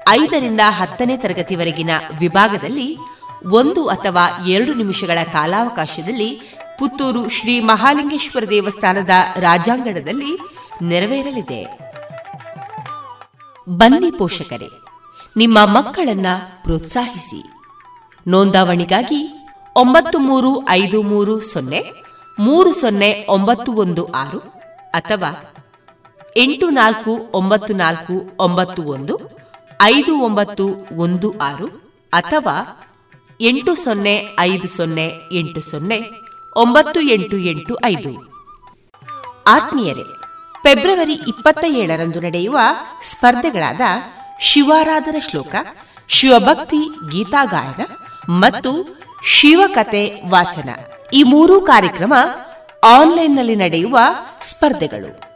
ಐದರಿಂದ 0.09 0.61
ಹತ್ತನೇ 0.69 1.16
ತರಗತಿವರೆಗಿನ 1.16 1.91
ವಿಭಾಗದಲ್ಲಿ 2.19 2.99
ಒಂದು 3.47 3.89
ಅಥವಾ 3.89 4.47
ಎರಡು 4.47 4.75
ನಿಮಿಷಗಳ 4.75 5.19
ಕಾಲಾವಕಾಶದಲ್ಲಿ 5.33 6.41
ಪುತ್ತೂರು 6.79 7.29
ಶ್ರೀ 7.29 7.61
ಮಹಾಲಿಂಗೇಶ್ವರ 7.61 8.45
ದೇವಸ್ಥಾನದ 8.51 9.11
ರಾಜಾಂಗಣದಲ್ಲಿ 9.37 10.39
ನೆರವೇರಲಿದೆ. 10.83 11.79
ಬನ್ನಿ 13.69 14.11
ಪೋಷಕರೇ, 14.11 14.69
ನಿಮ್ಮ 15.37 15.59
ಮಕ್ಕಳನ್ನ 15.65 16.27
ಪ್ರೋತ್ಸಾಹಿಸಿ. 16.62 17.43
ನೋಂದಾವಣಿಗಾಗಿ 18.27 19.51
ಒಂಬತ್ತು 19.77 20.19
ಮೂರು 20.19 20.69
ಐದು 20.69 21.03
ಮೂರು 21.03 21.41
ಸೊನ್ನೆ 21.41 21.93
ಮೂರು 22.39 22.73
ಸೊನ್ನೆ 22.73 23.27
ಒಂಬತ್ತು 23.29 23.73
ಒಂದು 23.73 24.12
ಆರು 24.12 24.39
ಅಥವಾ 24.91 25.53
ಎಂಟು 26.36 26.70
ನಾಲ್ಕು 26.70 27.31
ಒಂಬತ್ತು 27.35 27.73
ನಾಲ್ಕು 27.74 28.36
ಒಂಬತ್ತು 28.40 28.82
ಒಂದು, 28.82 29.15
ಐದು 29.82 30.20
ಒಂಬತ್ತು 30.20 30.86
ಒಂದು 30.97 31.39
ಆರು, 31.39 31.66
ಅಥವಾ 32.12 32.56
ಎಂಟು 33.40 33.74
ಸೊನ್ನೆ 33.74 34.36
ಐದು 34.40 34.69
ಸೊನ್ನೆ 34.69 35.12
ಎಂಟು 35.32 35.61
ಸೊನ್ನೆ 35.61 36.11
ಒಂಬತ್ತು 36.56 37.01
ಎಂಟು 37.01 37.36
ಎಂಟು 37.36 37.77
ಐದು. 37.85 38.12
ಆತ್ಮೀಯರೇ, 39.47 40.02
ಫೆಬ್ರವರಿ 40.62 41.12
ಇಪ್ಪತ್ತ 41.12 41.65
ಏಳರಂದು 41.65 42.20
ನಡೆಯುವ 42.20 42.59
ಸ್ಪರ್ಧೆಗಳಾದ 43.02 43.81
ಶಿವಾರಾಧನ 44.40 45.16
ಶ್ಲೋಕ, 45.31 45.55
ಶಿವಭಕ್ತಿ 46.09 46.89
ಗೀತಾಗಾಯನ 47.12 47.85
ಮತ್ತು 48.28 48.73
ಶಿವಕತೆ 49.27 50.23
ವಾಚನ 50.28 50.70
ಈ 51.12 51.23
ಮೂರೂ 51.23 51.61
ಕಾರ್ಯಕ್ರಮ 51.61 52.15
ಆನ್ಲೈನ್ನಲ್ಲಿ 52.85 53.56
ನಡೆಯುವ 53.56 53.98
ಸ್ಪರ್ಧೆಗಳು. 54.43 55.34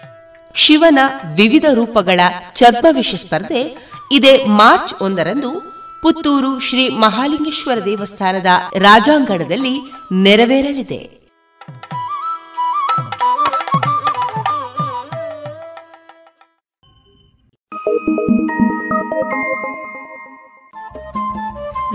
ಶಿವನ 0.54 0.98
ವಿವಿಧ 1.36 1.64
ರೂಪಗಳ 1.74 2.20
ಛದ್ಮವಿಷ 2.54 3.14
ಸ್ಪರ್ಧೆ 3.14 3.90
ಇದೇ 4.12 4.44
ಮಾರ್ಚ್ 4.44 4.94
ಒಂದರಂದು 5.02 5.60
ಪುತ್ತೂರು 6.02 6.60
ಶ್ರೀ 6.60 6.88
ಮಹಾಲಿಂಗೇಶ್ವರ 6.88 7.84
ದೇವಸ್ಥಾನದ 7.84 8.46
ರಾಜಾಂಗಣದಲ್ಲಿ 8.78 9.80
ನೆರವೇರಲಿದೆ. 10.12 11.18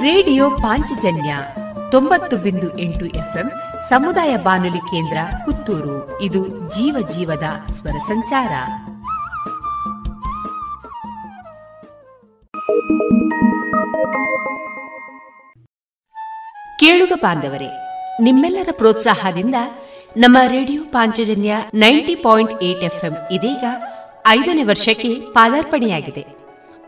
ರೇಡಿಯೋ 0.02 0.50
ಪಾಂಚಜನ್ಯ 0.50 1.38
ತೊಂಬತ್ತು 1.92 2.38
ಬಿಂದು 2.38 2.80
ಎಂಟು 2.80 3.06
ಎಫ್ಎಂ 3.06 3.52
ಸಮುದಾಯ 3.94 4.38
ಬಾನುಲಿ 4.38 4.78
ಕೇಂದ್ರ 4.78 5.18
ಪುತ್ತೂರು. 5.46 6.22
ಇದು 6.22 6.48
ಜೀವ 6.48 7.08
ಜೀವದ 7.08 7.44
ಸ್ವರ 7.72 7.92
ಸಂಚಾರ. 7.92 8.50
ಕೇಳುಗ 16.80 17.12
ಬಾಂಧವರೇ, 17.22 17.70
ನಿಮ್ಮೆಲ್ಲರ 18.22 18.70
ಪ್ರೋತ್ಸಾಹದಿಂದ 18.72 19.56
ನಮ್ಮ 20.18 20.38
radio 20.48 20.84
Panchajanya 20.84 21.56
ninety 21.74 22.16
point 22.16 22.64
eight 22.64 22.84
FM 22.84 23.14
ಇದೀಗ 23.32 23.64
ಐದನೇ 24.28 24.64
ವರ್ಷಕ್ಕೆ 24.64 25.16
ಪಾದಾರ್ಪಣೆಯಾಗಿದೆ. 25.20 26.26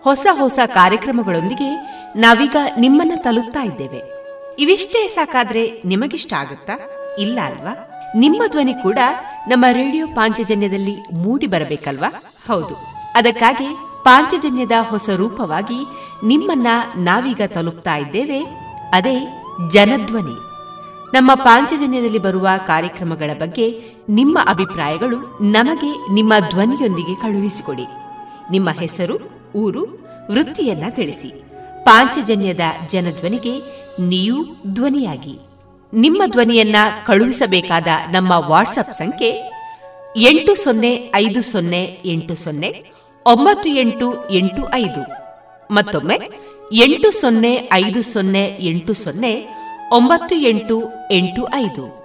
ಹೊಸ 0.04 0.28
ಹೊಸ 0.32 0.60
ಕಾರ್ಯಕ್ರಮಗಳೊಂದಿಗೆ 0.66 1.76
ನಾವೀಗ 2.16 2.56
ನಿಮ್ಮನ್ನ 2.78 3.12
ತಲುಪ್ತಾ 3.16 3.64
ಇದ್ದೇವೆ. 3.64 4.16
ಇವಿಷ್ಟೇ 4.60 5.08
ಸಾಕಾದ್ರೆ 5.08 5.82
ನಿಮಗಿಷ್ಟ 5.86 6.34
ಆಗುತ್ತಾ? 6.34 6.95
ಇಲ್ಲ 7.20 7.40
ಅಲ್ವಾ? 7.46 7.92
ನಿಮ್ಮ 8.16 8.44
ಧ್ವನಿ 8.52 8.74
ಕೂಡ 8.74 9.00
ನಮ್ಮ 9.48 9.66
ರೇಡಿಯೋ 9.72 10.08
ಪಾಂಚಜನ್ಯದಲ್ಲಿ 10.08 10.96
ಮೂಡಿ 11.14 11.48
ಬರಬೇಕಲ್ವಾ? 11.48 12.24
ಹೌದು. 12.48 12.76
ಅದಕ್ಕಾಗಿ 13.16 13.78
ಪಾಂಚಜನ್ಯದ 14.04 14.72
ಹೊಸ 14.90 15.10
ರೂಪವಾಗಿ 15.16 15.86
ನಿಮ್ಮನ್ನ 16.24 16.68
ನಾವೀಗ 16.96 17.42
ತಲುಪ್ತಾ 17.48 17.96
ಇದ್ದೇವೆ. 17.96 18.40
ಅದೇ 18.94 19.44
ಜನಧ್ವನಿ. 19.72 20.36
ನಮ್ಮ 21.14 21.36
ಪಾಂಚಜನ್ಯದಲ್ಲಿ 21.36 22.20
ಬರುವ 22.20 22.48
ಕಾರ್ಯಕ್ರಮಗಳ 22.68 23.34
ಬಗ್ಗೆ 23.40 23.82
ನಿಮ್ಮ 24.10 24.40
ಅಭಿಪ್ರಾಯಗಳು 24.48 25.40
ನಮಗೆ 25.44 26.14
ನಿಮ್ಮ 26.14 26.34
ಧ್ವನಿಯೊಂದಿಗೆ 26.50 27.16
ಕಳುಹಿಸಿಕೊಡಿ. 27.16 27.86
ನಿಮ್ಮ 28.52 28.70
ಹೆಸರು, 28.70 29.18
ಊರು, 29.56 30.08
ವೃತ್ತಿಯನ್ನ 30.32 30.84
ತಿಳಿಸಿ. 30.90 31.44
ಪಾಂಚಜನ್ಯದ 31.84 32.60
ಜನಧ್ವನಿಗೆ 32.90 33.60
ನೀವು 34.00 34.74
ಧ್ವನಿಯಾಗಿ. 34.74 35.40
ನಿಮ್ಮ 35.96 36.24
ಧ್ವನಿಯನ್ನ 36.26 36.76
ಕಳುಹಿಸಬೇಕಾದ 37.06 37.88
ನಮ್ಮ 38.12 38.32
ವಾಟ್ಸಪ್ 38.32 38.94
ಸಂಖ್ಯೆ 38.94 39.52
ಎಂಟು 40.18 40.56
ಸೊನ್ನೆ 40.56 41.12
ಐದು 41.16 41.42
ಸೊನ್ನೆ 41.42 42.00
ಎಂಟು 42.06 42.36
ಸೊನ್ನೆ 42.36 42.86
ಒಂಬತ್ತು 43.26 43.70
ಎಂಟು 43.70 44.30
ಎಂಟು 44.30 44.74
ಐದು. 44.74 45.02
ಮತ್ತೊಮ್ಮೆ 45.74 46.20
ಎಂಟು 46.74 47.12
ಸೊನ್ನೆ 47.12 47.70
ಐದು 47.74 48.02
ಸೊನ್ನೆ 48.02 48.58
ಎಂಟು 48.60 48.94
ಸೊನ್ನೆ 48.94 49.48
ಒಂಬತ್ತು 49.92 50.36
ಎಂಟು 50.36 50.84
ಎಂಟು 51.12 51.54
ಐದು. 51.54 52.05